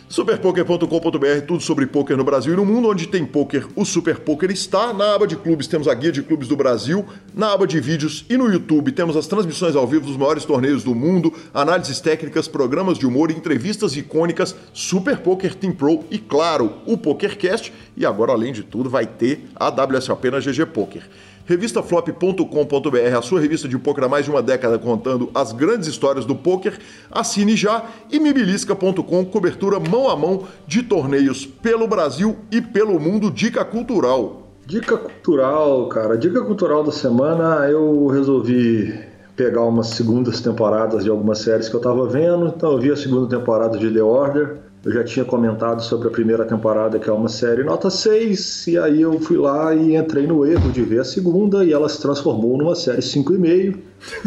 Superpoker.com.br, 0.07 1.41
tudo 1.47 1.63
sobre 1.63 1.87
poker 1.87 2.15
no 2.15 2.23
Brasil 2.23 2.53
e 2.53 2.55
no 2.55 2.63
mundo. 2.63 2.87
Onde 2.87 3.07
tem 3.07 3.25
poker, 3.25 3.65
o 3.75 3.83
Super 3.83 4.19
Poker 4.19 4.51
está. 4.51 4.93
Na 4.93 5.15
aba 5.15 5.25
de 5.25 5.35
clubes 5.35 5.65
temos 5.65 5.87
a 5.87 5.93
guia 5.95 6.11
de 6.11 6.21
clubes 6.21 6.47
do 6.47 6.55
Brasil. 6.55 7.03
Na 7.33 7.51
aba 7.51 7.65
de 7.65 7.79
vídeos 7.79 8.23
e 8.29 8.37
no 8.37 8.47
YouTube 8.47 8.91
temos 8.91 9.17
as 9.17 9.25
transmissões 9.25 9.75
ao 9.75 9.87
vivo 9.87 10.05
dos 10.05 10.15
maiores 10.15 10.45
torneios 10.45 10.83
do 10.83 10.93
mundo, 10.93 11.33
análises 11.51 11.99
técnicas, 11.99 12.47
programas 12.47 12.99
de 12.99 13.07
humor, 13.07 13.31
entrevistas 13.31 13.95
icônicas, 13.97 14.55
Super 14.71 15.17
Poker 15.17 15.55
Team 15.55 15.71
Pro 15.71 16.03
e, 16.11 16.19
claro, 16.19 16.75
o 16.85 16.95
PokerCast. 16.95 17.73
E 17.97 18.05
agora, 18.05 18.33
além 18.33 18.53
de 18.53 18.61
tudo, 18.61 18.91
vai 18.91 19.07
ter 19.07 19.49
a 19.55 19.69
WSOP 19.69 20.29
na 20.29 20.39
GG 20.39 20.67
Poker. 20.67 21.09
Revistaflop.com.br, 21.45 23.17
a 23.17 23.21
sua 23.21 23.41
revista 23.41 23.67
de 23.67 23.77
poker 23.77 24.05
há 24.05 24.07
mais 24.07 24.25
de 24.25 24.31
uma 24.31 24.41
década 24.41 24.79
contando 24.79 25.29
as 25.33 25.51
grandes 25.51 25.87
histórias 25.87 26.25
do 26.25 26.35
poker. 26.35 26.79
Assine 27.11 27.55
já 27.55 27.83
e 28.09 28.19
mibilisca.com, 28.19 29.25
cobertura 29.25 29.79
mão 29.79 30.09
a 30.09 30.15
mão 30.15 30.45
de 30.65 30.83
torneios 30.83 31.45
pelo 31.45 31.87
Brasil 31.87 32.37
e 32.49 32.61
pelo 32.61 32.99
mundo. 32.99 33.29
Dica 33.29 33.65
cultural. 33.65 34.47
Dica 34.65 34.97
cultural, 34.97 35.87
cara. 35.89 36.17
Dica 36.17 36.41
cultural 36.41 36.83
da 36.83 36.91
semana, 36.91 37.67
eu 37.69 38.07
resolvi 38.07 38.97
pegar 39.35 39.63
umas 39.63 39.87
segundas 39.87 40.39
temporadas 40.39 41.03
de 41.03 41.09
algumas 41.09 41.39
séries 41.39 41.67
que 41.67 41.75
eu 41.75 41.81
tava 41.81 42.07
vendo. 42.07 42.47
Então 42.47 42.71
eu 42.71 42.79
vi 42.79 42.91
a 42.91 42.95
segunda 42.95 43.37
temporada 43.37 43.77
de 43.77 43.91
The 43.91 44.01
Order. 44.01 44.57
Eu 44.85 44.91
já 44.91 45.03
tinha 45.03 45.23
comentado 45.23 45.81
sobre 45.81 46.09
a 46.09 46.11
primeira 46.11 46.43
temporada, 46.43 46.99
que 46.99 47.09
é 47.09 47.13
uma 47.13 47.29
série 47.29 47.63
nota 47.63 47.89
6, 47.89 48.67
e 48.67 48.77
aí 48.77 49.01
eu 49.01 49.17
fui 49.19 49.37
lá 49.37 49.73
e 49.73 49.95
entrei 49.95 50.27
no 50.27 50.45
erro 50.45 50.71
de 50.71 50.81
ver 50.81 50.99
a 50.99 51.05
segunda, 51.05 51.63
e 51.63 51.71
ela 51.71 51.87
se 51.87 52.01
transformou 52.01 52.57
numa 52.57 52.75
série 52.75 53.01
5,5. 53.01 53.77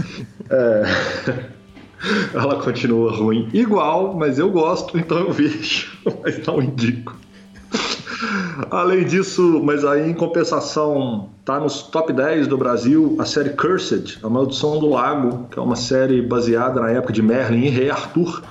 é... 0.48 1.56
Ela 2.34 2.62
continua 2.62 3.10
ruim 3.10 3.48
igual, 3.52 4.14
mas 4.14 4.38
eu 4.38 4.50
gosto, 4.50 4.98
então 4.98 5.18
eu 5.18 5.32
vejo, 5.32 5.88
mas 6.22 6.44
não 6.46 6.62
indico. 6.62 7.16
Além 8.70 9.04
disso, 9.04 9.60
mas 9.62 9.84
aí 9.84 10.10
em 10.10 10.14
compensação, 10.14 11.30
tá 11.44 11.60
nos 11.60 11.82
top 11.82 12.12
10 12.12 12.46
do 12.46 12.56
Brasil 12.56 13.16
a 13.18 13.24
série 13.24 13.50
Cursed, 13.50 14.18
A 14.22 14.28
Maldição 14.28 14.78
do 14.78 14.88
Lago, 14.88 15.46
que 15.50 15.58
é 15.58 15.62
uma 15.62 15.76
série 15.76 16.22
baseada 16.22 16.80
na 16.80 16.90
época 16.90 17.12
de 17.12 17.22
Merlin 17.22 17.66
e 17.66 17.68
Rei 17.68 17.90
Arthur 17.90 18.42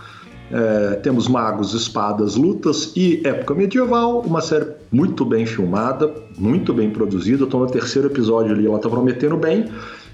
é, 0.52 0.96
temos 0.96 1.28
magos, 1.28 1.74
espadas, 1.74 2.36
lutas 2.36 2.94
e 2.96 3.22
época 3.26 3.54
medieval. 3.54 4.22
Uma 4.22 4.42
série 4.42 4.68
muito 4.92 5.26
bem 5.26 5.46
filmada, 5.46 6.14
muito 6.38 6.74
bem 6.74 6.90
produzida. 6.90 7.44
Estou 7.44 7.62
no 7.62 7.68
terceiro 7.68 8.08
episódio 8.08 8.52
ali, 8.52 8.66
ela 8.66 8.78
está 8.78 8.90
prometendo 8.90 9.38
bem. 9.38 9.70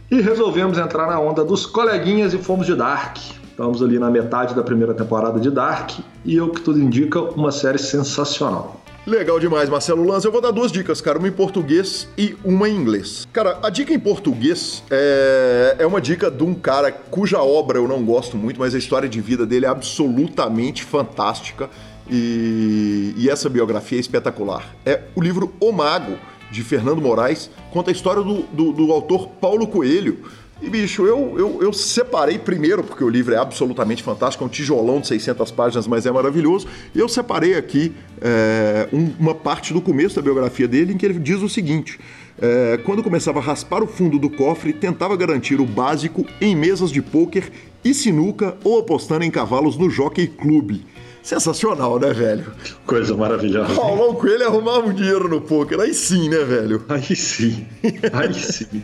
E 0.10 0.20
resolvemos 0.20 0.78
entrar 0.78 1.08
na 1.08 1.20
onda 1.20 1.44
dos 1.44 1.66
coleguinhas 1.66 2.34
e 2.34 2.38
fomos 2.38 2.66
de 2.66 2.76
Dark. 2.76 3.18
Estamos 3.50 3.84
ali 3.84 4.00
na 4.00 4.10
metade 4.10 4.56
da 4.56 4.64
primeira 4.64 4.94
temporada 4.94 5.40
de 5.40 5.52
Dark 5.52 6.00
e 6.26 6.40
o 6.40 6.50
que 6.50 6.62
tudo 6.62 6.80
indica, 6.80 7.22
uma 7.22 7.52
série 7.52 7.78
sensacional. 7.78 8.81
Legal 9.06 9.40
demais, 9.40 9.68
Marcelo 9.68 10.04
Lanza. 10.04 10.28
Eu 10.28 10.32
vou 10.32 10.42
dar 10.42 10.52
duas 10.52 10.72
dicas, 10.72 11.02
cara, 11.02 11.18
uma 11.18 11.28
em 11.28 11.32
português 11.32 12.08
e 12.16 12.38
uma 12.44 12.70
em 12.70 12.76
inglês. 12.76 13.28
Cara, 13.34 13.58
a 13.64 13.70
dica 13.72 13.92
em 13.92 14.00
português 14.00 14.84
é, 14.92 15.78
é 15.80 15.86
uma 15.88 16.00
dica 16.00 16.30
de 16.30 16.44
um 16.44 16.54
cara 16.54 16.92
cuja 16.92 17.42
obra 17.42 17.80
eu 17.80 17.88
não 17.88 18.06
gosto 18.06 18.38
muito, 18.38 18.60
mas 18.60 18.76
a 18.76 18.78
história 18.78 19.10
de 19.10 19.20
vida 19.20 19.44
dele 19.44 19.66
é 19.66 19.70
absolutamente 19.70 20.84
fantástica 20.84 21.68
e, 22.08 23.16
e 23.18 23.28
essa 23.28 23.50
biografia 23.50 23.98
é 23.98 24.02
espetacular. 24.02 24.76
É 24.86 25.02
o 25.16 25.22
livro 25.22 25.52
O 25.60 25.72
Mago, 25.72 26.18
de 26.52 26.64
Fernando 26.64 27.02
Moraes, 27.02 27.50
conta 27.72 27.90
a 27.90 27.94
história 27.94 28.22
do, 28.22 28.44
do, 28.54 28.72
do 28.72 28.92
autor 28.92 29.30
Paulo 29.40 29.66
Coelho 29.66 30.30
e, 30.62 30.70
bicho, 30.70 31.06
eu, 31.06 31.36
eu, 31.38 31.60
eu, 31.64 31.74
separei 31.74 32.38
primeiro, 32.38 32.84
porque 32.84 33.04
o 33.04 33.10
livro 33.10 33.34
é 33.34 33.38
absolutamente 33.38 34.04
fantástico, 34.04 34.44
é 34.44 34.48
um 34.48 34.50
tijolão 34.50 35.00
de 35.00 35.08
600 35.08 35.50
páginas, 35.52 35.88
mas 35.88 36.06
é 36.06 36.12
maravilhoso. 36.12 36.68
E 36.94 37.00
eu 37.00 37.10
separei 37.10 37.56
aqui 37.56 37.92
é, 38.22 38.88
um, 38.94 39.12
uma 39.20 39.34
parte 39.34 39.74
do 39.74 39.82
começo 39.82 40.16
da 40.16 40.22
biografia 40.22 40.68
dele, 40.68 40.94
em 40.94 40.98
que 40.98 41.06
ele 41.06 41.18
diz 41.18 41.42
o 41.42 41.50
seguinte: 41.50 42.00
é, 42.40 42.80
quando 42.86 43.02
começava 43.02 43.40
a 43.40 43.42
raspar 43.42 43.82
o 43.82 43.88
fundo 43.88 44.20
do 44.20 44.30
cofre, 44.30 44.72
tentava 44.72 45.16
garantir 45.16 45.60
o 45.60 45.66
básico 45.66 46.26
em 46.40 46.56
mesas 46.56 46.92
de 46.92 47.02
pôquer 47.02 47.52
e 47.84 47.94
sinuca 47.94 48.56
ou 48.64 48.80
apostando 48.80 49.26
em 49.26 49.32
cavalos 49.32 49.78
no 49.78 49.90
Jockey 49.90 50.28
Club. 50.28 50.82
Sensacional, 51.24 52.00
né, 52.00 52.12
velho? 52.14 52.52
Coisa 52.86 53.16
maravilhosa. 53.16 53.76
Paulão 53.76 54.16
Coelho 54.16 54.48
arrumava 54.48 54.88
um 54.88 54.94
dinheiro 54.94 55.30
no 55.30 55.40
poker. 55.40 55.80
Aí 55.80 55.94
sim, 55.94 56.30
né, 56.30 56.40
velho? 56.40 56.84
Aí 56.90 57.16
sim. 57.16 57.66
Aí 58.12 58.34
sim. 58.34 58.84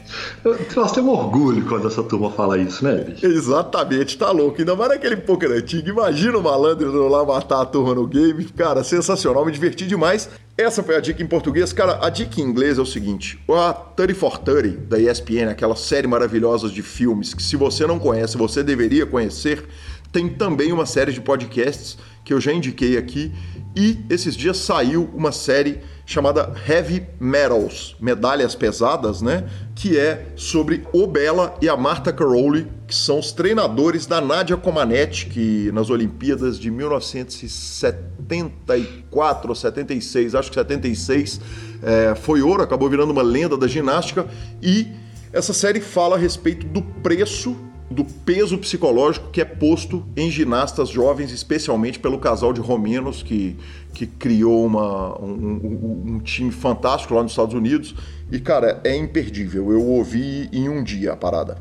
Nós 0.75 0.91
temos 0.91 1.17
orgulho 1.17 1.65
quando 1.65 1.87
essa 1.87 2.03
turma 2.03 2.31
fala 2.31 2.57
isso, 2.57 2.83
né, 2.83 2.95
bicho? 2.95 3.25
Exatamente, 3.25 4.17
tá 4.17 4.31
louco. 4.31 4.59
Ainda 4.59 4.75
mais 4.75 4.91
naquele 4.91 5.17
poker 5.17 5.51
antigo. 5.51 5.89
Imagina 5.89 6.37
o 6.37 6.43
malandro 6.43 6.89
indo 6.89 7.07
lá 7.07 7.25
matar 7.25 7.61
a 7.61 7.65
turma 7.65 7.95
no 7.95 8.05
game. 8.05 8.45
Cara, 8.45 8.83
sensacional, 8.83 9.43
me 9.45 9.51
diverti 9.51 9.87
demais. 9.87 10.29
Essa 10.57 10.81
foi 10.81 10.95
a 10.95 10.99
dica 10.99 11.21
em 11.21 11.27
português. 11.27 11.71
Cara, 11.71 11.99
a 12.05 12.09
dica 12.09 12.41
em 12.41 12.43
inglês 12.43 12.77
é 12.77 12.81
o 12.81 12.85
seguinte: 12.85 13.39
a 13.49 13.73
30 13.73 14.15
for 14.15 14.37
30 14.37 14.87
da 14.87 14.99
ESPN, 14.99 15.49
aquela 15.49 15.75
série 15.75 16.07
maravilhosa 16.07 16.69
de 16.69 16.81
filmes 16.81 17.33
que, 17.33 17.43
se 17.43 17.55
você 17.55 17.85
não 17.85 17.99
conhece, 17.99 18.37
você 18.37 18.63
deveria 18.63 19.05
conhecer, 19.05 19.67
tem 20.11 20.27
também 20.29 20.71
uma 20.71 20.85
série 20.85 21.11
de 21.11 21.21
podcasts 21.21 21.97
que 22.27 22.33
eu 22.33 22.41
já 22.41 22.51
indiquei 22.51 22.97
aqui. 22.97 23.31
E 23.73 23.99
esses 24.09 24.35
dias 24.35 24.57
saiu 24.57 25.09
uma 25.13 25.31
série 25.31 25.79
chamada 26.05 26.53
Heavy 26.67 27.07
Metals, 27.21 27.95
medalhas 28.01 28.53
pesadas, 28.53 29.21
né? 29.21 29.45
Que 29.73 29.97
é 29.97 30.33
sobre 30.35 30.83
o 30.91 31.07
Bela 31.07 31.55
e 31.61 31.69
a 31.69 31.77
Marta 31.77 32.11
Caroli, 32.11 32.67
que 32.85 32.93
são 32.93 33.19
os 33.19 33.31
treinadores 33.31 34.05
da 34.05 34.19
Nadia 34.19 34.57
Comaneci, 34.57 35.27
que 35.27 35.71
nas 35.71 35.89
Olimpíadas 35.89 36.59
de 36.59 36.69
1974 36.69 39.49
ou 39.49 39.55
76, 39.55 40.35
acho 40.35 40.49
que 40.49 40.55
76, 40.55 41.39
é, 41.81 42.13
foi 42.15 42.41
ouro, 42.41 42.61
acabou 42.61 42.89
virando 42.89 43.11
uma 43.11 43.23
lenda 43.23 43.55
da 43.55 43.67
ginástica. 43.67 44.27
E 44.61 44.85
essa 45.31 45.53
série 45.53 45.79
fala 45.79 46.17
a 46.17 46.19
respeito 46.19 46.67
do 46.67 46.81
preço 46.81 47.55
do 47.89 48.03
peso 48.03 48.57
psicológico 48.57 49.29
que 49.29 49.39
é 49.39 49.45
posto 49.45 50.05
em 50.15 50.29
ginastas 50.29 50.89
jovens, 50.89 51.31
especialmente 51.31 51.99
pelo 51.99 52.19
casal 52.19 52.51
de 52.51 52.59
romenos 52.59 53.23
que, 53.23 53.55
que 53.93 54.05
criou 54.05 54.65
uma, 54.65 55.17
um, 55.21 55.31
um, 55.31 56.03
um, 56.15 56.19
time 56.19 56.51
fantástico 56.51 57.13
lá 57.13 57.23
nos 57.23 57.31
Estados 57.31 57.53
Unidos. 57.53 57.95
E, 58.31 58.39
cara, 58.39 58.81
é 58.83 58.95
imperdível. 58.95 59.71
Eu 59.71 59.85
ouvi 59.85 60.49
em 60.51 60.67
um 60.67 60.83
dia 60.83 61.13
a 61.13 61.15
parada. 61.15 61.57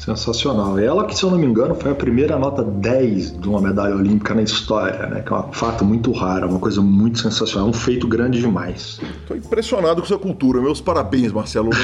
Sensacional. 0.00 0.78
Ela 0.78 1.04
que, 1.04 1.14
se 1.14 1.22
eu 1.22 1.30
não 1.30 1.36
me 1.38 1.46
engano, 1.46 1.74
foi 1.74 1.90
a 1.90 1.94
primeira 1.94 2.38
nota 2.38 2.62
10 2.64 3.38
de 3.38 3.46
uma 3.46 3.60
medalha 3.60 3.94
olímpica 3.94 4.34
na 4.34 4.40
história, 4.40 5.06
né? 5.06 5.20
Que 5.20 5.30
é 5.30 5.36
um 5.36 5.52
fato 5.52 5.84
muito 5.84 6.10
raro, 6.10 6.48
uma 6.48 6.58
coisa 6.58 6.80
muito 6.80 7.18
sensacional, 7.18 7.68
um 7.68 7.72
feito 7.72 8.08
grande 8.08 8.40
demais. 8.40 8.98
Estou 9.20 9.36
impressionado 9.36 10.00
com 10.00 10.08
sua 10.08 10.18
cultura. 10.18 10.58
Meus 10.58 10.80
parabéns, 10.80 11.32
Marcelo 11.32 11.68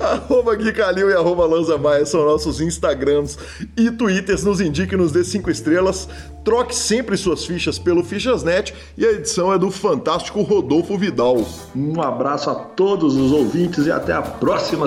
arroba 0.00 0.54
Gui 0.56 0.72
Calil 0.72 1.10
e 1.10 1.12
arroba 1.14 1.44
Lanza 1.44 1.76
Maia 1.76 2.06
são 2.06 2.24
nossos 2.24 2.62
Instagrams 2.62 3.36
e 3.76 3.90
Twitters. 3.90 4.42
Nos 4.42 4.58
indique, 4.60 4.96
nos 4.96 5.12
dê 5.12 5.22
cinco 5.22 5.50
estrelas. 5.50 6.08
Troque 6.44 6.74
sempre 6.74 7.16
suas 7.16 7.44
fichas 7.44 7.78
pelo 7.78 8.04
Fichasnet 8.04 8.74
e 8.98 9.04
a 9.04 9.12
edição 9.12 9.52
é 9.52 9.58
do 9.58 9.70
fantástico 9.70 10.42
Rodolfo 10.42 10.96
Vidal. 10.98 11.42
Um 11.74 12.00
abraço 12.02 12.50
a 12.50 12.54
todos 12.54 13.16
os 13.16 13.32
ouvintes 13.32 13.86
e 13.86 13.90
até 13.90 14.12
a 14.12 14.22
próxima 14.22 14.86